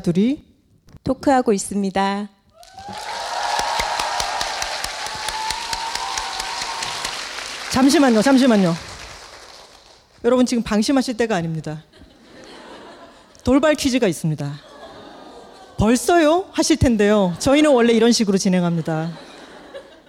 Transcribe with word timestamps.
둘이 0.00 0.44
토크하고 1.04 1.52
있습니다. 1.52 2.28
잠시만요, 7.72 8.20
잠시만요. 8.22 8.74
여러분 10.24 10.44
지금 10.44 10.62
방심하실 10.62 11.16
때가 11.16 11.36
아닙니다. 11.36 11.82
돌발 13.44 13.74
퀴즈가 13.74 14.06
있습니다. 14.06 14.52
벌써요? 15.78 16.46
하실 16.52 16.76
텐데요. 16.76 17.34
저희는 17.38 17.70
원래 17.70 17.92
이런 17.94 18.12
식으로 18.12 18.36
진행합니다. 18.36 19.12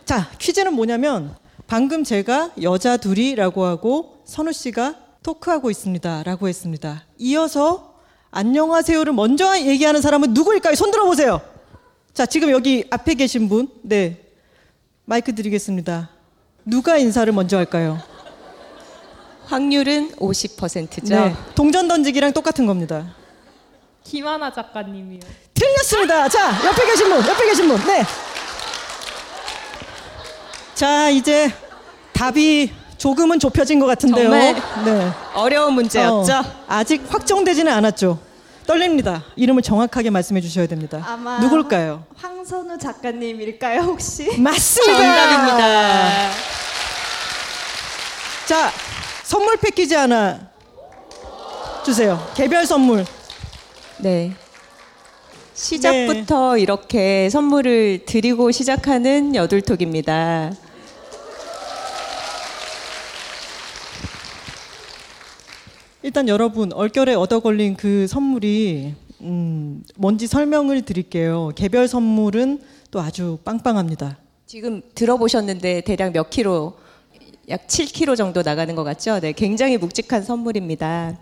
자, 0.03 0.29
퀴즈는 0.37 0.73
뭐냐면 0.73 1.33
방금 1.67 2.03
제가 2.03 2.51
여자 2.61 2.97
둘이라고 2.97 3.63
하고 3.63 4.23
선우 4.25 4.51
씨가 4.51 4.95
토크하고 5.23 5.71
있습니다라고 5.71 6.49
했습니다. 6.49 7.05
이어서 7.19 7.90
안녕하세요를 8.31 9.11
먼저 9.11 9.57
얘기하는 9.59 10.01
사람은 10.01 10.33
누구일까요? 10.33 10.75
손 10.75 10.89
들어 10.89 11.03
보세요. 11.05 11.41
자, 12.13 12.25
지금 12.25 12.49
여기 12.49 12.85
앞에 12.89 13.13
계신 13.15 13.49
분. 13.49 13.67
네. 13.83 14.21
마이크 15.03 15.35
드리겠습니다. 15.35 16.09
누가 16.63 16.97
인사를 16.97 17.31
먼저 17.33 17.57
할까요? 17.57 18.01
확률은 19.47 20.11
50%죠. 20.13 21.13
네. 21.13 21.35
동전 21.55 21.89
던지기랑 21.89 22.31
똑같은 22.31 22.65
겁니다. 22.65 23.13
김하나 24.05 24.51
작가님이요. 24.51 25.19
틀렸습니다. 25.53 26.29
자, 26.29 26.65
옆에 26.65 26.85
계신 26.85 27.09
분, 27.09 27.27
옆에 27.27 27.45
계신 27.45 27.67
분. 27.67 27.77
네. 27.85 28.03
자, 30.73 31.09
이제 31.09 31.51
답이 32.13 32.71
조금은 33.01 33.39
좁혀진 33.39 33.79
것 33.79 33.87
같은데요. 33.87 34.29
정말 34.29 34.55
네. 34.85 35.11
어려운 35.33 35.73
문제였죠. 35.73 36.33
어, 36.33 36.43
아직 36.67 37.01
확정되지는 37.09 37.73
않았죠. 37.73 38.19
떨립니다. 38.67 39.23
이름을 39.35 39.63
정확하게 39.63 40.11
말씀해 40.11 40.39
주셔야 40.39 40.67
됩니다. 40.67 41.03
아마 41.07 41.39
누굴까요? 41.39 42.03
황선우 42.15 42.77
작가님일까요 42.77 43.81
혹시? 43.81 44.29
맞습니다. 44.37 44.97
정답입니다. 44.97 46.29
자, 48.45 48.71
선물 49.23 49.57
패키지 49.57 49.95
하나 49.95 50.39
주세요. 51.83 52.23
개별 52.35 52.67
선물. 52.67 53.03
네. 53.97 54.31
시작부터 55.55 56.59
이렇게 56.59 57.31
선물을 57.31 58.05
드리고 58.05 58.51
시작하는 58.51 59.33
여둘톡입니다. 59.33 60.51
일단 66.03 66.27
여러분 66.27 66.73
얼결에 66.73 67.13
얻어 67.13 67.41
걸린 67.41 67.75
그 67.75 68.07
선물이 68.07 68.95
음, 69.21 69.83
뭔지 69.95 70.25
설명을 70.25 70.81
드릴게요. 70.81 71.51
개별 71.55 71.87
선물은 71.87 72.59
또 72.89 72.99
아주 72.99 73.37
빵빵합니다. 73.45 74.17
지금 74.47 74.81
들어보셨는데 74.95 75.81
대략 75.81 76.11
몇 76.13 76.31
킬로? 76.31 76.73
약 77.49 77.67
7킬로 77.67 78.17
정도 78.17 78.41
나가는 78.41 78.73
것 78.73 78.83
같죠? 78.83 79.19
네, 79.19 79.31
굉장히 79.31 79.77
묵직한 79.77 80.23
선물입니다. 80.23 81.19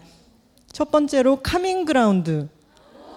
첫 0.71 0.91
번째로 0.91 1.41
카밍그라운드 1.41 2.47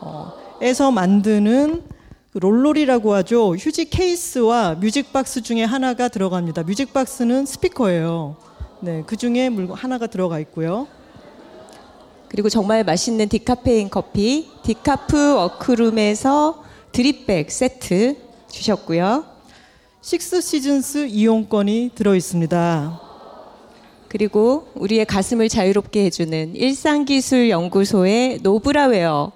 어, 0.00 0.32
에서 0.60 0.90
만드는 0.90 1.84
그 2.32 2.38
롤롤이라고 2.38 3.14
하죠. 3.14 3.54
휴지 3.54 3.88
케이스와 3.88 4.74
music 4.74 5.17
box 5.17 5.42
중에 5.42 5.62
하나가 5.62 6.08
들어갑니다. 6.08 6.64
music 6.64 6.98
box는 6.98 7.46
스피커예요. 7.46 8.36
네, 8.80 9.04
그 9.06 9.16
중에 9.16 9.48
하나가 9.74 10.08
들어가 10.08 10.40
있고요. 10.40 10.88
그리고 12.32 12.48
정말 12.48 12.82
맛있는 12.82 13.28
디카페인 13.28 13.90
커피, 13.90 14.48
디카프 14.62 15.34
워크룸에서 15.34 16.64
drip 16.90 17.25
bag 17.25 17.50
세트 17.50 18.16
주셨고요. 18.50 19.26
식스 20.00 20.40
시즌스 20.40 21.08
이용권이 21.08 21.90
들어 21.94 22.14
있습니다. 22.14 23.00
그리고 24.08 24.66
우리의 24.76 25.04
가슴을 25.04 25.50
자유롭게 25.50 26.06
해주는 26.06 26.56
일상기술연구소의 26.56 28.38
노브라웨어 28.42 29.32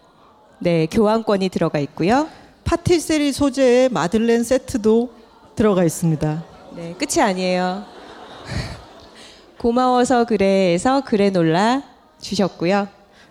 네 0.60 0.86
교환권이 0.86 1.50
들어가 1.50 1.78
있고요. 1.80 2.28
파티세리 2.64 3.32
소재의 3.32 3.90
마들렌 3.90 4.42
세트도 4.42 5.10
들어가 5.54 5.84
있습니다. 5.84 6.44
네 6.76 6.94
끝이 6.94 7.22
아니에요. 7.22 7.84
고마워서 9.60 10.24
그래에서 10.24 11.02
그래놀라 11.02 11.95
주셨고요. 12.21 12.88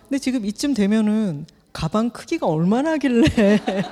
근데 0.08 0.18
지금 0.18 0.44
이쯤 0.44 0.74
되면은 0.74 1.46
가방 1.72 2.10
크기가 2.10 2.46
얼마나 2.46 2.92
하길래 2.92 3.24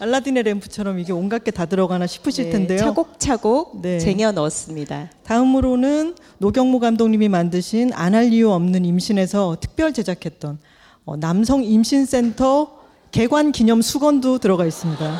알라딘의 0.00 0.42
램프처럼 0.44 0.98
이게 1.00 1.12
온갖 1.12 1.42
게 1.42 1.50
다 1.50 1.66
들어가나 1.66 2.06
싶으실 2.06 2.44
네, 2.46 2.50
텐데요. 2.50 2.78
차곡차곡 2.78 3.82
네. 3.82 3.98
쟁여 3.98 4.30
넣었습니다. 4.32 5.10
다음으로는 5.24 6.14
노경무 6.38 6.78
감독님이 6.78 7.28
만드신 7.28 7.92
안 7.94 8.14
할 8.14 8.32
이유 8.32 8.50
없는 8.52 8.84
임신에서 8.84 9.56
특별 9.60 9.92
제작했던 9.92 10.58
어, 11.04 11.16
남성 11.16 11.64
임신센터 11.64 12.78
개관 13.10 13.50
기념 13.52 13.80
수건도 13.82 14.38
들어가 14.38 14.66
있습니다. 14.66 15.18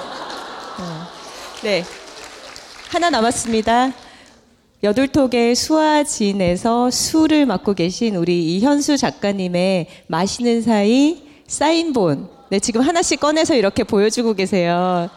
네 1.62 1.82
하나 2.91 3.10
남았습니다. 3.10 3.92
여둘톡의 4.80 5.56
수아진에서 5.56 6.92
수를 6.92 7.46
맡고 7.46 7.74
계신 7.74 8.14
우리 8.14 8.56
이현수 8.56 8.96
작가님의 8.96 9.88
마시는 10.06 10.62
사이 10.62 11.20
사인본. 11.48 12.28
네, 12.50 12.60
지금 12.60 12.82
하나씩 12.82 13.18
꺼내서 13.18 13.56
이렇게 13.56 13.82
보여주고 13.82 14.34
계세요. 14.34 15.10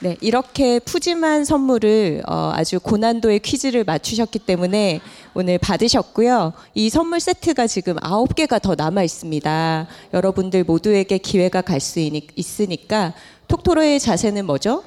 네, 0.00 0.18
이렇게 0.20 0.80
푸짐한 0.80 1.46
선물을 1.46 2.24
어, 2.28 2.52
아주 2.54 2.78
고난도의 2.78 3.38
퀴즈를 3.38 3.84
맞추셨기 3.84 4.40
때문에 4.40 5.00
오늘 5.32 5.56
받으셨고요. 5.56 6.52
이 6.74 6.90
선물 6.90 7.20
세트가 7.20 7.66
지금 7.66 7.96
아홉 8.02 8.34
개가 8.34 8.58
더 8.58 8.74
남아 8.74 9.02
있습니다. 9.02 9.86
여러분들 10.12 10.64
모두에게 10.64 11.16
기회가 11.16 11.62
갈 11.62 11.80
수 11.80 12.00
있으니까 12.00 13.14
톡토로의 13.48 13.98
자세는 13.98 14.44
뭐죠? 14.44 14.82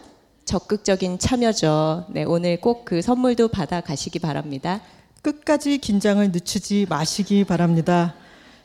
적극적인 0.50 1.20
참여죠. 1.20 2.06
네, 2.10 2.24
오늘 2.24 2.60
꼭 2.60 2.84
그 2.84 3.04
선물도 3.04 3.50
받아 3.50 3.82
가시기 3.82 4.18
바랍니다. 4.18 4.82
끝까지 5.22 5.78
긴장을 5.78 6.28
늦추지 6.32 6.88
마시기 6.90 7.44
바랍니다. 7.44 8.16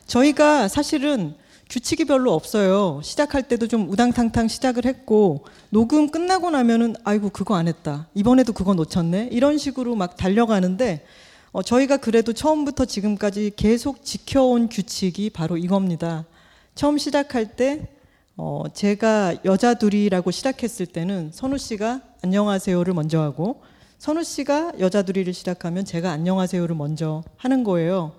저희가 0.07 0.67
사실은 0.67 1.35
규칙이 1.69 2.05
별로 2.05 2.33
없어요. 2.33 3.01
시작할 3.03 3.43
때도 3.43 3.67
좀 3.67 3.87
우당탕탕 3.87 4.47
시작을 4.47 4.85
했고 4.85 5.45
녹음 5.69 6.09
끝나고 6.09 6.49
나면은 6.49 6.95
아이고 7.03 7.29
그거 7.29 7.53
안 7.55 7.67
했다. 7.67 8.07
이번에도 8.15 8.51
그거 8.51 8.73
놓쳤네. 8.73 9.29
이런 9.31 9.59
식으로 9.59 9.95
막 9.95 10.17
달려가는데 10.17 11.05
어, 11.51 11.61
저희가 11.61 11.97
그래도 11.97 12.33
처음부터 12.33 12.85
지금까지 12.85 13.51
계속 13.55 14.03
지켜온 14.03 14.69
규칙이 14.69 15.29
바로 15.29 15.55
이겁니다. 15.55 16.25
처음 16.73 16.97
시작할 16.97 17.55
때 17.55 17.89
어, 18.37 18.63
제가 18.73 19.35
여자 19.45 19.75
둘이라고 19.75 20.29
시작했을 20.29 20.85
때는 20.87 21.31
선우 21.31 21.57
씨가 21.57 22.01
안녕하세요를 22.21 22.93
먼저 22.93 23.21
하고 23.21 23.61
선우 23.97 24.23
씨가 24.25 24.73
여자 24.79 25.03
둘이를 25.03 25.33
시작하면 25.33 25.85
제가 25.85 26.11
안녕하세요를 26.11 26.75
먼저 26.75 27.23
하는 27.37 27.63
거예요. 27.63 28.11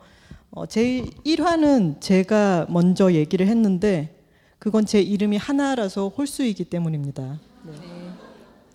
어, 0.50 0.64
제 0.64 1.04
1화는 1.26 2.00
제가 2.00 2.66
먼저 2.70 3.12
얘기를 3.12 3.46
했는데 3.46 4.16
그건 4.58 4.86
제 4.86 5.02
이름이 5.02 5.36
하나라서 5.36 6.08
홀수이기 6.08 6.64
때문입니다. 6.64 7.38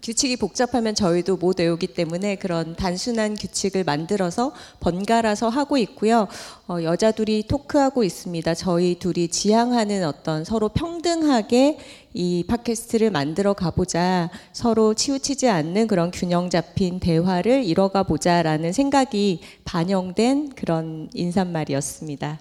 규칙이 0.02 0.36
복잡하면 0.38 0.96
저희도 0.96 1.38
못 1.38 1.60
외우기 1.60 1.88
때문에 1.88 2.36
그런 2.36 2.76
단순한 2.76 3.36
규칙을 3.36 3.84
만들어서 3.84 4.52
번갈아서 4.80 5.50
하고 5.50 5.78
있고요. 5.78 6.28
어, 6.68 6.82
여자 6.82 7.12
둘이 7.12 7.44
토크하고 7.48 8.04
있습니다. 8.04 8.56
저희 8.56 8.98
둘이 8.98 9.28
지향하는 9.28 10.04
어떤 10.06 10.44
서로 10.44 10.70
평등하게 10.70 11.78
이 12.14 12.44
팟캐스트를 12.48 13.12
만들어 13.12 13.54
가보자. 13.54 14.32
서로 14.54 14.96
치우치지 14.96 15.48
않는 15.48 15.88
그런 15.88 16.10
균형 16.10 16.50
잡힌 16.50 17.00
대화를 17.00 17.64
이뤄가 17.64 18.04
보자라는 18.04 18.74
생각이 18.74 19.42
반영된 19.66 20.56
그런 20.56 21.10
인사말이었습니다. 21.14 22.40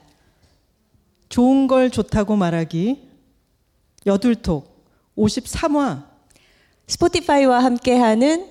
좋은 1.29 1.67
걸 1.67 1.91
좋다고 1.91 2.37
말하기 2.37 3.09
여둘톡 4.07 4.67
53화 5.17 6.10
스포티파이와 6.91 7.63
함께하는 7.63 8.49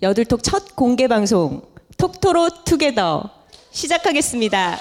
여둘톡 0.00 0.44
첫 0.44 0.76
공개 0.76 1.08
방송 1.08 1.62
톡토로 1.96 2.50
투게더 2.64 3.28
시작하겠습니다. 3.72 4.78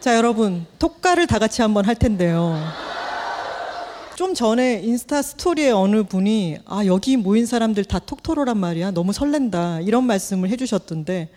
자 0.00 0.16
여러분 0.16 0.64
톡가를 0.78 1.26
다 1.26 1.38
같이 1.38 1.60
한번 1.60 1.84
할 1.84 1.96
텐데요. 1.96 2.58
좀 4.16 4.32
전에 4.32 4.80
인스타 4.82 5.20
스토리에 5.20 5.72
어느 5.72 6.04
분이 6.04 6.60
아 6.64 6.86
여기 6.86 7.18
모인 7.18 7.44
사람들 7.44 7.84
다 7.84 7.98
톡토로란 7.98 8.56
말이야 8.56 8.92
너무 8.92 9.12
설렌다 9.12 9.80
이런 9.80 10.04
말씀을 10.04 10.48
해주셨던데 10.48 11.28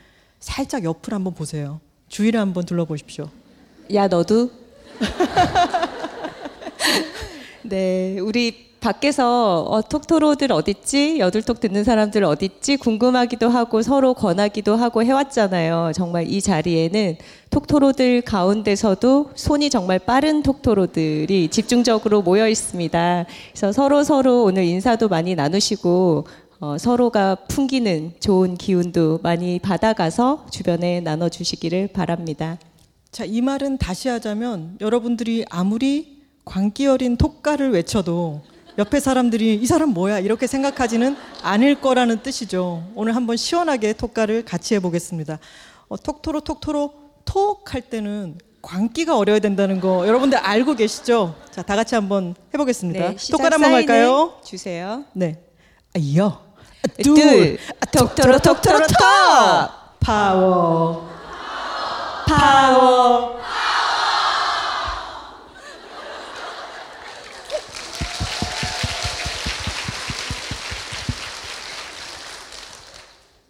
살짝 0.43 0.83
옆을 0.83 1.13
한번 1.13 1.33
보세요. 1.33 1.79
주위를 2.09 2.37
한번 2.37 2.65
둘러보십시오. 2.65 3.29
야 3.93 4.09
너도? 4.09 4.51
네 7.63 8.19
우리 8.19 8.73
밖에서 8.81 9.61
어, 9.61 9.81
톡토로들 9.81 10.51
어딨지? 10.51 11.19
여둘톡 11.19 11.61
듣는 11.61 11.85
사람들 11.85 12.25
어딨지? 12.25 12.75
궁금하기도 12.75 13.47
하고 13.47 13.81
서로 13.81 14.13
권하기도 14.13 14.75
하고 14.75 15.01
해왔잖아요. 15.01 15.93
정말 15.95 16.29
이 16.29 16.41
자리에는 16.41 17.15
톡토로들 17.49 18.23
가운데서도 18.23 19.31
손이 19.35 19.69
정말 19.69 19.99
빠른 19.99 20.43
톡토로들이 20.43 21.47
집중적으로 21.47 22.21
모여 22.21 22.49
있습니다. 22.49 23.25
그래서 23.51 23.71
서로 23.71 24.03
서로 24.03 24.43
오늘 24.43 24.65
인사도 24.65 25.07
많이 25.07 25.35
나누시고 25.35 26.27
어, 26.63 26.77
서로가 26.77 27.35
풍기는 27.49 28.13
좋은 28.21 28.55
기운도 28.55 29.19
많이 29.21 29.59
받아가서 29.59 30.45
주변에 30.49 31.01
나눠주시기를 31.01 31.89
바랍니다. 31.89 32.57
자 33.11 33.25
이 33.25 33.41
말은 33.41 33.77
다시 33.79 34.07
하자면 34.07 34.77
여러분들이 34.79 35.43
아무리 35.49 36.21
광기 36.45 36.87
어린 36.87 37.17
톡가를 37.17 37.71
외쳐도 37.73 38.43
옆에 38.77 39.01
사람들이 39.01 39.55
이 39.55 39.65
사람 39.65 39.89
뭐야 39.89 40.19
이렇게 40.19 40.47
생각하지는 40.47 41.17
않을 41.41 41.81
거라는 41.81 42.23
뜻이죠 42.23 42.83
오늘 42.95 43.13
한번 43.17 43.35
시원하게 43.35 43.91
톡가를 43.93 44.45
같이 44.45 44.73
해보겠습니다 44.75 45.39
어, 45.89 45.97
톡토로 45.97 46.39
톡토로 46.39 46.93
톡 47.25 47.73
할 47.73 47.81
때는 47.81 48.37
광기가 48.61 49.17
어려야 49.17 49.39
된다는 49.39 49.81
거 49.81 50.07
여러분들 50.07 50.37
알고 50.37 50.75
계시죠? 50.75 51.35
자 51.51 51.61
다 51.61 51.75
같이 51.75 51.93
한번 51.95 52.33
해보겠습니다 52.53 53.09
네, 53.09 53.15
톡가 53.31 53.51
한번 53.51 53.71
갈까요? 53.73 54.39
주세요. 54.45 55.03
네. 55.11 55.43
아, 55.95 55.99
이어. 55.99 56.42
둘, 57.03 57.57
톡토로 57.91 58.39
톡토로 58.39 58.79
톡! 58.87 58.97
파워. 59.99 61.09
파워. 62.27 63.39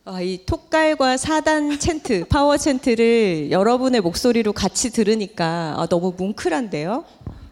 아, 0.06 0.20
이 0.22 0.46
톡갈과 0.46 1.16
사단 1.18 1.78
챈트, 1.80 2.28
파워 2.28 2.56
챈트를 2.56 3.52
여러분의 3.52 4.02
목소리로 4.02 4.52
같이 4.52 4.92
들으니까 4.92 5.76
아, 5.78 5.88
너무 5.88 6.14
뭉클한데요? 6.18 7.06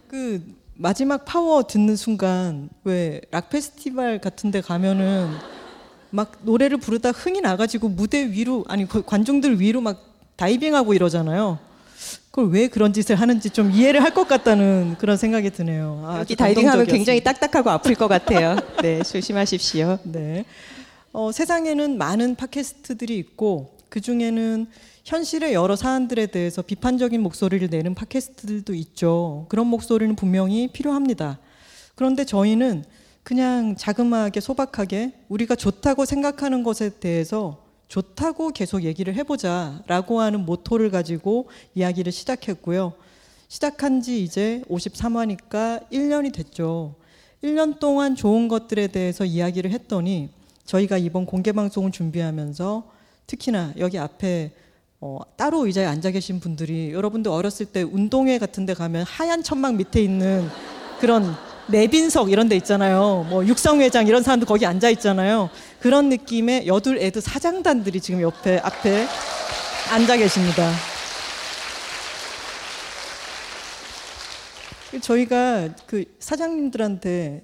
그 0.09 0.43
마지막 0.75 1.23
파워 1.23 1.63
듣는 1.63 1.95
순간 1.95 2.69
왜 2.83 3.21
락 3.31 3.49
페스티벌 3.49 4.19
같은 4.19 4.51
데 4.51 4.59
가면은 4.59 5.29
막 6.11 6.33
노래를 6.43 6.77
부르다 6.77 7.11
흥이 7.11 7.41
나가지고 7.41 7.89
무대 7.89 8.29
위로 8.31 8.63
아니 8.67 8.87
그 8.87 9.01
관중들 9.03 9.59
위로 9.59 9.81
막 9.81 10.03
다이빙하고 10.35 10.93
이러잖아요. 10.93 11.59
그걸 12.31 12.49
왜 12.49 12.67
그런 12.67 12.93
짓을 12.93 13.15
하는지 13.15 13.49
좀 13.49 13.71
이해를 13.71 14.01
할 14.03 14.11
것 14.13 14.27
같다는 14.27 14.95
그런 14.97 15.17
생각이 15.17 15.49
드네요. 15.51 16.03
아, 16.05 16.19
여기 16.19 16.35
다이빙하면. 16.35 16.85
굉장히 16.85 17.23
딱딱하고 17.23 17.69
아플 17.69 17.95
것 17.95 18.07
같아요. 18.07 18.55
네, 18.81 19.01
조심하십시오. 19.03 19.99
네. 20.03 20.45
어, 21.13 21.31
세상에는 21.31 21.97
많은 21.97 22.35
팟캐스트들이 22.35 23.17
있고 23.17 23.77
그 23.89 23.99
중에는 24.01 24.67
현실의 25.03 25.53
여러 25.53 25.75
사안들에 25.75 26.27
대해서 26.27 26.61
비판적인 26.61 27.21
목소리를 27.21 27.67
내는 27.69 27.95
팟캐스트들도 27.95 28.73
있죠. 28.75 29.45
그런 29.49 29.67
목소리는 29.67 30.15
분명히 30.15 30.69
필요합니다. 30.69 31.39
그런데 31.95 32.23
저희는 32.25 32.85
그냥 33.23 33.75
자그마하게 33.75 34.39
소박하게 34.39 35.13
우리가 35.29 35.55
좋다고 35.55 36.05
생각하는 36.05 36.63
것에 36.63 36.99
대해서 36.99 37.63
좋다고 37.87 38.51
계속 38.51 38.83
얘기를 38.83 39.13
해보자 39.15 39.83
라고 39.85 40.21
하는 40.21 40.45
모토를 40.45 40.91
가지고 40.91 41.49
이야기를 41.75 42.11
시작했고요. 42.11 42.93
시작한 43.47 44.01
지 44.01 44.23
이제 44.23 44.63
53화니까 44.69 45.89
1년이 45.91 46.33
됐죠. 46.33 46.95
1년 47.43 47.79
동안 47.79 48.15
좋은 48.15 48.47
것들에 48.47 48.87
대해서 48.87 49.25
이야기를 49.25 49.71
했더니 49.71 50.29
저희가 50.65 50.97
이번 50.97 51.25
공개 51.25 51.51
방송을 51.51 51.91
준비하면서 51.91 52.89
특히나 53.27 53.73
여기 53.77 53.97
앞에 53.99 54.53
어, 55.01 55.19
따로 55.35 55.65
의자에 55.65 55.85
앉아 55.85 56.11
계신 56.11 56.39
분들이 56.39 56.93
여러분들 56.93 57.31
어렸을 57.31 57.65
때 57.65 57.81
운동회 57.81 58.37
같은 58.37 58.65
데 58.65 58.73
가면 58.73 59.03
하얀 59.03 59.43
천막 59.43 59.75
밑에 59.75 60.01
있는 60.01 60.47
그런 60.99 61.35
내빈석 61.71 62.31
이런 62.31 62.47
데 62.47 62.55
있잖아요. 62.57 63.25
뭐 63.29 63.45
육성회장 63.45 64.07
이런 64.07 64.23
사람들 64.23 64.47
거기 64.47 64.65
앉아 64.65 64.89
있잖아요. 64.91 65.49
그런 65.79 66.09
느낌의 66.09 66.67
여둘 66.67 66.97
애들 66.99 67.21
사장단들이 67.21 68.01
지금 68.01 68.21
옆에 68.21 68.59
앞에 68.63 69.07
앉아 69.91 70.17
계십니다. 70.17 70.71
저희가 75.01 75.69
그 75.85 76.03
사장님들한테 76.19 77.41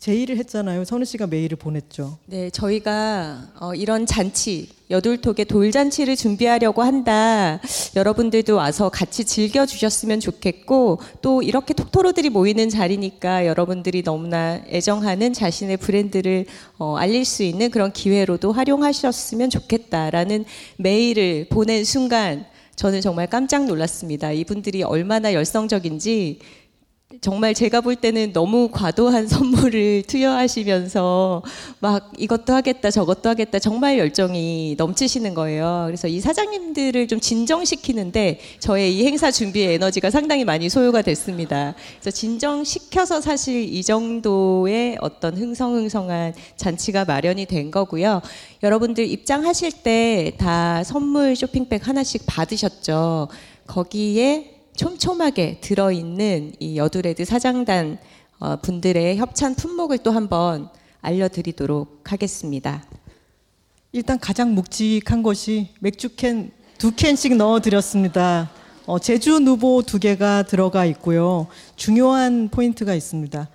제의를 0.00 0.38
했잖아요. 0.38 0.86
선우 0.86 1.04
씨가 1.04 1.26
메일을 1.26 1.58
보냈죠. 1.58 2.16
네, 2.24 2.48
저희가 2.48 3.48
어, 3.60 3.74
이런 3.74 4.06
잔치, 4.06 4.70
여둘톡의 4.88 5.44
돌잔치를 5.44 6.16
준비하려고 6.16 6.82
한다. 6.82 7.60
여러분들도 7.94 8.56
와서 8.56 8.88
같이 8.88 9.26
즐겨 9.26 9.66
주셨으면 9.66 10.20
좋겠고, 10.20 11.00
또 11.20 11.42
이렇게 11.42 11.74
톡토로들이 11.74 12.30
모이는 12.30 12.70
자리니까 12.70 13.44
여러분들이 13.44 14.02
너무나 14.02 14.62
애정하는 14.68 15.34
자신의 15.34 15.76
브랜드를 15.76 16.46
어, 16.78 16.96
알릴 16.96 17.26
수 17.26 17.42
있는 17.42 17.70
그런 17.70 17.92
기회로도 17.92 18.52
활용하셨으면 18.52 19.50
좋겠다라는 19.50 20.46
메일을 20.78 21.48
보낸 21.50 21.84
순간, 21.84 22.46
저는 22.74 23.02
정말 23.02 23.26
깜짝 23.26 23.66
놀랐습니다. 23.66 24.32
이분들이 24.32 24.82
얼마나 24.82 25.34
열성적인지 25.34 26.38
정말 27.20 27.54
제가 27.54 27.80
볼 27.80 27.96
때는 27.96 28.32
너무 28.32 28.68
과도한 28.72 29.26
선물을 29.28 30.04
투여하시면서 30.06 31.42
막 31.80 32.12
이것도 32.18 32.52
하겠다 32.52 32.90
저것도 32.90 33.28
하겠다 33.28 33.58
정말 33.58 33.98
열정이 33.98 34.74
넘치시는 34.78 35.34
거예요. 35.34 35.84
그래서 35.86 36.08
이 36.08 36.20
사장님들을 36.20 37.08
좀 37.08 37.20
진정시키는데 37.20 38.40
저의 38.58 38.96
이 38.96 39.06
행사 39.06 39.30
준비의 39.30 39.74
에너지가 39.74 40.10
상당히 40.10 40.44
많이 40.44 40.68
소요가 40.68 41.02
됐습니다. 41.02 41.74
그래서 42.00 42.10
진정시켜서 42.10 43.20
사실 43.20 43.62
이 43.62 43.82
정도의 43.82 44.96
어떤 45.00 45.36
흥성흥성한 45.36 46.34
잔치가 46.56 47.04
마련이 47.04 47.46
된 47.46 47.70
거고요. 47.70 48.20
여러분들 48.62 49.06
입장하실 49.08 49.72
때 49.82 50.30
다 50.38 50.82
선물 50.84 51.36
쇼핑백 51.36 51.86
하나씩 51.86 52.22
받으셨죠. 52.26 53.28
거기에 53.66 54.59
촘촘하게 54.80 55.58
들어있는 55.60 56.54
이 56.58 56.78
여두레드 56.78 57.26
사장단 57.26 57.98
어, 58.38 58.56
분들의 58.62 59.18
협찬 59.18 59.54
품목을 59.54 59.98
또 59.98 60.10
한번 60.10 60.70
알려드리도록 61.02 62.10
하겠습니다. 62.10 62.82
일단 63.92 64.18
가장 64.18 64.54
묵직한 64.54 65.22
것이 65.22 65.68
맥주캔 65.80 66.50
두 66.78 66.92
캔씩 66.96 67.36
넣어드렸습니다. 67.36 68.50
어, 68.86 68.98
제주 68.98 69.38
누보 69.38 69.82
두 69.82 69.98
개가 69.98 70.44
들어가 70.44 70.86
있고요. 70.86 71.48
중요한 71.76 72.48
포인트가 72.48 72.94
있습니다. 72.94 73.50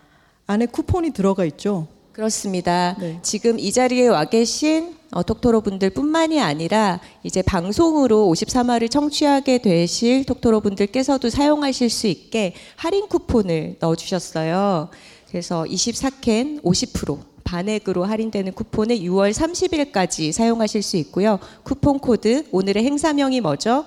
안에 0.45 0.67
쿠폰이 0.67 1.09
들어가 1.09 1.43
있죠. 1.45 1.87
그렇습니다. 2.15 2.95
네. 2.97 3.19
지금 3.23 3.59
이 3.59 3.73
자리에 3.73 4.07
와 4.07 4.23
계신 4.23 4.95
어, 5.11 5.21
톡토로 5.21 5.59
분들뿐만이 5.59 6.39
아니라 6.39 7.01
이제 7.23 7.41
방송으로 7.41 8.27
53화를 8.27 8.89
청취하게 8.89 9.57
되실 9.57 10.23
톡토로 10.23 10.61
분들께서도 10.61 11.29
사용하실 11.29 11.89
수 11.89 12.07
있게 12.07 12.53
할인 12.77 13.09
쿠폰을 13.09 13.75
넣어주셨어요. 13.81 14.87
그래서 15.27 15.65
24캔 15.65 16.63
50% 16.63 17.19
반액으로 17.43 18.05
할인되는 18.05 18.53
쿠폰을 18.53 18.99
6월 18.99 19.33
30일까지 19.33 20.31
사용하실 20.31 20.83
수 20.83 20.95
있고요. 20.95 21.37
쿠폰 21.63 21.99
코드 21.99 22.45
오늘의 22.53 22.85
행사명이 22.85 23.41
뭐죠? 23.41 23.83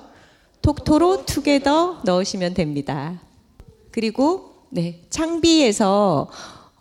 톡토로 0.61 1.25
together 1.25 2.03
넣으시면 2.05 2.53
됩니다. 2.53 3.23
그리고 3.91 4.67
네 4.69 5.01
창비에서 5.09 6.29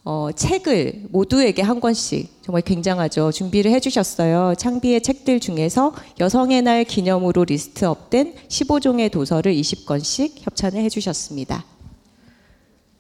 어, 0.09 0.29
책을 0.33 1.07
모두에게 1.09 1.61
한 1.61 1.81
권씩 1.81 2.41
정말 2.41 2.61
굉장하죠 2.61 3.33
준비를 3.33 3.71
해주셨어요. 3.71 4.53
창비의 4.57 5.01
책들 5.01 5.41
중에서 5.41 5.93
여성의 6.21 6.61
날 6.61 6.85
기념으로 6.85 7.43
list 7.43 7.80
up된 7.80 8.36
15종의 8.47 9.11
도서를 9.11 9.53
20권씩 9.53 10.43
협찬을 10.43 10.79
해주셨습니다. 10.83 11.65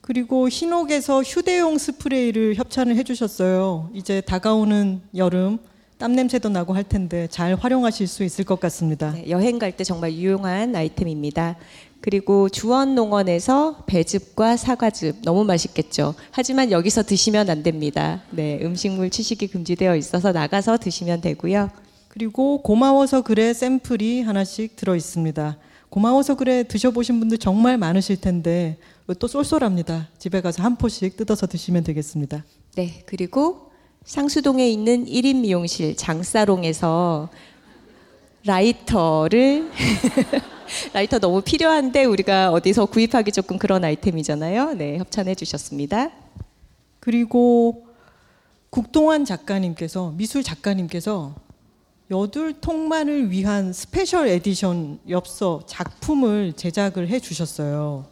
그리고 0.01 0.49
흰옥에서 0.49 1.23
휴대용 1.23 1.77
스프레이를 1.77 2.55
협찬을 2.55 2.97
해주셨어요. 2.97 3.89
이제 3.93 4.19
다가오는 4.19 4.99
여름 5.15 5.59
땀 5.97 6.11
냄새도 6.11 6.49
나고 6.49 6.73
할 6.73 6.83
텐데 6.83 7.27
잘 7.31 7.55
활용하실 7.55 8.05
수 8.07 8.23
있을 8.25 8.43
것 8.43 8.59
같습니다. 8.59 9.13
네, 9.13 9.29
여행 9.29 9.57
갈 9.57 9.71
때 9.71 9.83
정말 9.83 10.13
유용한 10.13 10.75
아이템입니다. 10.75 11.55
그리고 12.01 12.47
주원농원에서 12.49 13.83
배즙과 13.85 14.57
사과즙 14.57 15.17
너무 15.23 15.43
맛있겠죠. 15.43 16.15
하지만 16.31 16.71
여기서 16.71 17.03
드시면 17.03 17.49
안 17.49 17.63
됩니다. 17.63 18.21
네, 18.31 18.59
음식물 18.61 19.09
취식이 19.09 19.47
금지되어 19.47 19.95
있어서 19.95 20.31
나가서 20.31 20.77
드시면 20.77 21.21
되고요. 21.21 21.69
그리고 22.07 22.61
고마워서 22.61 23.21
그래 23.21 23.53
샘플이 23.53 24.21
하나씩 24.21 24.75
들어 24.75 24.95
있습니다. 24.95 25.57
고마워서 25.89 26.35
그래 26.35 26.63
드셔보신 26.63 27.19
분들 27.19 27.37
정말 27.37 27.77
많으실 27.77 28.19
텐데 28.21 28.77
또 29.19 29.27
쏠쏠합니다. 29.27 30.09
집에 30.17 30.41
가서 30.41 30.63
한 30.63 30.75
포씩 30.77 31.15
뜯어서 31.15 31.47
드시면 31.47 31.83
되겠습니다. 31.83 32.43
네, 32.75 33.03
그리고 33.05 33.71
상수동에 34.05 34.69
있는 34.69 35.05
1인 35.05 35.41
미용실 35.41 35.95
장사롱에서 35.95 37.29
라이터를 38.45 39.69
라이터 40.93 41.19
너무 41.19 41.41
필요한데 41.41 42.05
우리가 42.05 42.51
어디서 42.51 42.87
구입하기 42.87 43.31
조금 43.31 43.57
그런 43.57 43.83
아이템이잖아요. 43.83 44.73
네, 44.73 44.97
협찬해 44.97 45.35
주셨습니다. 45.35 46.11
그리고 46.99 47.87
국동환 48.69 49.25
작가님께서 49.25 50.13
미술 50.17 50.43
작가님께서 50.43 51.35
여둘톡만을 52.11 53.31
위한 53.31 53.73
special 53.73 54.27
edition 54.27 54.99
엽서 55.09 55.61
작품을 55.65 56.53
제작을 56.53 57.09
해 57.09 57.19
주셨어요. 57.19 58.05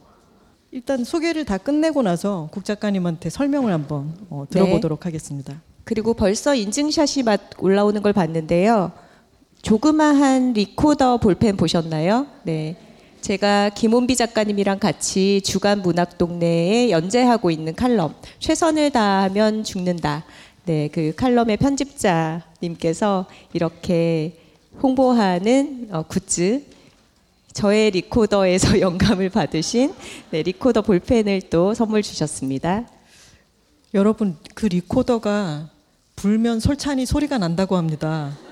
일단 0.72 1.06
소개를 1.06 1.46
다 1.46 1.58
끝내고 1.58 2.02
나서 2.02 2.50
국 2.52 2.66
작가님한테 2.66 3.30
설명을 3.30 3.72
한번 3.72 4.14
어, 4.30 4.46
들어보도록 4.50 5.06
하겠습니다. 5.06 5.62
그리고 5.86 6.14
벌써 6.14 6.56
인증샷이 6.56 7.24
막 7.24 7.40
올라오는 7.60 8.02
걸 8.02 8.12
봤는데요. 8.12 8.92
조그마한 9.66 10.54
리코더 10.54 11.18
볼펜 11.18 11.58
보셨나요? 11.58 12.28
네. 12.44 12.76
제가 13.22 13.70
김원비 13.70 14.16
작가님이랑 14.16 14.78
같이 14.78 15.42
주간 15.42 15.82
문학 15.82 16.20
동네에 16.20 16.92
연재하고 16.92 17.50
있는 17.50 17.74
칼럼 17.74 18.14
최선을 18.38 18.92
다하면 18.92 19.64
죽는다. 19.64 20.24
네, 20.66 20.88
그 20.90 21.14
칼럼의 21.16 21.58
편집자님께서 21.58 23.26
이렇게 23.54 24.38
홍보하는 24.84 25.88
어, 25.90 26.04
굿즈 26.04 26.64
저의 27.54 27.90
리코더에서 27.90 28.82
영감을 28.86 29.32
받으신 29.32 29.96
네, 30.30 30.44
리코더 30.44 30.84
볼펜을 30.84 31.42
또 31.50 31.74
선물 31.74 32.04
주셨습니다. 32.04 32.88
여러분 33.96 34.38
그 34.54 34.68
리코더가 34.68 35.72
불면 36.16 36.60
솔찬히 36.60 37.08
소리가 37.08 37.40
난다고 37.40 37.78
합니다. 37.78 38.45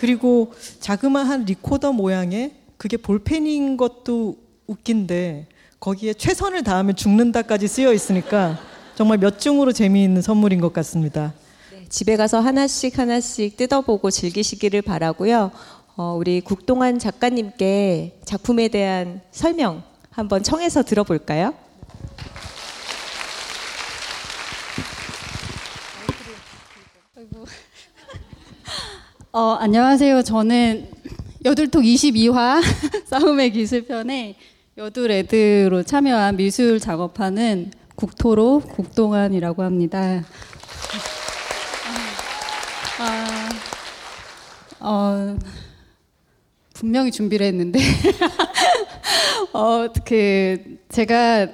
그리고 0.00 0.54
자그마한 0.80 1.44
리코더 1.44 1.92
모양의 1.92 2.52
그게 2.78 2.96
볼펜인 2.96 3.76
것도 3.76 4.38
웃긴데 4.66 5.46
거기에 5.78 6.14
최선을 6.14 6.62
다하면 6.62 6.96
죽는다까지 6.96 7.68
쓰여 7.68 7.92
있으니까 7.92 8.58
정말 8.94 9.18
몇 9.18 9.38
중으로 9.38 9.72
재미있는 9.72 10.22
선물인 10.22 10.62
것 10.62 10.72
같습니다. 10.72 11.34
네, 11.70 11.84
집에 11.90 12.16
가서 12.16 12.40
하나씩 12.40 12.98
하나씩 12.98 13.58
뜯어보고 13.58 14.10
즐기시기를 14.10 14.80
바라고요. 14.80 15.50
어, 15.96 16.14
우리 16.18 16.40
국동환 16.40 16.98
작가님께 16.98 18.20
작품에 18.24 18.68
대한 18.68 19.20
설명 19.32 19.82
한번 20.08 20.42
청해서 20.42 20.82
들어볼까요? 20.82 21.52
어, 29.32 29.52
안녕하세요. 29.60 30.22
저는 30.22 30.88
여둘톡 31.44 31.84
22화 31.84 32.60
싸움의 33.06 33.52
기술편에 33.52 34.34
여둘레드로 34.76 35.84
참여한 35.84 36.36
미술 36.36 36.80
작업하는 36.80 37.70
국토로 37.94 38.58
국동환이라고 38.58 39.62
합니다. 39.62 40.24
아, 42.98 43.48
어, 44.80 45.38
분명히 46.74 47.12
준비를 47.12 47.46
했는데, 47.46 47.78
어, 49.54 49.86
그, 50.04 50.78
제가 50.88 51.46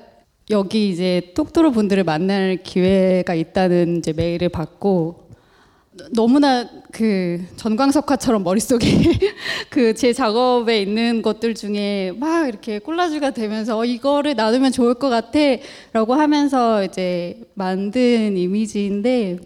여기 0.48 0.88
이제 0.88 1.30
톡토로 1.34 1.72
분들을 1.72 2.04
만날 2.04 2.62
기회가 2.62 3.34
있다는 3.34 3.98
이제 3.98 4.14
메일을 4.14 4.48
받고, 4.48 5.25
너무나 6.12 6.68
그 6.92 7.42
전광석화처럼 7.56 8.42
머릿속에 8.42 8.86
그 9.70 9.94
제 9.94 10.12
작업에 10.12 10.82
있는 10.82 11.22
것들 11.22 11.54
중에 11.54 12.12
막 12.18 12.48
이렇게 12.48 12.78
콜라주가 12.78 13.30
되면서 13.30 13.78
어, 13.78 13.84
이거를 13.84 14.34
놔두면 14.36 14.72
좋을 14.72 14.94
것 14.94 15.08
같아 15.08 15.38
라고 15.92 16.14
하면서 16.14 16.84
이제 16.84 17.40
만든 17.54 18.36
이미지인데 18.36 19.38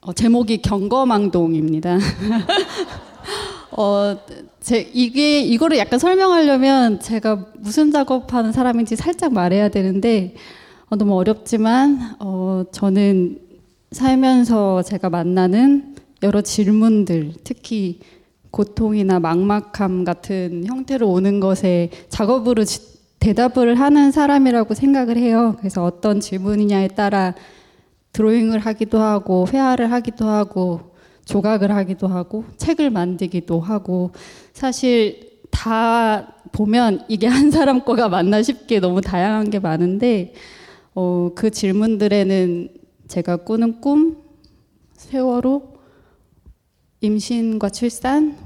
어, 0.00 0.12
제목이 0.12 0.58
경거망동입니다. 0.62 1.98
어, 3.72 4.16
제 4.60 4.90
이게 4.92 5.40
이거를 5.40 5.78
약간 5.78 5.98
설명하려면 5.98 7.00
제가 7.00 7.46
무슨 7.58 7.90
작업하는 7.90 8.52
사람인지 8.52 8.96
살짝 8.96 9.32
말해야 9.32 9.68
되는데 9.68 10.34
어, 10.88 10.96
너무 10.96 11.16
어렵지만 11.16 12.16
어, 12.18 12.64
저는 12.72 13.38
살면서 13.92 14.82
제가 14.82 15.10
만나는 15.10 15.91
여러 16.22 16.40
질문들, 16.40 17.32
특히 17.42 18.00
고통이나 18.50 19.18
막막함 19.18 20.04
같은 20.04 20.64
형태로 20.66 21.10
오는 21.10 21.40
것에 21.40 21.90
작업으로 22.08 22.64
지, 22.64 22.80
대답을 23.18 23.80
하는 23.80 24.12
사람이라고 24.12 24.74
생각을 24.74 25.16
해요. 25.16 25.56
그래서 25.58 25.84
어떤 25.84 26.20
질문이냐에 26.20 26.88
따라 26.88 27.34
드로잉을 28.12 28.58
하기도 28.58 29.00
하고, 29.00 29.46
회화를 29.48 29.90
하기도 29.90 30.26
하고, 30.26 30.92
조각을 31.24 31.70
하기도 31.70 32.08
하고, 32.08 32.44
책을 32.56 32.90
만들기도 32.90 33.60
하고, 33.60 34.10
사실 34.52 35.40
다 35.50 36.34
보면 36.52 37.04
이게 37.08 37.26
한 37.26 37.50
사람 37.50 37.84
거가 37.84 38.08
맞나 38.08 38.42
싶게 38.42 38.80
너무 38.80 39.00
다양한 39.00 39.50
게 39.50 39.58
많은데, 39.58 40.34
어, 40.94 41.30
그 41.34 41.50
질문들에는 41.50 42.68
제가 43.08 43.36
꾸는 43.38 43.80
꿈, 43.80 44.18
세월호, 44.94 45.71
임신과 47.02 47.68
출산, 47.70 48.36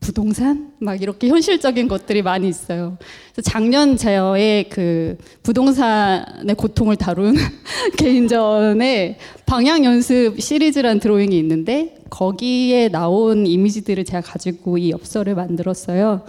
부동산 0.00 0.72
막 0.80 1.00
이렇게 1.00 1.28
현실적인 1.28 1.86
것들이 1.86 2.22
많이 2.22 2.48
있어요. 2.48 2.96
작년 3.42 3.96
저의 3.96 4.68
그 4.70 5.16
부동산의 5.42 6.54
고통을 6.56 6.96
다룬 6.96 7.34
개인전에 7.96 9.18
방향 9.46 9.84
연습 9.84 10.40
시리즈란 10.40 10.98
드로잉이 10.98 11.38
있는데 11.38 11.96
거기에 12.10 12.88
나온 12.88 13.46
이미지들을 13.46 14.04
제가 14.04 14.22
가지고 14.22 14.78
이 14.78 14.90
엽서를 14.90 15.34
만들었어요. 15.34 16.24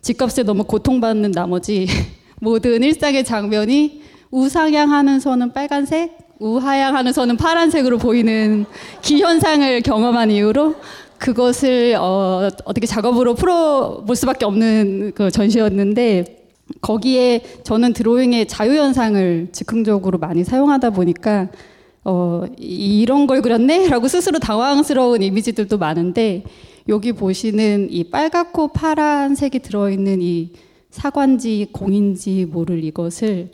집값에 0.00 0.44
너무 0.44 0.64
고통받는 0.64 1.32
나머지 1.32 1.86
모든 2.40 2.82
일상의 2.82 3.24
장면이 3.24 4.02
우상향하는 4.30 5.20
선은 5.20 5.52
빨간색, 5.52 6.23
우하향하는 6.44 7.14
선은 7.14 7.38
파란색으로 7.38 7.96
보이는 7.96 8.66
기현상을 9.00 9.80
경험한 9.80 10.30
이후로 10.30 10.74
그것을 11.16 11.96
어, 11.98 12.50
어떻게 12.66 12.86
작업으로 12.86 13.34
풀어볼 13.34 14.14
수밖에 14.14 14.44
없는 14.44 15.12
그 15.14 15.30
전시였는데 15.30 16.44
거기에 16.82 17.42
저는 17.64 17.94
드로잉의 17.94 18.46
자유현상을 18.46 19.48
즉흥적으로 19.52 20.18
많이 20.18 20.44
사용하다 20.44 20.90
보니까 20.90 21.48
어, 22.04 22.44
이런 22.58 23.26
걸 23.26 23.40
그렸네? 23.40 23.88
라고 23.88 24.06
스스로 24.06 24.38
당황스러운 24.38 25.22
이미지들도 25.22 25.78
많은데 25.78 26.44
여기 26.88 27.12
보시는 27.12 27.88
이 27.90 28.04
빨갛고 28.10 28.68
파란색이 28.68 29.60
들어있는 29.60 30.20
이 30.20 30.50
사관지 30.90 31.68
공인지 31.72 32.44
모를 32.44 32.84
이것을 32.84 33.48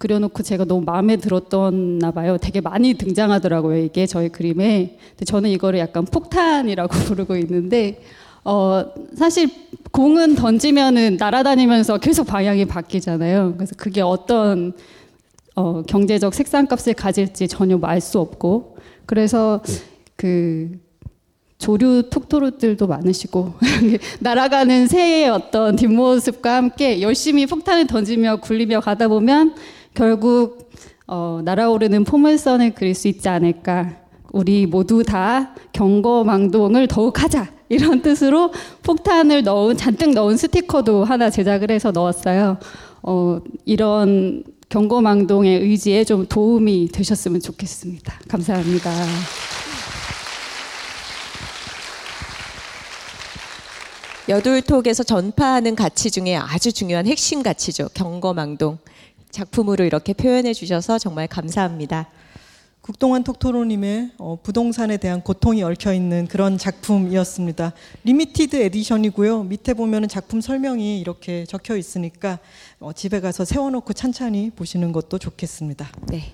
그려놓고 0.00 0.42
제가 0.42 0.64
너무 0.64 0.82
마음에 0.84 1.16
들었던나 1.18 2.10
봐요. 2.12 2.38
되게 2.38 2.62
많이 2.62 2.94
등장하더라고요. 2.94 3.76
이게 3.76 4.06
저희 4.06 4.30
그림에. 4.30 4.96
근데 5.10 5.24
저는 5.26 5.50
이거를 5.50 5.78
약간 5.78 6.06
폭탄이라고 6.06 6.88
부르고 7.04 7.36
있는데, 7.36 8.00
어, 8.42 8.82
사실 9.14 9.50
공은 9.92 10.36
던지면은 10.36 11.18
날아다니면서 11.18 11.98
계속 11.98 12.26
방향이 12.26 12.64
바뀌잖아요. 12.64 13.54
그래서 13.56 13.74
그게 13.76 14.00
어떤 14.00 14.72
어, 15.54 15.82
경제적 15.82 16.32
색상값을 16.32 16.94
가질지 16.94 17.46
전혀 17.48 17.78
알 17.82 18.00
수 18.00 18.20
없고, 18.20 18.78
그래서 19.04 19.60
그 20.16 20.80
조류 21.58 22.04
톡토로들도 22.08 22.86
많으시고 22.86 23.52
날아가는 24.20 24.86
새의 24.86 25.28
어떤 25.28 25.76
뒷모습과 25.76 26.56
함께 26.56 27.02
열심히 27.02 27.44
폭탄을 27.44 27.86
던지며 27.86 28.36
굴리며 28.36 28.80
가다 28.80 29.08
보면 29.08 29.54
결국 30.00 30.70
어, 31.06 31.42
날아오르는 31.44 32.04
포물선을 32.04 32.74
그릴 32.74 32.94
수 32.94 33.06
있지 33.06 33.28
않을까. 33.28 33.96
우리 34.32 34.64
모두 34.64 35.02
다 35.02 35.54
경거망동을 35.74 36.88
더욱 36.88 37.22
하자 37.22 37.48
이런 37.68 38.00
뜻으로 38.00 38.50
폭탄을 38.82 39.42
넣은 39.42 39.76
잔뜩 39.76 40.14
넣은 40.14 40.38
스티커도 40.38 41.04
하나 41.04 41.28
제작을 41.28 41.70
해서 41.70 41.90
넣었어요. 41.90 42.56
어, 43.02 43.40
이런 43.66 44.42
경거망동의 44.70 45.60
의지에 45.64 46.04
좀 46.04 46.24
도움이 46.26 46.88
되셨으면 46.92 47.42
좋겠습니다. 47.42 48.20
감사합니다. 48.26 48.90
여둘톡에서 54.30 55.02
전파하는 55.02 55.74
가치 55.74 56.10
중에 56.10 56.36
아주 56.36 56.72
중요한 56.72 57.06
핵심 57.06 57.42
가치죠. 57.42 57.90
경거망동. 57.92 58.78
작품으로 59.30 59.84
이렇게 59.84 60.12
표현해 60.12 60.52
주셔서 60.52 60.98
정말 60.98 61.26
감사합니다. 61.26 62.08
국동환 62.80 63.22
톡토로님의 63.24 64.12
어, 64.18 64.38
부동산에 64.42 64.96
대한 64.96 65.20
고통이 65.22 65.62
얽혀 65.62 65.92
있는 65.92 66.26
그런 66.26 66.56
작품이었습니다. 66.56 67.72
limited 68.04 68.56
edition이고요. 68.56 69.44
밑에 69.44 69.74
보면은 69.74 70.08
작품 70.08 70.40
설명이 70.40 70.98
이렇게 70.98 71.44
적혀 71.44 71.76
있으니까 71.76 72.38
어, 72.80 72.92
집에 72.92 73.20
가서 73.20 73.44
세워놓고 73.44 73.92
찬찬히 73.92 74.50
보시는 74.50 74.92
것도 74.92 75.18
좋겠습니다. 75.18 75.88
네. 76.08 76.32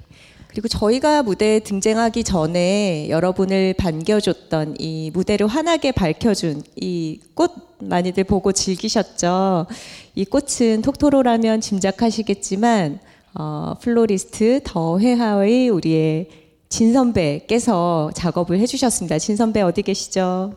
그리고 0.57 0.69
저희가 0.69 1.23
무대에 1.23 1.59
등장하기 1.61 2.25
전에 2.25 3.11
여러분을 3.11 3.75
반겨줬던 3.75 4.77
이 4.79 5.11
무대를 5.13 5.47
환하게 5.49 5.93
밝혀준 5.93 6.63
이 6.77 7.21
꽃 7.35 7.53
많이들 7.79 8.25
보고 8.25 8.53
즐기셨죠. 8.53 9.67
이 10.15 10.25
꽃은 10.25 10.81
톡토로라면 10.81 11.61
짐작하시겠지만 11.61 13.01
어, 13.35 13.75
플로리스트 13.83 14.63
더 14.65 14.99
회화의 14.99 15.69
우리의 15.69 16.31
진 16.71 16.95
선배께서 16.95 18.11
작업을 18.15 18.59
해주셨습니다. 18.59 19.19
진 19.19 19.37
선배 19.37 19.61
어디 19.61 19.83
계시죠? 19.83 20.55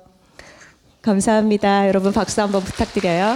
감사합니다. 1.01 1.89
여러분 1.89 2.13
박수 2.13 2.41
한번 2.41 2.63
부탁드려요. 2.63 3.35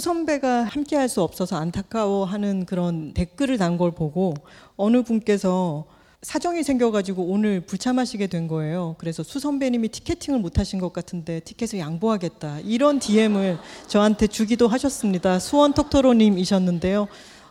수선배가 0.00 0.64
함께 0.64 0.94
할 0.96 1.06
수 1.08 1.22
없어서 1.22 1.56
안타까워하는 1.56 2.66
그런 2.66 3.14
댓글을 3.14 3.56
단 3.58 3.78
걸 3.78 3.92
보고 3.92 4.34
어느 4.76 5.02
분께서 5.02 5.84
사정이 6.22 6.62
생겨가지고 6.64 7.22
오늘 7.22 7.60
불참하시게 7.60 8.26
된 8.26 8.46
거예요. 8.48 8.96
그래서 8.98 9.22
수선배님이 9.22 9.88
ticketing을 9.88 10.40
못 10.40 10.58
하신 10.58 10.80
것 10.80 10.92
같은데 10.92 11.40
티켓을 11.40 11.78
양보하겠다. 11.78 12.60
이런 12.64 12.98
DM을 12.98 13.58
저한테 13.86 14.26
주기도 14.26 14.66
하셨습니다. 14.68 15.38
수원 15.38 15.72
톡토로님이셨는데요. 15.72 17.06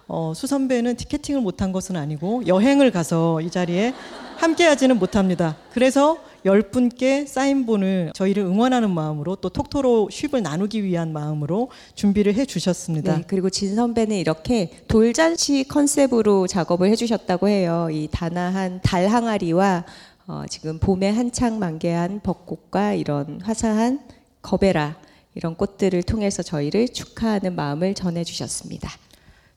어, 0.07 0.33
수선배는 0.35 0.97
티켓팅을 0.97 1.41
못한 1.41 1.71
것은 1.71 1.95
아니고 1.95 2.45
여행을 2.45 2.91
가서 2.91 3.41
이 3.41 3.49
자리에 3.49 3.93
함께 4.37 4.65
하지는 4.65 4.99
못합니다. 4.99 5.57
그래서 5.73 6.17
열 6.45 6.61
분께 6.61 7.25
사인본을 7.25 8.11
저희를 8.13 8.43
응원하는 8.43 8.91
마음으로 8.91 9.35
또 9.37 9.49
톡토로 9.49 10.09
쉽을 10.11 10.43
나누기 10.43 10.83
위한 10.83 11.11
마음으로 11.11 11.71
준비를 11.95 12.35
해 12.35 12.45
주셨습니다. 12.45 13.17
네, 13.17 13.23
그리고 13.25 13.49
진 13.49 13.75
선배는 13.75 14.15
이렇게 14.15 14.69
돌잔치 14.87 15.63
컨셉으로 15.63 16.45
작업을 16.45 16.89
해 16.89 16.95
주셨다고 16.95 17.47
해요. 17.47 17.87
이 17.91 18.07
단아한 18.11 18.81
달 18.83 19.07
항아리와 19.07 19.85
어, 20.27 20.43
지금 20.47 20.77
봄에 20.77 21.09
한창 21.09 21.57
만개한 21.57 22.21
벚꽃과 22.21 22.93
이런 22.93 23.41
화사한 23.41 24.01
거베라 24.43 24.97
이런 25.33 25.55
꽃들을 25.55 26.03
통해서 26.03 26.43
저희를 26.43 26.89
축하하는 26.89 27.55
마음을 27.55 27.95
전해 27.95 28.23
주셨습니다. 28.23 28.91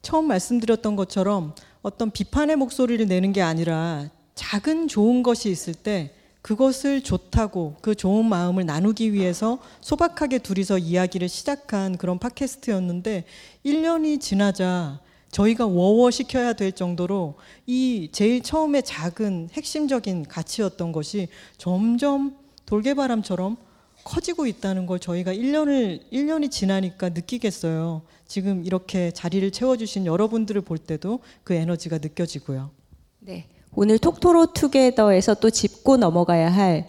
처음 0.00 0.26
말씀드렸던 0.26 0.96
것처럼 0.96 1.54
어떤 1.82 2.10
비판의 2.10 2.56
목소리를 2.56 3.06
내는 3.06 3.34
게 3.34 3.42
아니라 3.42 4.08
작은 4.34 4.88
좋은 4.88 5.22
것이 5.22 5.50
있을 5.50 5.74
때 5.74 6.12
그것을 6.48 7.02
좋다고 7.02 7.76
그 7.82 7.94
좋은 7.94 8.24
마음을 8.24 8.64
나누기 8.64 9.12
위해서 9.12 9.58
소박하게 9.82 10.38
둘이서 10.38 10.78
이야기를 10.78 11.28
시작한 11.28 11.98
그런 11.98 12.18
팟캐스트였는데 12.18 13.24
1년이 13.66 14.18
지나자 14.18 14.98
저희가 15.30 15.66
워워 15.66 16.10
시켜야 16.10 16.54
될 16.54 16.72
정도로 16.72 17.34
이 17.66 18.08
제일 18.12 18.42
처음에 18.42 18.80
작은 18.80 19.50
핵심적인 19.52 20.24
가치였던 20.24 20.92
것이 20.92 21.28
점점 21.58 22.34
돌개바람처럼 22.64 23.58
커지고 24.04 24.46
있다는 24.46 24.86
걸 24.86 25.00
저희가 25.00 25.34
1년을 25.34 26.10
1년이 26.10 26.50
지나니까 26.50 27.10
느끼겠어요. 27.10 28.00
지금 28.26 28.64
이렇게 28.64 29.10
자리를 29.10 29.50
채워 29.50 29.76
주신 29.76 30.06
여러분들을 30.06 30.62
볼 30.62 30.78
때도 30.78 31.20
그 31.44 31.52
에너지가 31.52 31.98
느껴지고요. 31.98 32.70
네, 33.18 33.48
오늘 33.74 33.98
톡토로 33.98 34.52
투게더에서 34.52 35.34
또 35.34 35.50
짚고 35.50 35.98
넘어가야 35.98 36.52
할 36.52 36.88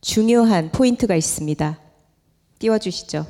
중요한 0.00 0.70
포인트가 0.70 1.16
있습니다. 1.16 1.78
띄워주시죠. 2.58 3.26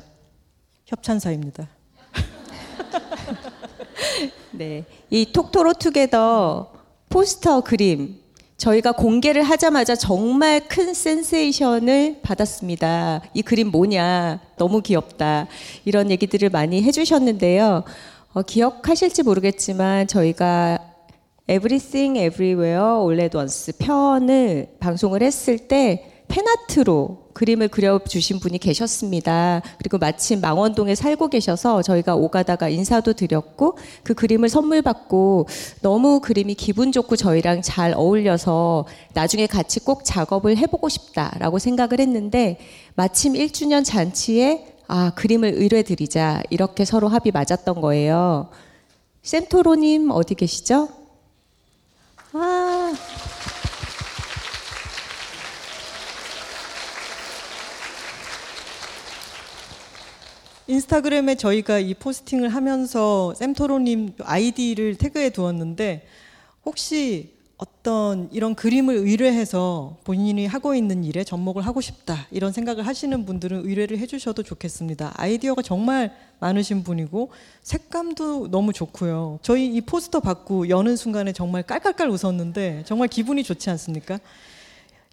협찬사입니다. 0.85 1.67
네, 4.51 4.85
이 5.09 5.31
톡토로 5.31 5.73
투게더 5.73 6.73
포스터 7.09 7.61
그림 7.61 8.19
저희가 8.57 8.91
공개를 8.91 9.41
하자마자 9.41 9.95
정말 9.95 10.67
큰 10.67 10.93
센세이션을 10.93 12.19
받았습니다. 12.21 13.21
이 13.33 13.41
그림 13.41 13.71
뭐냐? 13.71 14.41
너무 14.57 14.81
귀엽다. 14.81 15.47
이런 15.85 16.11
얘기들을 16.11 16.49
많이 16.49 16.83
해주셨는데요. 16.83 17.83
어, 18.33 18.41
기억하실지 18.41 19.23
모르겠지만 19.23 20.07
저희가 20.07 20.88
Everything 21.49 22.19
Everywhere 22.19 22.79
All 22.79 23.19
at 23.19 23.35
Once 23.35 23.73
편을 23.79 24.67
방송을 24.79 25.23
했을 25.23 25.57
때 25.57 26.05
펜아트로 26.27 27.29
그림을 27.33 27.69
그려주신 27.69 28.39
분이 28.39 28.59
계셨습니다. 28.59 29.63
그리고 29.79 29.97
마침 29.97 30.41
망원동에 30.41 30.93
살고 30.93 31.29
계셔서 31.29 31.81
저희가 31.81 32.15
오가다가 32.15 32.69
인사도 32.69 33.13
드렸고 33.13 33.79
그 34.03 34.13
그림을 34.13 34.47
선물 34.47 34.83
받고 34.83 35.47
너무 35.81 36.19
그림이 36.19 36.53
기분 36.53 36.91
좋고 36.91 37.15
저희랑 37.15 37.63
잘 37.63 37.93
어울려서 37.95 38.85
나중에 39.13 39.47
같이 39.47 39.79
꼭 39.79 40.05
작업을 40.05 40.55
해보고 40.55 40.87
싶다라고 40.87 41.57
생각을 41.57 41.99
했는데 41.99 42.59
마침 42.93 43.33
1주년 43.33 43.83
잔치에 43.83 44.75
아, 44.87 45.13
그림을 45.15 45.53
의뢰드리자 45.55 46.43
이렇게 46.51 46.85
서로 46.85 47.07
합이 47.07 47.31
맞았던 47.31 47.81
거예요. 47.81 48.49
센토로님 49.23 50.11
어디 50.11 50.35
계시죠? 50.35 50.98
아. 52.33 52.93
인스타그램에 60.67 61.33
저희가 61.33 61.79
이 61.79 61.95
포스팅을 61.95 62.49
하면서 62.49 63.33
샘토로님 63.33 64.13
아이디를 64.21 64.97
태그해 64.97 65.31
두었는데 65.31 66.05
혹시 66.63 67.38
어떤 67.59 68.29
이런 68.31 68.55
그림을 68.55 68.95
의뢰해서 68.95 69.97
본인이 70.05 70.45
하고 70.45 70.73
있는 70.75 71.03
일에 71.03 71.25
접목을 71.25 71.65
하고 71.65 71.81
싶다 71.81 72.25
이런 72.31 72.53
생각을 72.53 72.87
하시는 72.87 73.25
분들은 73.25 73.65
의뢰를 73.65 73.97
해주셔도 73.99 74.43
좋겠습니다. 74.43 75.11
아이디어가 75.17 75.61
정말 75.61 76.15
많으신 76.39 76.83
분이고 76.83 77.31
색감도 77.63 78.49
너무 78.49 78.71
좋고요. 78.71 79.39
저희 79.41 79.67
이 79.75 79.81
포스터 79.81 80.21
받고 80.21 80.69
여는 80.69 80.95
순간에 80.95 81.33
정말 81.33 81.63
깔깔깔 81.63 82.09
웃었는데 82.09 82.83
정말 82.85 83.09
기분이 83.09 83.43
좋지 83.43 83.69
않습니까? 83.71 84.21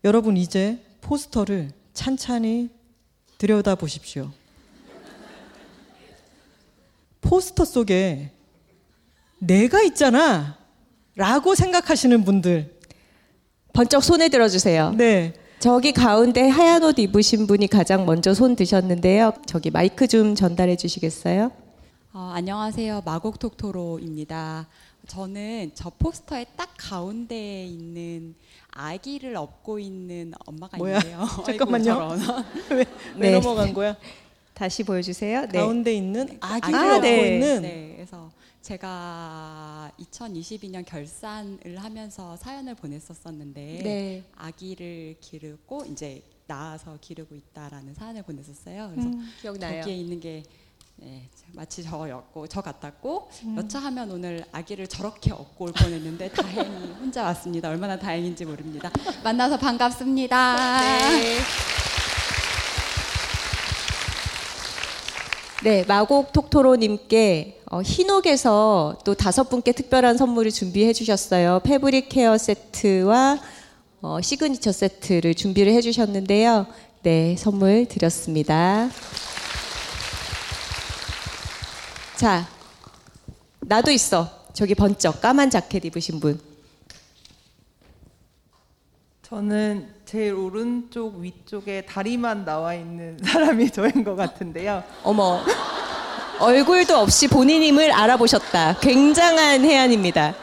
여러분 0.05 0.37
이제 0.37 0.79
포스터를 1.01 1.73
찬찬히 1.95 2.71
들여다 3.39 3.75
보십시오. 3.75 4.31
포스터 7.23 7.65
속에 7.65 8.31
내가 9.41 9.83
있잖아 9.83 10.56
라고 11.17 11.55
생각하시는 11.55 12.25
분들 12.25 12.77
번쩍 13.73 14.05
손에 14.05 14.29
들어주세요. 14.29 14.93
네 14.93 15.33
저기 15.59 15.93
가운데 15.93 16.47
하얀 16.49 16.85
옷 16.85 16.99
입으신 16.99 17.47
분이 17.47 17.69
가장 17.69 18.05
먼저 18.05 18.35
손 18.35 18.55
드셨는데요. 18.55 19.33
저기 19.47 19.71
마이크 19.71 20.07
좀 20.07 20.35
전달해 20.35 20.77
주시겠어요? 20.77 21.51
어, 22.13 22.33
안녕하세요. 22.35 23.01
마곡톡토로입니다. 23.07 24.69
저는 25.07 25.71
저 25.75 25.91
포스터의 25.99 26.47
딱 26.55 26.69
가운데에 26.77 27.65
있는 27.65 28.35
아기를 28.73 29.37
업고 29.37 29.79
있는 29.79 30.35
엄마가 30.45 30.77
뭐야? 30.77 30.99
있는데요. 30.99 31.27
잠깐만요. 31.47 32.17
왜, 32.71 32.77
왜 33.17 33.31
네. 33.31 33.31
넘어간 33.31 33.73
거야? 33.73 33.97
다시 34.53 34.83
보여주세요. 34.85 35.47
네. 35.51 35.59
가운데 35.59 35.95
있는 35.95 36.37
아기를 36.41 36.79
아, 36.79 36.97
업고 36.97 37.01
네. 37.03 37.35
있는 37.35 37.63
네, 37.63 37.93
그래서 37.97 38.31
제가 38.67 39.93
2022년 40.01 40.85
결산을 40.85 41.77
하면서 41.79 42.37
사연을 42.37 42.75
보냈었었는데 42.75 43.81
네. 43.85 44.25
아기를 44.35 45.19
기르고 45.21 45.85
이제 45.85 46.21
낳아서 46.49 46.99
기르고 47.01 47.37
있다라는 47.37 47.95
사연을 47.95 48.25
보냈었어요. 48.25 48.91
그래서 48.93 49.11
기억나요. 49.41 49.81
거기에 49.83 49.95
있는 49.95 50.19
게 50.19 50.43
네, 50.97 51.29
마치 51.53 51.85
저였고 51.85 52.49
저 52.49 52.61
같았고 52.61 53.31
음. 53.45 53.57
여차하면 53.57 54.11
오늘 54.11 54.45
아기를 54.51 54.89
저렇게 54.89 55.31
업고 55.31 55.67
올 55.67 55.73
뻔했는데 55.73 56.31
다행히 56.31 56.93
혼자 56.99 57.23
왔습니다. 57.23 57.69
얼마나 57.69 57.97
다행인지 57.97 58.45
모릅니다. 58.47 58.91
만나서 59.23 59.59
반갑습니다. 59.59 60.81
네. 60.81 61.39
네, 65.63 65.85
마곡 65.87 66.33
톡토로님께 66.33 67.56
어, 67.69 67.83
흰옥에서 67.83 68.99
또 69.05 69.15
다섯 69.15 69.49
분께 69.49 69.73
특별한 69.73 70.17
선물을 70.17 70.51
준비해 70.53 70.93
주셨어요. 70.93 71.61
fabric 71.65 72.09
care 72.09 72.39
세트와 72.39 73.41
어, 74.03 74.21
시그니처 74.21 74.71
세트를 74.71 75.35
준비를 75.35 75.73
해 75.73 75.81
주셨는데요. 75.81 76.67
네, 77.03 77.35
선물 77.37 77.87
드렸습니다. 77.87 78.89
자, 82.17 82.47
나도 83.61 83.91
있어. 83.91 84.31
저기 84.53 84.75
번쩍 84.75 85.21
까만 85.21 85.51
자켓 85.51 85.85
입으신 85.87 86.21
분. 86.21 86.41
저는 89.23 89.89
제일 90.05 90.35
오른쪽 90.35 91.17
위쪽에 91.19 91.85
다리만 91.85 92.45
나와 92.45 92.75
있는 92.75 93.19
사람이 93.25 93.71
저인 93.73 94.05
것 94.05 94.15
같은데요. 94.15 94.85
어머, 95.03 95.41
얼굴도 96.39 96.97
없이 96.97 97.29
본인임을 97.29 97.91
알아보셨다. 97.93 98.77
굉장한 98.81 99.65
해안입니다. 99.65 100.35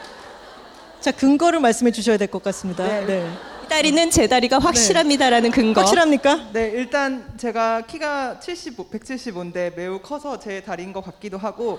자 1.00 1.10
근거를 1.12 1.60
말씀해 1.60 1.92
주셔야 1.92 2.16
될 2.16 2.28
것 2.28 2.42
같습니다. 2.42 2.84
네. 2.86 3.04
네. 3.06 3.30
이 3.64 3.68
다리는 3.68 4.10
제 4.10 4.26
다리가 4.26 4.58
확실합니다라는 4.58 5.50
근거. 5.50 5.80
확실합니까? 5.80 6.50
네, 6.52 6.70
일단 6.74 7.32
제가 7.38 7.82
키가 7.86 8.40
75, 8.40 8.88
175인데 8.90 9.74
매우 9.74 10.00
커서 10.00 10.38
제 10.38 10.60
다리인 10.62 10.92
것 10.92 11.02
같기도 11.02 11.38
하고 11.38 11.78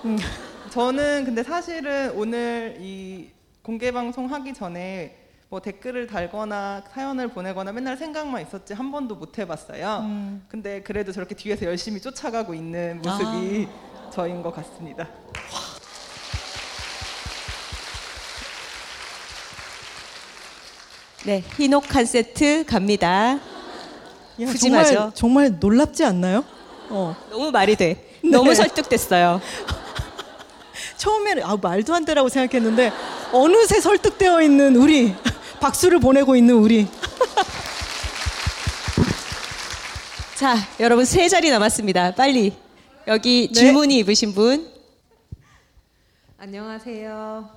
저는 0.70 1.24
근데 1.24 1.42
사실은 1.42 2.12
오늘 2.16 2.76
이 2.80 3.28
공개 3.62 3.92
방송 3.92 4.26
하기 4.32 4.52
전에 4.54 5.16
뭐 5.48 5.60
댓글을 5.60 6.08
달거나 6.08 6.82
사연을 6.92 7.28
보내거나 7.28 7.70
맨날 7.72 7.96
생각만 7.96 8.42
있었지 8.42 8.74
한 8.74 8.90
번도 8.90 9.14
못 9.14 9.38
해봤어요. 9.38 10.04
근데 10.48 10.82
그래도 10.82 11.12
저렇게 11.12 11.34
뒤에서 11.36 11.66
열심히 11.66 12.00
쫓아가고 12.00 12.52
있는 12.54 13.00
모습이 13.02 13.68
저인 14.10 14.42
것 14.42 14.54
같습니다. 14.54 15.06
네, 21.24 21.42
한 21.94 22.06
세트 22.06 22.64
갑니다. 22.66 23.08
야, 24.40 24.46
푸짐하죠? 24.46 24.92
정말 24.92 25.12
정말 25.14 25.56
놀랍지 25.58 26.04
않나요? 26.04 26.44
어. 26.88 27.16
너무 27.30 27.50
말이 27.50 27.74
돼. 27.74 28.10
너무 28.22 28.54
설득됐어요. 28.54 29.40
처음에는 30.98 31.42
아 31.42 31.56
말도 31.60 31.94
안 31.94 32.04
되라고 32.04 32.28
생각했는데 32.28 32.92
어느새 33.32 33.80
설득되어 33.80 34.42
있는 34.42 34.76
우리 34.76 35.14
박수를 35.60 35.98
보내고 35.98 36.36
있는 36.36 36.54
우리 36.54 36.86
자, 40.36 40.54
여러분 40.80 41.06
세 41.06 41.28
자리 41.28 41.50
남았습니다. 41.50 42.14
빨리 42.14 42.52
여기 43.08 43.46
네. 43.46 43.52
줄무늬 43.52 43.98
입으신 43.98 44.34
분. 44.34 44.68
안녕하세요. 46.38 47.48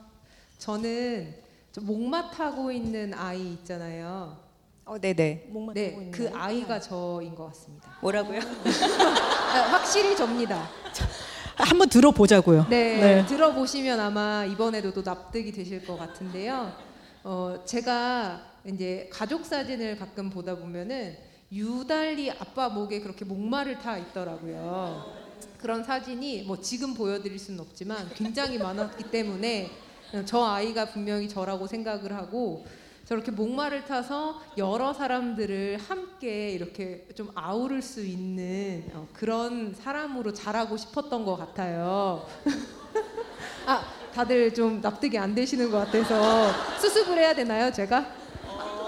저는 0.59 1.33
저 1.71 1.81
목마 1.81 2.29
타고 2.29 2.71
있는 2.71 3.15
아이 3.15 3.53
있잖아요. 3.53 4.37
어, 4.85 4.99
네네. 4.99 5.49
네, 5.73 6.11
그 6.11 6.29
아이가 6.35 6.79
저인 6.79 7.33
것 7.33 7.47
같습니다. 7.47 7.97
뭐라고요? 7.99 8.39
아, 9.51 9.57
확실히 9.71 10.15
접니다. 10.15 10.69
한번 11.55 11.89
들어보자고요. 11.89 12.67
네, 12.69 12.97
네. 12.99 13.25
들어보시면 13.25 13.99
아마 13.99 14.45
이번에도 14.45 14.93
또 14.93 15.01
납득이 15.01 15.51
되실 15.51 15.83
것 15.83 15.97
같은데요. 15.97 16.71
어, 17.23 17.59
제가 17.65 18.39
이제 18.65 19.09
가족 19.11 19.43
사진을 19.47 19.97
가끔 19.97 20.29
보다 20.29 20.55
보면은 20.55 21.17
유달리 21.51 22.29
아빠 22.29 22.69
목에 22.69 22.99
그렇게 22.99 23.25
목마를 23.25 23.79
타 23.79 23.97
있더라고요. 23.97 25.18
그런 25.61 25.83
사진이 25.83 26.43
뭐 26.43 26.59
지금 26.59 26.93
보여드릴 26.93 27.37
수는 27.37 27.59
없지만 27.59 28.09
굉장히 28.15 28.57
많았기 28.57 29.05
때문에 29.11 29.69
저 30.25 30.43
아이가 30.43 30.85
분명히 30.85 31.29
저라고 31.29 31.67
생각을 31.67 32.13
하고 32.15 32.65
저렇게 33.05 33.31
목마를 33.31 33.85
타서 33.85 34.39
여러 34.57 34.93
사람들을 34.93 35.79
함께 35.87 36.51
이렇게 36.51 37.07
좀 37.15 37.31
아우를 37.33 37.81
수 37.81 38.05
있는 38.05 38.83
어, 38.93 39.07
그런 39.13 39.73
사람으로 39.73 40.31
자라고 40.31 40.77
싶었던 40.77 41.25
것 41.25 41.35
같아요. 41.35 42.27
아, 43.65 43.83
다들 44.13 44.53
좀 44.53 44.79
납득이 44.79 45.17
안 45.17 45.33
되시는 45.33 45.71
것 45.71 45.79
같아서 45.85 46.51
수습을 46.79 47.17
해야 47.17 47.33
되나요, 47.33 47.71
제가? 47.71 48.13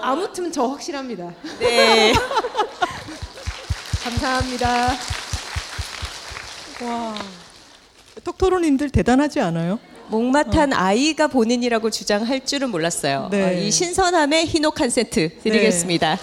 아무튼 0.00 0.52
저 0.52 0.66
확실합니다. 0.66 1.34
네. 1.58 2.12
감사합니다. 4.04 5.21
와. 6.80 7.14
톡토로님들 8.24 8.90
대단하지 8.90 9.40
않아요? 9.40 9.78
목마 10.08 10.42
탄 10.42 10.72
아이가 10.72 11.26
본인이라고 11.26 11.90
주장할 11.90 12.44
줄은 12.44 12.70
몰랐어요. 12.70 13.28
네. 13.30 13.42
어, 13.42 13.52
이 13.52 13.70
신선함에 13.70 14.44
흰옥 14.44 14.80
한 14.80 14.90
세트 14.90 15.38
드리겠습니다. 15.42 16.18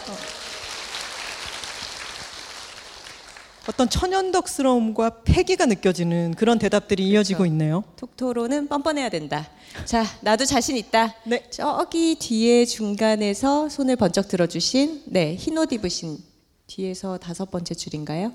어떤 3.67 3.87
천연덕스러움과 3.89 5.21
패기가 5.23 5.65
느껴지는 5.67 6.33
그런 6.35 6.57
대답들이 6.57 7.07
이어지고 7.07 7.45
있네요. 7.47 7.83
톡토로는 7.97 8.67
뻔뻔해야 8.67 9.09
된다. 9.09 9.47
자, 9.85 10.03
나도 10.21 10.45
자신 10.45 10.75
있다. 10.75 11.15
네. 11.25 11.45
저기 11.51 12.15
뒤에 12.15 12.65
중간에서 12.65 13.69
손을 13.69 13.95
번쩍 13.95 14.27
들어주신 14.27 15.03
네 15.05 15.35
흰옷 15.35 15.71
입으신 15.71 16.17
뒤에서 16.67 17.17
다섯 17.17 17.49
번째 17.51 17.75
줄인가요? 17.75 18.31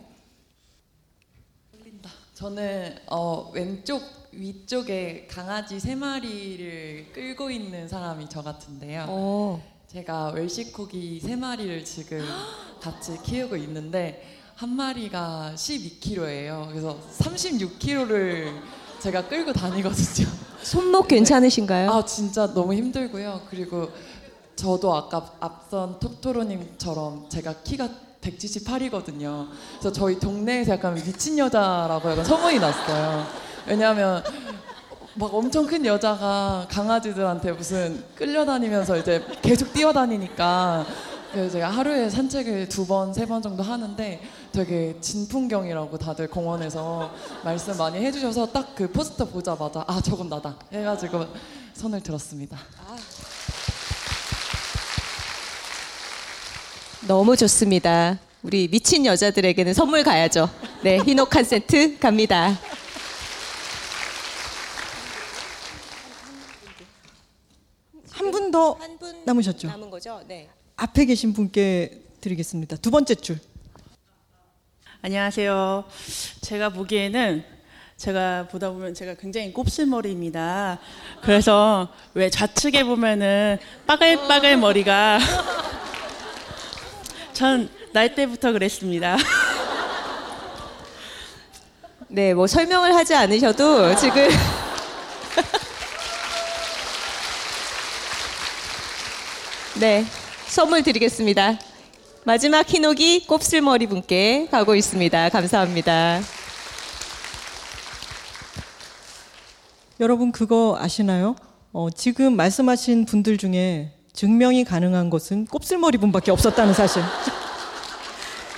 저는 2.44 2.94
어, 3.06 3.50
왼쪽 3.54 4.02
위쪽에 4.32 5.26
강아지 5.30 5.80
세 5.80 5.94
마리를 5.94 7.06
끌고 7.14 7.50
있는 7.50 7.88
사람이 7.88 8.26
저 8.28 8.42
같은데요. 8.42 9.06
어. 9.08 9.62
제가 9.86 10.32
웰시코기 10.32 11.20
세 11.20 11.36
마리를 11.36 11.82
지금 11.86 12.20
같이 12.82 13.16
키우고 13.22 13.56
있는데 13.56 14.22
한 14.56 14.76
마리가 14.76 15.52
12kg예요. 15.54 16.68
그래서 16.68 16.98
36kg를 17.18 18.60
제가 19.00 19.26
끌고 19.26 19.54
다니거든요. 19.54 20.28
손목 20.62 21.08
괜찮으신가요? 21.08 21.90
아 21.90 22.04
진짜 22.04 22.52
너무 22.52 22.74
힘들고요. 22.74 23.46
그리고 23.48 23.88
저도 24.54 24.94
아까 24.94 25.32
앞선 25.40 25.98
톡토로님처럼 25.98 27.30
제가 27.30 27.62
키가 27.62 27.88
178이거든요. 28.24 29.48
그래서 29.78 29.92
저희 29.92 30.18
동네에서 30.18 30.72
약간 30.72 30.94
미친 30.94 31.38
여자라고 31.38 32.10
약간 32.10 32.24
소문이 32.24 32.58
났어요. 32.58 33.26
왜냐하면 33.66 34.22
막 35.14 35.32
엄청 35.32 35.66
큰 35.66 35.84
여자가 35.86 36.66
강아지들한테 36.70 37.52
무슨 37.52 38.02
끌려다니면서 38.16 38.96
이제 38.98 39.24
계속 39.42 39.72
뛰어다니니까 39.72 40.84
그래서 41.32 41.50
제가 41.52 41.68
하루에 41.70 42.08
산책을 42.10 42.68
두 42.68 42.86
번, 42.86 43.12
세 43.12 43.26
번 43.26 43.42
정도 43.42 43.62
하는데 43.62 44.20
되게 44.52 44.96
진풍경이라고 45.00 45.98
다들 45.98 46.28
공원에서 46.28 47.10
말씀 47.44 47.76
많이 47.76 47.98
해주셔서 47.98 48.46
딱 48.52 48.74
그 48.74 48.90
포스터 48.90 49.24
보자마자 49.26 49.84
아 49.86 50.00
저건 50.00 50.28
나다 50.28 50.56
해가지고 50.72 51.26
손을 51.74 52.00
들었습니다. 52.00 52.56
너무 57.06 57.36
좋습니다. 57.36 58.18
우리 58.42 58.66
미친 58.68 59.04
여자들에게는 59.04 59.74
선물 59.74 60.02
가야죠. 60.02 60.48
네, 60.82 60.96
한 60.96 61.44
세트 61.44 61.98
갑니다. 61.98 62.58
한 68.10 68.30
분더한분 68.30 69.24
남으셨죠? 69.26 69.68
남은 69.68 69.90
거죠? 69.90 70.22
네. 70.26 70.48
앞에 70.76 71.04
계신 71.04 71.34
분께 71.34 72.00
드리겠습니다. 72.22 72.76
두 72.76 72.90
번째 72.90 73.14
줄. 73.16 73.38
안녕하세요. 75.02 75.84
제가 76.40 76.70
보기에는 76.70 77.44
제가 77.98 78.48
보다 78.48 78.70
보면 78.70 78.94
제가 78.94 79.14
굉장히 79.14 79.52
곱슬머리입니다. 79.52 80.78
그래서 81.22 81.88
왜 82.14 82.30
좌측에 82.30 82.84
보면은 82.84 83.58
빠글빠글 83.86 84.56
머리가 84.56 85.18
전 87.34 87.68
날 87.94 88.12
때부터 88.16 88.50
그랬습니다. 88.50 89.16
네, 92.08 92.34
뭐 92.34 92.48
설명을 92.48 92.92
하지 92.92 93.14
않으셔도 93.14 93.94
지금 93.94 94.28
네, 99.78 100.04
선물 100.48 100.82
드리겠습니다. 100.82 101.56
마지막 102.24 102.68
흰옥이 102.68 103.28
곱슬머리 103.28 103.86
분께 103.86 104.48
가고 104.50 104.74
있습니다. 104.74 105.28
감사합니다. 105.28 106.20
여러분 110.00 110.32
그거 110.32 110.76
아시나요? 110.80 111.36
어, 111.72 111.90
지금 111.90 112.34
말씀하신 112.34 113.04
분들 113.04 113.38
중에 113.38 113.92
증명이 114.14 114.64
가능한 114.64 115.10
것은 115.10 115.46
곱슬머리 115.46 115.98
분밖에 115.98 116.30
없었다는 116.30 116.72
사실. 116.72 117.02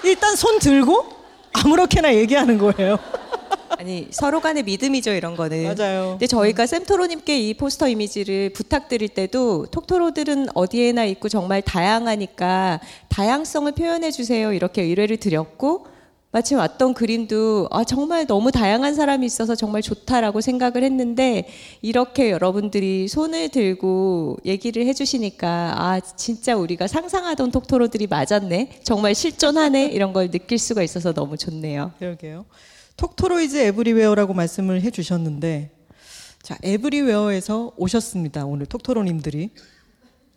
일단 0.04 0.36
손 0.36 0.58
들고 0.58 1.04
아무렇게나 1.52 2.14
얘기하는 2.14 2.58
거예요. 2.58 2.98
아니 3.78 4.08
서로 4.10 4.40
간의 4.40 4.62
믿음이죠 4.62 5.12
이런 5.12 5.34
거는. 5.34 5.74
맞아요. 5.74 6.10
근데 6.10 6.26
저희가 6.26 6.66
샘토로님께 6.66 7.38
이 7.38 7.54
포스터 7.54 7.88
이미지를 7.88 8.50
부탁드릴 8.50 9.08
때도 9.08 9.66
톡토로들은 9.70 10.48
어디에나 10.54 11.04
있고 11.06 11.28
정말 11.28 11.62
다양하니까 11.62 12.80
다양성을 13.08 13.72
표현해 13.72 14.10
주세요 14.10 14.52
이렇게 14.52 14.82
의뢰를 14.82 15.16
드렸고 15.16 15.86
마침 16.36 16.58
왔던 16.58 16.92
그림도 16.92 17.68
아 17.70 17.82
정말 17.82 18.26
너무 18.26 18.52
다양한 18.52 18.94
사람이 18.94 19.24
있어서 19.24 19.54
정말 19.54 19.80
좋다라고 19.80 20.42
생각을 20.42 20.84
했는데 20.84 21.48
이렇게 21.80 22.30
여러분들이 22.30 23.08
손을 23.08 23.48
들고 23.48 24.36
얘기를 24.44 24.84
해주시니까 24.84 25.74
아 25.78 26.00
진짜 26.00 26.54
우리가 26.54 26.88
상상하던 26.88 27.52
톡토로들이 27.52 28.06
맞았네 28.08 28.80
정말 28.84 29.14
실존하네 29.14 29.86
이런 29.86 30.12
걸 30.12 30.30
느낄 30.30 30.58
수가 30.58 30.82
있어서 30.82 31.14
너무 31.14 31.38
좋네요. 31.38 31.92
그러게요. 31.98 32.44
톡토로 32.98 33.43
is 33.43 33.56
everywhere라고 33.56 34.34
말씀을 34.34 34.82
해주셨는데 34.82 35.70
자 36.42 36.58
everywhere에서 36.62 37.72
오셨습니다. 37.78 38.44
오늘 38.44 38.66
톡토로님들이 38.66 39.48
저희 39.54 39.64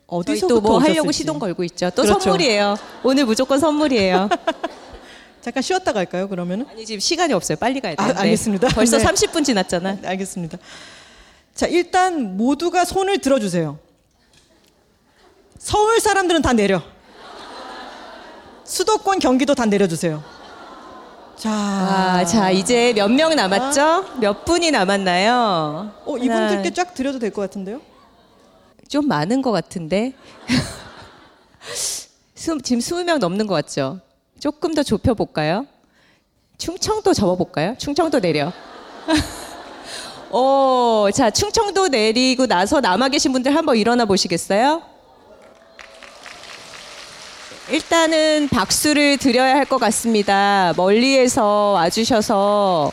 어디서부터 0.06 0.60
또뭐 0.60 0.78
하려고. 0.78 1.12
시동 1.12 1.38
걸고 1.38 1.62
있죠. 1.64 1.90
또 1.90 2.04
그렇죠. 2.04 2.20
선물이에요. 2.20 2.76
오늘 3.04 3.26
무조건 3.26 3.60
선물이에요. 3.60 4.30
잠깐 5.42 5.62
쉬었다 5.62 5.92
갈까요? 5.92 6.28
그러면은 6.28 6.66
아니 6.70 6.84
지금 6.84 7.00
시간이 7.00 7.32
없어요. 7.32 7.56
빨리 7.56 7.80
가야 7.80 7.94
아, 7.96 8.04
돼요. 8.04 8.14
네. 8.14 8.20
알겠습니다. 8.20 8.68
벌써 8.74 8.98
네. 8.98 9.04
30분 9.04 9.44
지났잖아. 9.44 9.92
네, 10.00 10.08
알겠습니다. 10.08 10.58
자 11.54 11.66
일단 11.66 12.36
모두가 12.36 12.84
손을 12.84 13.18
들어주세요. 13.18 13.78
서울 15.58 16.00
사람들은 16.00 16.42
다 16.42 16.52
내려. 16.52 16.82
수도권 18.64 19.18
경기도 19.18 19.54
다 19.54 19.66
내려주세요. 19.66 20.22
자, 21.36 21.50
아, 21.50 22.24
자 22.26 22.50
이제 22.50 22.92
몇 22.94 23.08
명 23.10 23.34
남았죠? 23.34 24.18
몇 24.20 24.44
분이 24.44 24.70
남았나요? 24.70 25.92
어, 26.04 26.16
이분들께 26.18 26.70
쫙 26.74 26.94
드려도 26.94 27.18
될 27.18 27.32
것 27.32 27.40
같은데요? 27.40 27.80
좀 28.88 29.08
많은 29.08 29.40
것 29.42 29.50
같은데. 29.50 30.12
수- 31.74 32.08
지금 32.34 32.58
20명 32.58 33.18
넘는 33.18 33.46
것 33.46 33.54
같죠? 33.54 34.00
조금 34.40 34.74
더 34.74 34.82
좁혀 34.82 35.12
볼까요? 35.14 35.66
충청도 36.58 37.12
접어 37.14 37.36
볼까요? 37.36 37.74
충청도 37.78 38.20
내려. 38.20 38.52
오, 40.32 41.08
자 41.12 41.30
충청도 41.30 41.88
내리고 41.88 42.46
나서 42.46 42.80
남아 42.80 43.08
계신 43.10 43.32
분들 43.32 43.54
한번 43.54 43.76
일어나 43.76 44.04
보시겠어요? 44.06 44.82
일단은 47.70 48.48
박수를 48.48 49.16
드려야 49.18 49.54
할 49.56 49.64
것 49.66 49.78
같습니다. 49.78 50.72
멀리에서 50.76 51.72
와주셔서 51.72 52.92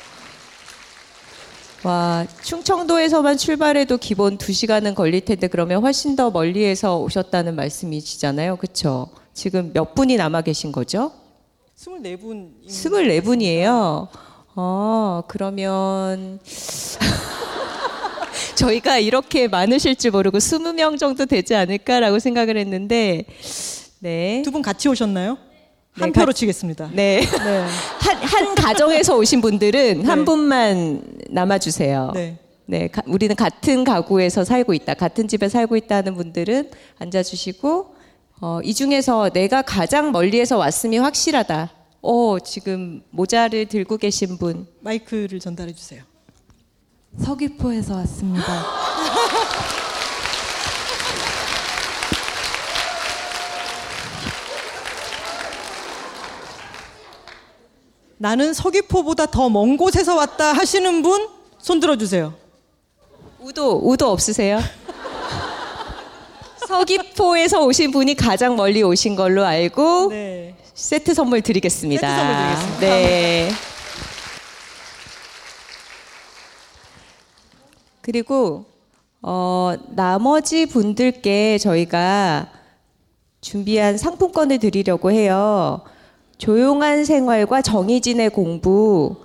와 1.83 2.25
충청도에서만 2.43 3.37
출발해도 3.37 3.97
기본 3.97 4.37
2시간은 4.37 4.93
걸릴 4.95 5.21
텐데 5.23 5.47
그러면 5.47 5.81
훨씬 5.81 6.15
더 6.15 6.29
멀리에서 6.29 6.97
오셨다는 6.99 7.55
말씀이시잖아요. 7.55 8.57
그렇죠? 8.57 9.09
지금 9.33 9.71
몇 9.73 9.95
분이 9.95 10.17
남아 10.17 10.41
계신 10.41 10.71
거죠? 10.71 11.11
24분. 11.77 12.49
24분이에요. 12.67 14.07
어, 14.55 15.21
그러면 15.27 16.39
저희가 18.55 18.97
이렇게 18.97 19.47
많으실 19.47 19.95
줄 19.95 20.09
모르고 20.11 20.39
20명 20.39 20.97
정도 20.97 21.25
되지 21.27 21.53
않을까라고 21.55 22.17
생각을 22.17 22.57
했는데 22.57 23.25
네. 23.99 24.41
두 24.43 24.49
분 24.51 24.63
같이 24.63 24.89
오셨나요? 24.89 25.37
한 25.91 26.11
가- 26.11 26.21
표로 26.21 26.33
치겠습니다. 26.33 26.89
네. 26.93 27.21
네. 27.21 27.65
한, 27.99 28.17
한 28.23 28.55
가정에서 28.55 29.15
오신 29.17 29.41
분들은 29.41 30.05
한 30.07 30.19
네. 30.19 30.25
분만 30.25 31.01
남아주세요. 31.29 32.11
네. 32.15 32.39
네, 32.65 32.87
가- 32.87 33.03
우리는 33.05 33.35
같은 33.35 33.83
가구에서 33.83 34.43
살고 34.43 34.73
있다, 34.73 34.95
같은 34.95 35.27
집에 35.27 35.47
살고 35.47 35.77
있다는 35.77 36.15
분들은 36.15 36.71
앉아주시고, 36.99 37.95
어, 38.39 38.59
이 38.63 38.73
중에서 38.73 39.29
내가 39.29 39.61
가장 39.61 40.11
멀리에서 40.11 40.57
왔음이 40.57 40.97
확실하다. 40.99 41.71
어, 42.01 42.37
지금 42.39 43.01
모자를 43.09 43.65
들고 43.65 43.97
계신 43.97 44.37
분. 44.37 44.67
마이크를 44.81 45.39
전달해 45.39 45.73
주세요. 45.73 46.03
서귀포에서 47.19 47.95
왔습니다. 47.95 48.43
나는 58.17 58.53
서귀포보다 58.53 59.27
더 59.27 59.49
먼 59.49 59.77
곳에서 59.77 60.15
왔다 60.15 60.53
하시는 60.53 61.01
분 61.01 61.27
손 61.59 61.79
들어 61.79 61.95
주세요. 61.97 62.33
우도, 63.39 63.81
우도 63.83 64.09
없으세요? 64.11 64.59
서귀포에서 66.67 67.63
오신 67.63 67.91
분이 67.91 68.15
가장 68.15 68.57
멀리 68.57 68.83
오신 68.83 69.15
걸로 69.15 69.45
알고 69.45 70.09
네. 70.09 70.53
세트 70.73 71.13
선물 71.13 71.41
드리겠습니다. 71.41 72.01
세트 72.01 72.19
선물 72.19 72.35
드리겠습니다. 72.35 72.79
네. 72.81 73.49
그리고 78.01 78.65
어, 79.21 79.75
나머지 79.89 80.65
분들께 80.65 81.57
저희가 81.57 82.49
준비한 83.39 83.97
상품권을 83.97 84.59
드리려고 84.59 85.09
해요. 85.11 85.81
조용한 86.37 87.05
생활과 87.05 87.61
정의진의 87.61 88.31
공부 88.31 89.15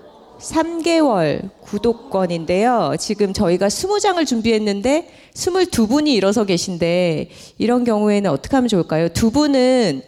3개월 0.42 1.50
구독권인데요. 1.61 2.94
지금 2.98 3.33
저희가 3.33 3.68
20장을 3.68 4.26
준비했는데 4.26 5.09
22분이 5.35 6.09
일어서 6.09 6.44
계신데 6.44 7.31
이런 7.59 7.85
경우에는 7.85 8.31
어떻게 8.31 8.57
하면 8.57 8.68
좋을까요? 8.68 9.09
두 9.11 9.31
분은 9.31 10.02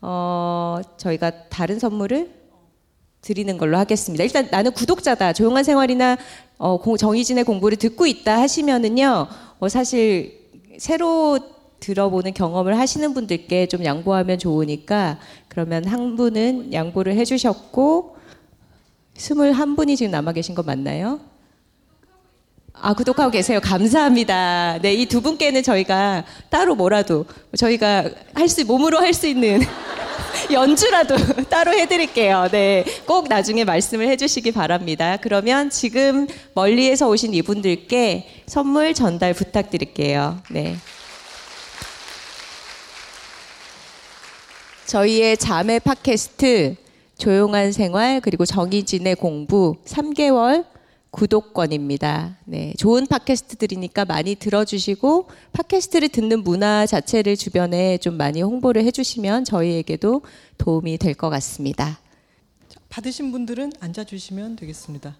어, 0.00 0.78
저희가 0.96 1.48
다른 1.48 1.78
선물을 1.78 2.30
드리는 3.20 3.58
걸로 3.58 3.76
하겠습니다. 3.76 4.24
일단 4.24 4.48
나는 4.50 4.72
구독자다. 4.72 5.34
조용한 5.34 5.64
생활이나 5.64 6.16
어, 6.56 6.78
공- 6.78 6.96
정의진의 6.96 7.44
공부를 7.44 7.76
듣고 7.76 8.06
있다 8.06 8.40
하시면은요. 8.40 9.26
어, 9.58 9.68
사실 9.68 10.38
새로 10.78 11.38
들어보는 11.80 12.32
경험을 12.34 12.78
하시는 12.78 13.12
분들께 13.12 13.66
좀 13.66 13.84
양보하면 13.84 14.38
좋으니까 14.38 15.18
그러면 15.48 15.84
한 15.86 16.16
분은 16.16 16.72
양보를 16.72 17.14
해주셨고 17.16 18.16
21분이 19.24 19.96
지금 19.96 20.10
남아 20.12 20.32
계신 20.32 20.54
거 20.54 20.62
맞나요? 20.62 21.20
아, 22.72 22.94
구독하고 22.94 23.30
계세요. 23.30 23.60
감사합니다. 23.62 24.78
네, 24.80 24.94
이 24.94 25.04
두 25.06 25.20
분께는 25.20 25.62
저희가 25.62 26.24
따로 26.48 26.74
뭐라도 26.74 27.26
저희가 27.56 28.08
할 28.32 28.48
수, 28.48 28.64
몸으로 28.64 28.98
할 28.98 29.12
수 29.12 29.26
있는 29.26 29.60
연주라도 30.50 31.16
따로 31.50 31.72
해드릴게요. 31.72 32.48
네. 32.50 32.84
꼭 33.04 33.28
나중에 33.28 33.64
말씀을 33.64 34.08
해주시기 34.08 34.52
바랍니다. 34.52 35.18
그러면 35.20 35.68
지금 35.68 36.26
멀리에서 36.54 37.06
오신 37.08 37.34
이분들께 37.34 38.44
선물 38.46 38.94
전달 38.94 39.34
부탁드릴게요. 39.34 40.40
네. 40.50 40.76
저희의 44.86 45.36
자매 45.36 45.78
팟캐스트 45.78 46.76
조용한 47.20 47.70
생활 47.72 48.20
그리고 48.20 48.44
정의진의 48.46 49.14
공부 49.16 49.76
3개월 49.84 50.64
구독권입니다. 51.10 52.38
네, 52.46 52.72
좋은 52.78 53.06
팟캐스트들이니까 53.06 54.06
많이 54.06 54.36
들어주시고 54.36 55.28
팟캐스트를 55.52 56.08
듣는 56.08 56.42
문화 56.42 56.86
자체를 56.86 57.36
주변에 57.36 57.98
좀 57.98 58.14
많이 58.16 58.40
홍보를 58.42 58.84
해주시면 58.84 59.44
저희에게도 59.44 60.22
도움이 60.56 60.98
될 60.98 61.14
것 61.14 61.28
같습니다. 61.28 62.00
받으신 62.88 63.30
분들은 63.32 63.72
앉아주시면 63.80 64.56
되겠습니다. 64.56 65.16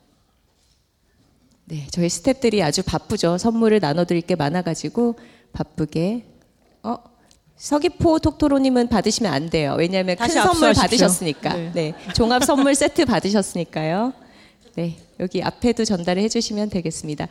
네, 1.67 1.87
저희 1.91 2.09
스탭들이 2.09 2.63
아주 2.63 2.83
바쁘죠. 2.83 3.37
선물을 3.37 3.79
나눠드릴 3.81 4.23
게 4.23 4.37
많아가지고 4.37 5.17
바쁘게. 5.53 6.25
어, 7.61 7.63
서귀포 7.63 8.19
톡토로님은 8.21 8.89
받으시면 8.89 9.31
안 9.33 9.51
돼요. 9.51 9.75
왜냐하면 9.79 10.17
큰 10.17 10.29
선물 10.29 10.71
압수하십시오. 10.71 10.81
받으셨으니까. 10.83 11.55
네. 11.55 11.71
네. 11.75 11.95
종합 12.15 12.43
선물 12.45 12.75
세트 12.75 13.05
받으셨으니까요. 13.05 14.13
네, 14.77 14.97
여기 15.19 15.43
앞에도 15.43 15.85
전달을 15.85 16.23
해주시면 16.23 16.71
되겠습니다. 16.71 17.27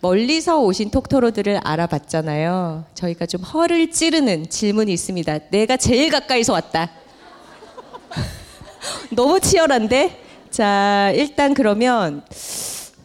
멀리서 0.00 0.60
오신 0.60 0.90
톡토로들을 0.90 1.60
알아봤잖아요. 1.62 2.84
저희가 2.94 3.26
좀 3.26 3.42
허를 3.42 3.90
찌르는 3.90 4.48
질문이 4.48 4.92
있습니다. 4.92 5.38
내가 5.50 5.76
제일 5.76 6.10
가까이서 6.10 6.52
왔다. 6.54 6.90
너무 9.14 9.38
치열한데? 9.40 10.24
자, 10.50 11.12
일단 11.14 11.52
그러면 11.54 12.22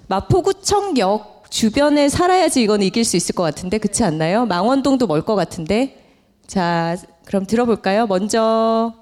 마포구청역 0.07 1.45
주변에 1.49 2.09
살아야지 2.09 2.61
이건 2.63 2.81
이길 2.81 3.03
수 3.05 3.15
있을 3.17 3.35
것 3.35 3.43
같은데 3.43 3.77
그렇지 3.77 4.03
않나요? 4.03 4.45
망원동도 4.47 5.05
멀 5.07 5.21
것 5.23 5.35
같은데. 5.35 6.02
자, 6.47 6.95
그럼 7.25 7.45
들어볼까요? 7.45 8.05
먼저 8.05 8.93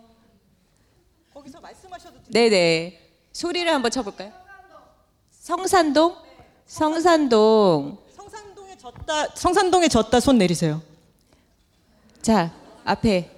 거기서 1.34 1.60
말씀하셔도. 1.60 2.18
네네 2.30 3.00
소리를 3.34 3.72
한번 3.74 3.92
쳐볼까요? 3.92 4.32
성산동? 5.32 6.16
성산동. 6.68 7.98
성산동에 8.16 8.78
졌다. 8.78 9.28
성산동에 9.36 9.88
졌다 9.88 10.20
손 10.20 10.38
내리세요. 10.38 10.82
자 12.22 12.52
앞에 12.86 13.30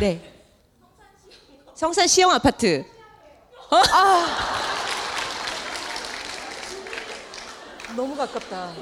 네 0.00 0.32
성산 1.74 2.06
시영 2.06 2.30
아파트. 2.30 2.84
어? 3.70 3.82
너무 7.96 8.16
가깝다. 8.16 8.72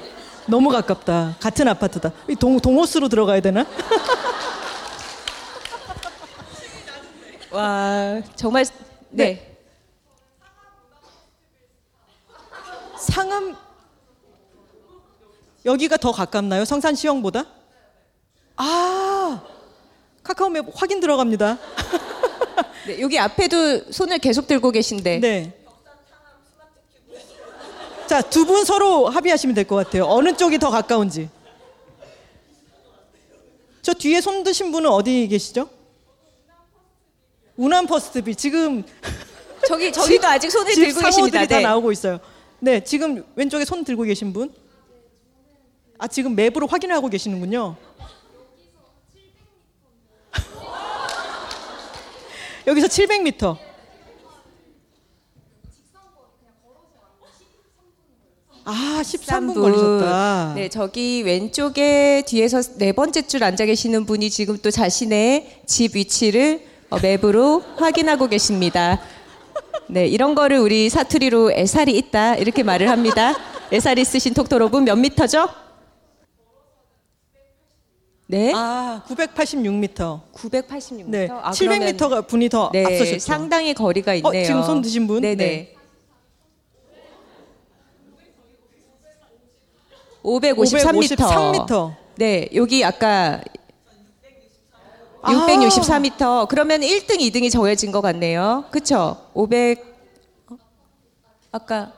너무 0.47 0.69
가깝다. 0.69 1.35
같은 1.39 1.67
아파트다. 1.67 2.11
이 2.29 2.35
동, 2.35 2.59
동호수로 2.59 3.09
들어가야 3.09 3.39
되나? 3.41 3.65
와 7.51 8.21
정말 8.35 8.65
네. 9.09 9.55
상암 12.99 13.55
여기가 15.65 15.97
더 15.97 16.11
가깝나요? 16.11 16.65
성산 16.65 16.95
시영보다? 16.95 17.45
아 18.55 19.41
카카오맵 20.23 20.65
확인 20.73 20.99
들어갑니다. 20.99 21.57
네, 22.87 22.99
여기 23.01 23.19
앞에도 23.19 23.91
손을 23.91 24.17
계속 24.17 24.47
들고 24.47 24.71
계신데. 24.71 25.19
네. 25.19 25.62
자, 28.07 28.21
두 28.21 28.45
분 28.45 28.63
서로 28.65 29.07
합의하시면 29.09 29.55
될 29.55 29.65
것 29.65 29.75
같아요. 29.75 30.05
어느 30.05 30.35
쪽이 30.35 30.59
더 30.59 30.69
가까운지. 30.69 31.29
저 33.81 33.93
뒤에 33.93 34.21
손 34.21 34.43
드신 34.43 34.71
분은 34.71 34.89
어디 34.89 35.27
계시죠? 35.27 35.69
우남 37.57 37.85
퍼스트비 37.85 38.35
지금 38.35 38.83
저기 39.67 39.91
저기도 39.91 40.27
아직 40.27 40.49
손을 40.49 40.73
집 40.73 40.85
들고 40.85 41.01
계십니다. 41.01 41.45
다 41.45 41.57
네. 41.57 41.63
나오고 41.63 41.91
있어요. 41.91 42.19
네, 42.59 42.83
지금 42.83 43.23
왼쪽에 43.35 43.65
손 43.65 43.83
들고 43.83 44.03
계신 44.03 44.31
분. 44.33 44.53
아, 45.97 46.07
지금 46.07 46.35
맵으로 46.35 46.67
확인하고 46.67 47.09
계시는군요. 47.09 47.75
여기서 52.67 52.87
700m. 52.87 53.57
아, 58.65 59.01
13분 59.03 59.53
걸리셨다. 59.55 60.53
네, 60.55 60.69
저기 60.69 61.21
왼쪽에 61.23 62.23
뒤에서 62.25 62.61
네 62.77 62.93
번째 62.93 63.23
줄 63.23 63.43
앉아 63.43 63.65
계시는 63.65 64.05
분이 64.05 64.29
지금 64.29 64.57
또 64.61 64.71
자신의 64.71 65.61
집 65.65 65.95
위치를 65.95 66.61
어, 66.89 66.97
맵으로 66.99 67.61
확인하고 67.77 68.27
계십니다. 68.27 69.01
네, 69.87 70.07
이런 70.07 70.33
거를 70.33 70.59
우리 70.59 70.89
사투리로 70.89 71.51
애살이 71.51 71.97
있다 71.97 72.35
이렇게 72.35 72.63
말을 72.63 72.89
합니다. 72.89 73.33
애살이 73.71 74.01
있으신 74.01 74.33
톡토로분 74.33 74.85
몇 74.85 74.95
미터죠? 74.95 75.49
네, 78.27 78.53
아, 78.55 79.03
986m. 79.07 80.21
986m. 80.33 81.05
네, 81.07 81.27
아, 81.29 81.51
700m가 81.51 82.25
분이 82.27 82.47
더 82.49 82.69
네, 82.71 82.85
앞서셨죠. 82.85 83.19
상당히 83.19 83.73
거리가 83.73 84.13
있네요. 84.15 84.41
어, 84.41 84.45
지금 84.45 84.63
손 84.63 84.81
드신 84.81 85.05
분? 85.05 85.21
네네. 85.21 85.35
네. 85.35 85.75
553m. 90.23 91.17
553m. 91.67 91.95
네, 92.15 92.47
여기 92.55 92.83
아까 92.83 93.41
아. 95.21 95.31
664m. 95.31 96.47
그러면 96.47 96.81
1등, 96.81 97.19
2등이 97.19 97.51
정해진 97.51 97.91
것 97.91 98.01
같네요. 98.01 98.65
그쵸? 98.71 99.17
500. 99.33 99.83
어? 100.51 100.57
아까 101.51 101.93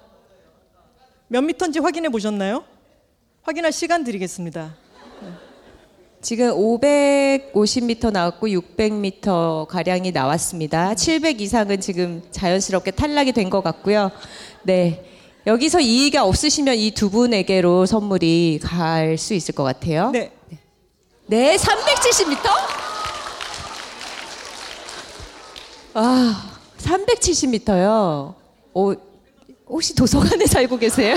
몇 1.27 1.41
미터인지 1.41 1.79
확인해 1.79 2.09
보셨나요? 2.09 2.63
확인할 3.43 3.71
시간 3.71 4.03
드리겠습니다. 4.03 4.75
지금 6.21 6.49
550m 6.55 8.11
나왔고 8.11 8.47
600m 8.47 9.67
가량이 9.67 10.11
나왔습니다. 10.11 10.95
700 10.95 11.39
이상은 11.41 11.79
지금 11.79 12.23
자연스럽게 12.31 12.91
탈락이 12.91 13.31
된 13.31 13.51
것 13.51 13.61
같고요. 13.63 14.09
네. 14.63 15.03
여기서 15.47 15.79
이의가 15.79 16.23
없으시면 16.25 16.75
이 16.75 16.91
두 16.91 17.09
분에게로 17.09 17.85
선물이 17.85 18.59
갈 18.63 19.17
수 19.17 19.33
있을 19.33 19.53
것 19.53 19.63
같아요. 19.63 20.09
네. 20.11 20.31
네, 21.27 21.55
370m? 21.55 22.49
아, 25.93 26.51
370m요. 26.79 28.33
오, 28.73 28.93
혹시 29.67 29.95
도서관에 29.95 30.45
살고 30.45 30.77
계세요? 30.77 31.15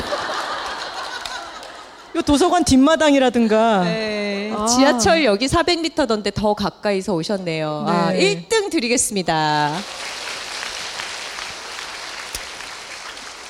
이 2.17 2.23
도서관 2.23 2.65
뒷마당이라든가 2.65 3.85
네. 3.85 4.53
아. 4.57 4.67
지하철 4.67 5.25
여기 5.25 5.47
400m던데 5.47 6.33
더 6.35 6.55
가까이서 6.55 7.15
오셨네요. 7.15 7.85
아, 7.87 8.11
네. 8.13 8.47
1등 8.49 8.71
드리겠습니다. 8.71 9.75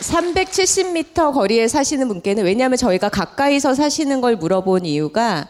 370m 0.01 1.33
거리에 1.33 1.67
사시는 1.69 2.09
분께는 2.09 2.45
왜냐하면 2.45 2.77
저희가 2.77 3.09
가까이서 3.09 3.75
사시는 3.75 4.21
걸 4.21 4.37
물어본 4.37 4.85
이유가 4.87 5.49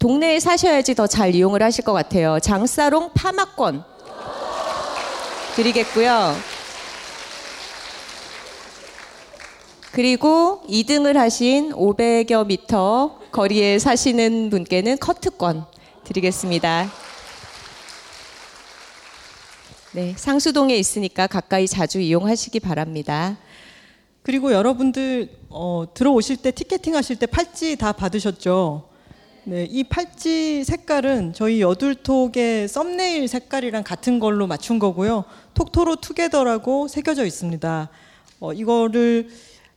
동네에 0.00 0.40
사셔야지 0.40 0.94
더 0.94 1.06
잘 1.06 1.34
이용을 1.34 1.62
하실 1.62 1.84
것 1.84 1.92
같아요. 1.92 2.40
장사롱 2.40 3.12
파마권 3.14 3.84
드리겠고요. 5.54 6.36
그리고 9.92 10.62
2등을 10.68 11.14
하신 11.14 11.70
500여 11.72 12.46
미터 12.46 13.20
거리에 13.30 13.78
사시는 13.78 14.50
분께는 14.50 14.98
커트권 14.98 15.66
드리겠습니다. 16.02 16.90
네, 19.92 20.14
상수동에 20.16 20.74
있으니까 20.74 21.28
가까이 21.28 21.68
자주 21.68 22.00
이용하시기 22.00 22.58
바랍니다. 22.58 23.36
그리고 24.24 24.52
여러분들 24.52 25.28
어, 25.50 25.84
들어오실 25.92 26.38
때 26.38 26.50
티켓팅 26.50 26.96
하실 26.96 27.16
때 27.16 27.26
팔찌 27.26 27.76
다 27.76 27.92
받으셨죠? 27.92 28.88
네, 29.44 29.66
이 29.70 29.84
팔찌 29.84 30.64
색깔은 30.64 31.34
저희 31.34 31.60
여둘톡의 31.60 32.66
썸네일 32.68 33.28
색깔이랑 33.28 33.82
같은 33.84 34.18
걸로 34.18 34.46
맞춘 34.46 34.78
거고요. 34.78 35.24
톡토로 35.52 35.96
투게더라고 35.96 36.88
새겨져 36.88 37.26
있습니다. 37.26 37.90
어, 38.40 38.52
이거를 38.54 39.28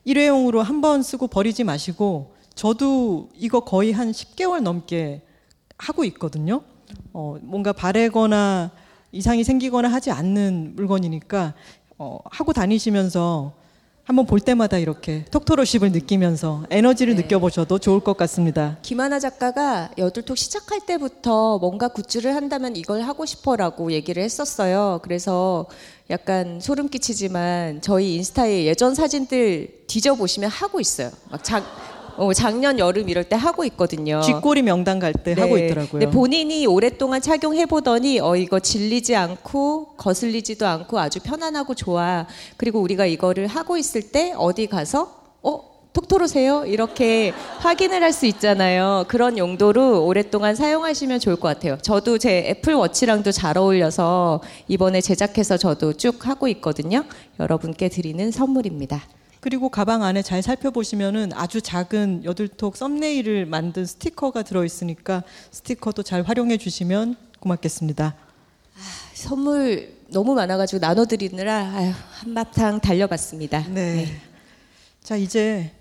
일회용으로 0.06 0.62
한 0.62 0.80
번 0.80 1.04
쓰고 1.04 1.28
버리지 1.28 1.66
마시고 1.66 2.34
저도 2.56 3.28
이거 3.36 3.60
거의 3.60 3.92
한 3.92 4.14
10개월 4.14 4.62
넘게 4.62 5.24
하고 5.78 6.06
있거든요. 6.06 6.62
어, 7.12 7.36
뭔가 7.42 7.74
바래거나 7.74 8.72
이상이 9.12 9.44
생기거나 9.44 9.90
하지 9.90 10.10
않는 10.12 10.78
물건이니까 10.78 11.54
어, 11.98 12.20
하고 12.32 12.54
다니시면서 12.54 13.52
한번 14.08 14.26
볼 14.26 14.40
때마다 14.40 14.78
이렇게 14.78 15.26
톡토로십을 15.32 15.92
느끼면서 15.92 16.64
에너지를 16.70 17.18
네. 17.18 17.24
느껴보셔도 17.24 17.78
좋을 17.78 18.00
것 18.00 18.16
같습니다. 18.16 18.78
김하나 18.82 19.20
작가가 19.20 19.90
여둘톡 19.98 20.38
시작할 20.38 20.80
때부터 20.86 21.58
뭔가 21.58 21.90
굿즈를 21.90 22.34
한다면 22.34 22.78
이걸 22.78 23.02
하고 23.02 23.26
싶어라고 23.26 23.92
얘기를 23.92 24.24
했었어요. 24.24 25.02
그래서 25.04 25.66
약간 26.10 26.62
소름 26.62 26.88
끼치지만 26.88 27.82
저희 27.82 28.16
인스타에 28.16 28.64
예전 28.64 28.96
사진들 28.96 29.84
뒤져보시면 29.88 30.52
하고 30.52 30.80
있어요. 30.80 31.12
막 31.30 31.44
작, 31.44 31.66
어, 32.18 32.34
작년 32.34 32.80
여름 32.80 33.10
이럴 33.10 33.24
때 33.24 33.36
하고 33.36 33.64
있거든요. 33.66 34.22
쥐꼬리 34.22 34.62
명당 34.64 35.00
갈때 35.00 35.34
하고 35.34 35.58
있더라고요. 35.58 35.92
근데 35.92 36.10
본인이 36.10 36.66
오랫동안 36.66 37.22
착용해 37.22 37.68
보더니 37.68 38.20
어 38.20 38.36
이거 38.36 38.60
질리지 38.60 39.16
않고 39.16 39.94
거슬리지도 39.98 40.66
않고 40.68 41.00
아주 41.00 41.20
편안하고 41.20 41.76
좋아. 41.76 42.26
그리고 42.58 42.80
우리가 42.82 43.06
이거를 43.06 43.48
하고 43.48 43.78
있을 43.78 44.02
때 44.12 44.34
어디 44.36 44.68
가서 44.68 45.16
어 45.44 45.78
톡토로세요 45.94 46.66
이렇게 46.68 47.34
확인을 47.60 48.04
할 48.04 48.14
수 48.14 48.26
있잖아요. 48.28 49.06
그런 49.08 49.38
용도로 49.38 50.06
오랫동안 50.06 50.56
사용하시면 50.56 51.20
좋을 51.20 51.36
것 51.38 51.48
같아요. 51.48 51.78
저도 51.82 52.18
제 52.18 52.46
애플 52.50 52.74
워치랑도 52.76 53.32
잘 53.32 53.58
어울려서 53.58 54.42
이번에 54.68 55.02
제작해서 55.02 55.58
저도 55.58 55.94
쭉 55.94 56.28
하고 56.28 56.48
있거든요. 56.50 57.04
여러분께 57.40 57.90
드리는 57.90 58.30
선물입니다. 58.32 59.02
그리고 59.40 59.70
가방 59.70 60.04
안에 60.04 60.22
잘 60.22 60.42
살펴보시면은 60.42 61.32
아주 61.34 61.62
작은 61.62 62.24
여둘톡 62.26 62.76
썸네일을 62.76 63.46
만든 63.46 63.86
스티커가 63.86 64.44
들어있으니까 64.44 65.24
스티커도 65.52 66.04
잘 66.04 66.24
활용해 66.24 66.58
주시면 66.58 67.16
고맙겠습니다. 67.40 68.16
선물 69.14 69.94
너무 70.10 70.34
많아가지고 70.36 70.80
나눠드리느라 70.80 71.72
아유, 71.76 71.92
한바탕 72.22 72.80
달려봤습니다. 72.80 73.66
네. 73.70 74.08
자, 75.04 75.16
이제 75.16 75.72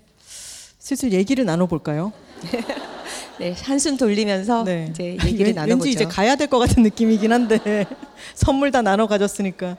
슬슬 0.79 1.11
얘기를 1.13 1.43
나눠볼까요? 1.45 2.13
네, 3.39 3.53
한숨 3.63 3.97
돌리면서 3.97 4.63
네. 4.63 4.87
이제 4.89 5.11
얘기를 5.25 5.47
왠- 5.47 5.55
나눠보죠. 5.55 5.83
왠지 5.85 5.89
이제 5.91 6.05
가야 6.05 6.35
될 6.35 6.47
것 6.47 6.57
같은 6.59 6.81
느낌이긴 6.83 7.31
한데 7.33 7.85
선물 8.35 8.71
다 8.71 8.81
나눠 8.81 9.07
가졌으니까. 9.07 9.77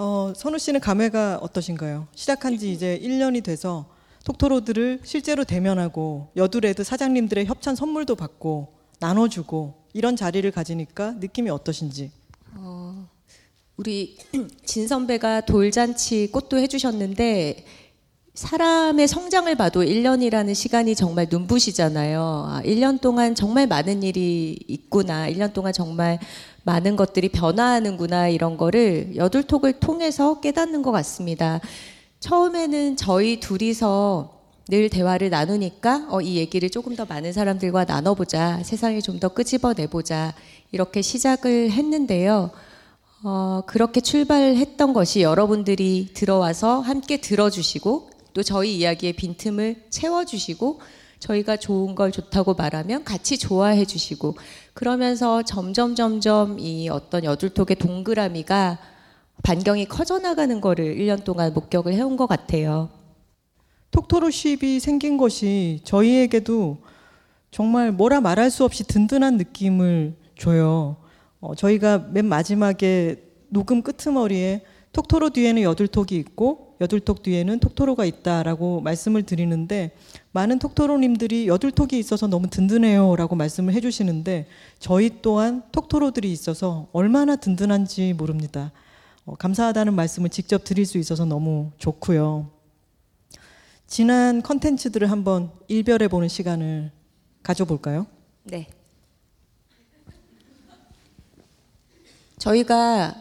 어, 0.00 0.32
선우 0.36 0.58
씨는 0.60 0.78
감회가 0.78 1.38
어떠신가요? 1.42 2.06
시작한 2.14 2.56
지 2.56 2.70
이제 2.72 3.00
1년이 3.02 3.42
돼서 3.42 3.86
톡토로들을 4.26 5.00
실제로 5.02 5.42
대면하고 5.42 6.28
여두레드 6.36 6.84
사장님들의 6.84 7.46
협찬 7.46 7.74
선물도 7.74 8.14
받고 8.14 8.74
나눠주고 9.00 9.74
이런 9.94 10.14
자리를 10.14 10.48
가지니까 10.52 11.14
느낌이 11.18 11.50
어떠신지. 11.50 12.12
어, 12.54 13.08
우리 13.76 14.16
진 14.64 14.86
선배가 14.86 15.40
돌잔치 15.40 16.30
꽃도 16.30 16.58
해주셨는데 16.58 17.64
사람의 18.38 19.08
성장을 19.08 19.52
봐도 19.56 19.82
1년이라는 19.82 20.54
시간이 20.54 20.94
정말 20.94 21.26
눈부시잖아요. 21.28 22.20
아, 22.48 22.62
1년 22.64 23.00
동안 23.00 23.34
정말 23.34 23.66
많은 23.66 24.04
일이 24.04 24.56
있구나. 24.68 25.28
1년 25.28 25.52
동안 25.52 25.72
정말 25.72 26.20
많은 26.68 26.96
것들이 26.96 27.30
변화하는구나. 27.30 28.28
이런 28.28 28.58
거를 28.58 29.16
여둘톡을 29.16 29.80
통해서 29.80 30.38
깨닫는 30.40 30.82
것 30.82 30.92
같습니다. 30.92 31.60
처음에는 32.20 32.96
저희 32.96 33.40
둘이서 33.40 34.34
늘 34.68 34.90
대화를 34.90 35.30
나누니까 35.30 36.08
어, 36.10 36.20
이 36.20 36.36
얘기를 36.36 36.68
조금 36.68 36.94
더 36.94 37.06
많은 37.06 37.32
사람들과 37.32 37.86
나눠보자. 37.86 38.60
세상을 38.64 39.00
좀 39.00 39.18
더 39.18 39.28
끄집어내보자. 39.28 40.34
이렇게 40.70 41.00
시작을 41.00 41.70
했는데요. 41.70 42.50
어, 43.24 43.62
그렇게 43.66 44.02
출발했던 44.02 44.92
것이 44.92 45.22
여러분들이 45.22 46.10
들어와서 46.12 46.80
함께 46.80 47.16
들어주시고 47.16 48.10
또 48.34 48.42
저희 48.42 48.76
이야기의 48.76 49.14
빈틈을 49.14 49.84
채워주시고 49.88 50.80
저희가 51.18 51.56
좋은 51.56 51.94
걸 51.94 52.12
좋다고 52.12 52.54
말하면 52.54 53.04
같이 53.04 53.38
좋아해 53.38 53.84
주시고 53.84 54.36
그러면서 54.78 55.42
점점 55.42 55.96
점점 55.96 56.60
이 56.60 56.88
어떤 56.88 57.24
여둘톡의 57.24 57.78
동그라미가 57.80 58.78
반경이 59.42 59.86
커져 59.86 60.20
나가는 60.20 60.60
거를 60.60 60.94
1년 60.94 61.24
동안 61.24 61.52
목격을 61.52 61.94
해온 61.94 62.16
것 62.16 62.28
같아요. 62.28 62.88
톡토로쉽이 63.90 64.78
생긴 64.78 65.16
것이 65.16 65.80
저희에게도 65.82 66.78
정말 67.50 67.90
뭐라 67.90 68.20
말할 68.20 68.52
수 68.52 68.64
없이 68.64 68.84
든든한 68.84 69.36
느낌을 69.38 70.14
줘요. 70.38 70.98
어, 71.40 71.56
저희가 71.56 72.10
맨 72.12 72.26
마지막에 72.26 73.16
녹음 73.48 73.82
끄트머리에 73.82 74.62
톡토로 74.92 75.30
뒤에는 75.30 75.60
여둘톡이 75.60 76.14
있고 76.14 76.76
여둘톡 76.80 77.24
뒤에는 77.24 77.58
톡토로가 77.58 78.04
있다라고 78.04 78.80
말씀을 78.82 79.24
드리는데 79.24 79.96
많은 80.32 80.58
톡토로님들이 80.58 81.48
여둘톡이 81.48 81.98
있어서 81.98 82.26
너무 82.26 82.48
든든해요 82.48 83.16
라고 83.16 83.34
말씀을 83.34 83.72
해주시는데 83.74 84.46
저희 84.78 85.22
또한 85.22 85.62
톡토로들이 85.72 86.30
있어서 86.32 86.88
얼마나 86.92 87.36
든든한지 87.36 88.12
모릅니다. 88.12 88.72
어, 89.24 89.34
감사하다는 89.36 89.94
말씀을 89.94 90.30
직접 90.30 90.64
드릴 90.64 90.86
수 90.86 90.98
있어서 90.98 91.24
너무 91.24 91.70
좋고요. 91.78 92.50
지난 93.86 94.42
컨텐츠들을 94.42 95.10
한번 95.10 95.50
일별해 95.68 96.08
보는 96.08 96.28
시간을 96.28 96.92
가져볼까요? 97.42 98.06
네. 98.44 98.68
저희가 102.38 103.14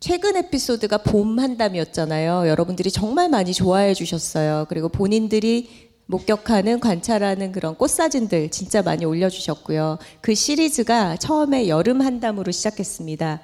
최근 0.00 0.36
에피소드가 0.36 0.98
봄 0.98 1.38
한담이었잖아요. 1.38 2.48
여러분들이 2.48 2.90
정말 2.90 3.28
많이 3.28 3.54
좋아해 3.54 3.94
주셨어요. 3.94 4.66
그리고 4.68 4.88
본인들이 4.88 5.93
목격하는 6.06 6.80
관찰하는 6.80 7.52
그런 7.52 7.76
꽃 7.76 7.88
사진들 7.90 8.50
진짜 8.50 8.82
많이 8.82 9.04
올려주셨고요. 9.04 9.98
그 10.20 10.34
시리즈가 10.34 11.16
처음에 11.16 11.68
여름 11.68 12.02
한담으로 12.02 12.52
시작했습니다. 12.52 13.40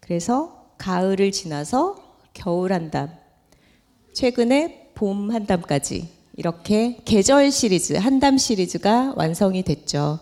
그래서 0.00 0.72
가을을 0.78 1.32
지나서 1.32 1.96
겨울 2.32 2.72
한담, 2.72 3.10
최근에 4.14 4.92
봄 4.94 5.30
한담까지 5.30 6.08
이렇게 6.36 6.98
계절 7.04 7.50
시리즈, 7.50 7.94
한담 7.94 8.38
시리즈가 8.38 9.12
완성이 9.16 9.62
됐죠. 9.62 10.20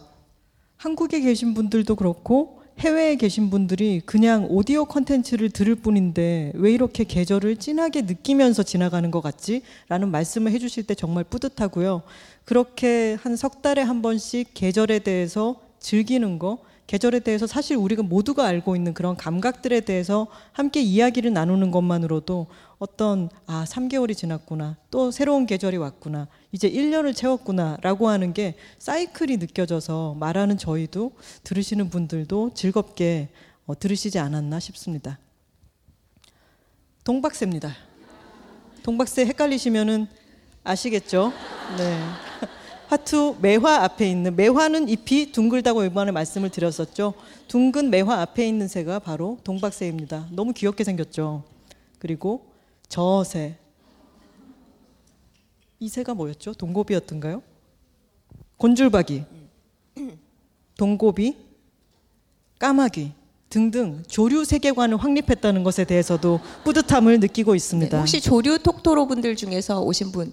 한국에 0.77 1.21
계신 1.21 1.55
분들도 1.55 1.95
그렇고 1.95 2.63
해외에 2.79 3.17
계신 3.17 3.49
분들이 3.49 4.03
그냥 4.05 4.47
오디오 4.51 4.85
컨텐츠를 4.85 5.49
들을 5.49 5.75
뿐인데 5.75 6.53
왜 6.55 6.73
이렇게 6.73 7.05
계절을 7.05 7.57
진하게 7.57 8.03
느끼면서 8.03 8.63
지나가는 8.63 9.11
것 9.11 9.23
같지? 9.23 9.63
라는 9.89 10.11
말씀을 10.11 10.53
해주실 10.53 10.85
때 10.85 10.95
정말 10.95 11.25
뿌듯하고요. 11.25 12.03
그렇게 12.45 13.17
한 13.23 13.37
석 13.37 13.63
달에 13.63 13.81
한 13.83 14.03
번씩 14.03 14.51
계절에 14.55 14.99
대해서 15.01 15.57
즐기는 15.81 16.39
거, 16.39 16.59
계절에 16.87 17.21
대해서 17.21 17.47
사실 17.47 17.77
우리가 17.77 18.03
모두가 18.03 18.47
알고 18.47 18.77
있는 18.77 18.95
그런 18.95 19.17
감각들에 19.17 19.81
대해서 19.81 20.29
함께 20.53 20.81
이야기를 20.81 21.33
나누는 21.33 21.71
것만으로도 21.71 22.47
어떤 22.79 23.29
아 23.47 23.65
3개월이 23.67 24.17
지났구나 24.17 24.77
또 24.91 25.11
새로운 25.11 25.47
계절이 25.47 25.79
왔구나 25.79 26.29
이제 26.53 26.71
1년을 26.71 27.15
채웠구나라고 27.15 28.09
하는 28.09 28.33
게 28.33 28.55
사이클이 28.79 29.39
느껴져서 29.39 30.17
말하는 30.19 30.59
저희도 30.59 31.13
들으시는 31.43 31.91
분들도 31.91 32.53
즐겁게 32.55 33.31
어, 33.67 33.77
들으시지 33.77 34.19
않았나 34.21 34.61
싶습니다. 34.61 35.19
동박새입니다. 37.03 37.75
동박새 38.85 39.27
헷갈리시면은 39.27 40.07
아시겠죠? 40.63 41.33
네. 41.77 42.26
화투 42.89 43.37
매화 43.41 43.83
앞에 43.85 44.09
있는 44.09 44.37
매화는 44.37 44.89
잎이 44.89 45.33
둥글다고 45.33 45.85
이번에 45.85 46.13
말씀을 46.13 46.51
드렸었죠. 46.51 47.15
둥근 47.49 47.91
매화 47.91 48.21
앞에 48.21 48.47
있는 48.47 48.69
새가 48.69 49.01
바로 49.01 49.39
동박새입니다. 49.43 50.29
너무 50.31 50.53
귀엽게 50.53 50.85
생겼죠. 50.85 51.43
그리고 51.99 52.47
저새. 52.89 53.57
이 55.79 55.89
새가 55.89 56.15
뭐였죠? 56.15 56.55
동고비였던가요? 56.55 57.43
곤줄박이, 58.57 59.25
동고비, 60.79 61.37
까마귀 62.59 63.13
등등 63.51 64.03
조류 64.09 64.45
세계관을 64.45 64.97
확립했다는 64.97 65.63
것에 65.63 65.85
대해서도 65.85 66.41
뿌듯함을 66.65 67.21
느끼고 67.21 67.55
있습니다. 67.55 67.95
네, 67.95 68.01
혹시 68.01 68.21
조류 68.21 68.59
톡토로 68.59 69.07
분들 69.07 69.37
중에서 69.37 69.83
오신 69.83 70.13
분? 70.13 70.33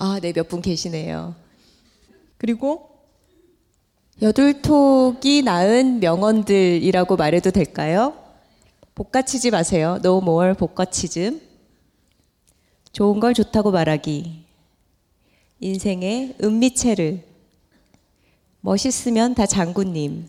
아, 0.00 0.20
네, 0.20 0.32
몇 0.32 0.48
분 0.48 0.62
계시네요. 0.62 1.34
그리고 2.36 2.88
여둘톡이 4.22 5.42
낳은 5.42 5.98
명언들이라고 5.98 7.16
말해도 7.16 7.50
될까요? 7.50 8.14
복가치지 8.94 9.50
마세요. 9.50 9.98
No 10.04 10.18
more 10.18 10.54
복가치즘. 10.54 11.40
좋은 12.92 13.18
걸 13.20 13.34
좋다고 13.34 13.72
말하기. 13.72 14.44
인생의 15.60 16.36
은미체를. 16.42 17.24
멋있으면 18.60 19.34
다 19.34 19.46
장군님. 19.46 20.28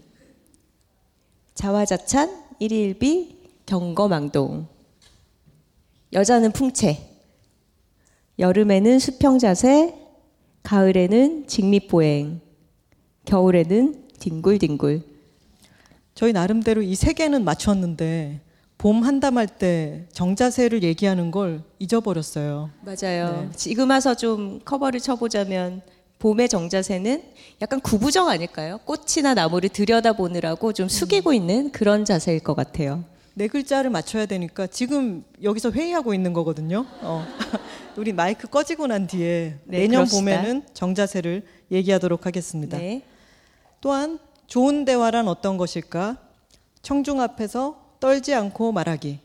자화자찬, 1.53 2.43
일일비, 2.59 3.38
경거망동. 3.67 4.67
여자는 6.13 6.53
풍채. 6.53 7.09
여름에는 8.40 9.00
수평자세, 9.00 9.94
가을에는 10.64 11.46
직립보행, 11.48 12.40
겨울에는 13.26 14.04
뒹굴뒹굴. 14.20 15.02
저희 16.16 16.32
나름대로 16.34 16.82
이 16.82 16.96
세 16.96 17.12
개는 17.14 17.44
맞췄는데 17.44 18.40
봄 18.78 19.04
한담할 19.04 19.48
때 19.48 20.06
정자세를 20.14 20.84
얘기하는 20.84 21.32
걸 21.32 21.62
잊어버렸어요. 21.80 22.70
맞아요. 22.82 23.48
네. 23.50 23.50
지금 23.58 23.90
와서 23.90 24.16
좀 24.16 24.62
커버를 24.64 25.02
쳐보자면 25.02 25.82
봄의 26.20 26.48
정자세는 26.48 27.22
약간 27.62 27.80
구부정 27.82 28.30
아닐까요? 28.30 28.80
꽃이나 28.86 29.34
나무를 29.34 29.68
들여다보느라고 29.70 30.72
좀 30.74 30.88
숙이고 30.88 31.34
있는 31.34 31.72
그런 31.72 32.06
자세일 32.06 32.40
것 32.40 32.56
같아요. 32.56 33.04
네 33.40 33.48
글자를 33.48 33.90
맞춰야 33.90 34.26
되니까 34.26 34.68
지금 34.68 35.24
여기서 35.42 35.72
회의하고 35.72 36.14
있는 36.14 36.34
거거든요. 36.34 36.86
어. 37.00 37.26
우리 37.96 38.12
마이크 38.12 38.50
꺼지고 38.50 38.88
난 38.88 39.08
뒤에 39.08 39.56
네, 39.64 39.78
내년 39.78 40.04
그럽시다. 40.04 40.20
봄에는 40.20 40.64
정자세를 40.74 41.44
얘기하도록 41.72 42.26
하겠습니다. 42.26 42.78
네. 42.78 43.02
또한 43.80 44.20
좋은 44.48 44.84
대화란 44.84 45.30
어떤 45.30 45.56
것일까? 45.56 46.18
청중 46.82 47.22
앞에서 47.22 47.80
떨지 48.02 48.34
않고 48.34 48.74
말하기. 48.74 49.20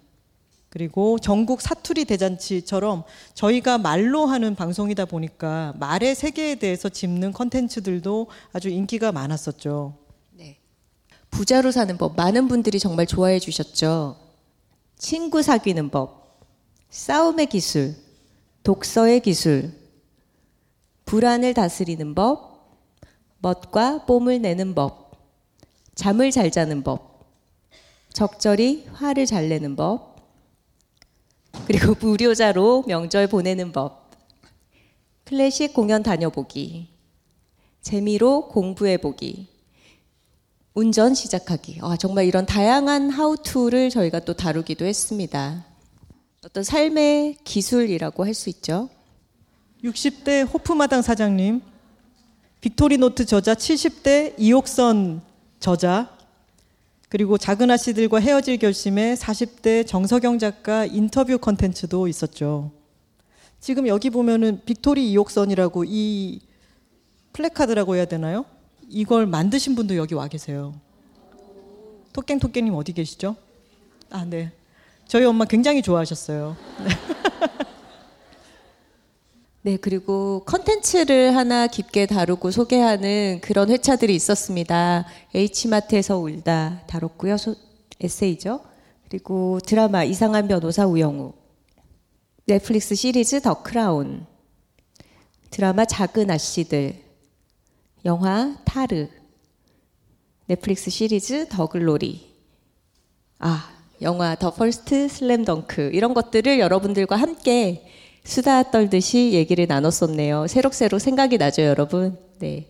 그리고 0.69 1.19
전국 1.19 1.61
사투리 1.61 2.05
대잔치처럼 2.05 3.03
저희가 3.35 3.79
말로 3.79 4.27
하는 4.27 4.55
방송이다 4.55 5.07
보니까 5.07 5.75
말의 5.81 6.15
세계에 6.15 6.55
대해서 6.55 6.89
짚는 6.89 7.33
컨텐츠들도 7.33 8.29
아주 8.53 8.69
인기가 8.69 9.11
많았었죠. 9.11 10.04
부자로 11.35 11.73
사는 11.73 11.99
법. 11.99 12.15
많은 12.15 12.47
분들이 12.47 12.79
정말 12.79 13.07
좋아해 13.07 13.41
주셨죠. 13.41 14.17
친구 14.97 15.43
사귀는 15.43 15.91
법, 15.91 16.41
싸움의 16.91 17.47
기술, 17.47 17.97
독서의 18.63 19.19
기술, 19.19 19.73
불안을 21.05 21.53
다스리는 21.55 22.15
법, 22.15 22.79
멋과 23.39 24.07
뽐을 24.07 24.43
내는 24.43 24.77
법, 24.77 25.11
잠을 25.97 26.31
잘 26.31 26.53
자는 26.53 26.85
법, 26.85 27.27
적절히 28.13 28.87
화를 28.93 29.27
잘 29.27 29.49
내는 29.49 29.75
법, 29.75 30.15
그리고 31.67 31.95
무료자로 32.01 32.85
명절 32.87 33.27
보내는 33.27 33.73
법, 33.73 34.13
클래식 35.25 35.75
공연 35.75 36.05
다녀보기, 36.05 36.91
재미로 37.83 38.47
공부해보기, 38.49 39.54
운전 40.75 41.15
시작하기. 41.15 41.79
아, 41.83 41.97
정말 41.97 42.27
이런 42.27 42.47
다양한 42.47 43.09
하우투를 43.09 43.91
저희가 43.91 44.21
또 44.21 44.35
다루기도 44.35 44.85
했습니다. 44.85 45.65
어떤 46.45 46.65
삶의 46.65 47.37
기술이라고 47.45 48.27
할 48.27 48.35
수 48.35 48.49
있죠. 48.51 48.91
60대 49.85 50.53
호프마당 50.53 51.03
사장님, 51.03 51.63
빅토리노트 52.61 53.25
저자 53.27 53.55
70대 53.55 54.35
이옥선 54.37 55.23
저자, 55.61 56.11
그리고 57.09 57.39
작은 57.39 57.71
아씨들과 57.71 58.19
헤어질 58.19 58.59
결심에 58.59 59.15
40대 59.15 59.87
정석영 59.87 60.41
작가 60.41 60.85
인터뷰 60.87 61.39
컨텐츠도 61.39 62.09
있었죠. 62.09 62.73
지금 63.61 63.87
여기 63.87 64.11
보면은 64.11 64.61
victory 64.67 65.09
이옥선이라고 65.13 65.85
이 65.87 66.41
플래카드라고 67.33 67.95
해야 67.95 68.07
되나요? 68.07 68.45
이걸 68.95 69.27
만드신 69.27 69.75
분도 69.75 69.97
여기 69.97 70.15
와 70.15 70.29
계세요. 70.29 70.73
토깽토깽님 72.13 72.73
어디 72.75 72.93
계시죠? 72.93 73.35
아, 74.09 74.25
네. 74.25 74.53
저희 75.09 75.25
엄마 75.25 75.47
굉장히 75.47 75.83
좋아하셨어요. 75.83 76.57
네, 79.63 79.77
그리고 79.79 80.45
컨텐츠를 80.45 81.35
하나 81.35 81.67
깊게 81.67 82.07
다루고 82.07 82.53
소개하는 82.53 83.41
그런 83.43 83.69
회차들이 83.71 84.15
있었습니다. 84.15 85.07
H마트에서 85.35 86.19
울다 86.19 86.83
다뤘고요. 86.87 87.37
소, 87.37 87.57
에세이죠. 88.01 88.61
그리고 89.09 89.59
드라마 89.67 90.05
이상한 90.05 90.47
변호사 90.47 90.87
우영우. 90.87 91.33
넷플릭스 92.47 92.95
시리즈 92.95 93.41
더 93.41 93.61
크라운. 93.61 94.25
드라마 95.51 95.85
작은 95.85 96.31
아씨들. 96.31 97.04
영화 98.05 98.55
타르. 98.65 99.09
넷플릭스 100.47 100.91
시리즈 100.91 101.49
더 101.49 101.67
글로리. 101.67 102.35
아, 103.39 103.71
영화 104.03 104.35
더 104.35 104.53
퍼스트 104.53 105.09
슬램덩크. 105.09 105.91
이런 105.95 106.13
것들을 106.13 106.59
여러분들과 106.59 107.17
함께 107.17 107.89
수다 108.25 108.71
떨듯이 108.71 109.33
얘기를 109.33 109.67
나눴었네요. 109.67 110.47
새록새록 110.49 111.01
생각이 111.01 111.39
나죠, 111.39 111.63
여러분? 111.63 112.19
네. 112.41 112.67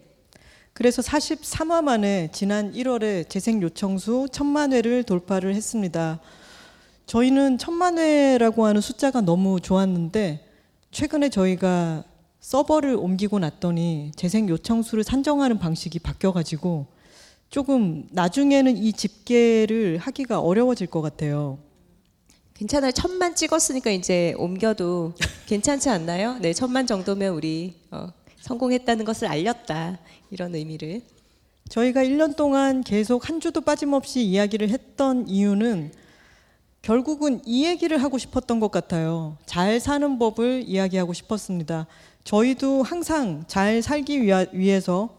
그래서 0.73 1.03
43화 1.03 1.83
만에 1.83 2.29
지난 2.33 2.73
1월에 2.73 3.29
재생 3.29 3.61
요청수 3.61 4.29
천만 4.31 4.73
회를 4.73 5.03
돌파를 5.03 5.55
했습니다. 5.57 6.21
저희는 7.07 7.59
천만 7.59 7.99
회라고 7.99 8.67
하는 8.67 8.81
숫자가 8.81 9.21
너무 9.21 9.61
좋았는데 9.61 10.47
최근에 10.93 11.29
저희가 11.29 12.05
서버를 12.45 12.95
옮기고 12.97 13.39
났더니 13.39 14.13
재생 14.17 14.51
요청수를 14.51 15.03
산정하는 15.03 15.59
방식이 15.59 15.99
바뀌어가지고 16.01 16.87
조금 17.49 18.07
나중에는 18.11 18.77
이 18.77 18.93
집계를 18.93 19.97
하기가 19.97 20.41
어려워질 20.41 20.89
것 20.89 21.01
같아요. 21.01 21.59
괜찮아요. 22.53 22.93
천만 22.93 23.35
찍었으니까 23.35 23.91
이제 23.93 24.35
옮겨도 24.37 25.15
괜찮지 25.47 25.89
않나요? 25.89 26.37
네, 26.39 26.53
천만 26.53 26.87
정도면 26.87 27.33
우리 27.33 27.77
어, 27.91 28.09
성공했다는 28.43 29.07
것을 29.07 29.27
알렸다. 29.27 29.99
이런 30.31 30.55
의미를. 30.55 31.01
저희가 31.71 32.05
1년 32.05 32.37
동안 32.37 32.83
계속 32.83 33.27
한 33.27 33.41
주도 33.41 33.63
빠짐없이 33.63 34.23
이야기를 34.23 34.69
했던 34.69 35.27
이유는 35.27 35.93
결국은 36.83 37.41
이 37.47 37.65
얘기를 37.65 38.03
하고 38.03 38.19
싶었던 38.19 38.61
것 38.61 38.71
같아요. 38.71 39.39
잘 39.47 39.81
사는 39.81 40.19
법을 40.19 40.65
이야기하고 40.67 41.15
싶었습니다. 41.15 41.87
저희도 42.25 42.83
항상 42.83 43.45
잘 43.47 43.83
살기 43.83 44.23
위해서 44.23 45.11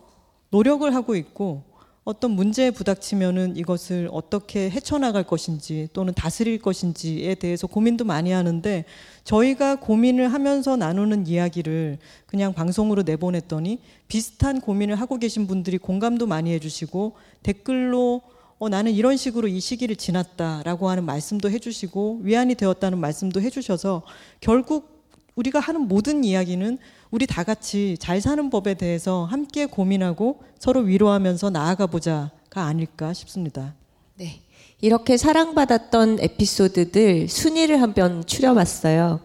노력을 0.49 0.93
하고 0.93 1.15
있고 1.15 1.63
어떤 2.03 2.31
문제에 2.31 2.69
부닥치면은 2.69 3.57
이것을 3.57 4.09
어떻게 4.11 4.69
헤쳐나갈 4.69 5.23
것인지 5.23 5.89
또는 5.91 6.13
다스릴 6.13 6.59
것인지에 6.59 7.33
대해서 7.35 7.65
고민도 7.65 8.05
많이 8.05 8.31
하는데 8.31 8.85
저희가 9.23 9.77
고민을 9.77 10.31
하면서 10.31 10.77
나누는 10.77 11.25
이야기를 11.25 11.97
그냥 12.27 12.53
방송으로 12.53 13.01
내보냈더니 13.01 13.79
비슷한 14.07 14.61
고민을 14.61 14.95
하고 14.95 15.17
계신 15.17 15.47
분들이 15.47 15.79
공감도 15.79 16.27
많이 16.27 16.53
해주시고 16.53 17.13
댓글로 17.41 18.21
어, 18.57 18.69
나는 18.69 18.91
이런 18.93 19.17
식으로 19.17 19.47
이 19.47 19.59
시기를 19.59 19.95
지났다라고 19.95 20.89
하는 20.89 21.05
말씀도 21.05 21.49
해주시고 21.49 22.21
위안이 22.21 22.55
되었다는 22.55 22.99
말씀도 22.99 23.41
해주셔서 23.41 24.03
결국 24.39 24.94
우리가 25.35 25.59
하는 25.59 25.81
모든 25.81 26.23
이야기는 26.23 26.77
우리 27.11 27.27
다 27.27 27.43
같이 27.43 27.97
잘 27.99 28.21
사는 28.21 28.49
법에 28.49 28.73
대해서 28.73 29.25
함께 29.25 29.65
고민하고 29.65 30.41
서로 30.59 30.81
위로하면서 30.81 31.49
나아가 31.49 31.87
보자가 31.87 32.63
아닐까 32.63 33.13
싶습니다. 33.13 33.75
네. 34.15 34.41
이렇게 34.81 35.17
사랑받았던 35.17 36.19
에피소드들 36.21 37.27
순위를 37.27 37.81
한번 37.81 38.25
추려봤어요. 38.25 39.19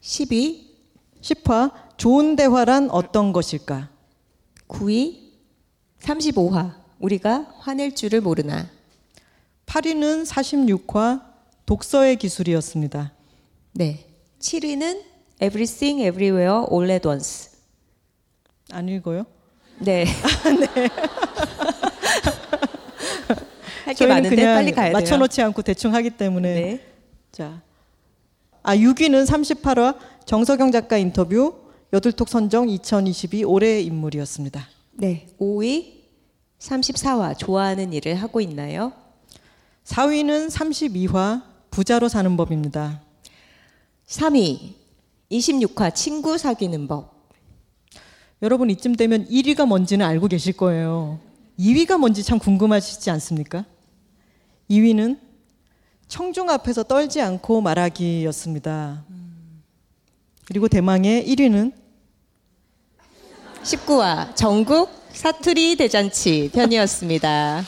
10위 0.00 0.68
10화 1.20 1.72
좋은 1.96 2.36
대화란 2.36 2.90
어떤 2.90 3.32
것일까? 3.32 3.90
9위 4.68 5.28
35화 6.00 6.74
우리가 7.00 7.54
화낼 7.58 7.94
줄을 7.94 8.20
모르나 8.20 8.68
8위는 9.66 10.26
46화 10.26 11.22
독서의 11.66 12.16
기술이었습니다. 12.16 13.12
네. 13.72 14.06
7위는 14.38 15.07
Everything 15.40 16.02
Everywhere 16.02 16.66
All 16.70 16.90
at 16.90 17.06
Once. 17.06 17.50
안 18.70 18.88
읽어요? 18.88 19.24
네. 19.78 20.04
네. 20.44 20.88
할게 23.84 24.06
많은데 24.06 24.44
빨리 24.44 24.72
가야 24.72 24.86
돼요. 24.88 24.92
맞춰놓지 24.92 25.40
않고 25.42 25.62
대충 25.62 25.94
하기 25.94 26.10
때문에. 26.10 26.54
네. 26.54 26.80
자, 27.32 27.62
아 28.62 28.76
6위는 28.76 29.26
38화 29.26 29.96
정석영 30.26 30.72
작가 30.72 30.98
인터뷰 30.98 31.54
여들톡 31.92 32.28
선정 32.28 32.68
2022 32.68 33.44
올해의 33.44 33.86
인물이었습니다. 33.86 34.68
네. 34.92 35.26
5위 35.40 35.98
34화 36.58 37.38
좋아하는 37.38 37.92
일을 37.92 38.16
하고 38.16 38.40
있나요? 38.40 38.92
4위는 39.84 40.50
32화 40.50 41.42
부자로 41.70 42.08
사는 42.08 42.36
법입니다. 42.36 43.00
3위 44.06 44.74
26화 45.30 45.94
친구 45.94 46.38
사귀는 46.38 46.88
법. 46.88 47.28
여러분 48.40 48.70
이쯤 48.70 48.94
되면 48.96 49.26
1위가 49.28 49.66
뭔지는 49.66 50.06
알고 50.06 50.28
계실 50.28 50.52
거예요. 50.54 51.18
2위가 51.58 51.98
뭔지 51.98 52.22
참 52.22 52.38
궁금하시지 52.38 53.10
않습니까? 53.10 53.64
2위는 54.70 55.18
청중 56.06 56.48
앞에서 56.48 56.84
떨지 56.84 57.20
않고 57.20 57.60
말하기였습니다. 57.60 59.04
그리고 60.44 60.68
대망의 60.68 61.26
1위는 61.26 61.72
19화 63.62 64.34
전국 64.34 64.88
사투리 65.12 65.76
대잔치 65.76 66.50
편이었습니다. 66.54 67.64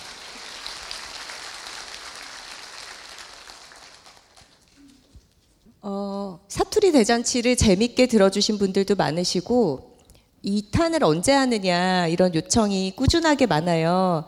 어, 5.82 6.09
사투리 6.48 6.92
대잔치를 6.92 7.56
재밌게 7.56 8.06
들어주신 8.06 8.58
분들도 8.58 8.94
많으시고 8.94 9.96
2탄을 10.44 11.02
언제 11.02 11.32
하느냐 11.32 12.06
이런 12.06 12.34
요청이 12.34 12.94
꾸준하게 12.96 13.46
많아요. 13.46 14.24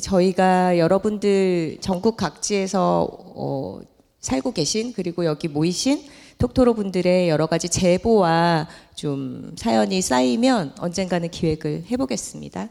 저희가 0.00 0.78
여러분들 0.78 1.78
전국 1.80 2.16
각지에서 2.16 3.08
어, 3.10 3.80
살고 4.20 4.52
계신 4.52 4.92
그리고 4.92 5.24
여기 5.24 5.48
모이신 5.48 6.02
톡토로 6.38 6.74
분들의 6.74 7.28
여러 7.28 7.46
가지 7.46 7.68
제보와 7.68 8.68
좀 8.94 9.54
사연이 9.56 10.00
쌓이면 10.00 10.74
언젠가는 10.78 11.30
기획을 11.30 11.84
해보겠습니다. 11.90 12.68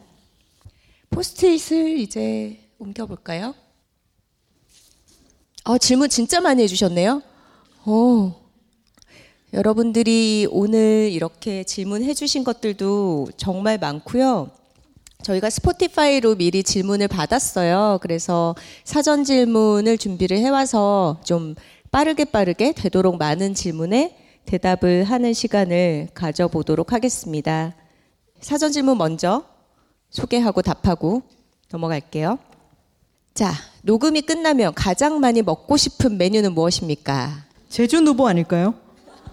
포스트잇을 1.09 1.99
이제 1.99 2.59
옮겨볼까요? 2.79 3.53
어, 5.65 5.77
질문 5.77 6.09
진짜 6.09 6.41
많이 6.41 6.63
해주셨네요. 6.63 7.21
오, 7.85 8.33
여러분들이 9.53 10.47
오늘 10.49 11.09
이렇게 11.11 11.65
질문해 11.65 12.13
주신 12.13 12.45
것들도 12.45 13.27
정말 13.35 13.77
많고요. 13.77 14.49
저희가 15.23 15.49
스포티파이로 15.49 16.35
미리 16.35 16.63
질문을 16.63 17.09
받았어요. 17.09 17.99
그래서 18.01 18.55
사전 18.85 19.25
질문을 19.25 19.97
준비를 19.97 20.37
해와서 20.37 21.19
좀 21.25 21.55
빠르게 21.91 22.25
빠르게 22.25 22.71
되도록 22.71 23.17
많은 23.17 23.53
질문에 23.53 24.17
대답을 24.45 25.03
하는 25.03 25.33
시간을 25.33 26.07
가져보도록 26.13 26.93
하겠습니다. 26.93 27.75
사전 28.39 28.71
질문 28.71 28.97
먼저 28.97 29.43
소개하고 30.11 30.61
답하고 30.61 31.23
넘어갈게요. 31.69 32.39
자, 33.33 33.51
녹음이 33.83 34.21
끝나면 34.21 34.73
가장 34.75 35.19
많이 35.19 35.41
먹고 35.41 35.75
싶은 35.75 36.17
메뉴는 36.17 36.53
무엇입니까? 36.53 37.45
제주 37.69 37.99
누보 37.99 38.27
아닐까요? 38.27 38.75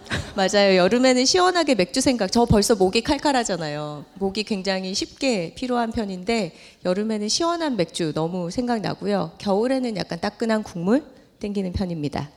맞아요. 0.37 0.77
여름에는 0.77 1.25
시원하게 1.25 1.75
맥주 1.75 2.01
생각. 2.01 2.31
저 2.33 2.45
벌써 2.45 2.75
목이 2.75 3.03
칼칼하잖아요. 3.03 4.05
목이 4.15 4.45
굉장히 4.45 4.95
쉽게 4.95 5.55
필요한 5.55 5.93
편인데 5.93 6.53
여름에는 6.85 7.29
시원한 7.29 7.77
맥주 7.77 8.13
너무 8.15 8.51
생각나고요. 8.51 9.33
겨울에는 9.39 9.97
약간 9.97 10.21
따끈한 10.21 10.63
국물 10.63 11.05
땡기는 11.41 11.73
편입니다. 11.73 12.31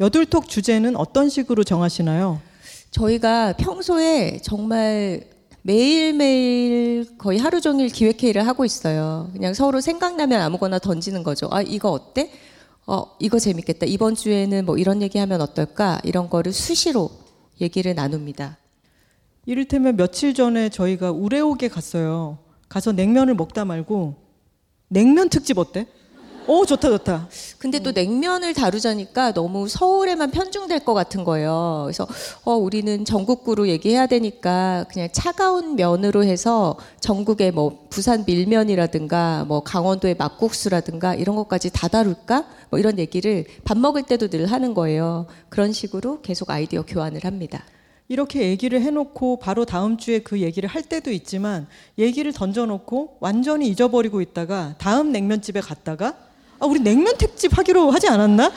여둘톡 0.00 0.48
주제는 0.48 0.96
어떤 0.96 1.28
식으로 1.28 1.64
정하시나요? 1.64 2.40
저희가 2.90 3.54
평소에 3.54 4.38
정말 4.42 5.24
매일매일 5.62 7.16
거의 7.18 7.38
하루 7.38 7.60
종일 7.60 7.88
기획회의를 7.88 8.46
하고 8.46 8.64
있어요. 8.64 9.30
그냥 9.32 9.54
서로 9.54 9.80
생각나면 9.80 10.40
아무거나 10.40 10.78
던지는 10.78 11.22
거죠. 11.22 11.48
아, 11.52 11.62
이거 11.62 11.90
어때? 11.90 12.30
어, 12.92 13.06
이거 13.18 13.38
재밌겠다. 13.38 13.86
이번 13.86 14.14
주에는 14.14 14.66
뭐 14.66 14.76
이런 14.76 15.00
얘기 15.00 15.16
하면 15.16 15.40
어떨까? 15.40 15.98
이런 16.04 16.28
거를 16.28 16.52
수시로 16.52 17.10
얘기를 17.58 17.94
나눕니다. 17.94 18.58
이를테면 19.46 19.96
며칠 19.96 20.34
전에 20.34 20.68
저희가 20.68 21.10
우레옥에 21.10 21.68
갔어요. 21.68 22.36
가서 22.68 22.92
냉면을 22.92 23.34
먹다 23.34 23.64
말고 23.64 24.16
냉면 24.88 25.30
특집 25.30 25.56
어때? 25.56 25.86
오 26.46 26.66
좋다 26.66 26.88
좋다. 26.88 27.28
근데 27.58 27.78
또 27.78 27.92
냉면을 27.92 28.54
다루자니까 28.54 29.32
너무 29.32 29.68
서울에만 29.68 30.30
편중될 30.30 30.84
것 30.84 30.94
같은 30.94 31.24
거예요. 31.24 31.82
그래서 31.84 32.06
어 32.44 32.54
우리는 32.54 33.04
전국구로 33.04 33.68
얘기해야 33.68 34.06
되니까 34.06 34.84
그냥 34.92 35.08
차가운 35.12 35.76
면으로 35.76 36.24
해서 36.24 36.76
전국에 37.00 37.50
뭐 37.50 37.86
부산 37.90 38.24
밀면이라든가 38.26 39.44
뭐 39.46 39.62
강원도의 39.62 40.16
막국수라든가 40.18 41.14
이런 41.14 41.36
것까지 41.36 41.70
다 41.70 41.88
다룰까? 41.88 42.46
뭐 42.70 42.80
이런 42.80 42.98
얘기를 42.98 43.44
밥 43.64 43.78
먹을 43.78 44.02
때도 44.02 44.28
늘 44.28 44.46
하는 44.46 44.74
거예요. 44.74 45.26
그런 45.48 45.72
식으로 45.72 46.22
계속 46.22 46.50
아이디어 46.50 46.82
교환을 46.82 47.24
합니다. 47.24 47.64
이렇게 48.08 48.42
얘기를 48.50 48.82
해놓고 48.82 49.38
바로 49.38 49.64
다음 49.64 49.96
주에 49.96 50.18
그 50.18 50.40
얘기를 50.40 50.68
할 50.68 50.82
때도 50.82 51.10
있지만 51.12 51.66
얘기를 51.98 52.32
던져놓고 52.32 53.16
완전히 53.20 53.68
잊어버리고 53.68 54.20
있다가 54.20 54.74
다음 54.78 55.12
냉면집에 55.12 55.60
갔다가 55.60 56.16
아, 56.62 56.66
우리 56.66 56.78
냉면 56.78 57.16
특집 57.18 57.58
하기로 57.58 57.90
하지 57.90 58.06
않았나? 58.06 58.52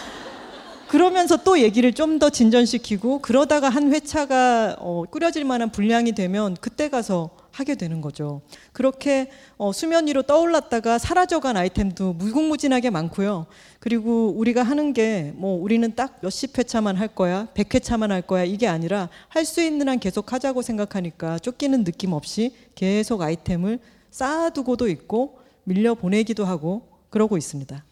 그러면서 0.87 1.37
또 1.37 1.59
얘기를 1.59 1.91
좀 1.91 2.19
더 2.19 2.29
진전시키고 2.29 3.17
그러다가 3.19 3.67
한 3.67 3.91
회차가 3.91 4.75
어, 4.79 5.03
꾸려질 5.09 5.43
만한 5.43 5.71
분량이 5.71 6.11
되면 6.11 6.55
그때 6.61 6.87
가서 6.87 7.31
하게 7.51 7.73
되는 7.73 8.01
거죠. 8.01 8.41
그렇게 8.73 9.31
어, 9.57 9.71
수면 9.73 10.05
위로 10.05 10.21
떠올랐다가 10.21 10.99
사라져간 10.99 11.57
아이템도 11.57 12.13
무궁무진하게 12.13 12.91
많고요. 12.91 13.47
그리고 13.79 14.31
우리가 14.37 14.61
하는 14.61 14.93
게 14.93 15.33
뭐 15.35 15.59
우리는 15.59 15.91
딱 15.95 16.19
몇십 16.21 16.55
회차만 16.59 16.97
할 16.97 17.07
거야, 17.07 17.47
백 17.55 17.73
회차만 17.73 18.11
할 18.11 18.21
거야 18.21 18.43
이게 18.43 18.67
아니라 18.67 19.09
할 19.29 19.45
수 19.45 19.63
있는 19.63 19.89
한 19.89 19.97
계속 19.97 20.31
하자고 20.31 20.61
생각하니까 20.61 21.39
쫓기는 21.39 21.83
느낌 21.83 22.13
없이 22.13 22.53
계속 22.75 23.23
아이템을 23.23 23.79
쌓아두고도 24.11 24.89
있고 24.89 25.39
밀려 25.63 25.95
보내기도 25.95 26.45
하고 26.45 26.83
그러고 27.09 27.35
있습니다. 27.35 27.83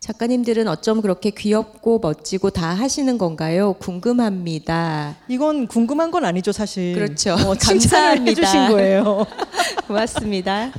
작가님들은 0.00 0.68
어쩜 0.68 1.00
그렇게 1.02 1.30
귀엽고 1.30 1.98
멋지고 1.98 2.50
다 2.50 2.68
하시는 2.68 3.18
건가요? 3.18 3.74
궁금합니다. 3.74 5.16
이건 5.28 5.66
궁금한 5.66 6.10
건 6.10 6.24
아니죠, 6.24 6.52
사실. 6.52 6.94
그렇죠. 6.94 7.34
어, 7.34 7.54
감사합니다. 7.60 8.40
해주신 8.40 8.68
거예요. 8.68 9.26
고맙습니다. 9.88 10.70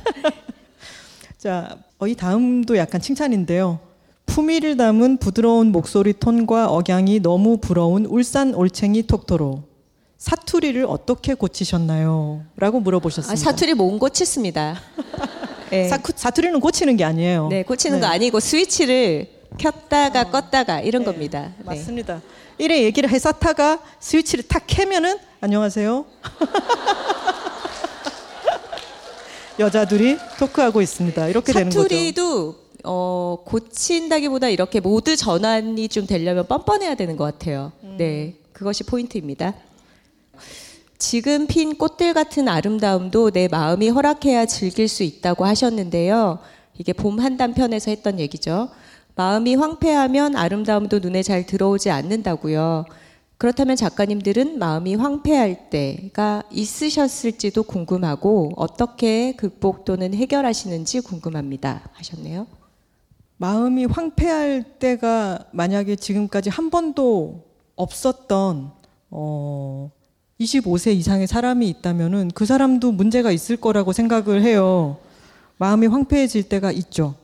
자, 1.38 1.76
어, 1.98 2.06
이 2.06 2.14
다음도 2.14 2.76
약간 2.76 3.00
칭찬인데요. 3.00 3.78
품위를 4.26 4.76
담은 4.76 5.18
부드러운 5.18 5.70
목소리 5.72 6.12
톤과 6.14 6.68
억양이 6.70 7.20
너무 7.20 7.58
부러운 7.58 8.06
울산 8.06 8.54
올챙이 8.54 9.02
톡토로. 9.02 9.64
사투리를 10.16 10.84
어떻게 10.86 11.34
고치셨나요? 11.34 12.42
라고 12.56 12.80
물어보셨습니다. 12.80 13.32
아, 13.32 13.36
사투리 13.36 13.74
못 13.74 13.98
고쳤습니다. 13.98 14.76
네. 15.70 15.88
사쿠, 15.88 16.12
사투리는 16.14 16.58
고치는 16.60 16.96
게 16.96 17.04
아니에요. 17.04 17.48
네, 17.48 17.62
고치는 17.62 18.00
네. 18.00 18.06
거 18.06 18.12
아니고 18.12 18.40
스위치를 18.40 19.26
켰다가 19.58 20.24
껐다가 20.24 20.84
이런 20.84 21.04
겁니다. 21.04 21.52
네. 21.58 21.64
맞습니다. 21.64 22.20
이래 22.58 22.82
얘기를 22.82 23.08
해사타가 23.08 23.78
스위치를 24.00 24.46
탁 24.46 24.64
켜면은 24.66 25.16
안녕하세요. 25.40 26.04
여자들이 29.58 30.18
토크하고 30.38 30.82
있습니다. 30.82 31.28
이렇게 31.28 31.52
되는 31.52 31.68
거죠. 31.68 31.82
사투리도 31.82 32.56
어, 32.84 33.38
고친다기보다 33.44 34.48
이렇게 34.48 34.80
모드 34.80 35.16
전환이 35.16 35.88
좀 35.88 36.06
되려면 36.06 36.46
뻔뻔해야 36.46 36.94
되는 36.94 37.16
것 37.16 37.24
같아요. 37.24 37.72
음. 37.82 37.96
네, 37.98 38.34
그것이 38.52 38.84
포인트입니다. 38.84 39.54
지금 41.00 41.46
핀 41.46 41.78
꽃들 41.78 42.12
같은 42.12 42.46
아름다움도 42.46 43.30
내 43.30 43.48
마음이 43.48 43.88
허락해야 43.88 44.44
즐길 44.44 44.86
수 44.86 45.02
있다고 45.02 45.46
하셨는데요. 45.46 46.40
이게 46.76 46.92
봄 46.92 47.18
한단편에서 47.18 47.90
했던 47.90 48.20
얘기죠. 48.20 48.68
마음이 49.14 49.54
황폐하면 49.54 50.36
아름다움도 50.36 50.98
눈에 50.98 51.22
잘 51.22 51.46
들어오지 51.46 51.90
않는다고요. 51.90 52.84
그렇다면 53.38 53.76
작가님들은 53.76 54.58
마음이 54.58 54.94
황폐할 54.96 55.70
때가 55.70 56.42
있으셨을지도 56.50 57.62
궁금하고 57.62 58.52
어떻게 58.56 59.32
극복 59.32 59.86
또는 59.86 60.12
해결하시는지 60.12 61.00
궁금합니다. 61.00 61.88
하셨네요. 61.94 62.46
마음이 63.38 63.86
황폐할 63.86 64.78
때가 64.78 65.46
만약에 65.52 65.96
지금까지 65.96 66.50
한 66.50 66.68
번도 66.68 67.46
없었던 67.74 68.72
어 69.10 69.90
25세 70.40 70.94
이상의 70.96 71.26
사람이 71.26 71.68
있다면은 71.68 72.30
그 72.34 72.46
사람도 72.46 72.92
문제가 72.92 73.30
있을 73.30 73.56
거라고 73.56 73.92
생각을 73.92 74.42
해요. 74.42 74.98
마음이 75.58 75.86
황폐해질 75.86 76.44
때가 76.44 76.72
있죠. 76.72 77.14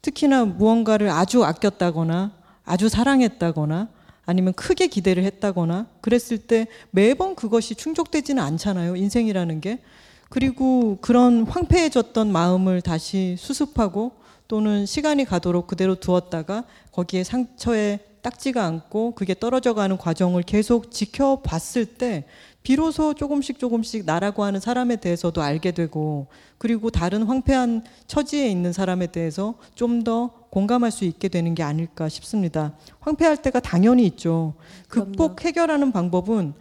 특히나 0.00 0.44
무언가를 0.44 1.10
아주 1.10 1.44
아꼈다거나 1.44 2.32
아주 2.64 2.88
사랑했다거나 2.88 3.88
아니면 4.24 4.52
크게 4.54 4.86
기대를 4.86 5.24
했다거나 5.24 5.86
그랬을 6.00 6.38
때 6.38 6.68
매번 6.90 7.34
그것이 7.34 7.74
충족되지는 7.74 8.42
않잖아요. 8.42 8.94
인생이라는 8.96 9.60
게. 9.60 9.80
그리고 10.28 10.98
그런 11.00 11.44
황폐해졌던 11.44 12.30
마음을 12.30 12.80
다시 12.80 13.36
수습하고 13.38 14.12
또는 14.48 14.86
시간이 14.86 15.24
가도록 15.24 15.66
그대로 15.66 15.96
두었다가 15.96 16.64
거기에 16.92 17.24
상처에 17.24 18.00
딱지가 18.26 18.64
않고 18.64 19.12
그게 19.14 19.34
떨어져 19.38 19.72
가는 19.72 19.96
과정을 19.96 20.42
계속 20.42 20.90
지켜봤을 20.90 21.86
때 21.96 22.24
비로소 22.64 23.14
조금씩 23.14 23.60
조금씩 23.60 24.04
나라고 24.04 24.42
하는 24.42 24.58
사람에 24.58 24.96
대해서도 24.96 25.40
알게 25.42 25.70
되고 25.70 26.26
그리고 26.58 26.90
다른 26.90 27.22
황폐한 27.22 27.84
처지에 28.08 28.48
있는 28.48 28.72
사람에 28.72 29.06
대해서 29.08 29.54
좀 29.76 30.02
더 30.02 30.30
공감할 30.50 30.90
수 30.90 31.04
있게 31.04 31.28
되는 31.28 31.54
게 31.54 31.62
아닐까 31.62 32.08
싶습니다. 32.08 32.74
황폐할 33.00 33.36
때가 33.42 33.60
당연히 33.60 34.06
있죠. 34.06 34.54
극복 34.88 35.44
해결하는 35.44 35.92
방법은 35.92 36.54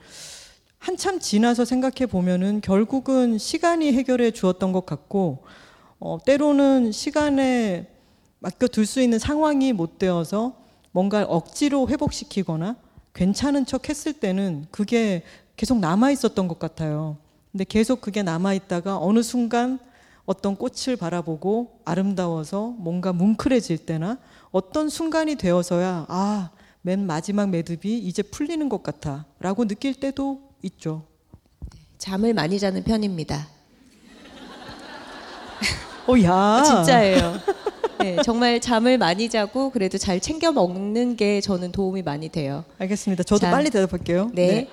한참 0.80 1.20
지나서 1.20 1.64
생각해 1.66 2.08
보면은 2.08 2.62
결국은 2.62 3.38
시간이 3.38 3.94
해결해 3.94 4.32
주었던 4.32 4.72
것 4.72 4.86
같고 4.86 5.44
어, 6.00 6.18
때로는 6.26 6.92
시간에 6.92 7.88
맡겨 8.40 8.68
둘 8.68 8.86
수 8.86 9.02
있는 9.02 9.18
상황이 9.20 9.74
못 9.74 9.98
되어서 9.98 10.65
뭔가 10.96 11.26
억지로 11.28 11.90
회복시키거나 11.90 12.78
괜찮은 13.14 13.66
척 13.66 13.90
했을 13.90 14.14
때는 14.14 14.66
그게 14.72 15.24
계속 15.58 15.80
남아 15.80 16.12
있었던 16.12 16.48
것 16.48 16.58
같아요. 16.58 17.18
근데 17.52 17.66
계속 17.66 18.00
그게 18.00 18.24
남아 18.24 18.54
있다가 18.54 18.98
어느 18.98 19.22
순간 19.22 19.78
어떤 20.26 20.56
꽃을 20.56 20.96
바라보고 20.98 21.82
아름다워서 21.84 22.68
뭔가 22.78 23.12
뭉클해질 23.12 23.80
때나 23.80 24.20
어떤 24.52 24.88
순간이 24.88 25.36
되어서야 25.36 26.06
아, 26.08 26.52
맨 26.82 27.06
마지막 27.06 27.50
매듭이 27.50 27.98
이제 27.98 28.24
풀리는 28.24 28.70
것 28.70 28.82
같아 28.82 29.26
라고 29.42 29.66
느낄 29.66 29.96
때도 29.96 30.40
있죠. 30.62 31.04
잠을 31.98 32.34
많이 32.34 32.58
자는 32.58 32.86
편입니다. 32.86 33.50
오, 36.08 36.18
야. 36.24 36.32
아, 36.32 36.64
진짜예요. 36.64 37.34
네, 38.00 38.18
정말 38.24 38.60
잠을 38.60 38.98
많이 38.98 39.30
자고 39.30 39.70
그래도 39.70 39.98
잘 39.98 40.20
챙겨 40.20 40.52
먹는 40.52 41.16
게 41.16 41.42
저는 41.42 41.72
도움이 41.72 42.02
많이 42.02 42.30
돼요. 42.30 42.64
알겠습니다. 42.78 43.24
저도 43.24 43.42
자, 43.42 43.52
빨리 43.52 43.70
대답할게요. 43.70 44.32
네. 44.34 44.68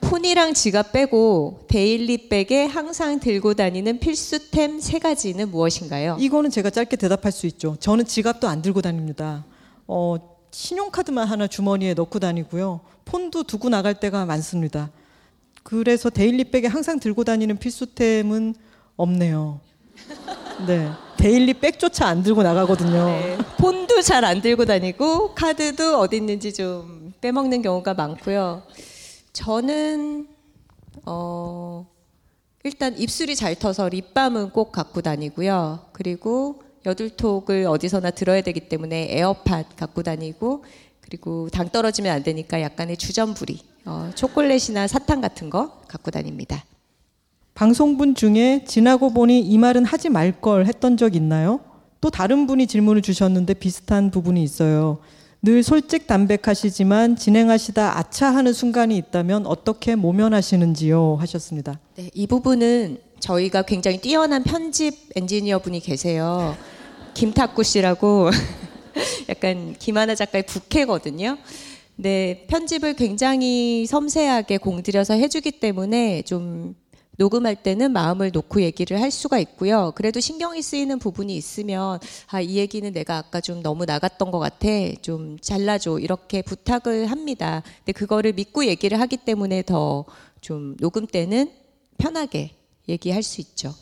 폰이랑 0.00 0.54
지갑 0.54 0.92
빼고 0.92 1.60
데일리백에 1.68 2.64
항상 2.64 3.20
들고 3.20 3.54
다니는 3.54 4.00
필수템 4.00 4.80
세 4.80 4.98
가지는 4.98 5.50
무엇인가요? 5.50 6.16
이거는 6.18 6.50
제가 6.50 6.70
짧게 6.70 6.96
대답할 6.96 7.30
수 7.30 7.46
있죠. 7.46 7.76
저는 7.78 8.06
지갑도 8.06 8.48
안 8.48 8.60
들고 8.60 8.82
다닙니다. 8.82 9.44
어, 9.86 10.16
신용카드만 10.50 11.28
하나 11.28 11.46
주머니에 11.46 11.94
넣고 11.94 12.18
다니고요. 12.18 12.80
폰도 13.04 13.44
두고 13.44 13.68
나갈 13.68 14.00
때가 14.00 14.26
많습니다. 14.26 14.90
그래서 15.62 16.10
daily 16.10 16.41
bag에 16.41 16.66
항상 16.66 16.98
들고 16.98 17.22
다니는 17.22 17.58
필수템은 17.58 18.54
없네요. 18.96 19.60
네. 20.66 20.90
daily 21.16 21.54
bag조차 21.54 22.06
안 22.06 22.22
들고 22.22 22.42
나가거든요. 22.42 23.04
네, 23.06 23.38
폰도 23.58 24.02
잘 24.02 24.24
안 24.24 24.40
들고 24.40 24.64
다니고 24.64 25.34
카드도 25.34 25.98
어디 25.98 26.16
있는지 26.16 26.52
좀 26.52 27.12
빼먹는 27.20 27.62
경우가 27.62 27.94
많고요. 27.94 28.62
저는 29.32 30.28
어 31.06 31.86
일단 32.64 32.96
입술이 32.98 33.36
잘 33.36 33.54
터서 33.54 33.88
립밤은 33.88 34.50
꼭 34.50 34.72
갖고 34.72 35.00
다니고요. 35.02 35.80
그리고 35.92 36.62
여둘톡을 36.86 37.66
어디서나 37.66 38.10
들어야 38.10 38.40
되기 38.40 38.60
때문에 38.68 39.08
에어팟 39.10 39.64
갖고 39.76 40.02
다니고 40.02 40.64
그리고 41.00 41.48
당 41.50 41.68
떨어지면 41.68 42.12
안 42.14 42.22
되니까 42.22 42.60
약간의 42.62 42.96
주전부리, 42.96 43.60
어, 43.84 44.10
초콜릿이나 44.14 44.86
사탕 44.86 45.20
같은 45.20 45.50
거 45.50 45.80
갖고 45.88 46.10
다닙니다. 46.10 46.64
방송분 47.54 48.14
중에 48.14 48.64
지나고 48.66 49.12
보니 49.12 49.40
이 49.40 49.58
말은 49.58 49.84
하지 49.84 50.08
말 50.08 50.32
걸 50.40 50.66
했던 50.66 50.96
적 50.96 51.14
있나요? 51.14 51.60
또 52.00 52.08
다른 52.10 52.46
분이 52.46 52.66
질문을 52.66 53.02
주셨는데 53.02 53.54
비슷한 53.54 54.10
부분이 54.10 54.42
있어요. 54.42 54.98
늘 55.42 55.62
솔직 55.62 56.06
담백하시지만 56.06 57.16
진행하시다 57.16 57.98
아차 57.98 58.34
하는 58.34 58.52
순간이 58.52 58.96
있다면 58.96 59.46
어떻게 59.46 59.94
모면하시는지요? 59.96 61.16
하셨습니다. 61.20 61.78
네, 61.96 62.10
이 62.14 62.26
부분은 62.26 62.98
저희가 63.20 63.62
굉장히 63.62 63.98
뛰어난 63.98 64.42
편집 64.42 65.10
엔지니어 65.16 65.58
분이 65.60 65.80
계세요. 65.80 66.56
김탁구 67.14 67.62
씨라고 67.64 68.30
약간 69.28 69.74
김하나 69.78 70.14
작가의 70.14 70.44
부캐거든요. 70.46 71.36
네, 71.96 72.44
편집을 72.48 72.94
굉장히 72.94 73.84
섬세하게 73.86 74.58
공들여서 74.58 75.14
해주기 75.14 75.52
때문에 75.52 76.22
좀 76.22 76.74
녹음할 77.20 77.56
때는 77.56 77.92
마음을 77.92 78.30
놓고 78.32 78.62
얘기를 78.62 79.00
할 79.00 79.10
수가 79.10 79.38
있고요. 79.40 79.92
그래도 79.94 80.20
신경이 80.20 80.62
쓰이는 80.62 80.98
부분이 80.98 81.36
있으면 81.36 82.00
아, 82.28 82.40
이 82.40 82.56
얘기는 82.56 82.90
내가 82.92 83.18
아까 83.18 83.40
좀 83.40 83.62
너무 83.62 83.84
나갔던 83.84 84.30
것 84.30 84.38
같아. 84.38 84.68
좀 85.02 85.38
잘라줘. 85.38 85.98
이렇게 85.98 86.42
부탁을 86.42 87.10
합니다. 87.10 87.62
근데 87.78 87.92
그거를 87.92 88.32
믿고 88.32 88.64
얘기를 88.64 88.98
하기 89.00 89.18
때문에 89.18 89.62
더 89.62 90.06
좀 90.40 90.76
녹음 90.78 91.06
때는 91.06 91.50
편하게 91.98 92.50
얘기할 92.88 93.22
수 93.22 93.40
있죠. 93.40 93.74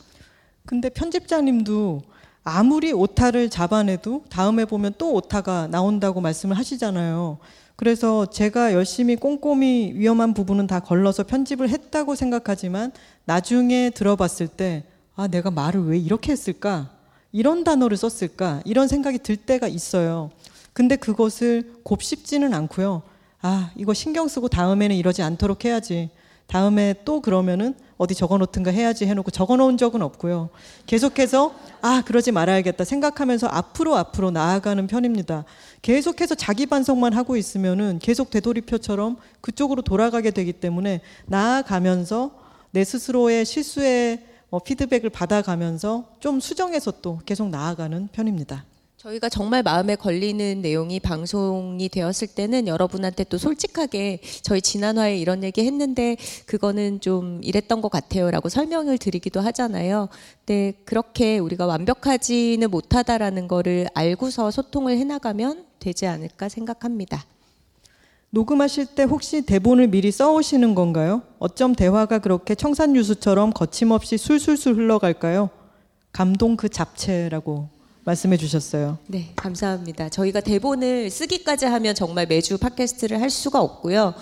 근데 0.66 0.88
편집자님도 0.88 2.02
아무리 2.42 2.92
오타를 2.92 3.48
잡아내도 3.50 4.24
다음에 4.28 4.64
보면 4.64 4.94
또 4.98 5.12
오타가 5.14 5.66
나온다고 5.68 6.20
말씀을 6.20 6.56
하시잖아요. 6.58 7.38
그래서 7.76 8.26
제가 8.26 8.72
열심히 8.72 9.14
꼼꼼히 9.14 9.92
위험한 9.94 10.34
부분은 10.34 10.66
다 10.66 10.80
걸러서 10.80 11.22
편집을 11.22 11.68
했다고 11.68 12.16
생각하지만 12.16 12.92
나중에 13.28 13.90
들어봤을 13.90 14.48
때 14.48 14.84
아, 15.14 15.28
내가 15.28 15.50
말을 15.50 15.84
왜 15.84 15.98
이렇게 15.98 16.32
했을까? 16.32 16.88
이런 17.30 17.62
단어를 17.62 17.98
썼을까? 17.98 18.62
이런 18.64 18.88
생각이 18.88 19.18
들 19.18 19.36
때가 19.36 19.68
있어요. 19.68 20.30
근데 20.72 20.96
그것을 20.96 21.74
곱씹지는 21.82 22.54
않고요. 22.54 23.02
아, 23.42 23.70
이거 23.76 23.92
신경 23.92 24.28
쓰고 24.28 24.48
다음에는 24.48 24.96
이러지 24.96 25.20
않도록 25.20 25.66
해야지. 25.66 26.08
다음에 26.46 26.94
또 27.04 27.20
그러면은 27.20 27.74
어디 27.98 28.14
적어 28.14 28.38
놓든가 28.38 28.70
해야지 28.70 29.04
해놓고 29.04 29.30
적어 29.30 29.56
놓은 29.56 29.76
적은 29.76 30.00
없고요. 30.00 30.48
계속해서 30.86 31.54
아, 31.82 32.02
그러지 32.06 32.32
말아야겠다 32.32 32.82
생각하면서 32.82 33.48
앞으로 33.48 33.94
앞으로 33.96 34.30
나아가는 34.30 34.86
편입니다. 34.86 35.44
계속해서 35.82 36.34
자기 36.34 36.64
반성만 36.64 37.12
하고 37.12 37.36
있으면은 37.36 37.98
계속 37.98 38.30
되돌이표처럼 38.30 39.18
그쪽으로 39.42 39.82
돌아가게 39.82 40.30
되기 40.30 40.54
때문에 40.54 41.02
나아가면서 41.26 42.47
내 42.70 42.84
스스로의 42.84 43.44
실수에 43.44 44.24
어, 44.50 44.58
피드백을 44.58 45.10
받아가면서 45.10 46.08
좀 46.20 46.40
수정해서 46.40 46.92
또 47.02 47.20
계속 47.26 47.50
나아가는 47.50 48.08
편입니다. 48.12 48.64
저희가 48.98 49.28
정말 49.28 49.62
마음에 49.62 49.94
걸리는 49.94 50.60
내용이 50.60 50.98
방송이 50.98 51.88
되었을 51.88 52.28
때는 52.34 52.66
여러분한테 52.66 53.22
또 53.24 53.38
솔직하게 53.38 54.20
저희 54.42 54.60
지난화에 54.60 55.16
이런 55.18 55.44
얘기 55.44 55.64
했는데 55.64 56.16
그거는 56.46 57.00
좀 57.00 57.40
이랬던 57.44 57.80
것 57.80 57.90
같아요라고 57.90 58.48
설명을 58.48 58.98
드리기도 58.98 59.40
하잖아요. 59.40 60.08
근데 60.44 60.72
그렇게 60.84 61.38
우리가 61.38 61.66
완벽하지는 61.66 62.68
못하다라는 62.70 63.46
거를 63.46 63.86
알고서 63.94 64.50
소통을 64.50 64.98
해나가면 64.98 65.66
되지 65.78 66.06
않을까 66.06 66.48
생각합니다. 66.48 67.24
녹음하실 68.30 68.86
때 68.94 69.04
혹시 69.04 69.42
대본을 69.42 69.88
미리 69.88 70.10
써오시는 70.10 70.74
건가요? 70.74 71.22
어쩜 71.38 71.74
대화가 71.74 72.18
그렇게 72.18 72.54
청산유수처럼 72.54 73.52
거침없이 73.52 74.18
술술술 74.18 74.76
흘러갈까요? 74.76 75.48
감동 76.12 76.56
그 76.56 76.68
잡채라고 76.68 77.68
말씀해 78.04 78.36
주셨어요. 78.36 78.98
네, 79.06 79.32
감사합니다. 79.36 80.08
저희가 80.10 80.40
대본을 80.40 81.10
쓰기까지 81.10 81.66
하면 81.66 81.94
정말 81.94 82.26
매주 82.26 82.58
팟캐스트를 82.58 83.20
할 83.20 83.30
수가 83.30 83.60
없고요. 83.60 84.14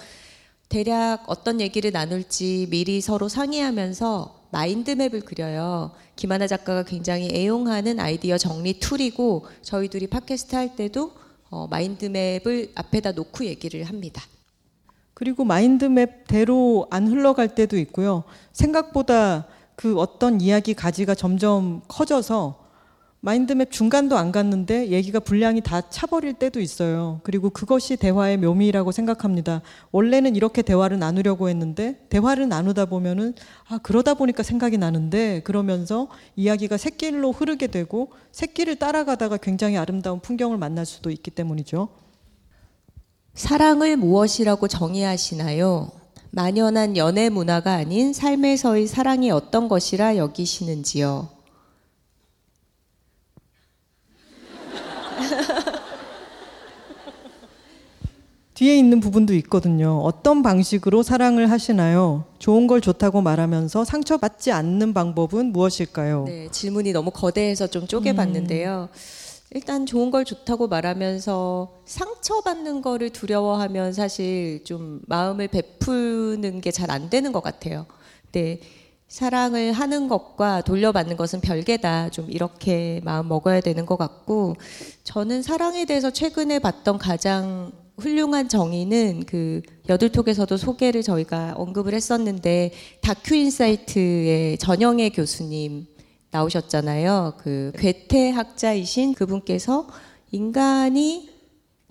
대략 0.68 1.24
어떤 1.26 1.60
얘기를 1.60 1.92
나눌지 1.92 2.66
미리 2.70 3.00
서로 3.00 3.28
상의하면서 3.28 4.46
마인드맵을 4.50 5.20
그려요. 5.20 5.92
김하나 6.16 6.46
작가가 6.46 6.82
굉장히 6.82 7.30
애용하는 7.32 8.00
아이디어 8.00 8.38
정리 8.38 8.78
tool이고 8.80 9.46
저희 9.62 9.88
둘이 9.88 10.06
팟캐스트 10.06 10.54
할 10.56 10.74
때도 10.74 11.12
어, 11.50 11.66
마인드맵을 11.68 12.72
앞에다 12.74 13.12
놓고 13.12 13.44
얘기를 13.44 13.84
합니다. 13.84 14.22
그리고 15.14 15.44
마인드맵대로 15.44 16.88
안 16.90 17.06
흘러갈 17.06 17.54
때도 17.54 17.78
있고요. 17.78 18.24
생각보다 18.52 19.46
그 19.74 19.98
어떤 19.98 20.40
이야기 20.40 20.74
가지가 20.74 21.14
점점 21.14 21.82
커져서 21.88 22.65
마인드맵 23.20 23.72
중간도 23.72 24.16
안 24.16 24.30
갔는데 24.30 24.88
얘기가 24.88 25.18
분량이 25.20 25.60
다 25.60 25.80
차버릴 25.88 26.34
때도 26.34 26.60
있어요. 26.60 27.20
그리고 27.24 27.50
그것이 27.50 27.96
대화의 27.96 28.36
묘미라고 28.36 28.92
생각합니다. 28.92 29.62
원래는 29.90 30.36
이렇게 30.36 30.62
대화를 30.62 30.98
나누려고 30.98 31.48
했는데 31.48 31.98
대화를 32.08 32.48
나누다 32.48 32.86
보면은 32.86 33.34
아 33.68 33.78
그러다 33.78 34.14
보니까 34.14 34.42
생각이 34.42 34.78
나는데 34.78 35.40
그러면서 35.42 36.08
이야기가 36.36 36.76
새길로 36.76 37.32
흐르게 37.32 37.66
되고 37.66 38.12
새길을 38.32 38.76
따라가다가 38.76 39.38
굉장히 39.38 39.76
아름다운 39.76 40.20
풍경을 40.20 40.58
만날 40.58 40.86
수도 40.86 41.10
있기 41.10 41.30
때문이죠. 41.32 41.88
사랑을 43.34 43.96
무엇이라고 43.96 44.68
정의하시나요? 44.68 45.90
만연한 46.30 46.96
연애 46.96 47.28
문화가 47.28 47.72
아닌 47.72 48.12
삶에서의 48.12 48.86
사랑이 48.86 49.30
어떤 49.30 49.68
것이라 49.68 50.16
여기시는지요? 50.16 51.35
뒤에 58.56 58.78
있는 58.78 59.00
부분도 59.00 59.34
있거든요. 59.34 60.00
어떤 60.02 60.42
방식으로 60.42 61.02
사랑을 61.02 61.50
하시나요? 61.50 62.24
좋은 62.38 62.66
걸 62.66 62.80
좋다고 62.80 63.20
말하면서 63.20 63.84
상처받지 63.84 64.50
않는 64.50 64.94
방법은 64.94 65.52
무엇일까요? 65.52 66.24
네, 66.26 66.48
질문이 66.50 66.92
너무 66.92 67.10
거대해서 67.10 67.66
좀 67.66 67.86
쪼개봤는데요. 67.86 68.88
일단 69.50 69.84
좋은 69.84 70.10
걸 70.10 70.24
좋다고 70.24 70.68
말하면서 70.68 71.70
상처받는 71.84 72.80
거를 72.80 73.10
두려워하면 73.10 73.92
사실 73.92 74.64
좀 74.64 75.00
마음을 75.06 75.48
베푸는 75.48 76.62
게 76.62 76.70
잘 76.72 76.90
안 76.90 77.10
되는 77.10 77.32
것 77.32 77.42
같아요. 77.42 77.84
네. 78.32 78.60
사랑을 79.08 79.70
하는 79.72 80.08
것과 80.08 80.62
돌려받는 80.62 81.16
것은 81.18 81.40
별개다. 81.42 82.08
좀 82.08 82.28
이렇게 82.30 83.00
마음 83.04 83.28
먹어야 83.28 83.60
되는 83.60 83.84
것 83.86 83.96
같고, 83.98 84.56
저는 85.04 85.42
사랑에 85.42 85.84
대해서 85.84 86.10
최근에 86.10 86.58
봤던 86.58 86.98
가장 86.98 87.70
훌륭한 87.98 88.48
정의는 88.48 89.24
그 89.26 89.62
여들톡에서도 89.88 90.56
소개를 90.56 91.02
저희가 91.02 91.54
언급을 91.56 91.94
했었는데 91.94 92.72
다큐 93.00 93.34
인사이트의 93.34 94.58
전영애 94.58 95.08
교수님 95.10 95.86
나오셨잖아요. 96.30 97.34
그 97.38 97.72
괴테 97.76 98.30
학자이신 98.30 99.14
그분께서 99.14 99.86
인간이 100.30 101.30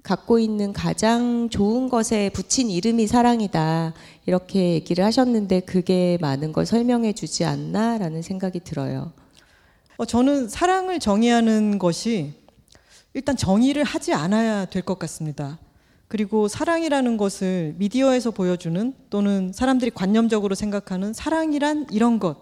갖고 0.03 0.37
있는 0.37 0.71
가장 0.71 1.49
좋은 1.49 1.89
것에 1.89 2.29
붙인 2.29 2.69
이름이 2.69 3.07
사랑이다. 3.07 3.95
이렇게 4.27 4.73
얘기를 4.73 5.03
하셨는데 5.03 5.61
그게 5.61 6.19
많은 6.21 6.53
걸 6.53 6.67
설명해 6.67 7.13
주지 7.13 7.43
않나라는 7.43 8.21
생각이 8.21 8.59
들어요. 8.59 9.13
어, 9.97 10.05
저는 10.05 10.49
사랑을 10.49 10.99
정의하는 10.99 11.79
것이 11.79 12.33
일단 13.15 13.35
정의를 13.35 13.83
하지 13.83 14.13
않아야 14.13 14.65
될 14.65 14.83
것 14.83 14.99
같습니다. 14.99 15.57
그리고 16.15 16.47
사랑이라는 16.47 17.17
것을 17.17 17.75
미디어에서 17.77 18.31
보여주는 18.31 18.93
또는 19.09 19.51
사람들이 19.51 19.91
관념적으로 19.91 20.55
생각하는 20.55 21.11
사랑이란 21.11 21.87
이런 21.91 22.19
것 22.19 22.37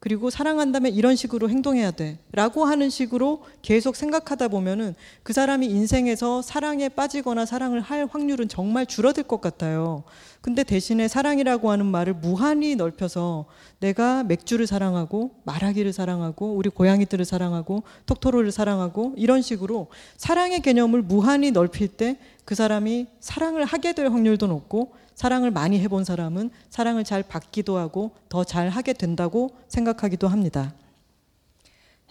그리고 0.00 0.30
사랑한다면 0.30 0.94
이런 0.94 1.14
식으로 1.14 1.50
행동해야 1.50 1.90
돼. 1.90 2.18
라고 2.32 2.64
하는 2.64 2.88
식으로 2.88 3.42
계속 3.60 3.96
생각하다 3.96 4.48
보면은 4.48 4.94
그 5.22 5.34
사람이 5.34 5.66
인생에서 5.66 6.40
사랑에 6.40 6.88
빠지거나 6.88 7.44
사랑을 7.44 7.82
할 7.82 8.08
확률은 8.10 8.48
정말 8.48 8.86
줄어들 8.86 9.24
것 9.24 9.42
같아요. 9.42 10.04
근데 10.40 10.64
대신에 10.64 11.06
사랑이라고 11.06 11.70
하는 11.70 11.84
말을 11.84 12.14
무한히 12.14 12.76
넓혀서 12.76 13.44
내가 13.80 14.24
맥주를 14.24 14.66
사랑하고 14.66 15.32
말하기를 15.44 15.92
사랑하고 15.92 16.54
우리 16.54 16.70
고양이들을 16.70 17.22
사랑하고 17.26 17.82
톡토로를 18.06 18.52
사랑하고 18.52 19.12
이런 19.18 19.42
식으로 19.42 19.88
사랑의 20.16 20.60
개념을 20.60 21.02
무한히 21.02 21.50
넓힐 21.50 21.88
때 21.88 22.16
그 22.50 22.56
사람이 22.56 23.06
사랑을 23.20 23.64
하게 23.64 23.92
될 23.92 24.08
확률도 24.08 24.48
높고 24.48 24.90
사랑을 25.20 25.50
많이 25.50 25.78
해본 25.80 26.04
사람은 26.06 26.48
사랑을 26.70 27.04
잘 27.04 27.22
받기도 27.22 27.76
하고 27.76 28.12
더 28.30 28.42
잘 28.42 28.70
하게 28.70 28.94
된다고 28.94 29.50
생각하기도 29.68 30.26
합니다. 30.26 30.72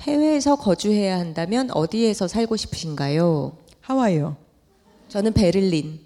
해외에서 0.01 0.57
거주해야 0.57 1.18
한다면 1.18 1.72
어디에서 1.72 2.28
살고 2.28 2.55
싶으신가요? 2.55 3.57
하와이요. 3.82 4.38
저는 5.07 5.34
베를린. 5.34 6.01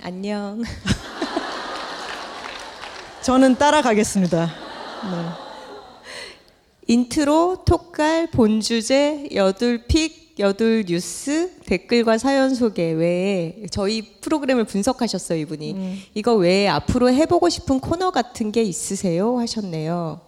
안녕. 0.00 0.62
저는 3.22 3.56
따라가겠습니다. 3.56 4.46
네. 4.46 5.30
인트로, 6.86 7.64
톡갈, 7.64 8.30
본주제, 8.30 9.30
여둘픽, 9.34 10.27
여둘 10.38 10.84
뉴스, 10.84 11.50
댓글과 11.66 12.18
사연 12.18 12.54
소개 12.54 12.92
외에 12.92 13.66
저희 13.70 14.20
프로그램을 14.20 14.64
분석하셨어요, 14.64 15.38
이분이. 15.40 15.72
음. 15.72 15.98
이거 16.14 16.34
외에 16.34 16.68
앞으로 16.68 17.12
해보고 17.12 17.48
싶은 17.48 17.80
코너 17.80 18.10
같은 18.10 18.52
게 18.52 18.62
있으세요? 18.62 19.38
하셨네요. 19.38 20.20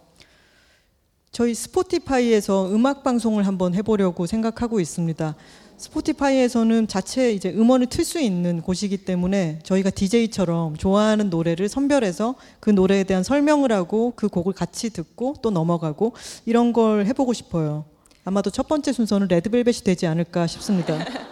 저희 1.31 1.53
스포티파이에서 1.53 2.71
음악 2.73 3.03
방송을 3.03 3.47
한번 3.47 3.73
해보려고 3.73 4.25
생각하고 4.27 4.81
있습니다. 4.81 5.35
스포티파이에서는 5.77 6.87
자체 6.87 7.31
이제 7.31 7.49
음원을 7.49 7.87
틀 7.87 8.03
수 8.03 8.19
있는 8.19 8.61
곳이기 8.61 8.97
때문에 8.97 9.59
저희가 9.63 9.89
DJ처럼 9.91 10.75
좋아하는 10.75 11.29
노래를 11.29 11.69
선별해서 11.69 12.35
그 12.59 12.69
노래에 12.69 13.05
대한 13.05 13.23
설명을 13.23 13.71
하고 13.71 14.13
그 14.15 14.27
곡을 14.27 14.53
같이 14.53 14.89
듣고 14.91 15.35
또 15.41 15.49
넘어가고 15.51 16.13
이런 16.45 16.73
걸 16.73 17.05
해보고 17.05 17.33
싶어요. 17.33 17.85
아마도 18.23 18.49
첫 18.49 18.67
번째 18.67 18.93
순서는 18.93 19.27
레드벨벳이 19.27 19.79
되지 19.83 20.07
않을까 20.07 20.47
싶습니다. 20.47 20.95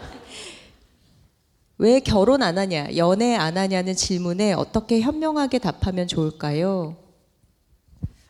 왜 1.77 1.99
결혼 2.01 2.43
안 2.43 2.57
하냐, 2.57 2.87
연애 2.97 3.35
안 3.35 3.57
하냐는 3.57 3.95
질문에 3.95 4.53
어떻게 4.53 4.99
현명하게 4.99 5.59
답하면 5.59 6.07
좋을까요? 6.07 6.95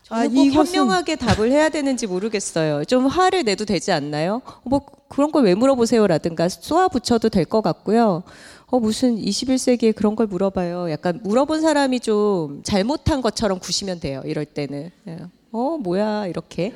아, 0.10 0.24
꼭 0.24 0.34
이것은- 0.34 0.54
현명하게 0.54 1.16
답을 1.16 1.52
해야 1.52 1.70
되는지 1.70 2.06
모르겠어요. 2.08 2.86
좀 2.86 3.08
화를 3.08 3.44
내도 3.44 3.66
되지 3.66 3.92
않나요? 3.92 4.42
뭐 4.64 4.82
그런 5.08 5.32
걸 5.32 5.46
왜 5.46 5.56
물어보세요라든가 5.56 6.50
쏘아 6.50 6.88
붙여도 6.90 7.30
될 7.30 7.46
것 7.46 7.62
같고요. 7.62 8.24
어 8.68 8.80
무슨 8.80 9.16
21세기에 9.18 9.96
그런 9.96 10.16
걸 10.16 10.28
물어봐요. 10.28 10.92
약간 10.92 11.20
물어본 11.24 11.62
사람이 11.62 12.00
좀 12.02 12.62
잘못한 12.64 13.22
것처럼 13.22 13.60
구시면 13.60 14.00
돼요. 14.00 14.22
이럴 14.26 14.46
때는 14.46 14.92
예. 15.08 15.18
어 15.52 15.78
뭐야 15.80 16.28
이렇게. 16.28 16.74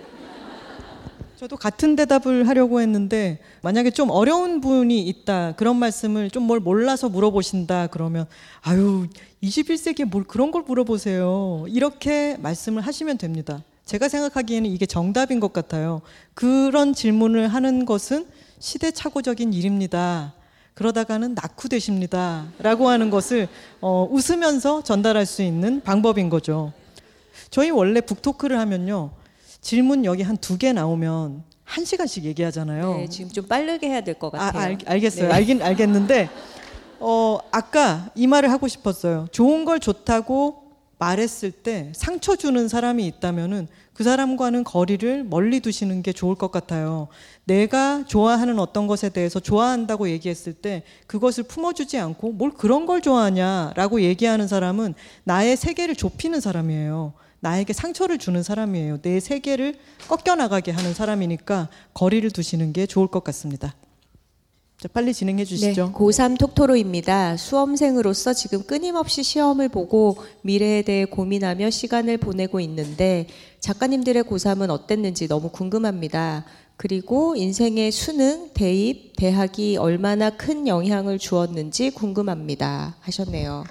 저도 1.44 1.58
같은 1.58 1.98
대답을 1.98 2.48
하려고 2.48 2.80
했는데 2.80 3.38
만약에 3.64 3.92
좀 3.92 4.10
어려운 4.10 4.62
분이 4.62 5.02
있다 5.02 5.56
그런 5.58 5.76
말씀을 5.76 6.30
좀 6.30 6.44
뭘 6.44 6.62
몰라서 6.62 7.10
물어보신다 7.10 7.88
그러면 7.88 8.28
아유 8.62 9.08
21세기에 9.44 10.06
뭘 10.06 10.24
그런 10.24 10.52
걸 10.52 10.62
물어보세요 10.62 11.66
이렇게 11.68 12.38
말씀을 12.40 12.82
하시면 12.82 13.18
됩니다. 13.18 13.62
제가 13.84 14.08
생각하기에는 14.08 14.70
이게 14.70 14.86
정답인 14.86 15.42
것 15.42 15.52
같아요. 15.52 16.02
그런 16.34 16.94
질문을 16.94 17.50
하는 17.50 17.84
것은 17.84 18.26
시대착오적인 18.60 19.52
일입니다. 19.52 20.34
그러다가는 20.76 21.34
낙후되십니다. 21.34 22.46
라고 22.60 22.88
하는 22.88 23.10
것을 23.10 23.50
어, 23.82 24.08
웃으면서 24.10 24.82
전달할 24.82 25.26
수 25.26 25.42
있는 25.42 25.82
방법인 25.82 26.30
거죠. 26.30 26.72
저희 27.50 27.70
원래 27.70 28.00
북토크를 28.00 28.58
하면요. 28.60 29.23
질문 29.64 30.04
여기 30.06 30.22
한 30.24 30.38
두 30.38 30.58
개 30.58 30.74
나오면 30.74 31.44
한 31.64 31.86
시간씩 31.86 32.26
얘기하잖아요. 32.26 32.98
네, 32.98 33.08
지금 33.10 33.32
좀 33.32 33.48
빠르게 33.48 33.88
해야 33.90 34.02
될것 34.02 34.36
아, 34.36 34.38
같아요. 34.38 34.62
알, 34.64 34.78
알겠어요. 34.86 35.30
네. 35.30 35.34
알긴 35.34 35.62
알겠는데 35.62 36.30
어, 37.00 37.40
아까 37.52 38.12
이 38.16 38.28
말을 38.28 38.52
하고 38.52 38.68
싶었어요. 38.68 39.28
좋은 39.32 39.64
걸 39.66 39.80
좋다고 39.80 40.62
말했을 41.00 41.52
때 41.52 41.92
상처 41.96 42.36
주는 42.36 42.68
사람이 42.68 43.06
있다면은 43.08 43.68
그 43.94 44.04
사람과는 44.04 44.64
거리를 44.64 45.24
멀리 45.24 45.60
두시는 45.60 46.02
게 46.02 46.12
좋을 46.14 46.36
것 46.36 46.52
같아요. 46.52 47.08
내가 47.46 48.04
좋아하는 48.08 48.60
어떤 48.60 48.88
것에 48.88 49.10
대해서 49.10 49.40
좋아한다고 49.40 50.10
얘기했을 50.10 50.54
때 50.54 50.84
그것을 51.08 51.44
품어주지 51.46 51.98
않고 51.98 52.34
뭘 52.34 52.52
그런 52.52 52.86
걸 52.86 53.02
좋아하냐라고 53.02 54.02
얘기하는 54.02 54.48
사람은 54.48 54.94
나의 55.24 55.56
세계를 55.58 55.96
좁히는 55.96 56.42
사람이에요. 56.42 57.14
나에게 57.44 57.74
상처를 57.74 58.18
주는 58.18 58.42
사람이에요. 58.42 59.02
내 59.02 59.20
세계를 59.20 59.76
꺾여 60.08 60.36
나가게 60.36 60.72
하는 60.72 60.94
사람이니까 60.94 61.68
거리를 61.94 62.32
두시는 62.32 62.72
게 62.72 62.86
좋을 62.86 63.08
것 63.08 63.22
같습니다. 63.26 63.76
자, 64.78 64.88
빨리 64.88 65.14
진행해 65.14 65.44
주시죠. 65.44 65.88
네, 65.88 65.92
고3 65.92 66.40
톡토로입니다. 66.40 67.36
수험생으로서 67.36 68.34
지금 68.34 68.64
끊임없이 68.64 69.24
시험을 69.24 69.68
보고 69.68 70.18
미래에 70.42 70.84
대해 70.84 71.04
고민하며 71.04 71.70
시간을 71.70 72.18
보내고 72.18 72.62
있는데 72.62 73.28
작가님들의 73.60 74.24
고3은 74.24 74.70
어땠는지 74.70 75.28
너무 75.28 75.50
궁금합니다. 75.50 76.46
그리고 76.78 77.36
인생의 77.36 77.92
수능, 77.92 78.52
대입, 78.54 79.18
대학이 79.18 79.76
얼마나 79.76 80.30
큰 80.30 80.66
영향을 80.66 81.20
주었는지 81.20 81.92
궁금합니다. 81.92 82.96
하셨네요. 83.02 83.66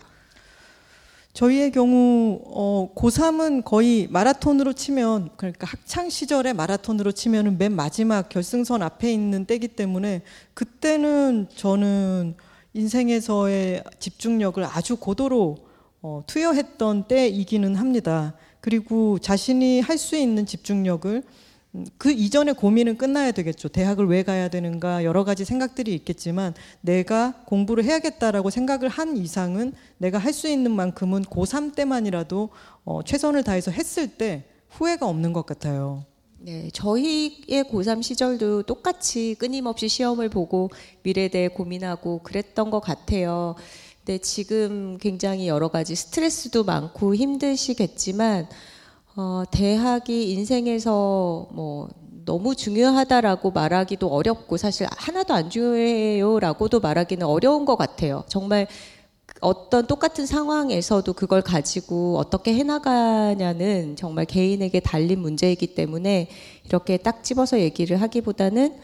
저희의 1.33 1.73
경우 1.73 2.41
어, 2.45 2.93
고3은 2.95 3.65
거의 3.65 4.07
마라톤으로 4.11 4.75
치면 4.75 5.31
그러니까 5.37 5.67
학창 5.67 6.11
시절의 6.11 6.53
마라톤으로 6.53 7.13
치면은 7.13 7.57
맨 7.57 7.73
마지막 7.73 8.29
결승선 8.29 8.83
앞에 8.83 9.11
있는 9.11 9.47
때기 9.47 9.69
때문에 9.69 10.23
그때는 10.53 11.47
저는 11.55 12.35
인생에서의 12.75 13.83
집중력을 13.99 14.63
아주 14.65 14.97
고도로 14.97 15.57
어, 16.03 16.23
투여했던 16.27 17.09
때이기는 17.09 17.77
합니다. 17.77 18.35
그리고 18.61 19.19
자신이 19.19 19.81
할 19.81 19.97
수 19.97 20.17
있는 20.17 20.45
집중력을 20.45 21.11
음, 21.17 21.23
그 21.97 22.11
이전에 22.11 22.53
고민은 22.53 22.99
끝나야 22.99 23.33
되겠죠. 23.33 23.69
대학을 23.69 24.07
왜 24.07 24.23
가야 24.23 24.49
되는가 24.49 25.05
여러 25.05 25.25
가지 25.25 25.45
생각들이 25.47 25.95
있겠지만 25.95 26.53
내가 26.83 27.33
공부를 27.47 27.85
해야겠다라고 27.85 28.51
생각을 28.51 28.89
한 28.91 29.17
이상은 29.17 29.73
내가 29.97 30.19
할 30.19 30.33
수 30.33 30.49
있는 30.49 30.71
만큼은 30.73 31.23
고3 31.25 31.75
때만이라도 31.75 32.51
어, 32.85 33.03
최선을 33.03 33.43
다해서 33.45 33.71
했을 33.71 34.09
때 34.09 34.45
후회가 34.71 35.07
없는 35.07 35.33
것 35.33 35.47
같아요. 35.47 36.05
네, 36.39 36.69
저희의 36.73 37.65
고3 37.71 38.03
시절도 38.03 38.65
똑같이 38.65 39.37
끊임없이 39.39 39.89
시험을 39.89 40.29
보고 40.29 40.71
미래에 41.05 41.29
대해 41.29 41.49
고민하고 41.49 42.19
그랬던 42.23 42.71
것 42.71 42.81
같아요. 42.81 43.55
근데 44.05 44.19
지금 44.19 44.99
굉장히 44.99 45.47
여러 45.47 45.69
가지 45.69 45.95
스트레스도 45.95 46.65
많고 46.65 47.15
힘드시겠지만, 47.15 48.49
어, 49.15 49.43
대학이 49.51 50.33
인생에서 50.33 51.49
뭐 51.51 51.89
너무 52.25 52.55
중요하다라고 52.55 53.51
말하기도 53.51 54.09
어렵고 54.09 54.57
사실 54.57 54.87
하나도 54.97 55.35
안 55.35 55.51
중요해요라고도 55.51 56.81
말하기는 56.81 57.27
어려운 57.27 57.65
것 57.65 57.77
같아요. 57.77 58.25
정말 58.29 58.67
어떤 59.41 59.87
똑같은 59.87 60.25
상황에서도 60.25 61.13
그걸 61.13 61.43
가지고 61.43 62.17
어떻게 62.19 62.55
해나가냐는 62.55 63.97
정말 63.97 64.25
개인에게 64.25 64.81
달린 64.81 65.19
문제이기 65.19 65.75
때문에 65.75 66.29
이렇게 66.65 66.97
딱 66.97 67.23
집어서 67.25 67.61
얘기를 67.61 68.01
하기보다는 68.01 68.77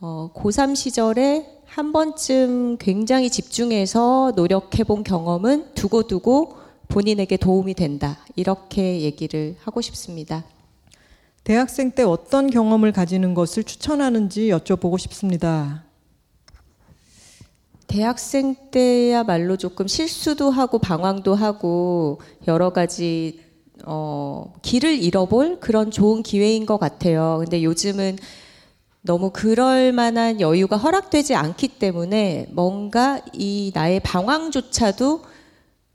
어, 0.00 0.30
고3 0.34 0.74
시절에 0.74 1.46
한 1.66 1.92
번쯤 1.92 2.78
굉장히 2.78 3.30
집중해서 3.30 4.32
노력해본 4.34 5.04
경험은 5.04 5.74
두고두고 5.74 6.60
본인에게 6.90 7.36
도움이 7.36 7.74
된다. 7.74 8.18
이렇게 8.36 9.00
얘기를 9.00 9.56
하고 9.62 9.80
싶습니다. 9.80 10.44
대학생 11.44 11.92
때 11.92 12.02
어떤 12.02 12.50
경험을 12.50 12.92
가지는 12.92 13.32
것을 13.32 13.64
추천하는지 13.64 14.48
여쭤보고 14.48 14.98
싶습니다. 14.98 15.84
대학생 17.86 18.54
때야말로 18.70 19.56
조금 19.56 19.86
실수도 19.86 20.50
하고 20.50 20.78
방황도 20.78 21.34
하고 21.34 22.20
여러 22.46 22.70
가지 22.70 23.40
어, 23.84 24.52
길을 24.62 25.02
잃어볼 25.02 25.60
그런 25.60 25.90
좋은 25.90 26.22
기회인 26.22 26.66
것 26.66 26.78
같아요. 26.78 27.38
근데 27.40 27.62
요즘은 27.62 28.18
너무 29.02 29.30
그럴 29.32 29.92
만한 29.92 30.40
여유가 30.40 30.76
허락되지 30.76 31.34
않기 31.34 31.68
때문에 31.68 32.48
뭔가 32.50 33.20
이 33.32 33.70
나의 33.74 34.00
방황조차도 34.00 35.22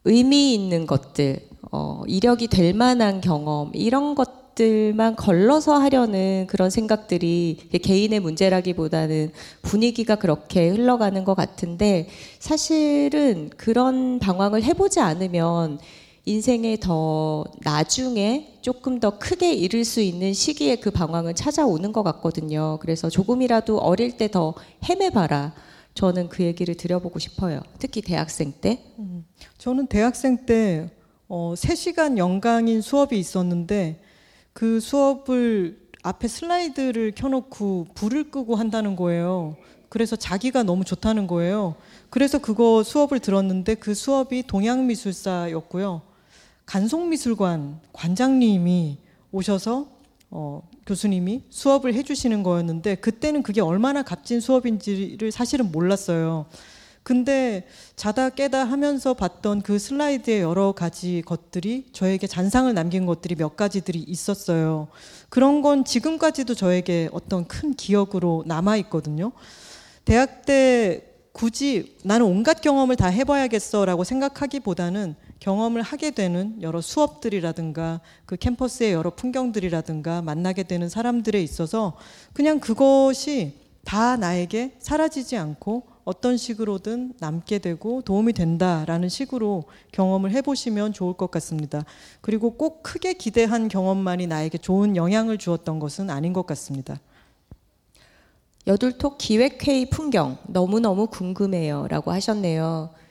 의미 0.05 0.53
있는 0.53 0.87
것들, 0.87 1.39
어, 1.71 2.03
이력이 2.07 2.47
될 2.47 2.73
만한 2.73 3.21
경험, 3.21 3.71
이런 3.73 4.15
것 4.15 4.45
수업들만 4.55 5.15
걸러서 5.15 5.77
하려는 5.77 6.47
그런 6.47 6.69
생각들이 6.69 7.57
개인의 7.81 8.21
문제라기보다는 8.21 9.31
분위기가 9.61 10.15
그렇게 10.15 10.69
흘러가는 10.69 11.23
것 11.23 11.35
같은데 11.35 12.07
사실은 12.39 13.49
그런 13.57 14.19
방황을 14.19 14.63
해보지 14.63 14.99
않으면 15.01 15.79
인생에 16.25 16.77
더 16.77 17.45
나중에 17.61 18.55
조금 18.61 18.99
더 18.99 19.19
크게 19.19 19.53
이룰 19.53 19.85
수 19.85 20.01
있는 20.01 20.33
시기에 20.33 20.77
그 20.77 20.89
방황은 20.89 21.35
찾아오는 21.35 21.91
것 21.93 22.01
같거든요. 22.01 22.79
그래서 22.81 23.09
조금이라도 23.09 23.77
어릴 23.77 24.17
때 24.17 24.27
더 24.27 24.55
헤매봐라. 24.89 25.53
저는 25.95 26.27
그 26.29 26.43
얘기를 26.43 26.75
드려보고 26.75 27.19
싶어요. 27.19 27.61
특히 27.79 28.01
대학생 28.01 28.51
때. 28.51 28.83
저는 29.57 29.87
대학생 29.87 30.45
때 30.45 30.91
어, 31.27 31.53
3시간 31.55 32.17
연강인 32.17 32.81
수업이 32.81 33.17
있었는데 33.17 34.01
그 34.53 34.79
수업을 34.79 35.79
앞에 36.03 36.27
슬라이드를 36.27 37.13
켜놓고 37.15 37.87
불을 37.95 38.29
끄고 38.29 38.55
한다는 38.55 38.95
거예요. 38.95 39.55
그래서 39.89 40.15
자기가 40.17 40.63
너무 40.63 40.83
좋다는 40.83 41.25
거예요. 41.27 41.75
그래서 42.09 42.37
그거 42.39 42.83
수업을 42.83 43.19
들었는데 43.19 43.75
그 43.75 43.93
수업이 43.95 44.43
동양미술사였고요. 44.43 46.01
간송미술관 46.65 47.79
관장님이 47.93 48.97
오셔서 49.31 49.87
어, 50.29 50.61
교수님이 50.85 51.43
수업을 51.49 51.93
해주시는 51.93 52.43
거였는데 52.43 52.95
그때는 52.95 53.43
그게 53.43 53.61
얼마나 53.61 54.03
값진 54.03 54.39
수업인지를 54.39 55.31
사실은 55.31 55.71
몰랐어요. 55.71 56.45
근데 57.05 57.67
자다 57.95 58.31
깨다 58.31 58.63
하면서 58.63 59.13
봤던 59.13 59.61
그 59.61 59.77
슬라이드의 59.77 60.41
여러 60.41 60.71
가지 60.71 61.21
것들이 61.23 61.85
저에게 61.91 62.25
잔상을 62.25 62.73
남긴 62.73 63.05
것들이 63.05 63.35
몇 63.35 63.55
가지들이 63.55 63.99
있었어요. 63.99 64.87
그런 65.29 65.61
건 65.61 65.85
지금까지도 65.85 66.55
저에게 66.55 67.09
어떤 67.11 67.47
큰 67.47 67.75
기억으로 67.75 68.43
남아 68.47 68.77
있거든요. 68.77 69.33
대학 70.03 70.45
때 70.47 71.11
굳이 71.31 71.95
나는 72.03 72.25
온갖 72.25 72.61
경험을 72.61 72.95
다 72.95 73.07
해봐야겠어라고 73.07 74.03
생각하기보다는 74.03 75.15
경험을 75.45 75.83
하게 75.83 76.09
되는 76.09 76.59
여러 76.63 76.81
수업들이라든가 76.81 78.01
그 78.25 78.35
캠퍼스의 78.35 78.93
여러 78.93 79.11
풍경들이라든가 79.11 80.23
만나게 80.23 80.63
되는 80.63 80.89
사람들에 80.89 81.39
있어서 81.43 81.95
그냥 82.33 82.59
그것이 82.59 83.53
다 83.83 84.17
나에게 84.17 84.77
사라지지 84.79 85.37
않고 85.37 85.83
어떤 86.03 86.37
식으로든 86.37 87.13
남게 87.19 87.59
되고 87.59 88.01
도움이 88.01 88.33
된다라는 88.33 89.07
식으로 89.07 89.65
경험을 89.91 90.31
해보시면 90.31 90.93
좋을 90.93 91.13
것 91.13 91.29
같습니다. 91.29 91.85
그리고 92.21 92.57
꼭 92.57 92.81
크게 92.81 93.13
기대한 93.13 93.67
경험만이 93.67 94.25
나에게 94.25 94.57
좋은 94.57 94.95
영향을 94.95 95.37
주었던 95.37 95.77
것은 95.77 96.09
아닌 96.09 96.33
것 96.33 96.47
같습니다. 96.47 96.99
여둘톡 98.65 99.19
기획회의 99.19 99.91
풍경 99.91 100.39
너무너무 100.47 101.05
궁금해요. 101.05 101.85
라고 101.87 102.11
하셨네요. 102.11 103.04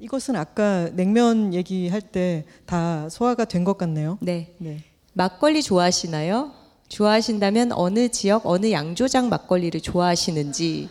이것은 0.00 0.36
아까 0.36 0.90
냉면 0.92 1.54
얘기할 1.54 2.00
때 2.00 2.44
다 2.66 3.08
소화가 3.08 3.44
된 3.46 3.64
것 3.64 3.78
같네요. 3.78 4.18
네. 4.20 4.52
네. 4.58 4.82
막걸리 5.14 5.62
좋아하시나요? 5.62 6.52
좋아하신다면 6.88 7.72
어느 7.72 8.08
지역, 8.08 8.46
어느 8.46 8.70
양조장 8.70 9.28
막걸리를 9.28 9.80
좋아하시는지. 9.80 10.88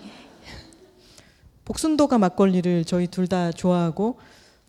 복순도가 1.66 2.18
막걸리를 2.18 2.86
저희 2.86 3.08
둘 3.08 3.28
다 3.28 3.52
좋아하고 3.52 4.18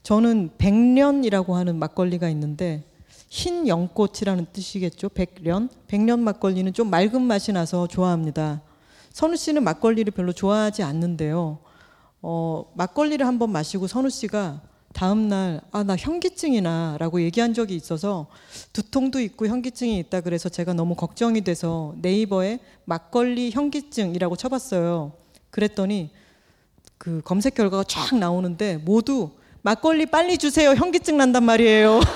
저는 0.02 0.50
백년이라고 0.58 1.56
하는 1.56 1.76
막걸리가 1.78 2.28
있는데 2.30 2.84
흰 3.28 3.66
연꽃이라는 3.66 4.46
뜻이겠죠. 4.52 5.08
백년. 5.10 5.68
백년 5.88 6.20
막걸리는 6.20 6.72
좀 6.72 6.90
맑은 6.90 7.22
맛이 7.22 7.52
나서 7.52 7.86
좋아합니다. 7.86 8.62
선우 9.12 9.36
씨는 9.36 9.64
막걸리를 9.64 10.12
별로 10.12 10.32
좋아하지 10.32 10.82
않는데요. 10.84 11.58
어, 12.28 12.64
막걸리를 12.74 13.24
한번 13.24 13.50
마시고 13.52 13.86
선우 13.86 14.10
씨가 14.10 14.60
다음 14.92 15.28
날 15.28 15.60
아 15.70 15.84
나 15.84 15.94
현기증이나라고 15.94 17.20
얘기한 17.22 17.54
적이 17.54 17.76
있어서 17.76 18.26
두통도 18.72 19.20
있고 19.20 19.46
현기증이 19.46 19.96
있다 19.98 20.22
그래서 20.22 20.48
제가 20.48 20.72
너무 20.72 20.96
걱정이 20.96 21.42
돼서 21.42 21.94
네이버에 22.02 22.58
막걸리 22.84 23.52
현기증이라고 23.52 24.34
쳐봤어요. 24.34 25.12
그랬더니 25.50 26.10
그 26.98 27.20
검색 27.24 27.54
결과가 27.54 27.84
쫙 27.84 28.16
나오는데 28.16 28.78
모두 28.78 29.30
막걸리 29.62 30.06
빨리 30.06 30.36
주세요 30.36 30.70
현기증 30.70 31.16
난단 31.18 31.44
말이에요. 31.44 32.00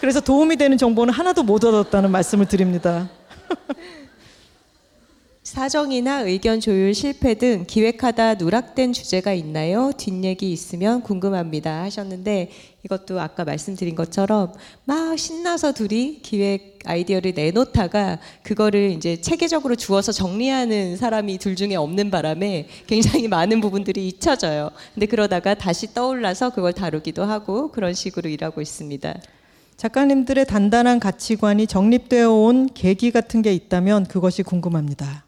그래서 0.00 0.20
도움이 0.20 0.56
되는 0.56 0.78
정보는 0.78 1.12
하나도 1.12 1.42
못 1.42 1.62
얻었다는 1.62 2.10
말씀을 2.10 2.46
드립니다. 2.46 3.10
사정이나 5.46 6.22
의견 6.22 6.58
조율 6.58 6.92
실패 6.92 7.34
등 7.34 7.66
기획하다 7.68 8.34
누락된 8.34 8.92
주제가 8.92 9.32
있나요? 9.32 9.92
뒷얘기 9.96 10.50
있으면 10.50 11.02
궁금합니다. 11.02 11.82
하셨는데 11.82 12.50
이것도 12.84 13.20
아까 13.20 13.44
말씀드린 13.44 13.94
것처럼 13.94 14.52
막 14.84 15.16
신나서 15.16 15.70
둘이 15.70 16.18
기획 16.20 16.80
아이디어를 16.84 17.34
내놓다가 17.36 18.18
그거를 18.42 18.90
이제 18.90 19.20
체계적으로 19.20 19.76
주어서 19.76 20.10
정리하는 20.10 20.96
사람이 20.96 21.38
둘 21.38 21.54
중에 21.54 21.76
없는 21.76 22.10
바람에 22.10 22.66
굉장히 22.88 23.28
많은 23.28 23.60
부분들이 23.60 24.08
잊혀져요. 24.08 24.72
근데 24.94 25.06
그러다가 25.06 25.54
다시 25.54 25.94
떠올라서 25.94 26.50
그걸 26.50 26.72
다루기도 26.72 27.22
하고 27.22 27.70
그런 27.70 27.94
식으로 27.94 28.28
일하고 28.28 28.60
있습니다. 28.60 29.14
작가님들의 29.76 30.44
단단한 30.46 30.98
가치관이 30.98 31.68
정립되어 31.68 32.32
온 32.32 32.68
계기 32.74 33.12
같은 33.12 33.42
게 33.42 33.54
있다면 33.54 34.06
그것이 34.06 34.42
궁금합니다. 34.42 35.25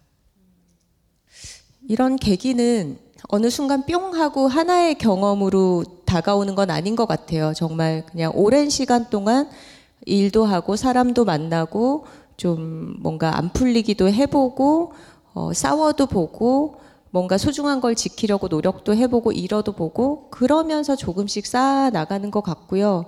이런 1.89 2.17
계기는 2.17 2.99
어느 3.29 3.49
순간 3.49 3.85
뿅 3.87 4.15
하고 4.15 4.47
하나의 4.47 4.97
경험으로 4.97 5.85
다가오는 6.05 6.55
건 6.55 6.71
아닌 6.71 6.95
것 6.95 7.07
같아요. 7.07 7.55
정말 7.55 8.05
그냥 8.07 8.31
오랜 8.35 8.69
시간 8.69 9.09
동안 9.09 9.49
일도 10.05 10.45
하고 10.45 10.77
사람도 10.77 11.25
만나고 11.25 12.05
좀 12.37 12.97
뭔가 13.01 13.37
안 13.39 13.53
풀리기도 13.53 14.11
해보고 14.11 14.93
어, 15.33 15.53
싸워도 15.55 16.07
보고 16.07 16.77
뭔가 17.11 17.39
소중한 17.39 17.81
걸 17.81 17.95
지키려고 17.95 18.49
노력도 18.49 18.95
해보고 18.95 19.33
잃어도 19.33 19.73
보고 19.73 20.29
그러면서 20.29 20.95
조금씩 20.95 21.47
쌓아 21.47 21.89
나가는 21.89 22.31
것 22.31 22.43
같고요. 22.43 23.07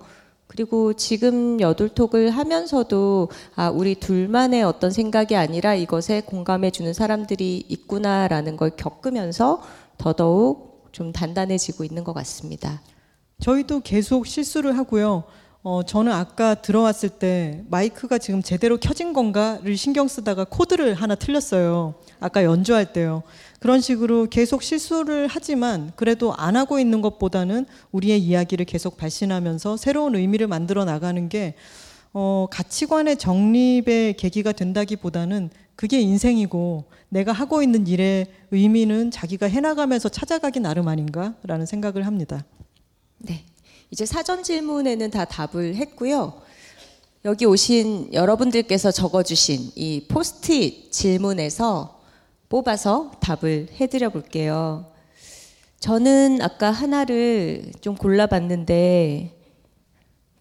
그리고 0.50 0.94
지금 0.94 1.60
여둘톡을 1.60 2.30
하면서도 2.30 3.28
아 3.54 3.70
우리 3.70 3.94
둘만의 3.94 4.64
어떤 4.64 4.90
생각이 4.90 5.36
아니라 5.36 5.76
이것에 5.76 6.22
공감해 6.22 6.72
주는 6.72 6.92
사람들이 6.92 7.66
있구나라는 7.68 8.56
걸 8.56 8.70
겪으면서 8.70 9.62
더더욱 9.96 10.88
좀 10.90 11.12
단단해지고 11.12 11.84
있는 11.84 12.02
것 12.02 12.14
같습니다. 12.14 12.82
저희도 13.38 13.82
계속 13.82 14.26
실수를 14.26 14.76
하고요. 14.76 15.22
어, 15.62 15.82
저는 15.82 16.10
아까 16.10 16.54
들어왔을 16.54 17.10
때 17.10 17.62
마이크가 17.68 18.16
지금 18.16 18.42
제대로 18.42 18.78
켜진 18.78 19.12
건가를 19.12 19.76
신경 19.76 20.08
쓰다가 20.08 20.44
코드를 20.44 20.94
하나 20.94 21.14
틀렸어요. 21.14 21.94
아까 22.18 22.44
연주할 22.44 22.94
때요. 22.94 23.22
그런 23.58 23.82
식으로 23.82 24.26
계속 24.30 24.62
실수를 24.62 25.28
하지만 25.30 25.92
그래도 25.96 26.32
안 26.34 26.56
하고 26.56 26.78
있는 26.78 27.02
것보다는 27.02 27.66
우리의 27.92 28.20
이야기를 28.20 28.64
계속 28.64 28.96
발신하면서 28.96 29.76
새로운 29.76 30.16
의미를 30.16 30.46
만들어 30.46 30.86
나가는 30.86 31.28
게 31.28 31.54
어, 32.14 32.46
가치관의 32.50 33.18
정립의 33.18 34.14
계기가 34.14 34.52
된다기보다는 34.52 35.50
그게 35.76 36.00
인생이고 36.00 36.84
내가 37.10 37.32
하고 37.32 37.62
있는 37.62 37.86
일의 37.86 38.28
의미는 38.50 39.10
자기가 39.10 39.46
해나가면서 39.46 40.08
찾아가기 40.08 40.60
나름 40.60 40.88
아닌가라는 40.88 41.66
생각을 41.66 42.06
합니다. 42.06 42.46
네. 43.18 43.44
이제 43.90 44.06
사전 44.06 44.42
질문에는 44.42 45.10
다 45.10 45.24
답을 45.24 45.74
했고요. 45.74 46.40
여기 47.24 47.44
오신 47.44 48.14
여러분들께서 48.14 48.92
적어주신 48.92 49.72
이 49.74 50.06
포스트잇 50.08 50.92
질문에서 50.92 52.00
뽑아서 52.48 53.10
답을 53.20 53.68
해드려 53.80 54.10
볼게요. 54.10 54.86
저는 55.80 56.40
아까 56.40 56.70
하나를 56.70 57.72
좀 57.80 57.96
골라봤는데, 57.96 59.36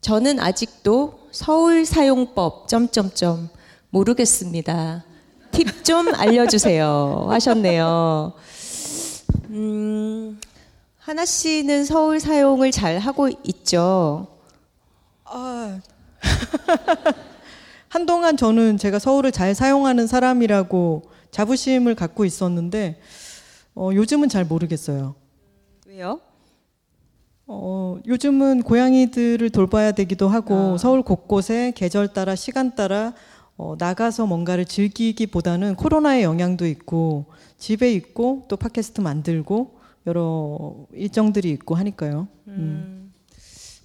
저는 0.01 0.39
아직도 0.39 1.19
서울 1.31 1.85
사용법 1.85 2.67
점점점 2.67 3.49
모르겠습니다. 3.89 5.05
팁 5.51 5.83
좀 5.83 6.13
알려주세요. 6.13 7.27
하셨네요. 7.29 8.33
음, 9.49 10.39
하나 11.09 11.25
씨는 11.25 11.85
서울 11.85 12.19
사용을 12.19 12.69
잘 12.69 12.99
하고 12.99 13.29
있죠. 13.43 14.27
아, 15.25 15.79
한동안 17.89 18.37
저는 18.37 18.77
제가 18.77 18.99
서울을 18.99 19.31
잘 19.31 19.55
사용하는 19.55 20.05
사람이라고 20.05 21.01
자부심을 21.31 21.95
갖고 21.95 22.25
있었는데 22.25 23.01
어, 23.73 23.89
요즘은 23.91 24.29
잘 24.29 24.45
모르겠어요. 24.45 25.15
왜요? 25.87 26.21
어, 27.47 27.97
요즘은 28.05 28.61
고양이들을 28.61 29.49
돌봐야 29.49 29.93
되기도 29.93 30.27
하고 30.29 30.75
아. 30.75 30.77
서울 30.77 31.01
곳곳에 31.01 31.73
계절 31.75 32.13
따라 32.13 32.35
시간 32.35 32.75
따라 32.75 33.15
어, 33.57 33.75
나가서 33.79 34.27
뭔가를 34.27 34.63
즐기기보다는 34.63 35.73
코로나의 35.73 36.21
영향도 36.21 36.67
있고 36.67 37.25
집에 37.57 37.91
있고 37.93 38.45
또 38.47 38.57
팟캐스트 38.57 39.01
만들고 39.01 39.78
여러 40.07 40.75
일정들이 40.93 41.49
있고 41.51 41.75
하니까요. 41.75 42.27
음. 42.47 43.13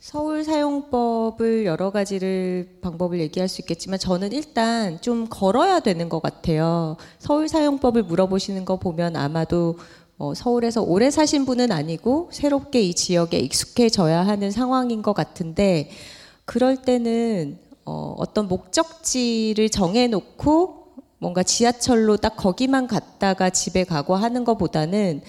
서울 0.00 0.44
사용법을 0.44 1.64
여러 1.64 1.90
가지를 1.90 2.78
방법을 2.82 3.20
얘기할 3.20 3.48
수 3.48 3.62
있겠지만 3.62 3.98
저는 3.98 4.32
일단 4.32 5.00
좀 5.00 5.26
걸어야 5.28 5.80
되는 5.80 6.08
것 6.08 6.20
같아요. 6.20 6.96
서울 7.18 7.48
사용법을 7.48 8.02
물어보시는 8.02 8.64
거 8.64 8.76
보면 8.76 9.16
아마도 9.16 9.78
어, 10.18 10.34
서울에서 10.34 10.82
오래 10.82 11.10
사신 11.10 11.44
분은 11.44 11.72
아니고 11.72 12.28
새롭게 12.32 12.80
이 12.82 12.94
지역에 12.94 13.38
익숙해져야 13.38 14.26
하는 14.26 14.50
상황인 14.50 15.02
것 15.02 15.14
같은데 15.14 15.90
그럴 16.44 16.76
때는 16.76 17.58
어, 17.84 18.14
어떤 18.18 18.46
목적지를 18.46 19.68
정해놓고 19.70 20.84
뭔가 21.18 21.42
지하철로 21.42 22.18
딱 22.18 22.36
거기만 22.36 22.86
갔다가 22.86 23.50
집에 23.50 23.84
가고 23.84 24.14
하는 24.14 24.44
것보다는 24.44 25.22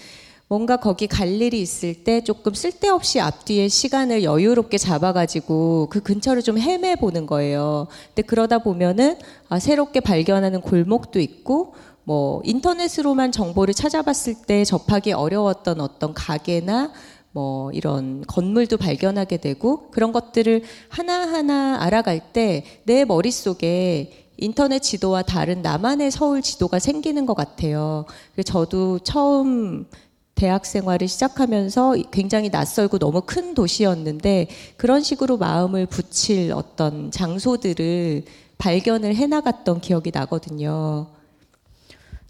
뭔가 0.47 0.77
거기 0.77 1.07
갈 1.07 1.41
일이 1.41 1.59
있을 1.59 2.03
때 2.03 2.23
조금 2.23 2.53
쓸데없이 2.53 3.19
앞뒤에 3.19 3.67
시간을 3.67 4.23
여유롭게 4.23 4.77
잡아가지고 4.77 5.87
그 5.89 6.01
근처를 6.01 6.43
좀 6.43 6.59
헤매 6.59 6.95
보는 6.95 7.25
거예요. 7.25 7.87
근데 8.09 8.21
그러다 8.21 8.59
보면은 8.59 9.17
아, 9.49 9.59
새롭게 9.59 10.01
발견하는 10.01 10.61
골목도 10.61 11.19
있고 11.19 11.73
뭐 12.03 12.41
인터넷으로만 12.45 13.31
정보를 13.31 13.73
찾아봤을 13.73 14.35
때 14.45 14.63
접하기 14.63 15.13
어려웠던 15.13 15.81
어떤 15.81 16.13
가게나 16.13 16.91
뭐 17.31 17.71
이런 17.71 18.23
건물도 18.27 18.77
발견하게 18.77 19.37
되고 19.37 19.89
그런 19.89 20.11
것들을 20.11 20.63
하나하나 20.89 21.77
알아갈 21.81 22.31
때 22.31 22.63
내 22.85 23.03
머릿속에 23.03 24.27
인터넷 24.37 24.79
지도와 24.79 25.21
다른 25.23 25.61
나만의 25.61 26.11
서울 26.11 26.41
지도가 26.41 26.77
생기는 26.79 27.25
것 27.25 27.33
같아요. 27.35 28.05
그래서 28.33 28.51
저도 28.51 28.99
처음 28.99 29.87
대학 30.35 30.65
생활을 30.65 31.07
시작하면서 31.07 31.95
굉장히 32.11 32.49
낯설고 32.49 32.99
너무 32.99 33.21
큰 33.25 33.53
도시였는데 33.53 34.47
그런 34.75 35.01
식으로 35.01 35.37
마음을 35.37 35.85
붙일 35.85 36.51
어떤 36.53 37.09
장소들을 37.09 38.23
발견을 38.57 39.15
해나갔던 39.15 39.79
기억이 39.79 40.11
나거든요. 40.13 41.07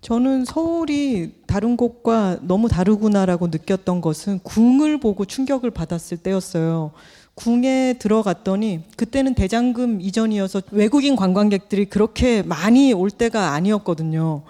저는 0.02 0.46
서울이 0.46 1.34
다른 1.48 1.76
곳과 1.76 2.38
너무 2.42 2.70
다르구나라고 2.70 3.48
느꼈던 3.48 4.02
것은 4.02 4.40
궁을 4.44 5.00
보고 5.00 5.26
충격을 5.26 5.72
받았을 5.72 6.18
때였어요. 6.18 6.92
궁에 7.34 7.96
들어갔더니 7.98 8.84
그때는 8.98 9.34
대장금 9.34 10.00
이전이어서 10.00 10.62
외국인 10.72 11.16
관광객들이 11.16 11.86
그렇게 11.86 12.44
많이 12.44 12.94
올 12.94 13.10
때가 13.10 13.54
아니었거든요. 13.54 14.44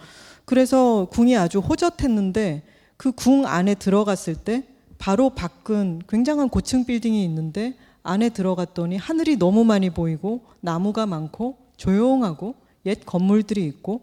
그래서 0.44 1.08
궁이 1.10 1.38
아주 1.38 1.60
호젓했는데 1.60 2.62
그 2.98 3.12
궁 3.12 3.46
안에 3.46 3.76
들어갔을 3.76 4.36
때 4.36 4.64
바로 4.98 5.30
밖은 5.30 6.04
굉장한 6.08 6.50
고층 6.50 6.86
빌딩이 6.86 7.24
있는데 7.26 7.76
안에 8.04 8.30
들어갔더니 8.30 8.98
하늘이 8.98 9.38
너무 9.38 9.64
많이 9.64 9.90
보이고 9.90 10.42
나무가 10.62 11.06
많고 11.06 11.58
조용하고 11.78 12.56
옛 12.86 13.06
건물들이 13.06 13.66
있고 13.66 14.02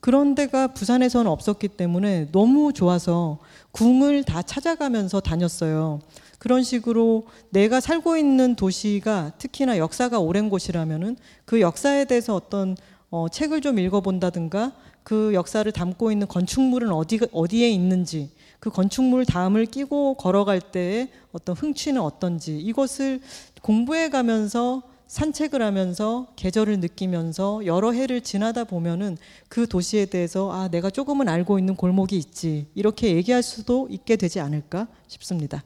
그런 0.00 0.34
데가 0.34 0.68
부산에서는 0.68 1.30
없었기 1.30 1.68
때문에 1.68 2.28
너무 2.30 2.74
좋아서 2.74 3.38
궁을 3.70 4.24
다 4.24 4.42
찾아가면서 4.42 5.20
다녔어요. 5.20 6.00
그런 6.38 6.62
식으로 6.62 7.26
내가 7.48 7.80
살고 7.80 8.18
있는 8.18 8.54
도시가 8.54 9.32
특히나 9.38 9.78
역사가 9.78 10.18
오랜 10.18 10.50
곳이라면은 10.50 11.16
그 11.46 11.62
역사에 11.62 12.04
대해서 12.04 12.34
어떤 12.34 12.76
어, 13.14 13.28
책을 13.28 13.60
좀 13.60 13.78
읽어본다든가 13.78 14.72
그 15.04 15.34
역사를 15.34 15.70
담고 15.70 16.10
있는 16.10 16.26
건축물은 16.26 16.90
어디 16.90 17.20
어디에 17.30 17.70
있는지 17.70 18.32
그 18.58 18.70
건축물 18.70 19.24
다음을 19.24 19.66
끼고 19.66 20.14
걸어갈 20.14 20.60
때의 20.60 21.10
어떤 21.30 21.54
흥취는 21.54 22.00
어떤지 22.00 22.58
이것을 22.58 23.20
공부해 23.62 24.08
가면서 24.08 24.82
산책을 25.06 25.62
하면서 25.62 26.26
계절을 26.34 26.80
느끼면서 26.80 27.64
여러 27.66 27.92
해를 27.92 28.20
지나다 28.20 28.64
보면은 28.64 29.16
그 29.48 29.68
도시에 29.68 30.06
대해서 30.06 30.50
아 30.50 30.66
내가 30.66 30.90
조금은 30.90 31.28
알고 31.28 31.60
있는 31.60 31.76
골목이 31.76 32.16
있지 32.16 32.66
이렇게 32.74 33.14
얘기할 33.14 33.44
수도 33.44 33.86
있게 33.92 34.16
되지 34.16 34.40
않을까 34.40 34.88
싶습니다. 35.06 35.62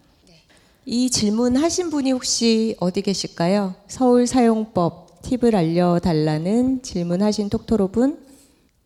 이 0.85 1.09
질문 1.09 1.57
하신 1.57 1.89
분이 1.89 2.13
혹시 2.13 2.77
어디 2.79 3.01
계실까요? 3.01 3.75
서울 3.87 4.27
사용법 4.27 5.08
팁을 5.23 5.55
알려달라는 5.55 6.83
질문하신 6.83 7.51
톡토로 7.51 7.89
분? 7.89 8.19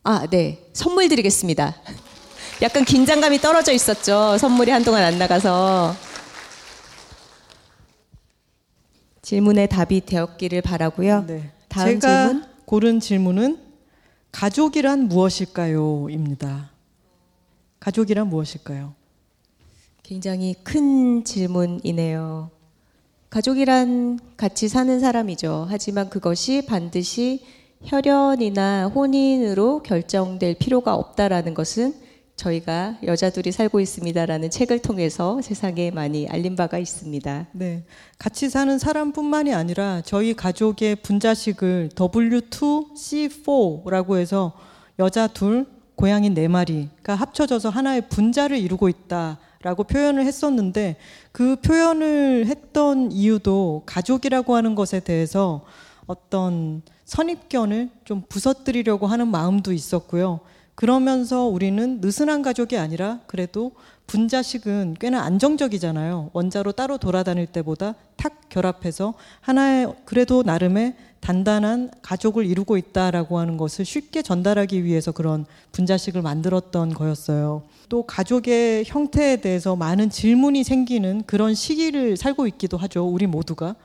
아, 0.03 0.27
네. 0.29 0.67
선물 0.73 1.09
드리겠습니다. 1.09 1.75
약간 2.61 2.83
긴장감이 2.85 3.39
떨어져 3.39 3.71
있었죠. 3.71 4.37
선물이 4.37 4.71
한동안 4.71 5.03
안 5.03 5.17
나가서. 5.17 5.95
질문에 9.21 9.67
답이 9.67 10.01
되었기를 10.05 10.61
바라고요. 10.61 11.25
네. 11.25 11.51
다음 11.69 11.99
제가 11.99 12.27
질문. 12.27 12.45
고른 12.65 12.99
질문은 12.99 13.59
가족이란 14.31 15.07
무엇일까요?입니다. 15.07 16.71
가족이란 17.79 18.27
무엇일까요? 18.27 18.93
굉장히 20.03 20.53
큰 20.63 21.23
질문이네요. 21.23 22.51
가족이란 23.33 24.19
같이 24.37 24.67
사는 24.67 24.99
사람이죠. 24.99 25.65
하지만 25.67 26.07
그것이 26.07 26.67
반드시 26.67 27.43
혈연이나 27.83 28.91
혼인으로 28.93 29.81
결정될 29.81 30.57
필요가 30.59 30.93
없다라는 30.93 31.55
것은 31.55 31.95
저희가 32.35 32.99
여자들이 33.03 33.51
살고 33.51 33.79
있습니다라는 33.79 34.51
책을 34.51 34.83
통해서 34.83 35.41
세상에 35.41 35.89
많이 35.89 36.27
알린 36.27 36.55
바가 36.55 36.77
있습니다. 36.77 37.47
네. 37.53 37.85
같이 38.19 38.51
사는 38.51 38.77
사람뿐만이 38.77 39.51
아니라 39.51 40.03
저희 40.05 40.35
가족의 40.35 40.97
분자식을 40.97 41.89
W2C4라고 41.95 44.19
해서 44.19 44.53
여자 44.99 45.25
둘, 45.25 45.65
고양이 45.95 46.29
네 46.29 46.47
마리가 46.47 47.15
합쳐져서 47.15 47.69
하나의 47.69 48.09
분자를 48.09 48.59
이루고 48.59 48.89
있다 48.89 49.39
라고 49.63 49.85
표현을 49.85 50.25
했었는데 50.25 50.97
그 51.31 51.55
표현을 51.55 52.45
했던 52.47 53.11
이유도 53.11 53.83
가족이라고 53.85 54.55
하는 54.55 54.75
것에 54.75 54.99
대해서 54.99 55.65
어떤 56.05 56.81
선입견을 57.05 57.89
좀 58.03 58.23
부서뜨리려고 58.27 59.07
하는 59.07 59.29
마음도 59.29 59.71
있었고요. 59.71 60.41
그러면서 60.75 61.45
우리는 61.45 62.01
느슨한 62.01 62.41
가족이 62.41 62.77
아니라 62.77 63.19
그래도 63.27 63.71
분자식은 64.07 64.97
꽤나 64.99 65.21
안정적이잖아요. 65.21 66.31
원자로 66.33 66.73
따로 66.73 66.97
돌아다닐 66.97 67.45
때보다 67.45 67.95
탁 68.17 68.49
결합해서 68.49 69.13
하나의 69.39 69.93
그래도 70.03 70.43
나름의 70.43 70.95
단단한 71.23 71.89
가족을 72.01 72.45
이루고 72.45 72.75
있다라고 72.75 73.39
하는 73.39 73.55
것을 73.55 73.85
쉽게 73.85 74.21
전달하기 74.21 74.83
위해서 74.83 75.13
그런 75.13 75.45
분자식을 75.71 76.21
만들었던 76.21 76.93
거였어요. 76.93 77.63
또 77.87 78.03
가족의 78.03 78.83
형태에 78.85 79.37
대해서 79.37 79.77
많은 79.77 80.09
질문이 80.09 80.65
생기는 80.65 81.23
그런 81.25 81.55
시기를 81.55 82.17
살고 82.17 82.45
있기도 82.47 82.75
하죠. 82.75 83.07
우리 83.07 83.25
모두가. 83.25 83.75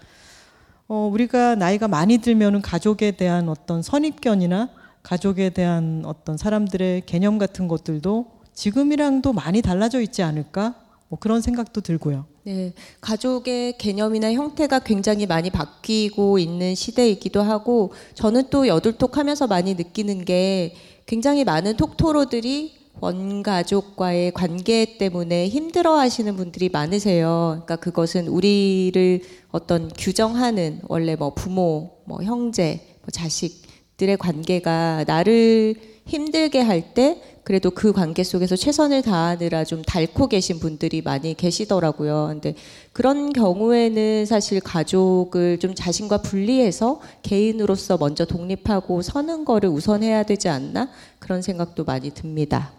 어, 0.89 1.09
우리가 1.13 1.55
나이가 1.55 1.87
많이 1.87 2.19
들면은 2.19 2.61
가족에 2.61 3.13
대한 3.13 3.49
어떤 3.49 3.83
선입견이나 3.83 4.71
가족에 5.05 5.51
대한 5.51 6.03
어떤 6.05 6.37
사람들의 6.37 7.03
개념 7.07 7.39
같은 7.39 7.69
것들도 7.69 8.33
지금이랑도 8.53 9.33
많이 9.33 9.63
달라져 9.63 10.01
있지 10.01 10.25
않을까? 10.25 10.75
뭐 11.09 11.21
그런 11.21 11.41
생각도 11.41 11.83
들고요. 11.83 12.27
네, 12.49 12.73
가족의 13.03 13.77
개념이나 13.77 14.33
형태가 14.33 14.79
굉장히 14.79 15.27
많이 15.27 15.51
바뀌고 15.51 16.39
있는 16.39 16.75
시대이기도 16.75 17.43
하고 17.43 17.93
저는 18.15 18.45
또 18.49 18.67
여둘톡 18.67 19.19
하면서 19.19 19.47
많이 19.47 19.75
느끼는 19.75 20.25
게 20.25 20.75
굉장히 21.05 21.45
많은 21.45 21.77
톡토로들이 21.77 22.73
원가족과의 23.01 24.33
관계 24.33 24.97
때문에 24.97 25.49
힘들어 25.49 25.99
하시는 25.99 26.35
분들이 26.37 26.71
많으세요. 26.71 27.65
그러니까 27.67 27.77
그것은 27.77 28.29
우리를 28.29 29.21
어떤 29.51 29.91
규정하는 29.91 30.81
원래 30.89 31.17
뭐 31.17 31.35
부모, 31.35 31.99
뭐 32.07 32.23
형제, 32.23 32.81
뭐 33.03 33.09
자식들의 33.13 34.17
관계가 34.17 35.05
나를 35.07 35.75
힘들게 36.09 36.61
할 36.61 36.95
때 36.95 37.23
그래도 37.45 37.71
그 37.71 37.93
관계 37.93 38.25
속에서 38.25 38.57
최선을 38.57 39.01
다하느라 39.01 39.65
좀 39.65 39.83
닳고 39.83 40.29
계신 40.29 40.59
분들이 40.59 41.01
많이 41.01 41.33
계시더라고요. 41.35 42.27
근데 42.29 42.55
그런 42.93 43.33
경우에는 43.33 44.27
사실 44.27 44.61
가족을 44.61 45.59
좀 45.59 45.75
자신과 45.75 46.19
분리해서 46.19 47.01
개인으로서 47.23 47.97
먼저 47.97 48.27
독립하고 48.27 49.01
서는 49.01 49.47
거를 49.47 49.71
우선해야 49.71 50.25
되지 50.25 50.51
않나? 50.51 50.91
그런 51.19 51.41
생각도 51.41 51.85
많이 51.85 52.11
듭니다. 52.11 52.71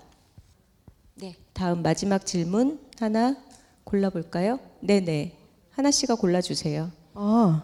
네. 1.16 1.36
다음 1.54 1.82
마지막 1.82 2.24
질문 2.26 2.80
하나 3.00 3.36
골라볼까요? 3.86 4.60
네네. 4.82 5.36
하나 5.72 5.90
씨가 5.90 6.14
골라주세요. 6.14 6.92
아, 7.16 7.64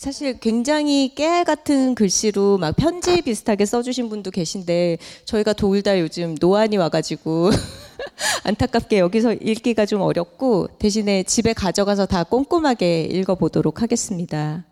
사실 0.00 0.40
굉장히 0.40 1.14
깨알 1.14 1.44
같은 1.44 1.94
글씨로 1.94 2.56
막 2.56 2.74
편지 2.74 3.20
비슷하게 3.20 3.66
써주신 3.66 4.08
분도 4.08 4.30
계신데 4.30 4.96
저희가 5.26 5.52
둘다 5.52 6.00
요즘 6.00 6.36
노안이 6.40 6.78
와가지고 6.78 7.50
안타깝게 8.44 8.98
여기서 8.98 9.34
읽기가 9.34 9.84
좀 9.84 10.00
어렵고 10.00 10.68
대신에 10.78 11.22
집에 11.24 11.52
가져가서 11.52 12.06
다 12.06 12.24
꼼꼼하게 12.24 13.02
읽어보도록 13.12 13.82
하겠습니다. 13.82 14.64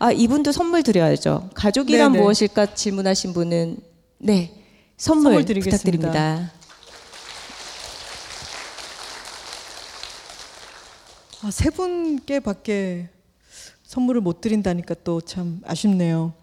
아 0.00 0.10
이분도 0.10 0.50
선물 0.50 0.82
드려야죠. 0.82 1.50
가족이란 1.54 2.10
네네. 2.10 2.20
무엇일까 2.20 2.74
질문하신 2.74 3.32
분은 3.34 3.76
네 4.18 4.50
선물, 4.96 5.44
선물. 5.44 5.60
부탁드립니다. 5.60 6.50
아, 11.40 11.50
세 11.52 11.70
분께밖에 11.70 13.10
선물을 13.88 14.20
못 14.20 14.42
드린다니까 14.42 14.96
또 15.02 15.22
참 15.22 15.62
아쉽네요. 15.64 16.34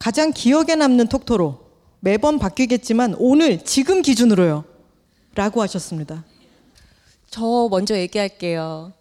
가장 0.00 0.32
기억에 0.32 0.74
남는 0.74 1.06
톡토로 1.06 1.60
매번 2.00 2.40
바뀌겠지만 2.40 3.14
오늘 3.20 3.64
지금 3.64 4.02
기준으로요. 4.02 4.64
라고 5.36 5.62
하셨습니다. 5.62 6.24
저 7.30 7.68
먼저 7.70 7.96
얘기할게요. 7.96 8.92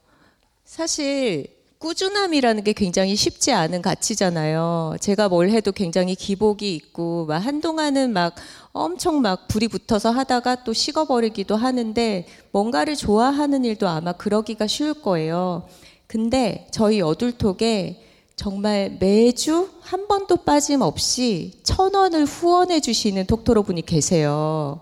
사실 0.63 1.47
꾸준함이라는 1.79 2.63
게 2.63 2.73
굉장히 2.73 3.15
쉽지 3.15 3.51
않은 3.51 3.81
가치잖아요. 3.81 4.97
제가 4.99 5.27
뭘 5.29 5.49
해도 5.49 5.71
굉장히 5.71 6.13
기복이 6.13 6.75
있고 6.75 7.25
막 7.25 7.39
한동안은 7.39 8.13
막 8.13 8.35
엄청 8.73 9.21
막 9.21 9.47
불이 9.47 9.69
붙어서 9.69 10.11
하다가 10.11 10.63
또 10.63 10.71
식어버리기도 10.71 11.55
하는데 11.55 12.27
뭔가를 12.51 12.95
좋아하는 12.95 13.65
일도 13.65 13.87
아마 13.87 14.13
그러기가 14.13 14.67
쉬울 14.67 14.93
거예요. 14.93 15.67
근데 16.07 16.67
저희 16.71 16.99
여둘톡에 16.99 18.01
정말 18.35 18.97
매주 18.99 19.69
한 19.79 20.07
번도 20.07 20.37
빠짐없이 20.37 21.59
천 21.63 21.95
원을 21.95 22.25
후원해 22.25 22.79
주시는 22.79 23.25
톡토로 23.27 23.63
분이 23.63 23.85
계세요. 23.85 24.81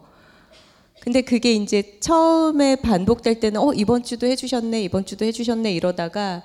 근데 1.00 1.22
그게 1.22 1.54
이제 1.54 1.98
처음에 2.00 2.78
반복될 2.78 3.40
때는 3.40 3.60
어 3.60 3.74
이번 3.74 4.04
주도 4.04 4.26
해주셨네 4.26 4.82
이번 4.84 5.06
주도 5.06 5.26
해주셨네 5.26 5.72
이러다가 5.74 6.44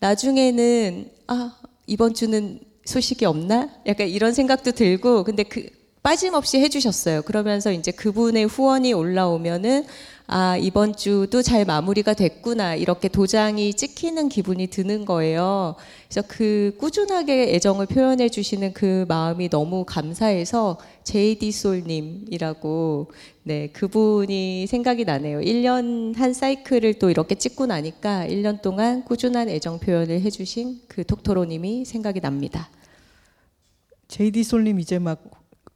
나중에는 0.00 1.10
아 1.26 1.54
이번 1.86 2.14
주는 2.14 2.58
소식이 2.86 3.26
없나 3.26 3.68
약간 3.86 4.08
이런 4.08 4.32
생각도 4.32 4.72
들고 4.72 5.24
근데 5.24 5.42
그 5.42 5.68
빠짐없이 6.02 6.58
해주셨어요 6.58 7.20
그러면서 7.22 7.70
이제 7.70 7.90
그분의 7.90 8.46
후원이 8.46 8.94
올라오면은 8.94 9.84
아 10.30 10.58
이번 10.58 10.94
주도 10.94 11.40
잘 11.40 11.64
마무리가 11.64 12.12
됐구나 12.12 12.74
이렇게 12.74 13.08
도장이 13.08 13.72
찍히는 13.72 14.28
기분이 14.28 14.66
드는 14.66 15.06
거예요 15.06 15.74
그래서 16.06 16.22
그 16.28 16.76
꾸준하게 16.78 17.54
애정을 17.54 17.86
표현해 17.86 18.28
주시는 18.28 18.74
그 18.74 19.06
마음이 19.08 19.48
너무 19.48 19.86
감사해서 19.86 20.78
JD 21.04 21.50
솔님이라고 21.50 23.10
네, 23.44 23.68
그분이 23.68 24.66
생각이 24.66 25.06
나네요. 25.06 25.40
1년 25.40 26.14
한 26.16 26.34
사이클을 26.34 26.98
또 26.98 27.08
이렇게 27.08 27.34
찍고 27.34 27.64
나니까 27.64 28.26
1년 28.26 28.60
동안 28.60 29.06
꾸준한 29.06 29.48
애정 29.48 29.78
표현을 29.78 30.20
해 30.20 30.28
주신 30.28 30.82
그 30.88 31.02
톡토로님이 31.06 31.86
생각이 31.86 32.20
납니다. 32.20 32.68
JD 34.08 34.44
솔님 34.44 34.80
이제 34.80 34.98
막 34.98 35.22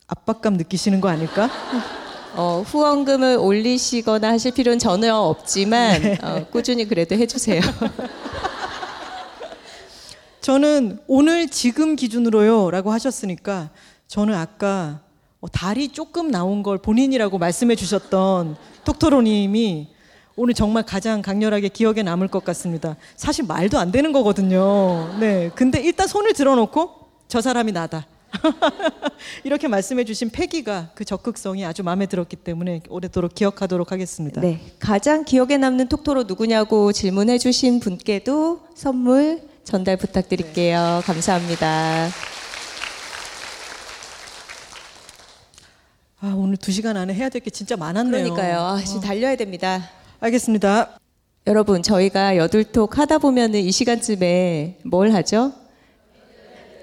압박감 0.06 0.58
느끼시는 0.58 1.00
거 1.00 1.08
아닐까? 1.08 1.48
어, 2.34 2.62
후원금을 2.66 3.36
올리시거나 3.38 4.32
하실 4.32 4.52
필요는 4.52 4.78
전혀 4.78 5.14
없지만 5.14 6.02
네. 6.02 6.18
어, 6.22 6.46
꾸준히 6.50 6.86
그래도 6.86 7.14
해주세요. 7.14 7.60
저는 10.40 10.98
오늘 11.06 11.48
지금 11.48 11.94
기준으로요 11.94 12.70
라고 12.70 12.90
하셨으니까 12.90 13.70
저는 14.08 14.34
아까 14.34 15.00
어, 15.40 15.48
달이 15.48 15.88
조금 15.88 16.30
나온 16.30 16.62
걸 16.62 16.78
본인이라고 16.78 17.38
말씀해 17.38 17.76
주셨던 17.76 18.56
톡토로님이 18.84 19.88
오늘 20.34 20.54
정말 20.54 20.84
가장 20.84 21.20
강렬하게 21.20 21.68
기억에 21.68 22.02
남을 22.02 22.28
것 22.28 22.42
같습니다. 22.44 22.96
사실 23.16 23.44
말도 23.44 23.78
안 23.78 23.92
되는 23.92 24.12
거거든요. 24.12 25.14
네. 25.20 25.50
근데 25.54 25.80
일단 25.82 26.08
손을 26.08 26.32
들어놓고 26.32 26.90
저 27.28 27.42
사람이 27.42 27.72
나다. 27.72 28.06
이렇게 29.44 29.68
말씀해 29.68 30.04
주신 30.04 30.30
패기가 30.30 30.90
그 30.94 31.04
적극성이 31.04 31.64
아주 31.64 31.82
마음에 31.82 32.06
들었기 32.06 32.36
때문에 32.36 32.82
오래도록 32.88 33.34
기억하도록 33.34 33.92
하겠습니다. 33.92 34.40
네, 34.40 34.60
가장 34.78 35.24
기억에 35.24 35.56
남는 35.58 35.88
톡토로 35.88 36.24
누구냐고 36.24 36.92
질문해 36.92 37.38
주신 37.38 37.80
분께도 37.80 38.60
선물 38.74 39.42
전달 39.64 39.96
부탁드릴게요. 39.96 41.02
감사합니다. 41.04 42.08
아, 46.20 46.34
오늘 46.36 46.56
두 46.56 46.70
시간 46.70 46.96
안에 46.96 47.14
해야 47.14 47.28
될 47.28 47.40
게 47.42 47.50
진짜 47.50 47.76
많았네요. 47.76 48.22
그러니까요. 48.32 48.60
아, 48.60 48.78
지금 48.82 49.00
달려야 49.00 49.34
됩니다. 49.36 49.90
알겠습니다. 50.20 50.98
여러분, 51.48 51.82
저희가 51.82 52.36
여둘톡 52.36 52.96
하다 52.98 53.18
보면은 53.18 53.58
이 53.60 53.72
시간쯤에 53.72 54.78
뭘 54.84 55.12
하죠? 55.14 55.52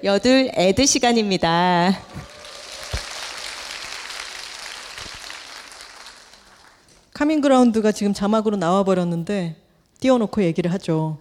여둘 0.02 0.50
애드 0.54 0.86
시간입니다. 0.86 1.94
카밍그라운드가 7.12 7.92
지금 7.92 8.14
자막으로 8.14 8.56
나와 8.56 8.82
버렸는데 8.82 9.56
띄워놓고 10.00 10.42
얘기를 10.42 10.72
하죠. 10.72 11.18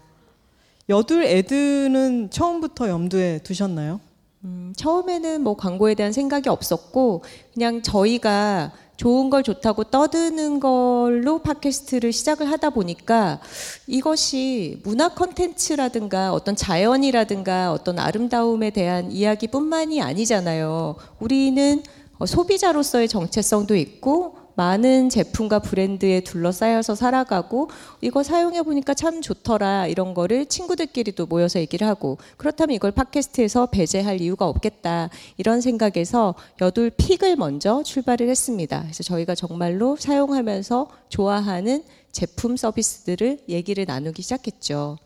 여둘 0.87 1.25
애드는 1.25 2.29
처음부터 2.31 2.87
염두에 2.87 3.39
두셨나요? 3.39 3.99
음, 4.45 4.73
처음에는 4.77 5.41
뭐 5.41 5.57
광고에 5.57 5.93
대한 5.93 6.13
생각이 6.13 6.47
없었고 6.47 7.23
그냥 7.53 7.81
저희가 7.81 8.71
좋은 8.99 9.29
걸 9.29 9.43
좋다고 9.43 9.85
떠드는 9.85 10.59
걸로 10.59 11.39
팟캐스트를 11.39 12.11
시작을 12.11 12.51
하다 12.51 12.71
보니까 12.71 13.39
이것이 13.87 14.81
문화 14.83 15.07
컨텐츠라든가 15.07 16.33
어떤 16.33 16.57
자연이라든가 16.57 17.71
어떤 17.71 17.97
아름다움에 17.97 18.71
대한 18.71 19.09
이야기뿐만이 19.09 20.01
아니잖아요. 20.01 20.97
우리는 21.21 21.81
어, 22.17 22.25
소비자로서의 22.25 23.07
정체성도 23.07 23.77
있고 23.77 24.35
많은 24.59 25.07
제품과 25.07 25.59
브랜드에 25.59 26.19
둘러싸여서 26.19 26.93
살아가고 26.93 27.69
이거 28.01 28.23
사용해 28.23 28.63
보니까 28.63 28.93
참 28.93 29.21
좋더라 29.21 29.87
이런 29.87 30.13
거를 30.13 30.47
친구들끼리도 30.47 31.27
모여서 31.27 31.61
얘기를 31.61 31.87
하고 31.87 32.17
그렇다면 32.35 32.75
이걸 32.75 32.91
팟캐스트에서 32.91 33.67
배제할 33.67 34.19
이유가 34.19 34.49
없겠다 34.49 35.11
이런 35.37 35.61
생각에서 35.61 36.35
여둘 36.59 36.89
픽을 36.89 37.37
먼저 37.37 37.83
출발을 37.83 38.27
했습니다. 38.27 38.81
그래서 38.81 39.01
저희가 39.01 39.33
정말로 39.33 39.95
사용하면서 39.95 40.87
좋아하는 41.07 41.85
제품 42.11 42.57
서비스들을 42.57 43.39
얘기를 43.47 43.85
나누기 43.85 44.21
시작했죠. 44.23 44.97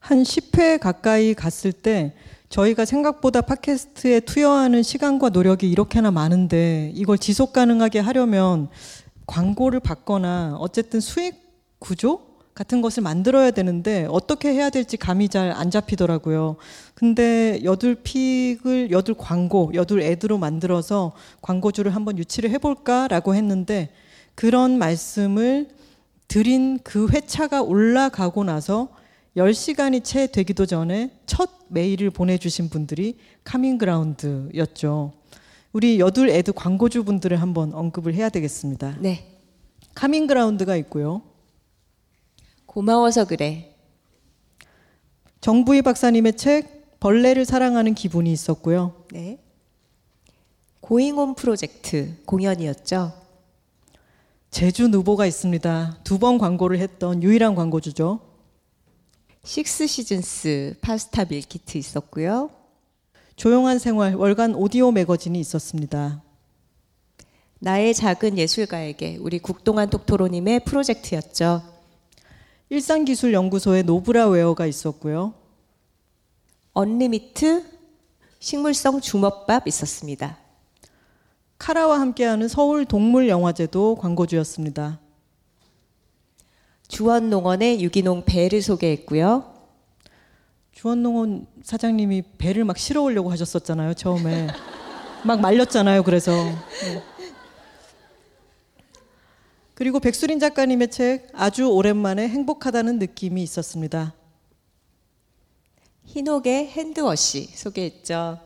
한 0.00 0.22
10회 0.22 0.78
가까이 0.80 1.32
갔을 1.32 1.72
때 1.72 2.12
저희가 2.48 2.86
생각보다 2.86 3.42
팟캐스트에 3.42 4.20
투여하는 4.20 4.82
시간과 4.82 5.28
노력이 5.28 5.70
이렇게나 5.70 6.10
많은데 6.10 6.92
이걸 6.94 7.18
지속 7.18 7.52
가능하게 7.52 7.98
하려면 7.98 8.68
광고를 9.28 9.78
받거나 9.78 10.56
어쨌든 10.58 11.00
수익 11.00 11.36
구조 11.78 12.26
같은 12.54 12.80
것을 12.82 13.04
만들어야 13.04 13.52
되는데 13.52 14.08
어떻게 14.10 14.52
해야 14.52 14.68
될지 14.68 14.96
감이 14.96 15.28
잘 15.28 15.52
안 15.52 15.70
잡히더라고요. 15.70 16.56
근데 16.94 17.60
여둘 17.62 17.94
픽을 18.02 18.90
여둘 18.90 19.14
광고, 19.16 19.70
여둘 19.74 20.00
애드로 20.00 20.38
만들어서 20.38 21.12
광고주를 21.42 21.94
한번 21.94 22.18
유치를 22.18 22.50
해볼까라고 22.50 23.36
했는데 23.36 23.90
그런 24.34 24.78
말씀을 24.78 25.68
드린 26.26 26.78
그 26.82 27.08
회차가 27.08 27.62
올라가고 27.62 28.42
나서 28.42 28.88
10시간이 29.36 30.02
채 30.02 30.26
되기도 30.26 30.66
전에 30.66 31.10
첫 31.26 31.50
메일을 31.68 32.10
보내주신 32.10 32.70
분들이 32.70 33.18
카밍그라운드였죠. 33.44 35.17
우리 35.72 36.00
여둘 36.00 36.30
애드 36.30 36.52
광고주 36.52 37.04
분들을 37.04 37.40
한번 37.40 37.74
언급을 37.74 38.14
해야 38.14 38.28
되겠습니다. 38.28 38.96
네. 39.00 39.38
카밍그라운드가 39.94 40.76
있고요. 40.76 41.22
고마워서 42.66 43.26
그래. 43.26 43.74
정부희 45.40 45.82
박사님의 45.82 46.36
책 46.36 46.98
벌레를 47.00 47.44
사랑하는 47.44 47.94
기분이 47.94 48.32
있었고요. 48.32 49.04
네. 49.12 49.38
고잉홈 50.80 51.34
프로젝트 51.34 52.16
공연이었죠. 52.24 53.12
제주 54.50 54.88
누보가 54.88 55.26
있습니다. 55.26 55.98
두 56.04 56.18
번 56.18 56.38
광고를 56.38 56.78
했던 56.78 57.22
유일한 57.22 57.54
광고주죠. 57.54 58.20
식스 59.44 59.86
시즌스 59.86 60.76
파스타 60.80 61.26
밀키트 61.26 61.76
있었고요. 61.78 62.50
조용한 63.38 63.78
생활 63.78 64.16
월간 64.16 64.56
오디오 64.56 64.90
매거진이 64.90 65.38
있었습니다. 65.38 66.20
나의 67.60 67.94
작은 67.94 68.36
예술가에게 68.36 69.16
우리 69.20 69.38
국동안 69.38 69.88
톡토로님의 69.90 70.64
프로젝트였죠. 70.64 71.62
일산기술연구소에 72.68 73.82
노브라웨어가 73.82 74.66
있었고요. 74.66 75.34
언리미트 76.72 77.64
식물성 78.40 79.00
주먹밥 79.00 79.68
있었습니다. 79.68 80.36
카라와 81.58 82.00
함께하는 82.00 82.48
서울 82.48 82.86
동물영화제도 82.86 83.98
광고주였습니다. 84.00 84.98
주원농원의 86.88 87.82
유기농 87.84 88.24
배를 88.24 88.62
소개했고요. 88.62 89.57
주원농원 90.78 91.48
사장님이 91.64 92.22
배를 92.38 92.64
막 92.64 92.78
실어 92.78 93.02
오려고 93.02 93.32
하셨었잖아요 93.32 93.94
처음에 93.94 94.46
막 95.26 95.40
말렸잖아요 95.40 96.04
그래서 96.04 96.30
네. 96.30 97.02
그리고 99.74 99.98
백수린 99.98 100.38
작가님의 100.38 100.92
책 100.92 101.26
아주 101.32 101.66
오랜만에 101.68 102.28
행복하다는 102.28 102.98
느낌이 103.00 103.42
있었습니다. 103.44 104.14
흰옥의 106.04 106.68
핸드워시 106.68 107.44
소개했죠. 107.56 108.40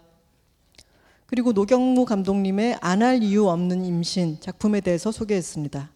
그리고 1.26 1.52
노경무 1.52 2.04
감독님의 2.04 2.78
안 2.80 3.02
할 3.02 3.22
이유 3.22 3.48
없는 3.48 3.84
임신 3.84 4.38
작품에 4.40 4.80
대해서 4.80 5.10
소개했습니다. 5.12 5.90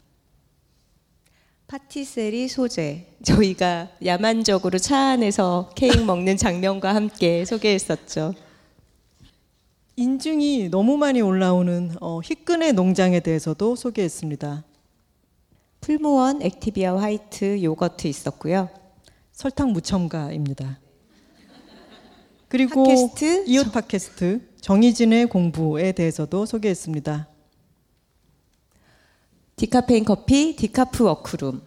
파티세리 1.68 2.46
소재 2.46 3.06
저희가 3.24 3.88
야만적으로 4.04 4.78
차 4.78 5.10
안에서 5.10 5.70
케이크 5.74 5.98
먹는 5.98 6.36
장면과 6.36 6.94
함께 6.94 7.44
소개했었죠. 7.44 8.34
인증이 9.96 10.68
너무 10.68 10.96
많이 10.96 11.20
올라오는 11.20 11.90
어, 12.00 12.20
희끈의 12.20 12.74
농장에 12.74 13.18
대해서도 13.18 13.74
소개했습니다. 13.74 14.62
풀무원 15.80 16.40
액티비아 16.40 16.98
화이트 17.00 17.60
요거트 17.64 18.06
있었고요. 18.06 18.68
설탕 19.32 19.72
무첨가입니다. 19.72 20.78
그리고 22.46 22.84
팟캐스트 22.84 23.44
이웃 23.48 23.72
팟캐스트 23.72 24.40
정희진의 24.60 25.26
공부에 25.26 25.90
대해서도 25.90 26.46
소개했습니다. 26.46 27.28
디카페인 29.56 30.04
커피 30.04 30.54
디카프 30.54 31.02
워크룸 31.04 31.62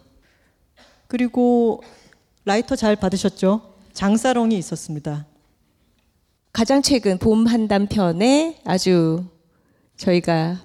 그리고 1.08 1.82
라이터 2.44 2.76
잘 2.76 2.94
받으셨죠? 2.94 3.74
장사롱이 3.92 4.56
있었습니다. 4.58 5.26
가장 6.52 6.82
최근 6.82 7.18
봄 7.18 7.46
한담 7.46 7.88
편에 7.88 8.60
아주 8.64 9.24
저희가 9.96 10.60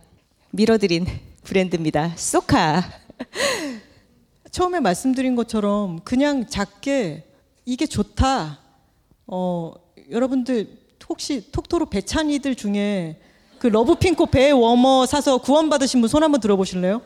밀어드린 0.52 1.08
브랜드입니다. 1.44 2.14
소카 2.16 2.84
처음에 4.52 4.80
말씀드린 4.80 5.36
것처럼 5.36 6.00
그냥 6.04 6.46
작게 6.48 7.26
이게 7.66 7.88
좋다. 7.88 8.60
어, 9.28 9.74
여러분들 10.12 10.78
혹시 11.10 11.52
톡토로 11.52 11.88
배 11.88 12.06
찬 12.06 12.25
이들 12.25 12.56
중에 12.56 13.20
그 13.58 13.66
러브핑크 13.68 14.28
배 14.28 14.52
워머 14.52 15.08
사서 15.08 15.40
구원받으신 15.40 16.02
분 16.02 16.08
손 16.08 16.22
한번 16.24 16.40
들어보실래요? 16.40 17.02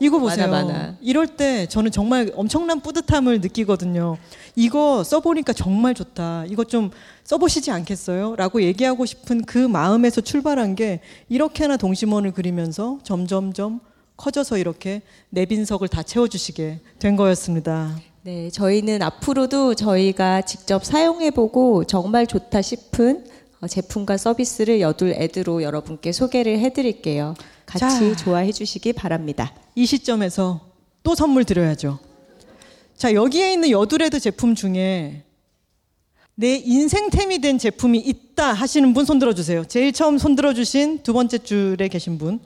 이거 0.00 0.18
보세요. 0.18 0.48
많아, 0.48 0.64
많아. 0.64 0.96
이럴 1.00 1.26
때 1.26 1.66
저는 1.66 1.90
정말 1.90 2.30
엄청난 2.34 2.80
뿌듯함을 2.80 3.40
느끼거든요. 3.40 4.16
이거 4.56 5.02
써보니까 5.04 5.52
정말 5.52 5.94
좋다. 5.94 6.44
이거 6.48 6.64
좀 6.64 6.90
써보시지 7.24 7.70
않겠어요? 7.70 8.36
라고 8.36 8.62
얘기하고 8.62 9.06
싶은 9.06 9.44
그 9.44 9.58
마음에서 9.58 10.20
출발한 10.20 10.74
게 10.74 11.00
이렇게나 11.28 11.76
동심원을 11.76 12.32
그리면서 12.32 12.98
점점점 13.02 13.80
커져서 14.16 14.58
이렇게 14.58 15.02
내 15.30 15.44
빈석을 15.44 15.88
다 15.88 16.02
채워주시게 16.02 16.80
된 16.98 17.16
거였습니다. 17.16 17.96
네, 18.22 18.48
저희는 18.50 19.02
앞으로도 19.02 19.74
저희가 19.74 20.42
직접 20.42 20.84
사용해보고 20.84 21.84
정말 21.84 22.26
좋다 22.26 22.62
싶은 22.62 23.24
어, 23.26 23.34
제품과 23.68 24.16
서비스를 24.16 24.80
여둘 24.80 25.10
애드로 25.12 25.62
여러분께 25.62 26.12
소개를 26.12 26.58
해드릴게요. 26.60 27.34
같이 27.66 28.14
자. 28.14 28.16
좋아해 28.16 28.52
주시기 28.52 28.92
바랍니다. 28.92 29.54
이 29.74 29.86
시점에서 29.86 30.60
또 31.02 31.14
선물 31.14 31.44
드려야죠. 31.44 31.98
자, 32.96 33.12
여기에 33.12 33.52
있는 33.54 33.70
여드레드 33.70 34.20
제품 34.20 34.54
중에 34.54 35.24
내 36.36 36.56
인생템이 36.56 37.40
된 37.40 37.58
제품이 37.58 37.98
있다 37.98 38.52
하시는 38.52 38.92
분 38.92 39.04
손 39.04 39.18
들어 39.18 39.32
주세요. 39.34 39.64
제일 39.64 39.92
처음 39.92 40.18
손 40.18 40.34
들어 40.34 40.52
주신 40.54 41.02
두 41.02 41.12
번째 41.12 41.38
줄에 41.38 41.88
계신 41.88 42.18
분. 42.18 42.40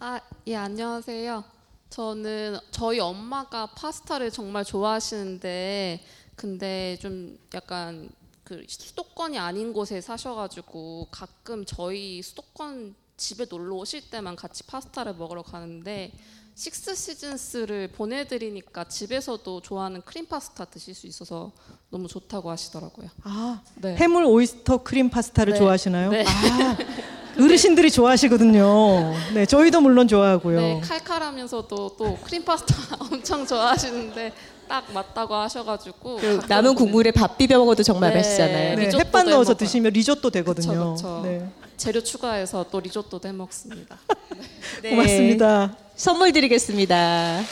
아, 0.00 0.20
예, 0.48 0.56
안녕하세요. 0.56 1.44
저는 1.90 2.58
저희 2.70 2.98
엄마가 2.98 3.66
파스타를 3.66 4.30
정말 4.30 4.64
좋아하시는데 4.64 6.00
근데 6.34 6.96
좀 7.00 7.38
약간 7.54 8.08
그 8.44 8.64
수도권이 8.68 9.38
아닌 9.38 9.72
곳에 9.72 10.00
사셔가지고 10.00 11.08
가끔 11.10 11.64
저희 11.64 12.22
수도권 12.22 12.94
집에 13.16 13.46
놀러 13.48 13.76
오실 13.76 14.10
때만 14.10 14.36
같이 14.36 14.64
파스타를 14.64 15.14
먹으러 15.14 15.42
가는데 15.42 16.12
식스 16.54 16.94
시즌스를 16.94 17.88
보내드리니까 17.88 18.84
집에서도 18.84 19.62
좋아하는 19.62 20.02
크림 20.02 20.26
파스타 20.26 20.66
드실 20.66 20.94
수 20.94 21.06
있어서 21.06 21.52
너무 21.88 22.08
좋다고 22.08 22.50
하시더라고요. 22.50 23.08
아, 23.22 23.62
네. 23.76 23.96
해물 23.96 24.24
오이스터 24.24 24.82
크림 24.82 25.08
파스타를 25.08 25.54
네. 25.54 25.58
좋아하시나요? 25.58 26.10
네. 26.10 26.24
아, 26.26 26.76
어르신들이 27.40 27.90
좋아하시거든요. 27.90 29.14
네, 29.34 29.46
저희도 29.46 29.80
물론 29.80 30.06
좋아하고요. 30.08 30.60
네, 30.60 30.80
칼칼하면서도 30.80 31.96
또 31.96 32.18
크림 32.22 32.44
파스타 32.44 32.96
엄청 33.00 33.46
좋아하시는데 33.46 34.32
딱 34.68 34.90
맞다고 34.92 35.34
하셔가지고 35.34 36.16
그 36.16 36.40
남은 36.48 36.74
국물에 36.74 37.10
밥 37.10 37.36
비벼 37.36 37.58
먹어도 37.58 37.82
정말 37.82 38.10
네. 38.10 38.16
맛있잖아요. 38.18 38.76
네, 38.76 38.84
리조또도 38.84 38.98
햇반 38.98 39.26
넣어서 39.26 39.50
해먹어요. 39.50 39.54
드시면 39.54 39.92
리조또 39.92 40.30
되거든요. 40.30 40.94
그쵸, 40.94 40.94
그쵸. 40.94 41.20
네. 41.24 41.48
재료 41.76 42.02
추가해서 42.02 42.64
또 42.70 42.80
리조또도 42.80 43.28
해 43.28 43.32
먹습니다. 43.32 43.98
네. 44.82 44.90
고맙습니다. 44.90 45.76
선물 45.96 46.32
드리겠습니다. 46.32 47.42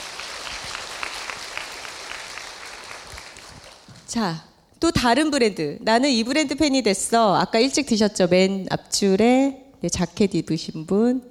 자, 4.07 4.43
또 4.79 4.91
다른 4.91 5.31
브랜드. 5.31 5.77
나는 5.81 6.09
이 6.09 6.23
브랜드 6.23 6.55
팬이 6.55 6.81
됐어. 6.81 7.35
아까 7.35 7.59
일찍 7.59 7.85
드셨죠? 7.85 8.27
맨 8.27 8.67
앞줄에 8.69 9.65
네, 9.81 9.89
자켓 9.89 10.35
입으신 10.35 10.85
분. 10.85 11.29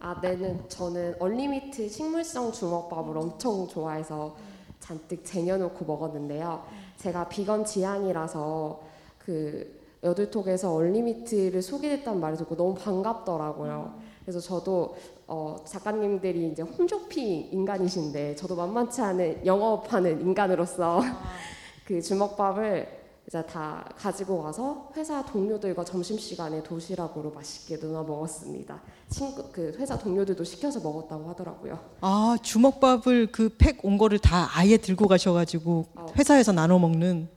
아, 0.00 0.16
네는 0.20 0.68
저는 0.68 1.14
얼리미트 1.18 1.88
식물성 1.88 2.52
주먹밥을 2.52 3.16
엄청 3.16 3.66
좋아해서 3.66 4.36
잔뜩 4.84 5.24
쟁여놓고 5.24 5.86
먹었는데요. 5.86 6.62
제가 6.98 7.26
비건 7.30 7.64
지향이라서 7.64 8.82
그 9.18 9.80
여들톡에서 10.02 10.74
얼리미트를 10.74 11.62
소개했다는 11.62 12.20
말을 12.20 12.36
듣고 12.36 12.54
너무 12.54 12.74
반갑더라고요. 12.74 13.98
그래서 14.20 14.40
저도 14.40 14.94
어, 15.26 15.56
작가님들이 15.64 16.48
이제 16.48 16.62
홈쇼핑 16.62 17.48
인간이신데 17.50 18.36
저도 18.36 18.56
만만치 18.56 19.00
않은 19.00 19.46
영업하는 19.46 20.20
인간으로서 20.20 21.00
그 21.86 22.02
주먹밥을 22.02 23.03
이제 23.26 23.42
다 23.46 23.88
가지고 23.96 24.42
가서 24.42 24.90
회사 24.96 25.24
동료들과 25.24 25.84
점심 25.84 26.18
시간에 26.18 26.62
도시락으로 26.62 27.30
맛있게 27.30 27.78
나눠 27.80 28.02
먹었습니다. 28.02 28.80
친구 29.08 29.44
그 29.50 29.74
회사 29.78 29.96
동료들도 29.98 30.44
시켜서 30.44 30.78
먹었다고 30.80 31.28
하더라고요. 31.30 31.78
아, 32.02 32.36
주먹밥을 32.42 33.32
그 33.32 33.48
팩 33.56 33.80
온 33.82 33.96
거를 33.96 34.18
다 34.18 34.48
아예 34.54 34.76
들고 34.76 35.08
가셔가지고 35.08 35.86
어. 35.94 36.06
회사에서 36.16 36.52
나눠 36.52 36.78
먹는. 36.78 37.28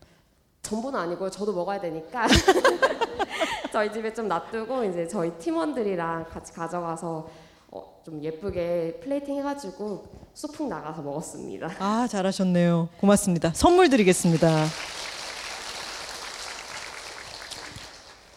전부는 0.61 0.99
아니고요. 0.99 1.30
저도 1.30 1.53
먹어야 1.53 1.80
되니까 1.80 2.27
저희 3.72 3.91
집에 3.93 4.14
좀 4.14 4.27
놔두고 4.27 4.84
이제 4.85 5.07
저희 5.07 5.31
팀원들이랑 5.38 6.26
같이 6.30 6.51
가져가서 6.51 7.30
어, 7.72 8.01
좀 8.03 8.22
예쁘게 8.22 8.99
플레이팅 9.03 9.38
해가지고 9.38 10.05
소풍 10.34 10.68
나가서 10.68 11.01
먹었습니다. 11.01 11.69
아, 11.80 12.07
잘하셨네요. 12.09 12.89
고맙습니다. 12.99 13.51
선물 13.53 13.89
드리겠습니다. 13.89 14.65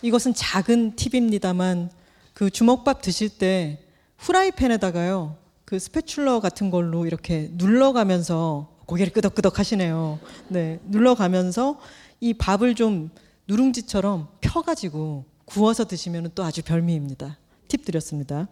이것은 0.03 0.35
작은 0.35 0.97
팁입니다만 0.97 1.91
그 2.35 2.51
주먹밥 2.51 3.03
드실 3.03 3.29
때 3.29 3.79
후라이팬에다가요. 4.19 5.37
그 5.65 5.79
스패출러 5.79 6.41
같은 6.41 6.71
걸로 6.71 7.07
이렇게 7.07 7.51
눌러가면서 7.53 8.77
고개를 8.87 9.13
끄덕끄덕 9.13 9.59
하시네요. 9.59 10.19
네. 10.49 10.81
눌러가면서 10.89 11.79
이 12.19 12.35
밥을 12.35 12.75
좀 12.75 13.11
누룽지처럼 13.47 14.29
펴가지고 14.41 15.25
구워서 15.45 15.87
드시면 15.87 16.33
또 16.35 16.43
아주 16.45 16.63
별미입니다. 16.63 17.39
팁 17.69 17.85
드렸습니다. 17.85 18.49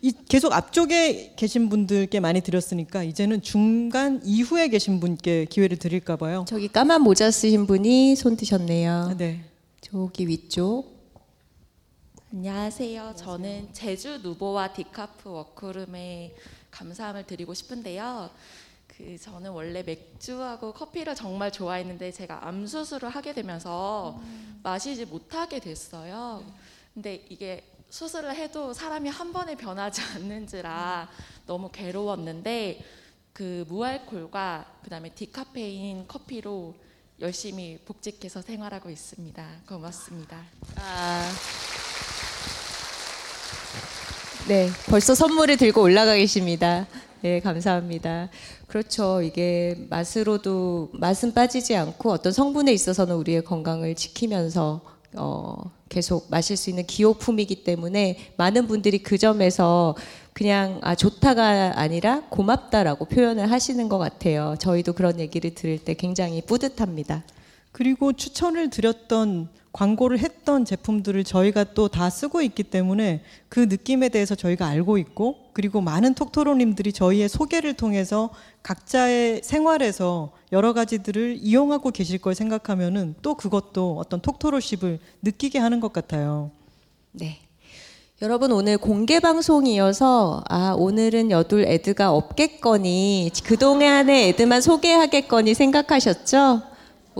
이 0.00 0.12
계속 0.28 0.52
앞쪽에 0.52 1.34
계신 1.34 1.68
분들께 1.68 2.20
많이 2.20 2.40
드렸으니까 2.40 3.02
이제는 3.02 3.42
중간 3.42 4.20
이후에 4.24 4.68
계신 4.68 5.00
분께 5.00 5.44
기회를 5.46 5.76
드릴까 5.76 6.16
봐요. 6.16 6.44
저기 6.46 6.68
까만 6.68 7.02
모자 7.02 7.30
쓰신 7.32 7.66
분이 7.66 8.14
손 8.14 8.36
드셨네요. 8.36 9.16
네. 9.18 9.42
저기 9.80 10.28
위쪽. 10.28 10.89
안녕하세요. 12.32 13.14
저는 13.16 13.72
제주 13.72 14.18
누보와 14.18 14.72
디카프 14.72 15.28
워크룸에 15.28 16.36
감사함을 16.70 17.26
드리고 17.26 17.54
싶은데요. 17.54 18.30
그 18.86 19.18
저는 19.18 19.50
원래 19.50 19.82
맥주하고 19.82 20.72
커피를 20.72 21.16
정말 21.16 21.50
좋아했는데 21.50 22.12
제가 22.12 22.46
암 22.46 22.68
수술을 22.68 23.08
하게 23.08 23.34
되면서 23.34 24.22
마시지 24.62 25.06
못하게 25.06 25.58
됐어요. 25.58 26.44
근데 26.94 27.26
이게 27.28 27.64
수술을 27.88 28.36
해도 28.36 28.72
사람이 28.72 29.08
한 29.08 29.32
번에 29.32 29.56
변하지 29.56 30.00
않는지라 30.14 31.08
너무 31.46 31.68
괴로웠는데 31.72 32.84
그 33.32 33.64
무알콜과 33.66 34.78
그다음에 34.84 35.08
디카페인 35.08 36.06
커피로 36.06 36.76
열심히 37.18 37.76
복직해서 37.84 38.40
생활하고 38.40 38.88
있습니다. 38.88 39.62
고맙습니다. 39.66 40.44
아. 40.76 41.28
네, 44.48 44.68
벌써 44.86 45.14
선물을 45.14 45.56
들고 45.58 45.80
올라가 45.80 46.16
계십니다. 46.16 46.86
네, 47.20 47.40
감사합니다. 47.40 48.30
그렇죠. 48.66 49.22
이게 49.22 49.76
맛으로도 49.90 50.90
맛은 50.94 51.34
빠지지 51.34 51.76
않고 51.76 52.10
어떤 52.10 52.32
성분에 52.32 52.72
있어서는 52.72 53.14
우리의 53.16 53.44
건강을 53.44 53.94
지키면서 53.94 54.80
어, 55.14 55.56
계속 55.88 56.28
마실 56.30 56.56
수 56.56 56.70
있는 56.70 56.86
기호품이기 56.86 57.64
때문에 57.64 58.16
많은 58.36 58.66
분들이 58.68 59.02
그 59.02 59.18
점에서 59.18 59.96
그냥 60.32 60.78
아 60.82 60.94
좋다가 60.94 61.78
아니라 61.78 62.22
고맙다라고 62.30 63.06
표현을 63.06 63.50
하시는 63.50 63.88
것 63.88 63.98
같아요. 63.98 64.54
저희도 64.58 64.92
그런 64.94 65.20
얘기를 65.20 65.54
들을 65.54 65.78
때 65.78 65.94
굉장히 65.94 66.40
뿌듯합니다. 66.42 67.24
그리고 67.72 68.12
추천을 68.12 68.70
드렸던 68.70 69.48
광고를 69.72 70.18
했던 70.18 70.64
제품들을 70.64 71.22
저희가 71.24 71.64
또 71.74 71.88
다 71.88 72.10
쓰고 72.10 72.42
있기 72.42 72.64
때문에 72.64 73.22
그 73.48 73.60
느낌에 73.60 74.08
대해서 74.08 74.34
저희가 74.34 74.66
알고 74.66 74.98
있고 74.98 75.36
그리고 75.52 75.80
많은 75.80 76.14
톡토로님들이 76.14 76.92
저희의 76.92 77.28
소개를 77.28 77.74
통해서 77.74 78.30
각자의 78.62 79.42
생활에서 79.44 80.32
여러 80.52 80.72
가지들을 80.72 81.38
이용하고 81.40 81.90
계실 81.90 82.18
걸 82.18 82.34
생각하면은 82.34 83.14
또 83.22 83.34
그것도 83.34 83.96
어떤 83.98 84.20
톡토로십을 84.20 84.98
느끼게 85.22 85.58
하는 85.58 85.80
것 85.80 85.92
같아요. 85.92 86.50
네. 87.12 87.38
여러분 88.22 88.52
오늘 88.52 88.76
공개 88.76 89.18
방송이어서 89.18 90.44
아 90.48 90.74
오늘은 90.76 91.30
여둘 91.30 91.64
애드가 91.64 92.12
없겠거니 92.12 93.30
그동안의 93.44 94.28
애드만 94.28 94.60
소개하겠거니 94.60 95.54
생각하셨죠? 95.54 96.69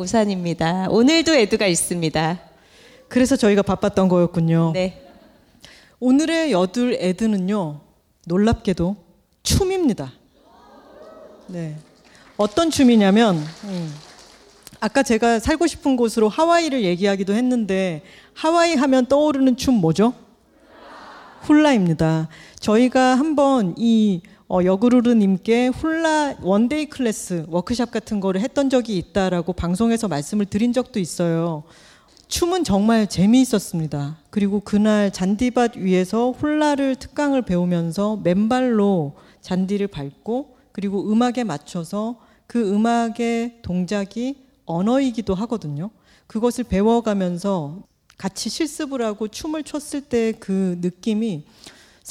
오산입니다. 0.01 0.86
오늘도 0.89 1.35
애드가 1.35 1.66
있습니다. 1.66 2.40
그래서 3.09 3.36
저희가 3.36 3.60
바빴던 3.60 4.09
거였군요. 4.09 4.70
네. 4.72 5.06
오늘의 5.98 6.52
여둘 6.52 6.94
애드는요. 6.94 7.81
놀랍게도 8.27 8.97
춤입니다. 9.43 10.10
네. 11.48 11.77
어떤 12.39 12.70
춤이냐면 12.70 13.44
음, 13.64 13.94
아까 14.81 15.02
제가 15.02 15.39
살고 15.39 15.66
싶은 15.66 15.97
곳으로 15.97 16.31
하와이를 16.31 16.82
얘기하기도 16.82 17.35
했는데 17.35 18.01
하와이 18.32 18.77
하면 18.77 19.05
떠오르는 19.05 19.59
춤 19.59 19.74
뭐죠? 19.74 20.14
훌라입니다. 21.43 22.28
저희가 22.59 23.16
한번 23.16 23.74
이 23.77 24.22
어, 24.52 24.64
여그루르님께 24.64 25.68
훌라 25.68 26.35
one-day 26.43 26.86
class 26.86 27.44
워크샵 27.47 27.93
같은 27.93 28.18
거를 28.18 28.40
했던 28.40 28.68
적이 28.68 28.98
있다라고 28.98 29.52
방송에서 29.52 30.09
말씀을 30.09 30.44
드린 30.44 30.72
적도 30.72 30.98
있어요. 30.98 31.62
춤은 32.27 32.64
정말 32.64 33.09
재미있었습니다. 33.09 34.18
그리고 34.28 34.59
그날 34.59 35.12
잔디밭 35.12 35.77
위에서 35.77 36.32
훌라를 36.32 36.97
특강을 36.97 37.43
배우면서 37.43 38.18
맨발로 38.24 39.14
잔디를 39.40 39.86
밟고 39.86 40.56
그리고 40.72 41.12
음악에 41.12 41.44
맞춰서 41.44 42.18
그 42.48 42.74
음악의 42.74 43.59
동작이 43.62 44.36
언어이기도 44.64 45.32
하거든요. 45.36 45.90
그것을 46.27 46.64
배워가면서 46.64 47.85
같이 48.18 48.51
실습을 48.51 49.01
하고 49.02 49.28
춤을 49.28 49.62
췄을 49.62 50.01
때 50.01 50.32
그 50.40 50.77
느낌이 50.81 51.44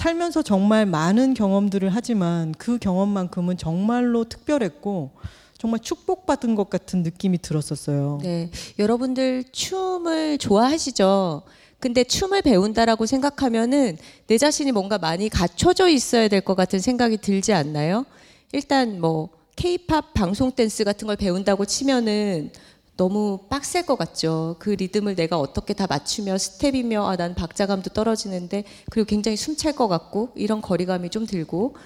살면서 0.04 0.44
정말 0.44 0.86
많은 0.86 1.34
경험들을 1.34 1.90
하지만 1.94 2.54
그 2.58 2.78
경험만큼은 2.78 3.58
정말로 3.58 4.24
특별했고 4.24 5.12
정말 5.58 5.82
축복받은 5.82 6.56
것 6.56 6.70
같은 6.70 7.04
느낌이 7.04 7.40
들었었어요. 7.40 8.20
네. 8.24 8.50
여러분들 8.80 9.44
춤을 9.52 10.38
좋아하시죠? 10.38 11.42
근데 11.82 12.06
춤을 12.06 12.44
배운다라고 12.44 13.06
생각하면은 13.06 13.98
내 14.28 14.38
자신이 14.38 14.72
뭔가 14.72 14.98
많이 14.98 15.28
갖춰져 15.28 15.90
있어야 15.90 16.30
될 16.30 16.40
것 16.40 16.56
같은 16.56 16.80
생각이 16.80 17.18
들지 17.18 17.52
않나요? 17.52 18.06
일단 18.54 19.02
뭐 19.02 19.28
케이팝 19.58 20.14
방송 20.14 20.54
댄스 20.54 20.86
같은 20.86 21.08
걸 21.08 21.18
배운다고 21.18 21.66
치면은 21.66 22.52
너무 23.00 23.40
빡셀 23.48 23.86
것 23.86 23.98
같죠. 23.98 24.58
그 24.60 24.72
리듬을 24.72 25.16
내가 25.16 25.40
어떻게 25.40 25.74
다 25.74 25.88
맞추며 25.88 26.38
스텝이며 26.38 27.08
아, 27.08 27.16
난 27.16 27.34
박자감도 27.34 27.92
떨어지는데 27.92 28.66
그리고 28.92 29.08
굉장히 29.08 29.38
숨찰 29.38 29.72
것 29.72 29.88
같고 29.88 30.32
이런 30.36 30.62
거리감이 30.62 31.10
좀 31.10 31.26
들고 31.26 31.78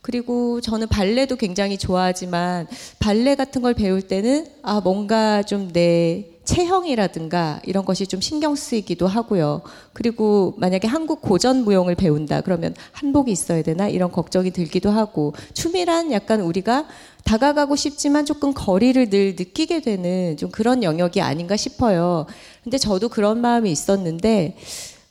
그리고 0.00 0.60
저는 0.60 0.86
발레도 0.86 1.34
굉장히 1.34 1.76
좋아하지만 1.76 2.68
발레 3.00 3.34
같은 3.34 3.62
걸 3.62 3.74
배울 3.74 4.00
때는 4.00 4.46
아 4.62 4.80
뭔가 4.80 5.42
좀 5.42 5.72
내 5.72 6.29
체형이라든가 6.44 7.60
이런 7.64 7.84
것이 7.84 8.06
좀 8.06 8.20
신경 8.20 8.54
쓰이기도 8.54 9.06
하고요. 9.06 9.62
그리고 9.92 10.54
만약에 10.58 10.88
한국 10.88 11.20
고전 11.20 11.64
무용을 11.64 11.94
배운다 11.94 12.40
그러면 12.40 12.74
한복이 12.92 13.30
있어야 13.30 13.62
되나 13.62 13.88
이런 13.88 14.10
걱정이 14.10 14.50
들기도 14.50 14.90
하고 14.90 15.34
춤이란 15.54 16.12
약간 16.12 16.40
우리가 16.40 16.86
다가가고 17.24 17.76
싶지만 17.76 18.24
조금 18.24 18.52
거리를 18.54 19.10
늘 19.10 19.36
느끼게 19.38 19.80
되는 19.80 20.36
좀 20.36 20.50
그런 20.50 20.82
영역이 20.82 21.20
아닌가 21.20 21.56
싶어요. 21.56 22.26
근데 22.64 22.78
저도 22.78 23.08
그런 23.08 23.40
마음이 23.40 23.70
있었는데 23.70 24.56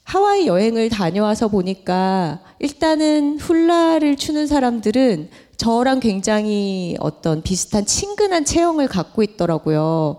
하와이 0.03 0.47
여행을 0.47 0.89
다녀와서 0.89 1.49
보니까 1.49 2.39
일단은 2.57 3.37
훌라를 3.39 4.15
추는 4.17 4.47
사람들은 4.47 5.29
저랑 5.55 5.99
굉장히 5.99 6.95
어떤 6.99 7.43
비슷한 7.43 7.85
친근한 7.85 8.43
체형을 8.43 8.87
갖고 8.87 9.21
있더라고요. 9.21 10.17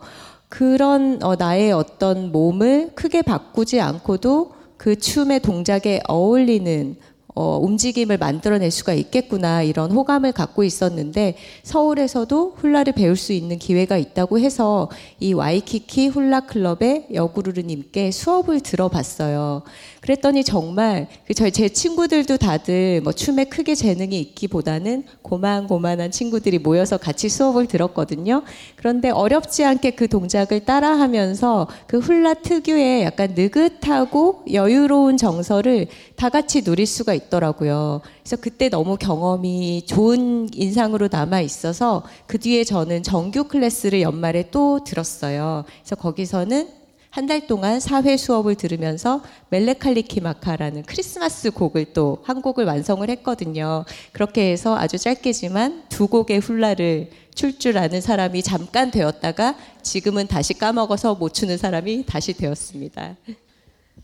그런 0.50 1.22
어, 1.22 1.36
나의 1.36 1.72
어떤 1.72 2.32
몸을 2.32 2.90
크게 2.94 3.22
바꾸지 3.22 3.80
않고도 3.80 4.52
그 4.76 4.98
춤의 4.98 5.40
동작에 5.40 6.00
어울리는 6.08 6.96
어, 7.34 7.58
움직임을 7.62 8.18
만들어낼 8.18 8.72
수가 8.72 8.92
있겠구나 8.92 9.62
이런 9.62 9.92
호감을 9.92 10.32
갖고 10.32 10.64
있었는데 10.64 11.36
서울에서도 11.62 12.54
훌라를 12.56 12.92
배울 12.92 13.16
수 13.16 13.32
있는 13.32 13.58
기회가 13.58 13.96
있다고 13.96 14.40
해서 14.40 14.90
이 15.20 15.32
와이키키 15.32 16.08
훌라 16.08 16.40
클럽의 16.40 17.06
여구르르님께 17.14 18.10
수업을 18.10 18.60
들어봤어요. 18.60 19.62
그랬더니 20.00 20.44
정말 20.44 21.08
그 21.26 21.34
저희 21.34 21.50
제 21.50 21.68
친구들도 21.68 22.38
다들 22.38 23.00
뭐 23.02 23.12
춤에 23.12 23.44
크게 23.44 23.74
재능이 23.74 24.18
있기보다는 24.20 25.04
고만고만한 25.22 26.10
친구들이 26.10 26.58
모여서 26.58 26.96
같이 26.96 27.28
수업을 27.28 27.66
들었거든요. 27.66 28.42
그런데 28.76 29.10
어렵지 29.10 29.64
않게 29.64 29.92
그 29.92 30.08
동작을 30.08 30.64
따라하면서 30.64 31.68
그 31.86 31.98
훌라 31.98 32.34
특유의 32.34 33.02
약간 33.04 33.34
느긋하고 33.36 34.44
여유로운 34.52 35.16
정서를 35.16 35.88
다 36.16 36.28
같이 36.28 36.62
누릴 36.62 36.86
수가 36.86 37.14
있더라고요. 37.14 38.00
그래서 38.22 38.36
그때 38.36 38.68
너무 38.68 38.96
경험이 38.96 39.84
좋은 39.86 40.48
인상으로 40.52 41.08
남아 41.10 41.42
있어서 41.42 42.04
그 42.26 42.38
뒤에 42.38 42.64
저는 42.64 43.02
정규 43.02 43.44
클래스를 43.44 44.00
연말에 44.00 44.50
또 44.50 44.82
들었어요. 44.84 45.64
그래서 45.82 45.96
거기서는 45.96 46.79
한 47.10 47.26
달 47.26 47.46
동안 47.48 47.80
사회 47.80 48.16
수업을 48.16 48.54
들으면서 48.54 49.22
멜레칼리키마카라는 49.50 50.84
크리스마스 50.84 51.50
곡을 51.50 51.92
또 51.92 52.20
한 52.24 52.40
곡을 52.40 52.64
완성을 52.64 53.08
했거든요. 53.10 53.84
그렇게 54.12 54.52
해서 54.52 54.76
아주 54.76 54.96
짧게지만 54.98 55.84
두 55.88 56.06
곡의 56.06 56.38
훌라를 56.38 57.10
출 57.34 57.58
줄 57.58 57.78
아는 57.78 58.00
사람이 58.00 58.42
잠깐 58.42 58.90
되었다가 58.90 59.56
지금은 59.82 60.28
다시 60.28 60.54
까먹어서 60.54 61.16
못 61.16 61.34
추는 61.34 61.56
사람이 61.58 62.04
다시 62.06 62.32
되었습니다. 62.32 63.16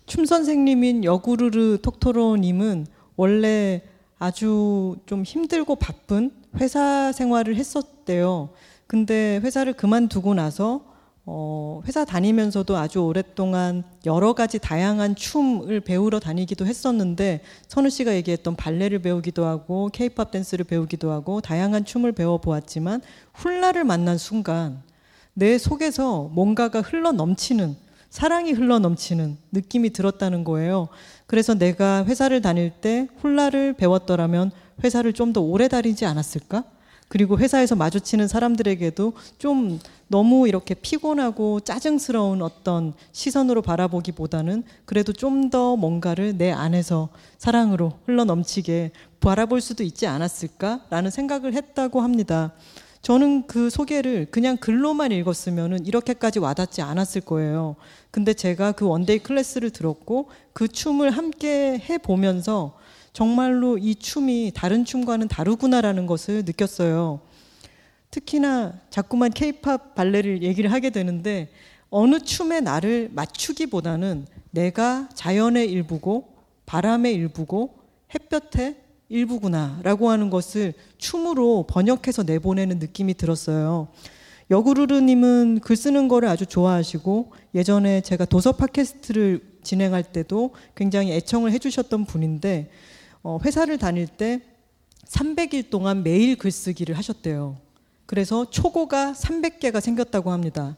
춤 0.07 0.25
선생님인 0.25 1.05
여구르르 1.05 1.79
톡토로님은 1.83 2.87
원래 3.17 3.83
아주 4.19 4.97
좀 5.07 5.23
힘들고 5.23 5.77
바쁜 5.77 6.31
회사 6.59 7.13
생활을 7.13 7.57
했었대요. 7.57 8.51
근데 8.87 9.41
회사를 9.43 9.75
그만두고 9.75 10.35
나서 10.35 10.96
어, 11.29 11.83
회사 11.87 12.05
다니면서도 12.05 12.77
아주 12.77 13.01
오랫동안 13.01 13.83
여러 14.05 14.33
가지 14.33 14.61
다양한 14.61 15.17
춤을 15.17 15.81
배우러 15.81 16.21
다니기도 16.21 16.65
했었는데 16.67 17.41
선우 17.67 17.91
씨가 17.91 18.15
얘기했던 18.15 18.55
발레를 18.55 19.01
배우기도 19.01 19.45
하고 19.45 19.91
케이팝 19.93 20.31
댄스를 20.31 20.65
배우기도 20.65 21.11
하고 21.11 21.41
다양한 21.41 21.85
춤을 21.85 22.13
배워 22.13 22.39
보았지만 22.39 23.03
훌라를 23.35 23.83
만난 23.83 24.19
순간 24.19 24.83
내 25.35 25.59
속에서 25.59 26.31
뭔가가 26.33 26.81
흘러 26.81 27.11
넘치는 27.11 27.77
사랑이 28.09 28.53
흘러 28.53 28.79
넘치는 28.79 29.37
느낌이 29.51 29.91
들었다는 29.91 30.45
거예요. 30.45 30.89
그래서 31.27 31.55
내가 31.55 32.05
회사를 32.05 32.41
다닐 32.41 32.71
때 32.71 33.09
훌라를 33.21 33.73
배웠더라면 33.73 34.53
회사를 34.85 35.13
좀 35.13 35.33
더 35.33 35.41
오래 35.41 35.67
다니지 35.67 36.07
않았을까? 36.07 36.65
그리고 37.09 37.39
회사에서 37.39 37.77
마주치는 37.77 38.27
사람들에게도 38.29 39.13
좀 39.39 39.79
너무 40.09 40.47
이렇게 40.49 40.75
피곤하고 40.75 41.61
짜증스러운 41.61 42.41
어떤 42.43 42.95
시선으로 43.13 43.63
바라보기보다는 43.63 44.65
그래도 44.85 45.13
좀 45.13 45.51
더 45.51 45.77
뭔가를 45.77 46.37
내 46.39 46.51
안에서 46.51 47.09
사랑으로 47.39 47.93
흘러 48.05 48.25
넘치게 48.25 48.91
바라볼 49.21 49.61
수도 49.61 49.85
있지 49.85 50.07
않았을까라는 50.07 51.11
생각을 51.11 51.55
했다고 51.55 52.01
합니다. 52.01 52.53
저는 53.03 53.47
그 53.47 53.71
소개를 53.71 54.27
그냥 54.33 54.57
글로만 54.57 55.13
읽었으면 55.13 55.87
이렇게까지 55.87 56.41
와닿지 56.41 56.83
않았을 56.83 57.21
거예요. 57.21 57.77
근데 58.11 58.35
제가 58.35 58.73
그 58.73 58.87
one-day 58.87 59.21
class를 59.21 59.71
들었고 59.71 60.31
그 60.53 60.67
춤을 60.67 61.11
함께 61.11 61.79
해 61.89 61.99
보면서 61.99 62.77
정말로 63.13 63.79
이 63.79 63.95
춤이 63.95 64.51
다른 64.55 64.85
춤과는 64.85 65.29
다르구나라는 65.29 66.07
것을 66.07 66.43
느꼈어요. 66.45 67.21
특히나 68.17 68.81
자꾸만 68.89 69.31
케이팝 69.31 69.95
발레를 69.95 70.43
얘기를 70.43 70.73
하게 70.73 70.89
되는데 70.89 71.51
어느 71.91 72.19
춤에 72.19 72.61
나를 72.61 73.11
맞추기보다는 73.13 74.27
내가 74.53 75.11
자연의 75.13 75.71
일부고 75.71 76.35
바람의 76.65 77.13
일부고 77.13 77.75
햇볕의 78.15 78.77
일부구나라고 79.11 80.09
하는 80.09 80.31
것을 80.31 80.73
춤으로 80.97 81.67
번역해서 81.69 82.23
내보내는 82.23 82.79
느낌이 82.79 83.15
들었어요. 83.15 83.89
여구르르님은 84.51 85.61
글 85.61 85.77
쓰는 85.77 86.09
거를 86.09 86.31
아주 86.31 86.47
좋아하시고 86.47 87.33
예전에 87.55 88.01
제가 88.01 88.25
도서 88.25 88.53
팟캐스트를 88.53 89.59
진행할 89.63 90.03
때도 90.03 90.55
굉장히 90.75 91.13
애청을 91.13 91.53
해주셨던 91.53 92.07
분인데 92.07 92.71
어, 93.23 93.39
회사를 93.45 93.77
다닐 93.77 94.07
때 94.07 94.41
300일 95.07 95.69
동안 95.69 96.03
매일 96.03 96.37
글쓰기를 96.37 96.97
하셨대요. 96.97 97.66
그래서 98.07 98.49
초고가 98.49 99.13
300개가 99.13 99.81
생겼다고 99.81 100.31
합니다. 100.31 100.77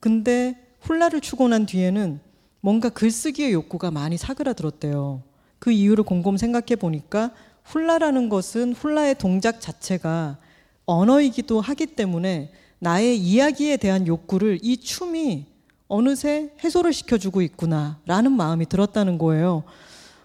근데 0.00 0.56
훌라를 0.80 1.20
추고 1.20 1.48
난 1.48 1.66
뒤에는 1.66 2.20
뭔가 2.60 2.88
글쓰기의 2.88 3.52
욕구가 3.52 3.90
많이 3.90 4.16
사그라들었대요. 4.16 5.22
그 5.58 5.70
이유를 5.70 6.04
곰곰 6.04 6.36
생각해 6.38 6.76
보니까 6.76 7.32
훌라라는 7.64 8.28
것은 8.28 8.72
훌라의 8.72 9.16
동작 9.16 9.60
자체가 9.60 10.38
언어이기도 10.86 11.60
하기 11.60 11.86
때문에 11.86 12.52
나의 12.78 13.16
이야기에 13.16 13.76
대한 13.76 14.06
욕구를 14.06 14.58
이 14.62 14.76
춤이 14.78 15.46
어느새 15.86 16.52
해소를 16.64 16.92
시켜주고 16.92 17.42
있구나라는 17.42 18.32
마음이 18.32 18.66
들었다는 18.66 19.18
거예요. 19.18 19.62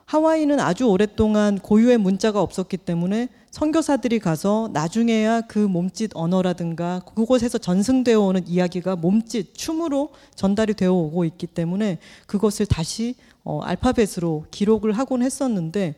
하와이는 0.05 0.59
아주 0.59 0.85
오랫동안 0.85 1.59
고유의 1.59 1.97
문자가 1.97 2.41
없었기 2.41 2.77
때문에 2.77 3.27
선교사들이 3.57 4.19
가서 4.19 4.69
나중에야 4.71 5.41
그 5.41 5.57
몸짓 5.57 6.11
언어라든가 6.13 7.01
그곳에서 7.15 7.57
전승되어 7.57 8.21
오는 8.21 8.47
이야기가 8.47 8.95
몸짓 8.97 9.55
춤으로 9.55 10.09
전달이 10.35 10.75
되어 10.75 10.93
오고 10.93 11.25
있기 11.25 11.47
때문에 11.47 11.97
그것을 12.27 12.67
다시 12.67 13.15
어, 13.43 13.59
알파벳으로 13.61 14.45
기록을 14.51 14.91
하곤 14.91 15.23
했었는데 15.23 15.95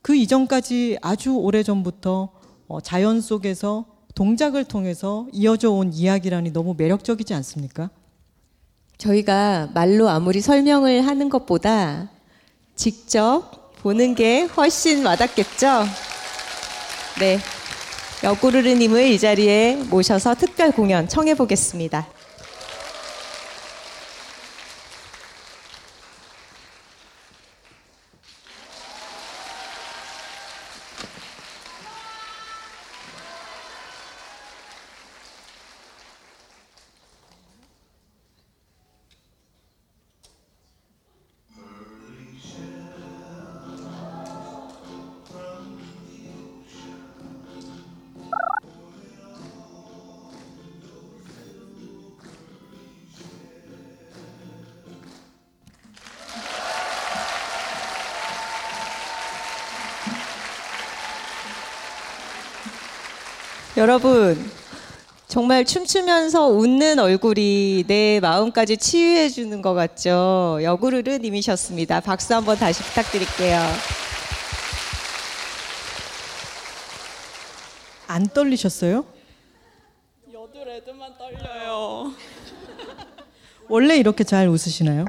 그 0.00 0.16
이전까지 0.16 1.00
아주 1.02 1.34
오래 1.34 1.62
전부터 1.62 2.30
어, 2.66 2.80
자연 2.80 3.20
속에서 3.20 3.84
동작을 4.14 4.64
통해서 4.64 5.26
이어져 5.32 5.70
온 5.70 5.92
이야기라니 5.92 6.54
너무 6.54 6.74
매력적이지 6.78 7.34
않습니까? 7.34 7.90
저희가 8.96 9.68
말로 9.74 10.08
아무리 10.08 10.40
설명을 10.40 11.06
하는 11.06 11.28
것보다 11.28 12.08
직접 12.74 13.74
보는 13.82 14.14
게 14.14 14.44
훨씬 14.44 15.04
와닿겠죠? 15.04 15.84
네. 17.20 17.38
여구르르님을 18.24 19.06
이 19.06 19.18
자리에 19.18 19.76
모셔서 19.90 20.34
특별 20.34 20.70
공연 20.70 21.08
청해 21.08 21.34
보겠습니다. 21.34 22.06
여러분, 63.82 64.38
정말 65.26 65.64
춤추면서 65.64 66.46
웃는 66.46 67.00
얼굴이 67.00 67.82
내 67.88 68.20
마음까지 68.20 68.76
치유해 68.76 69.28
주는 69.28 69.60
것 69.60 69.74
같죠? 69.74 70.60
여구르르 70.62 71.18
님이셨습니다. 71.18 71.98
박수 71.98 72.32
한번 72.32 72.56
다시 72.56 72.80
부탁드릴게요. 72.84 73.58
안 78.06 78.28
떨리셨어요? 78.28 79.04
여드 80.32 80.58
레드만 80.58 81.18
떨려요. 81.18 82.12
원래 83.68 83.96
이렇게 83.96 84.22
잘 84.22 84.46
웃으시나요? 84.46 85.06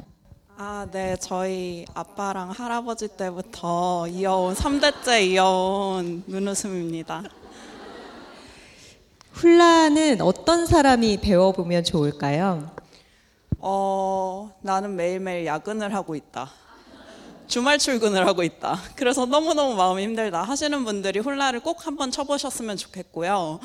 아, 0.56 0.88
네. 0.90 1.14
저희 1.20 1.84
아빠랑 1.94 2.50
할아버지 2.50 3.06
때부터 3.06 4.08
이어온 4.08 4.56
3대째 4.56 5.24
이어온 5.28 6.24
눈웃음입니다. 6.26 7.22
훌라는 9.34 10.20
어떤 10.20 10.64
사람이 10.64 11.18
배워보면 11.18 11.84
좋을까요? 11.84 12.70
어, 13.58 14.52
나는 14.62 14.94
매일매일 14.94 15.44
야근을 15.46 15.92
하고 15.92 16.14
있다. 16.14 16.50
주말 17.48 17.78
출근을 17.78 18.26
하고 18.26 18.42
있다. 18.42 18.78
그래서 18.94 19.26
너무너무 19.26 19.74
마음이 19.74 20.02
힘들다 20.04 20.42
하시는 20.42 20.84
분들이 20.84 21.18
훌라를 21.18 21.60
꼭 21.60 21.86
한번 21.86 22.10
쳐보셨으면 22.10 22.76
좋겠고요. 22.76 23.58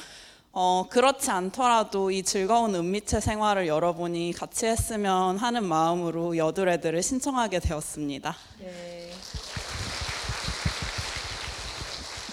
어, 0.51 0.85
그렇지 0.89 1.29
않더라도 1.29 2.09
이 2.09 2.23
즐거운 2.23 2.73
은미체 2.73 3.19
생활을 3.19 3.67
여러분이 3.67 4.33
같이 4.33 4.65
했으면 4.65 5.37
하는 5.37 5.63
마음으로 5.63 6.35
여드레드를 6.35 7.03
신청하게 7.03 7.59
되었습니다. 7.59 8.35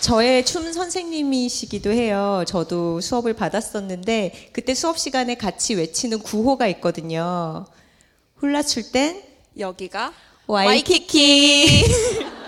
저의 0.01 0.45
춤 0.45 0.73
선생님이시기도 0.73 1.91
해요. 1.91 2.45
저도 2.47 3.01
수업을 3.01 3.35
받았었는데 3.35 4.51
그때 4.53 4.75
수업 4.75 4.99
시간에 4.99 5.35
같이 5.35 5.75
외치는 5.75 6.21
구호가 6.21 6.67
있거든요. 6.69 7.67
훌라 8.37 8.63
출 8.63 8.91
땐 8.93 9.23
여기가 9.59 10.13
와이키키. 10.47 11.85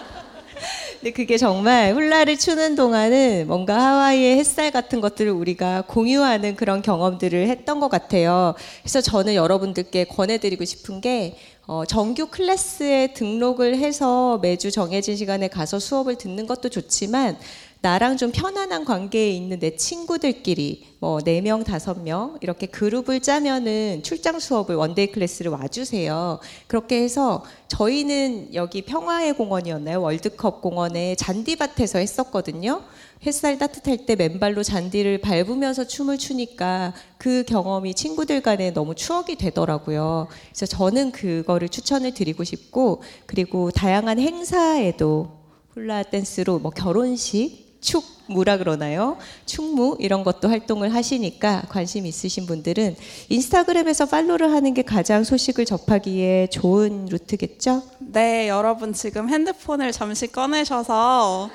근데 1.01 1.12
그게 1.12 1.37
정말 1.39 1.95
훌라를 1.95 2.37
추는 2.37 2.75
동안은 2.75 3.47
뭔가 3.47 3.81
하와이의 3.81 4.37
햇살 4.37 4.73
같은 4.73 5.01
것들을 5.01 5.31
우리가 5.31 5.85
공유하는 5.87 6.57
그런 6.57 6.83
경험들을 6.83 7.49
했던 7.49 7.79
것 7.79 7.89
같아요. 7.89 8.55
그래서 8.83 9.01
저는 9.01 9.37
여러분들께 9.37 10.07
권해드리고 10.07 10.65
싶은 10.65 11.01
게 11.01 11.37
어, 11.69 11.85
정규 11.85 12.27
클래스에 12.27 13.12
등록을 13.12 13.77
해서 13.77 14.39
매주 14.43 14.73
정해진 14.73 15.16
시간에 15.16 15.47
가서 15.47 15.79
수업을 15.79 16.16
듣는 16.16 16.47
것도 16.47 16.69
좋지만 16.69 17.39
나랑 17.81 18.17
좀 18.17 18.33
편안한 18.33 18.85
관계에 18.85 19.31
있는 19.31 19.61
내 19.61 19.77
친구들끼리 19.77 20.97
뭐 20.99 21.20
네 21.20 21.31
명 21.31 21.62
다섯 21.63 22.03
명 22.03 22.37
이렇게 22.41 22.67
그룹을 22.67 23.21
짜면은 23.21 24.03
출장 24.03 24.41
수업을 24.41 24.75
one-day 24.75 25.12
class를 25.12 25.53
와주세요. 25.53 26.41
그렇게 26.67 27.01
해서 27.01 27.45
저희는 27.69 28.55
여기 28.55 28.83
평화의 28.83 29.35
공원이었나요? 29.35 30.03
월드컵 30.03 30.61
공원에 30.61 31.15
잔디밭에서 31.15 32.01
했었거든요. 32.01 32.83
햇살 33.25 33.59
따뜻할 33.59 34.07
때 34.07 34.17
맨발로 34.17 34.65
잔디를 34.65 35.21
밟으면서 35.21 35.87
춤을 35.87 36.19
추니까 36.19 36.95
그 37.17 37.45
경험이 37.45 37.95
친구들 37.95 38.41
간에 38.41 38.73
너무 38.73 38.97
추억이 38.97 39.37
되더라고요. 39.37 40.27
그래서 40.49 40.67
저는 40.67 41.13
그거를 41.13 41.69
추천을 41.69 42.13
드리고 42.13 42.43
싶고 42.43 43.03
그리고 43.27 43.71
다양한 43.71 44.19
행사에도 44.19 45.39
훌라 45.75 46.03
댄스로 46.03 46.59
뭐 46.59 46.73
결혼식 46.73 47.68
축무라 47.81 48.59
그러나요? 48.59 49.17
축무 49.47 49.97
이런 50.01 50.25
것도 50.25 50.49
활동을 50.49 50.95
하시니까 50.95 51.63
관심 51.69 52.07
있으신 52.07 52.47
분들은 52.47 52.97
인스타그램에서 53.29 54.07
팔로우를 54.07 54.53
하는 54.53 54.75
게 54.75 54.83
가장 54.83 55.25
소식을 55.25 55.65
접하기에 55.65 56.49
좋은 56.49 57.07
루트겠죠? 57.07 57.83
네, 57.99 58.49
여러분 58.49 58.93
지금 58.93 59.29
핸드폰을 59.29 59.93
잠시 59.93 60.27
꺼내셔서 60.27 61.51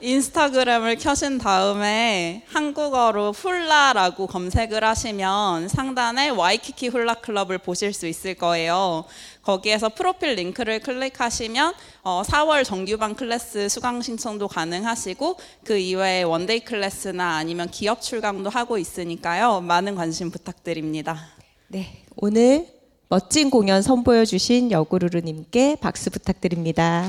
인스타그램을 0.00 0.96
켜신 0.96 1.38
다음에 1.38 2.42
한국어로 2.48 3.32
훌라라고 3.32 4.26
검색을 4.26 4.84
하시면 4.84 5.68
상단에 5.68 6.28
와이키키 6.28 6.88
훌라 6.88 7.14
클럽을 7.14 7.56
보실 7.58 7.94
수 7.94 8.06
있을 8.06 8.34
거예요. 8.34 9.04
거기에서 9.46 9.88
프로필 9.90 10.34
링크를 10.34 10.80
클릭하시면 10.80 11.72
어, 12.02 12.22
4월 12.26 12.64
정규반 12.64 13.14
클래스 13.14 13.68
수강 13.68 14.02
신청도 14.02 14.48
가능하시고 14.48 15.36
그 15.64 15.78
이외에 15.78 16.24
one-day 16.24 16.60
class나 16.64 17.36
아니면 17.36 17.70
기업 17.70 18.02
출강도 18.02 18.50
하고 18.50 18.76
있으니까요. 18.76 19.60
많은 19.60 19.94
관심 19.94 20.32
부탁드립니다. 20.32 21.28
네, 21.68 22.02
오늘 22.16 22.66
멋진 23.08 23.48
공연 23.48 23.82
선보여 23.82 24.24
주신 24.24 24.72
여구루루님께 24.72 25.76
박수 25.76 26.10
부탁드립니다. 26.10 27.08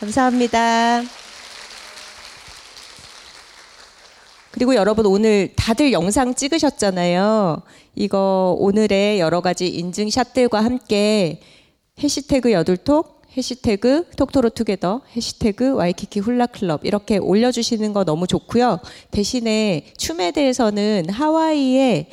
감사합니다. 0.00 1.02
그리고 4.52 4.74
여러분 4.74 5.04
오늘 5.04 5.52
다들 5.54 5.92
영상 5.92 6.34
찍으셨잖아요. 6.34 7.60
이거 7.94 8.56
오늘의 8.58 9.20
여러 9.20 9.42
가지 9.42 9.68
인증샷들과 9.68 10.64
함께 10.64 11.40
해시태그 12.02 12.52
여둘톡, 12.52 13.22
해시태그 13.36 14.10
톡토로투게더, 14.16 15.02
해시태그 15.16 15.74
와이키키 15.74 16.20
훌라클럽 16.20 16.84
이렇게 16.84 17.18
올려주시는 17.18 17.92
거 17.92 18.04
너무 18.04 18.26
좋고요. 18.26 18.80
대신에 19.10 19.92
춤에 19.96 20.30
대해서는 20.32 21.08
하와이에 21.10 22.08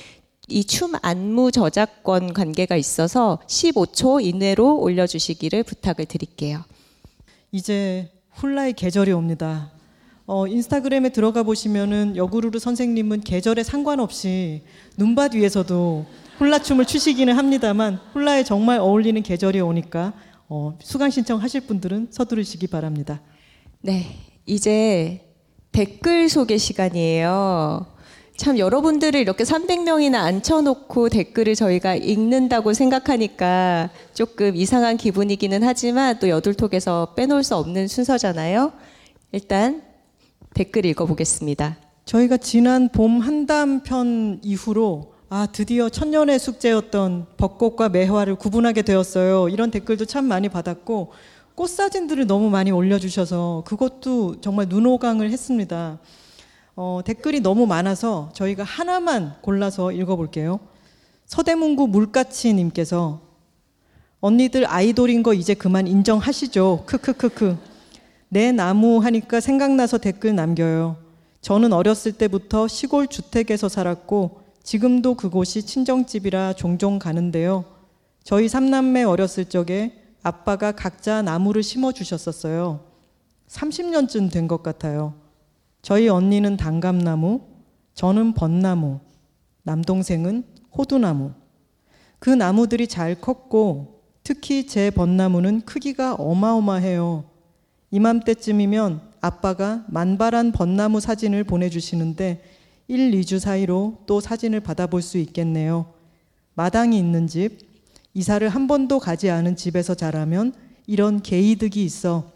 이 0.49 0.63
춤 0.65 0.93
안무 1.01 1.51
저작권 1.51 2.33
관계가 2.33 2.75
있어서 2.75 3.39
15초 3.47 4.23
이내로 4.23 4.79
올려주시기를 4.79 5.63
부탁을 5.63 6.05
드릴게요. 6.05 6.63
이제 7.51 8.11
훌라의 8.31 8.73
계절이 8.73 9.11
옵니다. 9.13 9.71
어, 10.25 10.47
인스타그램에 10.47 11.09
들어가 11.09 11.43
보시면은 11.43 12.15
여구루루 12.15 12.59
선생님은 12.59 13.21
계절에 13.21 13.63
상관없이 13.63 14.61
눈밭 14.97 15.35
위에서도 15.35 16.05
훌라춤을 16.41 16.85
추시기는 16.85 17.37
합니다만 17.37 17.99
훌라에 18.13 18.43
정말 18.43 18.79
어울리는 18.79 19.21
계절이 19.21 19.61
오니까 19.61 20.13
어, 20.49 20.75
수강 20.81 21.11
신청하실 21.11 21.67
분들은 21.67 22.07
서두르시기 22.09 22.65
바랍니다. 22.65 23.21
네, 23.81 24.07
이제 24.47 25.21
댓글 25.71 26.29
소개 26.29 26.57
시간이에요. 26.57 27.85
참 28.37 28.57
여러분들을 28.57 29.19
이렇게 29.19 29.43
300명이나 29.43 30.15
앉혀놓고 30.15 31.09
댓글을 31.09 31.53
저희가 31.53 31.93
읽는다고 31.93 32.73
생각하니까 32.73 33.91
조금 34.15 34.55
이상한 34.55 34.97
기분이기는 34.97 35.61
하지만 35.61 36.17
또 36.17 36.27
여둘톡에서 36.27 37.13
빼놓을 37.15 37.43
수 37.43 37.55
없는 37.55 37.87
순서잖아요. 37.87 38.73
일단 39.31 39.83
댓글 40.55 40.87
읽어보겠습니다. 40.87 41.77
저희가 42.05 42.37
지난 42.37 42.89
봄 42.89 43.19
한담 43.19 43.83
편 43.83 44.39
이후로 44.41 45.20
아 45.33 45.47
드디어 45.49 45.87
천년의 45.87 46.39
숙제였던 46.39 47.27
벚꽃과 47.37 47.87
매화를 47.87 48.35
구분하게 48.35 48.81
되었어요. 48.81 49.47
이런 49.47 49.71
댓글도 49.71 50.03
참 50.03 50.25
많이 50.25 50.49
받았고 50.49 51.13
꽃 51.55 51.67
사진들을 51.67 52.27
너무 52.27 52.49
많이 52.49 52.69
올려주셔서 52.69 53.63
그것도 53.65 54.41
정말 54.41 54.65
눈호강을 54.67 55.31
했습니다. 55.31 55.99
어, 56.75 56.99
댓글이 57.05 57.39
너무 57.39 57.65
많아서 57.65 58.29
저희가 58.33 58.65
하나만 58.65 59.35
골라서 59.39 59.93
읽어볼게요. 59.93 60.59
서대문구 61.27 61.87
물가치님께서 61.87 63.21
언니들 64.19 64.69
아이돌인 64.69 65.23
거 65.23 65.33
이제 65.33 65.53
그만 65.53 65.87
인정하시죠. 65.87 66.83
크크크크. 66.85 67.57
내 68.27 68.51
나무 68.51 68.97
하니까 68.97 69.39
생각나서 69.39 69.97
댓글 69.97 70.35
남겨요. 70.35 70.97
저는 71.39 71.71
어렸을 71.71 72.11
때부터 72.11 72.67
시골 72.67 73.07
주택에서 73.07 73.69
살았고 73.69 74.40
지금도 74.63 75.15
그곳이 75.15 75.63
친정집이라 75.63 76.53
종종 76.53 76.99
가는데요. 76.99 77.65
저희 78.23 78.47
삼남매 78.47 79.03
어렸을 79.03 79.45
적에 79.45 79.93
아빠가 80.23 80.71
각자 80.71 81.21
나무를 81.21 81.63
심어 81.63 81.91
주셨었어요. 81.91 82.81
30년쯤 83.47 84.31
된 84.31 84.47
것 84.47 84.61
같아요. 84.63 85.15
저희 85.81 86.07
언니는 86.07 86.57
단감나무, 86.57 87.41
저는 87.95 88.33
벚나무, 88.33 88.99
남동생은 89.63 90.43
호두나무. 90.77 91.31
그 92.19 92.29
나무들이 92.29 92.87
잘 92.87 93.19
컸고 93.19 94.01
특히 94.23 94.67
제 94.67 94.91
벚나무는 94.91 95.61
크기가 95.61 96.13
어마어마해요. 96.13 97.25
이맘때쯤이면 97.89 99.01
아빠가 99.21 99.83
만발한 99.89 100.51
벚나무 100.51 100.99
사진을 100.99 101.43
보내주시는데 101.43 102.43
1, 102.91 103.11
2주 103.11 103.39
사이로 103.39 103.99
또 104.05 104.19
사진을 104.19 104.59
받아볼 104.59 105.01
수 105.01 105.17
있겠네요. 105.17 105.93
마당이 106.55 106.99
있는 106.99 107.25
집, 107.25 107.59
이사를 108.13 108.49
한 108.49 108.67
번도 108.67 108.99
가지 108.99 109.29
않은 109.29 109.55
집에서 109.55 109.95
자라면 109.95 110.51
이런 110.87 111.21
개이득이 111.21 111.85
있어 111.85 112.29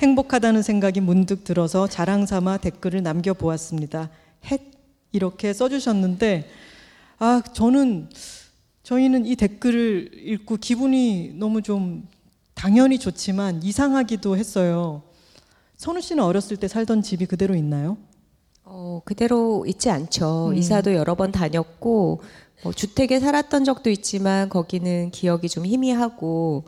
행복하다는 0.00 0.64
생각이 0.64 1.00
문득 1.00 1.44
들어서 1.44 1.86
자랑 1.86 2.26
삼아 2.26 2.56
댓글을 2.56 3.04
남겨보았습니다. 3.04 4.10
헷 4.46 4.62
이렇게 5.12 5.52
써주셨는데 5.52 6.50
아 7.20 7.40
저는 7.52 8.08
저희는 8.82 9.26
이 9.26 9.36
댓글을 9.36 10.10
읽고 10.12 10.56
기분이 10.56 11.34
너무 11.36 11.62
좀 11.62 12.08
당연히 12.54 12.98
좋지만 12.98 13.62
이상하기도 13.62 14.36
했어요. 14.36 15.04
선우 15.76 16.00
씨는 16.00 16.24
어렸을 16.24 16.56
때 16.56 16.66
살던 16.66 17.02
집이 17.02 17.26
그대로 17.26 17.54
있나요? 17.54 17.96
어, 18.70 19.00
그대로 19.04 19.64
있지 19.66 19.90
않죠. 19.90 20.48
음. 20.50 20.56
이사도 20.56 20.94
여러 20.94 21.14
번 21.14 21.32
다녔고 21.32 22.20
뭐 22.62 22.72
주택에 22.72 23.18
살았던 23.20 23.64
적도 23.64 23.88
있지만 23.90 24.48
거기는 24.48 25.10
기억이 25.10 25.48
좀 25.48 25.64
희미하고 25.64 26.64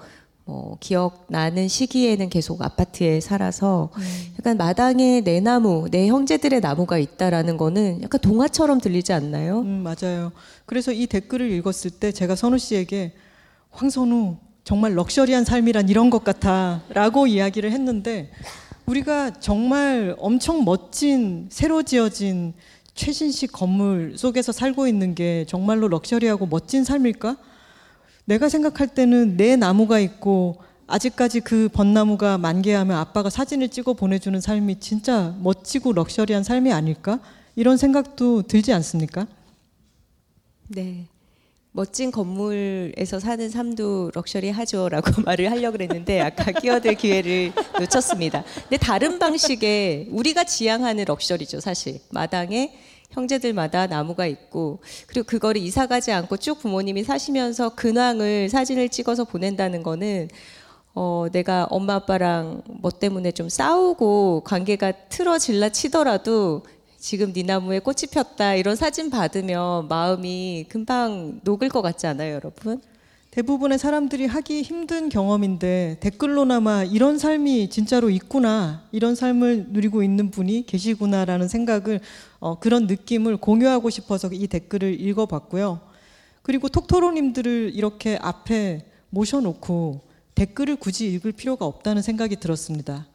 뭐 0.46 0.76
기억 0.80 1.26
나는 1.28 1.68
시기에는 1.68 2.28
계속 2.30 2.62
아파트에 2.62 3.20
살아서 3.20 3.90
약간 4.38 4.56
마당에 4.56 5.20
내 5.20 5.40
나무, 5.40 5.88
내 5.90 6.08
형제들의 6.08 6.60
나무가 6.60 6.98
있다라는 6.98 7.56
거는 7.56 8.02
약간 8.02 8.20
동화처럼 8.20 8.80
들리지 8.80 9.12
않나요? 9.12 9.60
음, 9.60 9.84
맞아요. 9.84 10.32
그래서 10.66 10.92
이 10.92 11.06
댓글을 11.06 11.50
읽었을 11.52 11.90
때 11.90 12.12
제가 12.12 12.34
선우 12.34 12.58
씨에게 12.58 13.12
황선우 13.70 14.38
정말 14.64 14.94
럭셔리한 14.94 15.44
삶이란 15.44 15.88
이런 15.88 16.10
것 16.10 16.24
같아라고 16.24 17.26
이야기를 17.26 17.72
했는데 17.72 18.30
우리가 18.90 19.30
정말 19.38 20.16
엄청 20.18 20.64
멋진 20.64 21.46
새로 21.48 21.84
지어진 21.84 22.54
최신식 22.94 23.52
건물 23.52 24.14
속에서 24.18 24.50
살고 24.50 24.88
있는 24.88 25.14
게 25.14 25.44
정말로 25.46 25.86
럭셔리하고 25.86 26.46
멋진 26.46 26.82
삶일까? 26.82 27.36
내가 28.24 28.48
생각할 28.48 28.88
때는 28.88 29.36
내 29.36 29.54
나무가 29.54 30.00
있고 30.00 30.56
아직까지 30.88 31.40
그 31.40 31.68
벚나무가 31.72 32.36
만개하면 32.36 32.96
아빠가 32.96 33.30
사진을 33.30 33.68
찍어 33.68 33.92
보내주는 33.94 34.40
삶이 34.40 34.80
진짜 34.80 35.36
멋지고 35.38 35.92
럭셔리한 35.92 36.42
삶이 36.42 36.72
아닐까? 36.72 37.20
이런 37.54 37.76
생각도 37.76 38.42
들지 38.42 38.72
않습니까? 38.72 39.28
네. 40.66 41.06
멋진 41.72 42.10
건물에서 42.10 43.20
사는 43.20 43.48
삶도 43.48 44.10
럭셔리하죠라고 44.14 45.22
말을 45.26 45.50
하려고 45.50 45.72
그랬는데 45.72 46.20
아까 46.20 46.50
끼어들 46.50 46.94
기회를 46.94 47.52
놓쳤습니다. 47.78 48.44
근데 48.62 48.76
다른 48.76 49.18
방식의 49.18 50.08
우리가 50.10 50.44
지향하는 50.44 51.04
럭셔리죠, 51.06 51.60
사실. 51.60 52.00
마당에 52.10 52.72
형제들마다 53.10 53.86
나무가 53.86 54.26
있고 54.26 54.80
그리고 55.06 55.26
그거를 55.26 55.60
이사 55.60 55.86
가지 55.86 56.12
않고 56.12 56.36
쭉 56.36 56.58
부모님이 56.58 57.02
사시면서 57.04 57.74
근황을 57.74 58.48
사진을 58.48 58.88
찍어서 58.88 59.24
보낸다는 59.24 59.82
거는 59.82 60.28
어, 60.94 61.26
내가 61.30 61.66
엄마 61.70 61.94
아빠랑 61.94 62.62
뭐 62.66 62.90
때문에 62.90 63.32
좀 63.32 63.48
싸우고 63.48 64.42
관계가 64.44 64.92
틀어질라 65.08 65.70
치더라도 65.70 66.62
지금 67.00 67.32
네 67.32 67.42
나무에 67.42 67.78
꽃이 67.78 68.02
폈다 68.12 68.56
이런 68.56 68.76
사진 68.76 69.08
받으면 69.08 69.88
마음이 69.88 70.66
금방 70.68 71.40
녹을 71.42 71.70
것 71.70 71.80
같지 71.80 72.06
않아요, 72.06 72.34
여러분? 72.34 72.82
대부분의 73.30 73.78
사람들이 73.78 74.26
하기 74.26 74.60
힘든 74.60 75.08
경험인데 75.08 75.96
댓글로나마 76.00 76.84
이런 76.84 77.16
삶이 77.16 77.70
진짜로 77.70 78.10
있구나 78.10 78.84
이런 78.92 79.14
삶을 79.14 79.68
누리고 79.68 80.02
있는 80.02 80.30
분이 80.30 80.66
계시구나라는 80.66 81.48
생각을 81.48 82.00
어, 82.38 82.58
그런 82.58 82.86
느낌을 82.86 83.38
공유하고 83.38 83.88
싶어서 83.88 84.28
이 84.30 84.46
댓글을 84.46 85.00
읽어봤고요. 85.00 85.80
그리고 86.42 86.68
톡토로님들을 86.68 87.72
이렇게 87.74 88.18
앞에 88.20 88.84
모셔놓고 89.08 90.02
댓글을 90.34 90.76
굳이 90.76 91.06
읽을 91.14 91.32
필요가 91.32 91.64
없다는 91.64 92.02
생각이 92.02 92.36
들었습니다. 92.36 93.06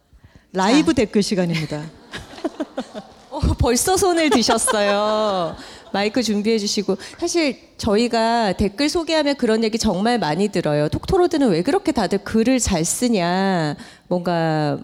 라이브 0.53 0.95
댓글 0.95 1.21
시간입니다. 1.21 1.83
어, 3.35 3.39
벌써 3.59 3.97
손을 3.97 4.29
드셨어요. 4.29 5.55
마이크 5.91 6.21
준비해 6.23 6.57
주시고 6.57 6.97
사실 7.17 7.57
저희가 7.77 8.53
댓글 8.53 8.89
소개하면 8.89 9.35
그런 9.35 9.63
얘기 9.63 9.77
정말 9.77 10.19
많이 10.19 10.47
들어요. 10.49 10.89
톡토로드는 10.89 11.49
왜 11.49 11.61
그렇게 11.61 11.91
다들 11.91 12.19
글을 12.19 12.59
잘 12.59 12.83
쓰냐, 12.85 13.75
뭔가 14.07 14.77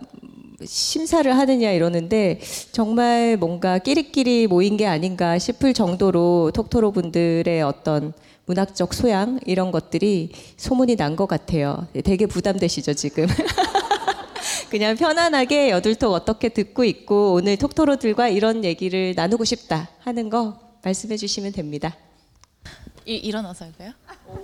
심사를 0.64 1.36
하느냐 1.38 1.72
이러는데 1.72 2.40
정말 2.72 3.36
뭔가 3.38 3.78
끼리끼리 3.80 4.48
모인 4.48 4.78
게 4.78 4.86
아닌가 4.86 5.38
싶을 5.40 5.74
정도로 5.74 6.52
톡토로 6.54 6.92
분들의 6.92 7.62
어떤 7.64 8.14
문학적 8.46 8.94
소양 8.94 9.40
이런 9.46 9.72
것들이 9.72 10.32
소문이 10.58 10.96
난 10.98 11.16
것 11.16 11.26
같아요. 11.28 11.88
되게 12.04 12.26
부담되시죠 12.26 12.94
지금? 12.94 13.28
그냥 14.72 14.96
편안하게 14.96 15.70
여둘톡 15.70 16.14
어떻게 16.14 16.48
듣고 16.48 16.86
있고 16.86 17.34
오늘 17.34 17.58
톡토로들과 17.58 18.30
이런 18.30 18.64
얘기를 18.64 19.14
나누고 19.18 19.44
싶다 19.44 19.90
하는 20.00 20.30
거 20.30 20.58
말씀해 20.82 21.18
주시면 21.18 21.52
됩니다. 21.52 21.94
이, 23.06 23.16
일어나서 23.16 23.66
할까요? 23.66 23.92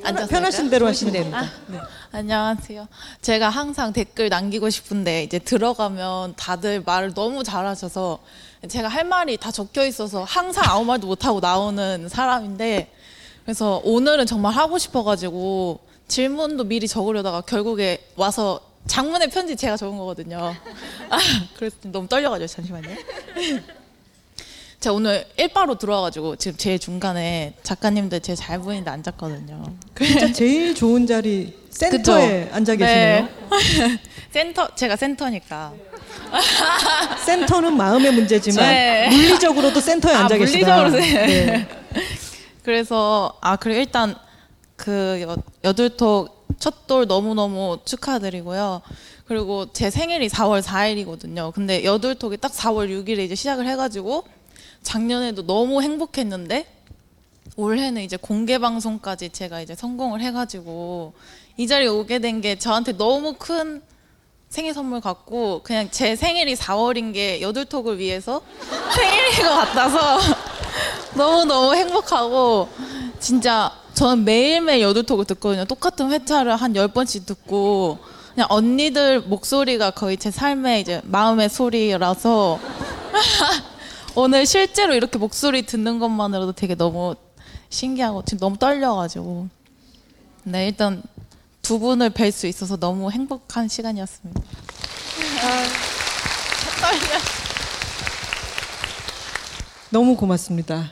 앉아서 0.03 0.27
편하신 0.27 0.69
대로 0.69 0.85
하시면 0.85 1.13
됩니다. 1.13 1.39
아, 1.39 1.71
네. 1.71 1.79
안녕하세요. 2.11 2.89
제가 3.21 3.47
항상 3.47 3.93
댓글 3.93 4.27
남기고 4.27 4.69
싶은데 4.69 5.23
이제 5.23 5.39
들어가면 5.39 6.33
다들 6.35 6.83
말을 6.85 7.13
너무 7.13 7.45
잘하셔서 7.45 8.19
제가 8.67 8.89
할 8.89 9.05
말이 9.05 9.37
다 9.37 9.49
적혀 9.49 9.85
있어서 9.85 10.25
항상 10.25 10.65
아무 10.67 10.83
말도 10.83 11.07
못 11.07 11.23
하고 11.23 11.39
나오는 11.39 12.09
사람인데 12.09 12.91
그래서 13.45 13.79
오늘은 13.85 14.25
정말 14.25 14.51
하고 14.51 14.77
싶어가지고 14.77 15.79
질문도 16.09 16.65
미리 16.65 16.85
적으려다가 16.85 17.39
결국에 17.39 18.09
와서 18.17 18.66
장문의 18.87 19.29
편지 19.29 19.55
제가 19.55 19.77
적은 19.77 19.97
거거든요. 19.97 20.55
아, 21.09 21.17
그래서 21.57 21.75
너무 21.83 22.07
떨려가지고 22.07 22.47
잠시만요. 22.47 22.89
제가 24.79 24.93
오늘 24.93 25.25
일바로 25.37 25.75
들어와가지고 25.77 26.35
지금 26.35 26.55
제 26.57 26.77
중간에 26.77 27.53
작가님들 27.63 28.19
제 28.21 28.35
잘 28.35 28.59
보이는데 28.59 28.91
앉았거든요. 28.91 29.63
진짜 29.97 30.31
제일 30.33 30.75
좋은 30.75 31.07
자리 31.07 31.57
센터에 31.71 32.43
그쵸? 32.45 32.55
앉아 32.55 32.75
계시네요. 32.75 33.27
네. 33.27 33.99
센터 34.31 34.75
제가 34.75 34.95
센터니까. 34.95 35.73
센터는 37.25 37.75
마음의 37.75 38.11
문제지만 38.13 38.65
네. 38.69 39.09
물리적으로도 39.09 39.79
센터에 39.79 40.13
아, 40.13 40.19
앉아 40.21 40.37
계시다. 40.37 40.75
물리적으로 40.83 41.01
세- 41.01 41.25
네. 41.25 41.67
그래서 42.63 43.35
아 43.41 43.55
그래 43.55 43.77
일단 43.77 44.15
그 44.75 45.19
여, 45.21 45.37
여둘톡 45.63 46.36
첫 46.59 46.87
돌 46.87 47.05
너무 47.07 47.33
너무 47.33 47.79
축하드리고요. 47.85 48.81
그리고 49.27 49.67
제 49.73 49.89
생일이 49.89 50.29
4월 50.29 50.61
4일이거든요. 50.61 51.53
근데 51.53 51.83
여둘톡이 51.83 52.37
딱 52.37 52.51
4월 52.53 52.89
6일에 52.89 53.19
이제 53.25 53.35
시작을 53.35 53.67
해가지고 53.67 54.23
작년에도 54.83 55.45
너무 55.45 55.81
행복했는데 55.81 56.65
올해는 57.57 58.01
이제 58.03 58.15
공개 58.17 58.57
방송까지 58.57 59.29
제가 59.29 59.61
이제 59.61 59.75
성공을 59.75 60.21
해가지고 60.21 61.13
이 61.57 61.67
자리에 61.67 61.87
오게 61.87 62.19
된 62.19 62.39
게 62.41 62.57
저한테 62.57 62.93
너무 62.97 63.33
큰 63.37 63.81
생일 64.49 64.73
선물 64.73 65.01
같고 65.01 65.61
그냥 65.63 65.89
제 65.91 66.15
생일이 66.15 66.55
4월인 66.55 67.13
게 67.13 67.41
여둘톡을 67.41 67.97
위해서 67.99 68.41
생일인 68.95 69.45
것 69.45 69.55
같아서 69.55 70.19
너무 71.15 71.43
너무 71.45 71.75
행복하고 71.75 72.69
진짜 73.19 73.71
저는 73.97 74.25
매일매일 74.25 74.81
여둘톡을 74.83 75.25
듣거든요. 75.25 75.65
똑같은 75.65 76.11
회차를 76.11 76.55
한 76.55 76.73
10번씩 76.73 77.25
듣고 77.25 77.97
그냥 78.35 78.47
언니들 78.51 79.21
목소리가 79.21 79.89
거의 79.89 80.17
제 80.17 80.29
삶의 80.29 80.81
이제 80.81 81.01
마음의 81.05 81.49
소리라서 81.49 82.59
오늘 84.13 84.45
실제로 84.45 84.93
이렇게 84.93 85.17
목소리 85.17 85.65
듣는 85.65 85.97
것만으로도 85.97 86.51
되게 86.51 86.75
너무 86.75 87.15
신기하고 87.69 88.23
지금 88.23 88.37
너무 88.37 88.57
떨려가지고 88.59 89.47
네 90.43 90.67
일단 90.67 91.01
두 91.63 91.79
분을 91.79 92.11
뵐 92.11 92.31
수 92.31 92.45
있어서 92.45 92.77
너무 92.77 93.09
행복한 93.09 93.67
시간이었습니다. 93.67 94.41
떨려. 96.81 97.19
너무 99.89 100.15
고맙습니다. 100.15 100.91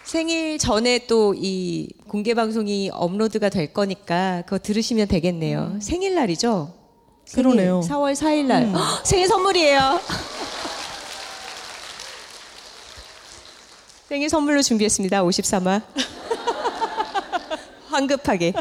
생일 0.04 0.58
전에 0.58 1.06
또 1.06 1.34
이 1.36 1.88
공개 2.08 2.34
방송이 2.34 2.90
업로드가 2.92 3.48
될 3.48 3.72
거니까 3.72 4.42
그거 4.46 4.58
들으시면 4.58 5.06
되겠네요. 5.08 5.78
생일날이죠? 5.80 6.74
생일, 7.24 7.44
그러네요. 7.50 7.80
4월 7.80 8.12
4일 8.14 8.44
날. 8.46 8.62
음. 8.64 8.74
헉, 8.74 9.06
생일 9.06 9.26
선물이에요. 9.28 10.00
생일 14.08 14.28
선물로 14.30 14.62
준비했습니다. 14.62 15.22
53화. 15.24 15.82
황급하게. 17.90 18.52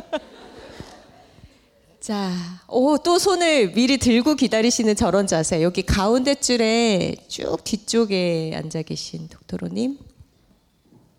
자, 2.06 2.30
오, 2.68 3.00
또 3.00 3.18
손을 3.18 3.72
미리 3.72 3.98
들고 3.98 4.36
기다리시는 4.36 4.96
저런 4.96 5.26
자세. 5.26 5.64
여기 5.64 5.82
가운데 5.82 6.36
줄에 6.36 7.16
쭉 7.28 7.64
뒤쪽에 7.64 8.54
앉아 8.54 8.84
계신 8.84 9.28
독토로님. 9.28 9.98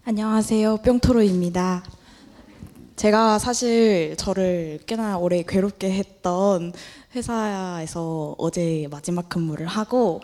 안녕하세요. 0.04 0.76
뿅토로입니다. 0.76 1.82
제가 2.94 3.40
사실 3.40 4.14
저를 4.16 4.78
꽤나 4.86 5.18
오래 5.18 5.42
괴롭게 5.42 5.90
했던 5.90 6.72
회사에서 7.16 8.36
어제 8.38 8.86
마지막 8.88 9.28
근무를 9.28 9.66
하고 9.66 10.20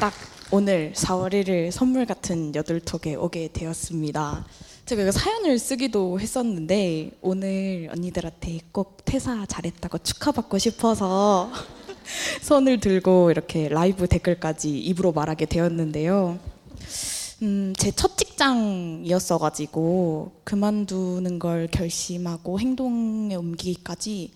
딱 0.00 0.12
오늘 0.50 0.92
4월 0.96 1.32
1일 1.32 1.70
선물 1.70 2.04
같은 2.04 2.52
여덟톡에 2.52 3.14
오게 3.14 3.50
되었습니다. 3.52 4.44
제가 4.96 5.10
사연을 5.10 5.58
쓰기도 5.58 6.20
했었는데 6.20 7.12
오늘 7.22 7.88
언니들한테 7.92 8.58
꼭 8.72 8.98
퇴사 9.06 9.46
잘했다고 9.46 9.96
축하받고 9.96 10.58
싶어서 10.58 11.50
손을 12.42 12.78
들고 12.78 13.30
이렇게 13.30 13.70
라이브 13.70 14.06
댓글까지 14.06 14.78
입으로 14.78 15.12
말하게 15.12 15.46
되었는데요. 15.46 16.38
음, 17.40 17.72
제 17.78 17.90
첫 17.90 18.18
직장이었어가지고 18.18 20.32
그만두는 20.44 21.38
걸 21.38 21.68
결심하고 21.68 22.60
행동에 22.60 23.34
옮기기까지 23.34 24.32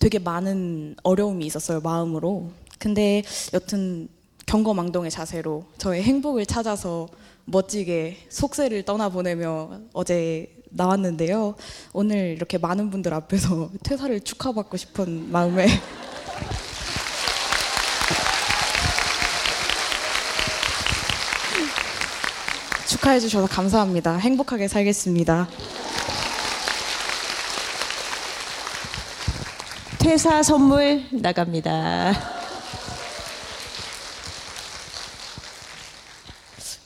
되게 0.00 0.18
많은 0.18 0.96
어려움이 1.04 1.46
있었어요 1.46 1.78
마음으로. 1.80 2.50
근데 2.80 3.22
여튼 3.54 4.08
경거망동의 4.46 5.12
자세로 5.12 5.66
저의 5.78 6.02
행복을 6.02 6.46
찾아서 6.46 7.08
멋지게 7.50 8.16
속세를 8.28 8.84
떠나보내며 8.84 9.80
어제 9.92 10.56
나왔는데요. 10.70 11.56
오늘 11.92 12.28
이렇게 12.36 12.58
많은 12.58 12.90
분들 12.90 13.12
앞에서 13.12 13.70
퇴사를 13.82 14.20
축하받고 14.20 14.76
싶은 14.76 15.30
마음에 15.32 15.66
축하해 22.86 23.18
주셔서 23.20 23.46
감사합니다. 23.46 24.16
행복하게 24.16 24.68
살겠습니다. 24.68 25.48
퇴사 29.98 30.42
선물 30.42 31.04
나갑니다. 31.12 32.39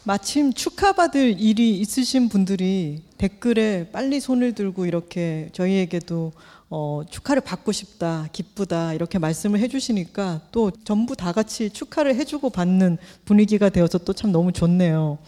마침 0.07 0.53
축하받을 0.53 1.41
일이 1.41 1.79
있으신 1.81 2.29
분들이 2.29 3.03
댓글에 3.17 3.89
빨리 3.91 4.21
손을 4.21 4.55
들고 4.55 4.85
이렇게 4.85 5.49
저희에게도 5.53 6.33
어, 6.69 7.03
축하를 7.09 7.41
받고 7.41 7.73
싶다, 7.73 8.29
기쁘다 8.33 8.93
이렇게 8.93 9.19
말씀을 9.19 9.61
해주시니까 9.61 10.43
또 10.53 10.71
전부 10.85 11.17
다 11.17 11.33
같이 11.33 11.71
축하를 11.71 12.17
해주고 12.17 12.51
받는 12.51 12.99
분위기가 13.25 13.71
되어서 13.71 13.99
또 13.99 14.13
참 14.13 14.31
너무 14.31 14.53
좋네요. 14.53 15.19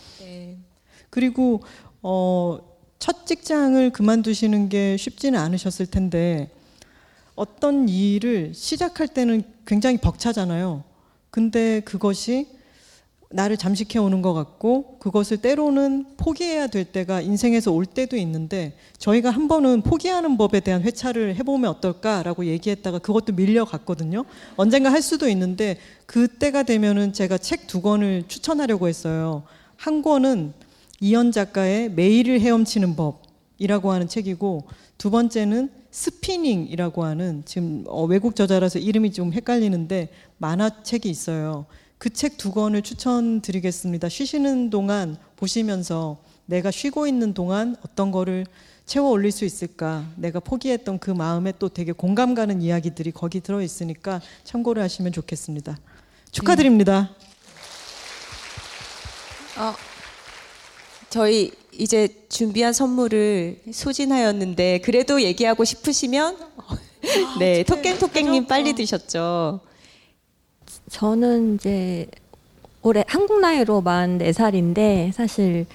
그리고 1.09 1.63
어, 2.03 2.59
첫 2.99 3.27
직장을 3.27 3.91
그만두시는 3.91 4.69
게 4.69 4.97
쉽지는 4.99 5.39
않으셨을 5.39 5.87
텐데 5.87 6.51
어떤 7.35 7.89
일을 7.89 8.53
시작할 8.55 9.09
때는 9.09 9.43
굉장히 9.67 9.97
벅차잖아요. 9.99 10.85
근데 11.31 11.81
그것이 11.81 12.49
나를 13.31 13.57
잠식해 13.57 13.99
오는 13.99 14.23
것 14.23 14.33
같고 14.35 14.99
그것을 14.99 15.39
때로는 15.39 16.07
포기해야 16.17 16.69
될 16.69 16.85
때가 16.85 17.21
인생에서 17.21 17.73
올 17.73 17.85
때도 17.85 18.17
있는데 18.17 18.77
저희가 18.99 19.31
한 19.31 19.49
번은 19.49 19.83
포기하는 19.83 20.37
법에 20.37 20.61
대한 20.61 20.83
회차를 20.83 21.35
해보면 21.37 21.69
어떨까라고 21.71 22.47
얘기했다가 22.47 23.01
그것도 23.01 23.33
밀려갔거든요. 23.35 24.25
언젠가 24.57 24.93
할 24.93 25.03
수도 25.03 25.29
있는데 25.29 25.77
그때가 26.07 26.63
되면은 26.63 27.13
제가 27.13 27.37
책 27.39 27.67
두 27.67 27.83
권을 27.83 28.25
추천하려고 28.29 28.89
했어요. 28.89 29.43
한 29.77 30.03
권은 30.03 30.53
이현 31.01 31.33
작가의 31.33 31.91
매일을 31.91 32.41
헤엄치는 32.41 32.97
법이라고 32.97 33.93
하는 33.93 34.09
책이고 34.09 34.65
두 34.97 35.11
번째는 35.11 35.71
스피닝이라고 35.91 37.05
하는 37.05 37.43
지금 37.45 37.85
어, 37.87 38.05
외국 38.05 38.37
저자라서 38.37 38.79
이름이 38.79 39.13
좀 39.13 39.33
헷갈리는데 39.33 40.11
만화책이 40.39 41.09
있어요. 41.09 41.67
그 41.99 42.11
책 42.11 42.37
두 42.37 42.53
권을 42.53 42.83
추천드리겠습니다. 42.83 44.09
쉬시는 44.09 44.71
동안 44.71 45.17
보시면서 45.37 46.19
내가 46.45 46.71
쉬고 46.71 47.07
있는 47.07 47.33
동안 47.35 47.75
어떤 47.83 48.11
거를 48.11 48.47
채워 48.85 49.11
올릴 49.11 49.33
수 49.33 49.45
있을까? 49.45 50.05
내가 50.17 50.39
포기했던 50.39 50.99
그 50.99 51.11
마음에 51.11 51.53
또 51.59 51.69
되게 51.69 51.93
공감 51.93 52.35
가는 52.35 52.61
이야기들이 52.63 53.11
거기 53.13 53.41
들어 53.41 53.61
있으니까 53.63 54.21
참고를 54.45 54.83
하시면 54.83 55.13
좋겠습니다. 55.13 55.77
축하드립니다. 56.31 57.11
어, 59.59 59.75
저희 61.09 61.51
이제 61.73 62.09
준비한 62.29 62.73
선물을 62.73 63.63
소진하였는데 63.73 64.81
그래도 64.85 65.21
얘기하고 65.23 65.65
싶으시면 65.65 66.37
네 67.39 67.65
토깽 67.65 67.99
토깽님 67.99 68.47
빨리 68.47 68.75
드셨죠. 68.75 69.61
저는 70.89 71.57
이제 71.57 72.07
올해 72.83 73.05
한국 73.09 73.41
나이로 73.41 73.81
만 73.81 74.19
4살인데 74.19 75.13
사실 75.13 75.67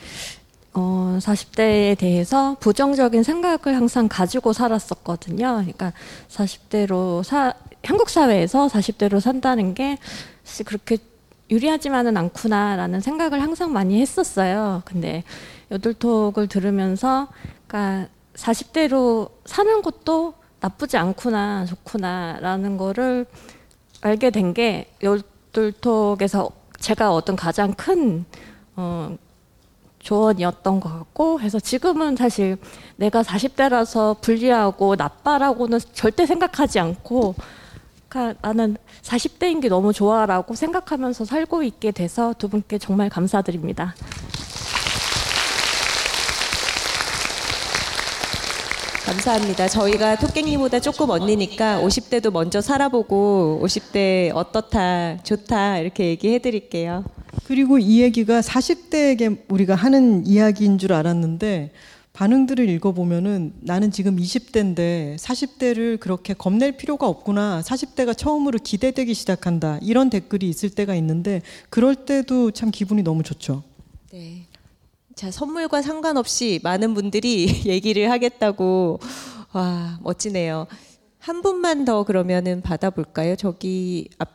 어 0.73 1.17
40대에 1.19 1.97
대해서 1.97 2.55
부정적인 2.59 3.23
생각을 3.23 3.75
항상 3.75 4.07
가지고 4.07 4.53
살았었거든요. 4.53 5.55
그러니까 5.57 5.91
40대로 6.29 7.23
사 7.23 7.53
한국 7.83 8.09
사회에서 8.09 8.67
40대로 8.67 9.19
산다는 9.19 9.73
게 9.73 9.97
사실 10.43 10.65
그렇게 10.65 10.97
유리하지만은 11.49 12.15
않구나라는 12.15 13.01
생각을 13.01 13.41
항상 13.41 13.73
많이 13.73 13.99
했었어요. 13.99 14.81
근데 14.85 15.23
여덟톡을 15.71 16.47
들으면서 16.47 17.27
그러니까 17.67 18.07
40대로 18.35 19.29
사는 19.45 19.81
것도 19.81 20.35
나쁘지 20.61 20.95
않구나, 20.95 21.65
좋구나라는 21.65 22.77
거를 22.77 23.25
알게 24.01 24.29
된 24.31 24.53
게 24.53 24.91
열둘톡에서 25.03 26.49
제가 26.79 27.13
얻은 27.13 27.35
가장 27.35 27.73
큰 27.73 28.25
어, 28.75 29.15
조언이었던 29.99 30.79
것 30.79 30.89
같고 30.89 31.39
해서 31.39 31.59
지금은 31.59 32.15
사실 32.15 32.57
내가 32.95 33.21
40대라서 33.21 34.19
불리하고 34.21 34.95
나빠라고는 34.95 35.79
절대 35.93 36.25
생각하지 36.25 36.79
않고 36.79 37.35
그러니까 38.09 38.39
나는 38.41 38.77
40대인 39.03 39.61
게 39.61 39.69
너무 39.69 39.93
좋아라고 39.93 40.55
생각하면서 40.55 41.25
살고 41.25 41.63
있게 41.63 41.91
돼서 41.91 42.33
두 42.37 42.49
분께 42.49 42.77
정말 42.79 43.09
감사드립니다. 43.09 43.93
감사합니다. 49.11 49.67
저희가 49.67 50.15
토깽님보다 50.19 50.79
조금 50.79 51.09
언니니까 51.09 51.81
50대도 51.81 52.31
먼저 52.31 52.61
살아보고 52.61 53.59
50대 53.61 54.33
어떻다, 54.33 55.17
좋다 55.23 55.79
이렇게 55.79 56.05
얘기해 56.05 56.39
드릴게요. 56.39 57.03
그리고 57.43 57.77
이 57.77 58.01
얘기가 58.01 58.39
40대에게 58.39 59.43
우리가 59.49 59.75
하는 59.75 60.25
이야기인 60.25 60.77
줄 60.77 60.93
알았는데 60.93 61.71
반응들을 62.13 62.69
읽어보면은 62.69 63.53
나는 63.59 63.91
지금 63.91 64.15
20대인데 64.15 65.17
40대를 65.17 65.99
그렇게 65.99 66.33
겁낼 66.33 66.77
필요가 66.77 67.05
없구나. 67.09 67.61
40대가 67.65 68.15
처음으로 68.17 68.59
기대되기 68.63 69.13
시작한다. 69.13 69.79
이런 69.81 70.09
댓글이 70.09 70.47
있을 70.47 70.69
때가 70.69 70.95
있는데 70.95 71.41
그럴 71.69 71.95
때도 71.95 72.51
참 72.51 72.71
기분이 72.71 73.03
너무 73.03 73.23
좋죠. 73.23 73.63
네. 74.13 74.45
자, 75.21 75.29
선물과 75.29 75.83
상관없이 75.83 76.59
많은 76.63 76.95
분들이 76.95 77.45
얘기를 77.69 78.09
하겠다고 78.09 78.99
와, 79.51 79.99
멋지네요. 80.01 80.65
한 81.19 81.43
분만 81.43 81.85
더 81.85 82.03
그러면은 82.03 82.61
받아볼까요? 82.61 83.35
저기 83.35 84.09
앞 84.17 84.29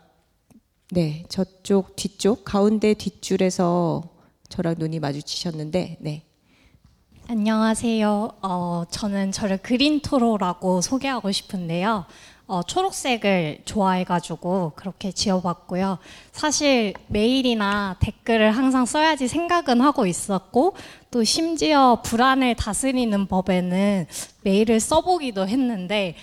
네, 0.93 1.25
저쪽 1.29 1.97
뒤쪽 1.97 2.45
가운데 2.45 2.95
뒷줄에서 2.95 4.05
저랑 4.49 4.77
눈이 4.79 5.01
마주치셨는데 5.01 5.97
네. 6.03 6.23
안녕하세요. 7.27 8.31
어, 8.43 8.85
저는 8.89 9.33
저를 9.33 9.57
그린토로라고 9.57 10.83
소개하고 10.83 11.33
싶은데요. 11.33 12.07
어, 12.49 12.63
초록색을 12.63 13.63
좋아해가지고 13.65 14.73
그렇게 14.77 15.11
지어봤고요. 15.11 15.99
사실 16.31 16.95
메일이나 17.09 17.97
댓글을 17.99 18.53
항상 18.53 18.87
써야지 18.87 19.27
생각은 19.27 19.81
하고 19.81 20.07
있었고, 20.07 20.77
또 21.11 21.25
심지어 21.25 22.01
불안을 22.05 22.55
다스리는 22.55 23.27
법에는 23.27 24.07
메일을 24.43 24.79
써보기도 24.79 25.49
했는데, 25.49 26.15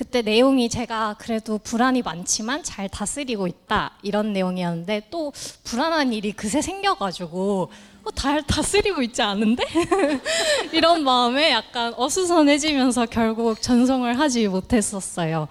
그때 0.00 0.22
내용이 0.22 0.70
제가 0.70 1.16
그래도 1.18 1.58
불안이 1.58 2.00
많지만 2.00 2.62
잘 2.62 2.88
다스리고 2.88 3.46
있다 3.46 3.90
이런 4.00 4.32
내용이었는데 4.32 5.08
또 5.10 5.30
불안한 5.64 6.14
일이 6.14 6.32
그새 6.32 6.62
생겨가지고 6.62 7.70
어, 8.04 8.10
다 8.12 8.40
다스리고 8.40 9.02
있지 9.02 9.20
않은데 9.20 9.62
이런 10.72 11.04
마음에 11.04 11.50
약간 11.50 11.92
어수선해지면서 11.98 13.06
결국 13.10 13.60
전송을 13.60 14.18
하지 14.18 14.48
못했었어요. 14.48 15.48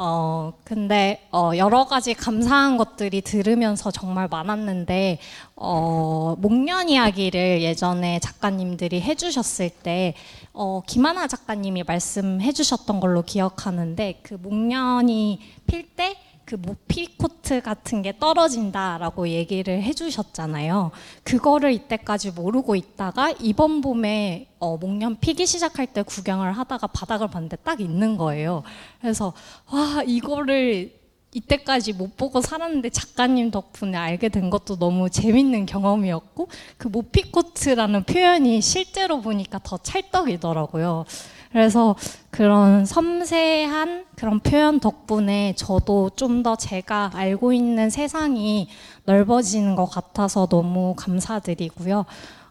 어, 0.00 0.52
근데, 0.62 1.26
어, 1.32 1.50
여러 1.56 1.84
가지 1.84 2.14
감사한 2.14 2.76
것들이 2.76 3.20
들으면서 3.20 3.90
정말 3.90 4.28
많았는데, 4.28 5.18
어, 5.56 6.36
목련 6.38 6.88
이야기를 6.88 7.62
예전에 7.62 8.20
작가님들이 8.20 9.00
해주셨을 9.00 9.70
때, 9.70 10.14
어, 10.52 10.82
김하나 10.86 11.26
작가님이 11.26 11.82
말씀해 11.82 12.52
주셨던 12.52 13.00
걸로 13.00 13.22
기억하는데, 13.22 14.20
그 14.22 14.34
목련이 14.34 15.40
필 15.66 15.88
때, 15.96 16.16
그 16.48 16.54
모피코트 16.54 17.60
같은 17.60 18.00
게 18.00 18.18
떨어진다라고 18.18 19.28
얘기를 19.28 19.82
해주셨잖아요. 19.82 20.92
그거를 21.22 21.74
이때까지 21.74 22.30
모르고 22.30 22.74
있다가 22.74 23.34
이번 23.38 23.82
봄에 23.82 24.48
어, 24.58 24.78
목련 24.78 25.18
피기 25.20 25.44
시작할 25.44 25.88
때 25.88 26.00
구경을 26.00 26.52
하다가 26.52 26.86
바닥을 26.86 27.28
봤는데 27.28 27.56
딱 27.56 27.82
있는 27.82 28.16
거예요. 28.16 28.62
그래서 28.98 29.34
와 29.70 30.02
이거를 30.06 30.98
이때까지 31.34 31.92
못 31.92 32.16
보고 32.16 32.40
살았는데 32.40 32.88
작가님 32.88 33.50
덕분에 33.50 33.98
알게 33.98 34.30
된 34.30 34.48
것도 34.48 34.78
너무 34.78 35.10
재밌는 35.10 35.66
경험이었고 35.66 36.48
그 36.78 36.88
모피코트라는 36.88 38.04
표현이 38.04 38.62
실제로 38.62 39.20
보니까 39.20 39.60
더 39.62 39.76
찰떡이더라고요. 39.76 41.04
그래서 41.50 41.96
그런 42.30 42.84
섬세한 42.84 44.04
그런 44.16 44.40
표현 44.40 44.80
덕분에 44.80 45.54
저도 45.56 46.10
좀 46.10 46.42
더 46.42 46.56
제가 46.56 47.10
알고 47.14 47.52
있는 47.52 47.90
세상이 47.90 48.68
넓어지는 49.04 49.74
것 49.74 49.86
같아서 49.86 50.46
너무 50.46 50.94
감사드리고요. 50.96 52.04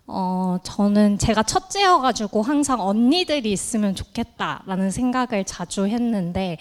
어, 0.07 0.57
저는 0.63 1.17
제가 1.17 1.43
첫째여가지고 1.43 2.41
항상 2.41 2.81
언니들이 2.81 3.51
있으면 3.51 3.93
좋겠다라는 3.95 4.89
생각을 4.91 5.43
자주 5.45 5.85
했는데, 5.85 6.57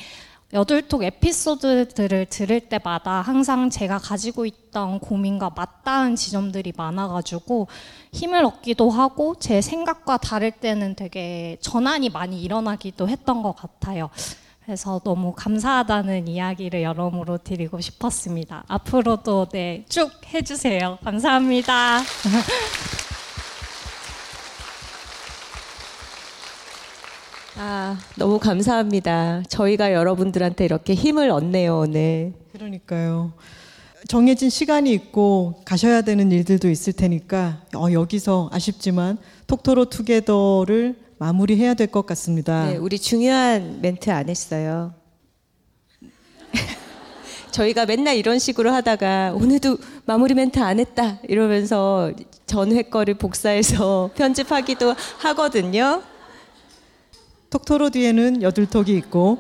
여덟톡 0.52 1.02
에피소드들을 1.02 2.26
들을 2.26 2.60
때마다 2.60 3.20
항상 3.20 3.68
제가 3.68 3.98
가지고 3.98 4.46
있던 4.46 5.00
고민과 5.00 5.50
맞닿은 5.56 6.14
지점들이 6.14 6.72
많아가지고 6.76 7.66
힘을 8.12 8.44
얻기도 8.44 8.90
하고 8.90 9.34
제 9.40 9.60
생각과 9.60 10.18
다를 10.18 10.52
때는 10.52 10.94
되게 10.94 11.56
전환이 11.60 12.10
많이 12.10 12.40
일어나기도 12.42 13.08
했던 13.08 13.42
것 13.42 13.56
같아요. 13.56 14.08
그래서 14.64 15.00
너무 15.04 15.32
감사하다는 15.32 16.28
이야기를 16.28 16.82
여러모로 16.82 17.38
드리고 17.38 17.80
싶었습니다. 17.80 18.64
앞으로도 18.66 19.46
네, 19.52 19.84
쭉 19.88 20.10
해주세요. 20.32 20.98
감사합니다. 21.04 22.00
아, 27.58 27.98
너무 28.16 28.38
감사합니다. 28.38 29.42
저희가 29.48 29.92
여러분들한테 29.92 30.64
이렇게 30.64 30.94
힘을 30.94 31.30
얻네요, 31.30 31.78
오늘. 31.78 32.34
그러니까요. 32.52 33.32
정해진 34.08 34.50
시간이 34.50 34.92
있고 34.92 35.62
가셔야 35.64 36.02
되는 36.02 36.30
일들도 36.30 36.68
있을 36.70 36.92
테니까 36.92 37.62
어, 37.74 37.90
여기서 37.90 38.50
아쉽지만 38.52 39.18
톡토로 39.46 39.86
투게더를 39.86 40.96
마무리해야 41.18 41.74
될 41.74 41.88
것 41.88 42.04
같습니다. 42.06 42.66
네, 42.66 42.76
우리 42.76 42.98
중요한 42.98 43.80
멘트 43.80 44.10
안 44.10 44.28
했어요. 44.28 44.92
저희가 47.50 47.86
맨날 47.86 48.16
이런 48.16 48.38
식으로 48.38 48.70
하다가 48.70 49.32
오늘도 49.34 49.78
마무리 50.04 50.34
멘트 50.34 50.58
안 50.60 50.78
했다 50.78 51.18
이러면서 51.26 52.12
전회 52.44 52.82
거를 52.82 53.14
복사해서 53.14 54.10
편집하기도 54.14 54.94
하거든요. 55.18 56.02
톡토로 57.50 57.90
뒤에는 57.90 58.42
여둘톡이 58.42 58.96
있고 58.96 59.38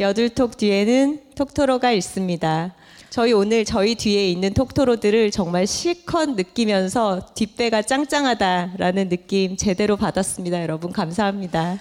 여둘톡 0.00 0.56
뒤에는 0.56 1.20
톡토로가 1.34 1.92
있습니다. 1.92 2.74
저희 3.10 3.32
오늘 3.32 3.64
저희 3.64 3.94
뒤에 3.94 4.30
있는 4.30 4.54
톡토로들을 4.54 5.30
정말 5.30 5.66
실컷 5.66 6.30
느끼면서 6.30 7.34
뒷배가 7.34 7.82
짱짱하다라는 7.82 9.08
느낌 9.08 9.56
제대로 9.56 9.96
받았습니다. 9.96 10.62
여러분 10.62 10.92
감사합니다. 10.92 11.78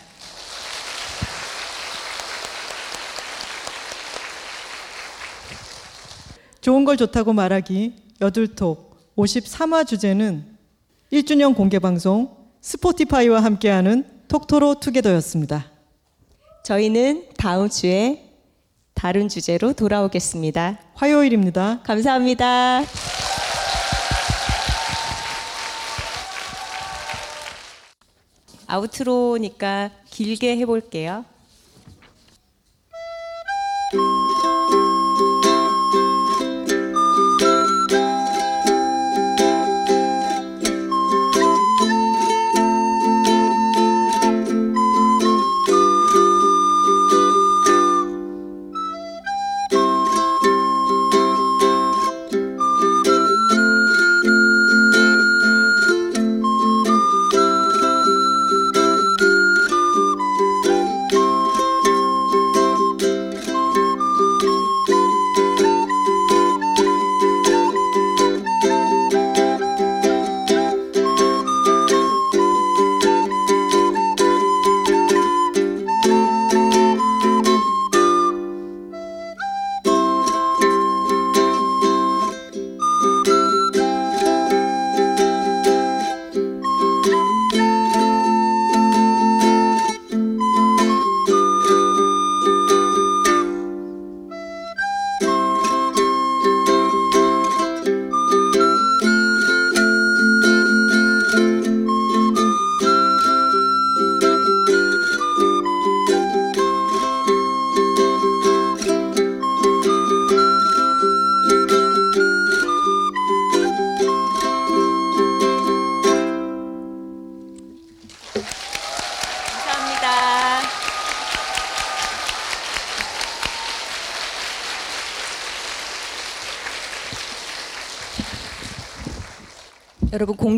좋은 6.60 6.86
걸 6.86 6.96
좋다고 6.98 7.34
말하기 7.34 7.94
여둘톡 8.22 9.16
53화 9.16 9.88
주제는 9.88 10.46
1주년 11.12 11.56
공개 11.56 11.80
방송 11.80 12.38
스포티파이와 12.62 13.44
함께하는 13.44 14.11
톡토로 14.32 14.76
투게더였습니다. 14.76 15.66
저희는 16.64 17.26
다음 17.38 17.68
주에 17.68 18.30
다른 18.94 19.28
주제로 19.28 19.74
돌아오겠습니다. 19.74 20.80
화요일입니다. 20.94 21.82
감사합니다. 21.84 22.84
아우트로니까 28.68 29.92
길게 30.10 30.56
해볼게요. 30.60 31.26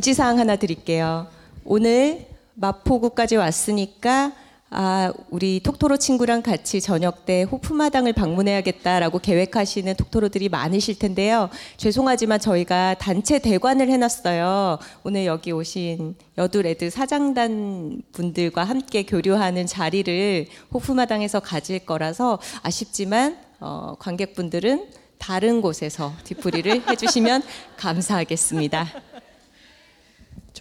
공지사항 0.04 0.38
하나 0.38 0.58
드릴게요. 0.58 1.28
오늘 1.64 2.26
마포구까지 2.56 3.38
왔으니까 3.38 4.34
아, 4.70 5.14
우리 5.30 5.62
톡토로 5.62 5.96
친구랑 5.96 6.42
같이 6.42 6.82
저녁 6.82 7.26
때 7.26 7.44
호프마당을 7.44 8.12
방문해야겠다라고 8.12 9.20
계획하시는 9.20 9.96
톡토로들이 9.96 10.50
많으실 10.50 11.00
텐데요. 11.00 11.50
죄송하지만 11.78 12.42
저희가 12.42 12.96
단체 12.96 13.40
대관을 13.40 13.90
해놨어요. 13.90 14.78
오늘 15.06 15.26
여기 15.26 15.54
오신 15.54 16.16
여두레드 16.38 16.90
사장단 16.90 18.02
분들과 18.12 18.66
함께 18.66 19.04
교류하는 19.04 19.66
자리를 19.68 20.48
호프마당에서 20.74 21.40
가질 21.40 21.80
거라서 21.80 22.40
아쉽지만 22.62 23.38
어, 23.62 23.96
관객분들은 24.00 24.86
다른 25.18 25.62
곳에서 25.62 26.12
뒤풀이를 26.26 26.90
해주시면 26.90 27.44
감사하겠습니다. 27.78 29.13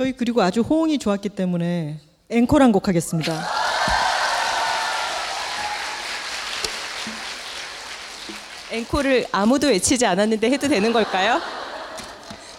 저희 0.03 0.11
그리고 0.11 0.43
아주 0.43 0.62
호응이 0.62 0.99
좋았기 0.99 1.29
때문에 1.29 2.01
앵콜 2.29 2.61
한 2.61 2.73
곡 2.73 2.89
하겠습니다. 2.89 3.41
앵콜을 8.73 9.27
아무도 9.31 9.69
외치지 9.69 10.05
않았는데 10.07 10.51
해도 10.51 10.66
되는 10.66 10.93
걸까요? 10.93 11.41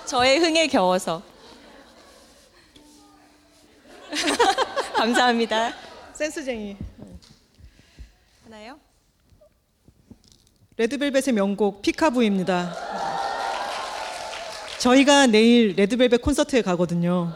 저의 0.06 0.40
흥에 0.40 0.68
겨워서. 0.68 1.22
감사합니다. 4.95 5.74
센스쟁이. 6.14 6.78
하나요? 8.45 8.80
레드벨벳의 10.78 11.34
명곡 11.34 11.82
피카부입니다. 11.82 12.74
저희가 14.84 15.27
내일 15.27 15.76
레드벨벳 15.77 16.22
콘서트에 16.22 16.61
가거든요. 16.61 17.31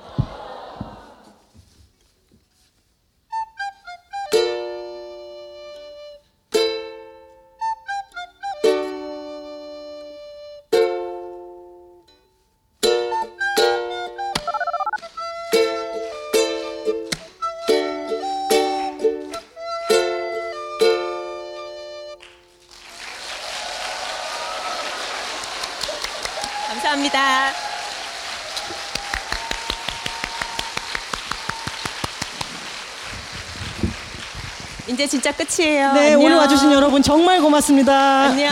이제 34.97 35.05
진짜 35.05 35.31
끝이에요. 35.31 35.93
네, 35.93 36.13
안녕. 36.13 36.23
오늘 36.23 36.37
와주신 36.37 36.71
여러분 36.71 37.03
정말 37.03 37.39
고맙습니다. 37.39 38.21
안녕. 38.23 38.51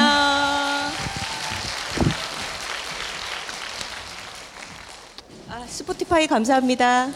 아, 5.49 5.65
스포티파이 5.67 6.27
감사합니다. 6.27 7.07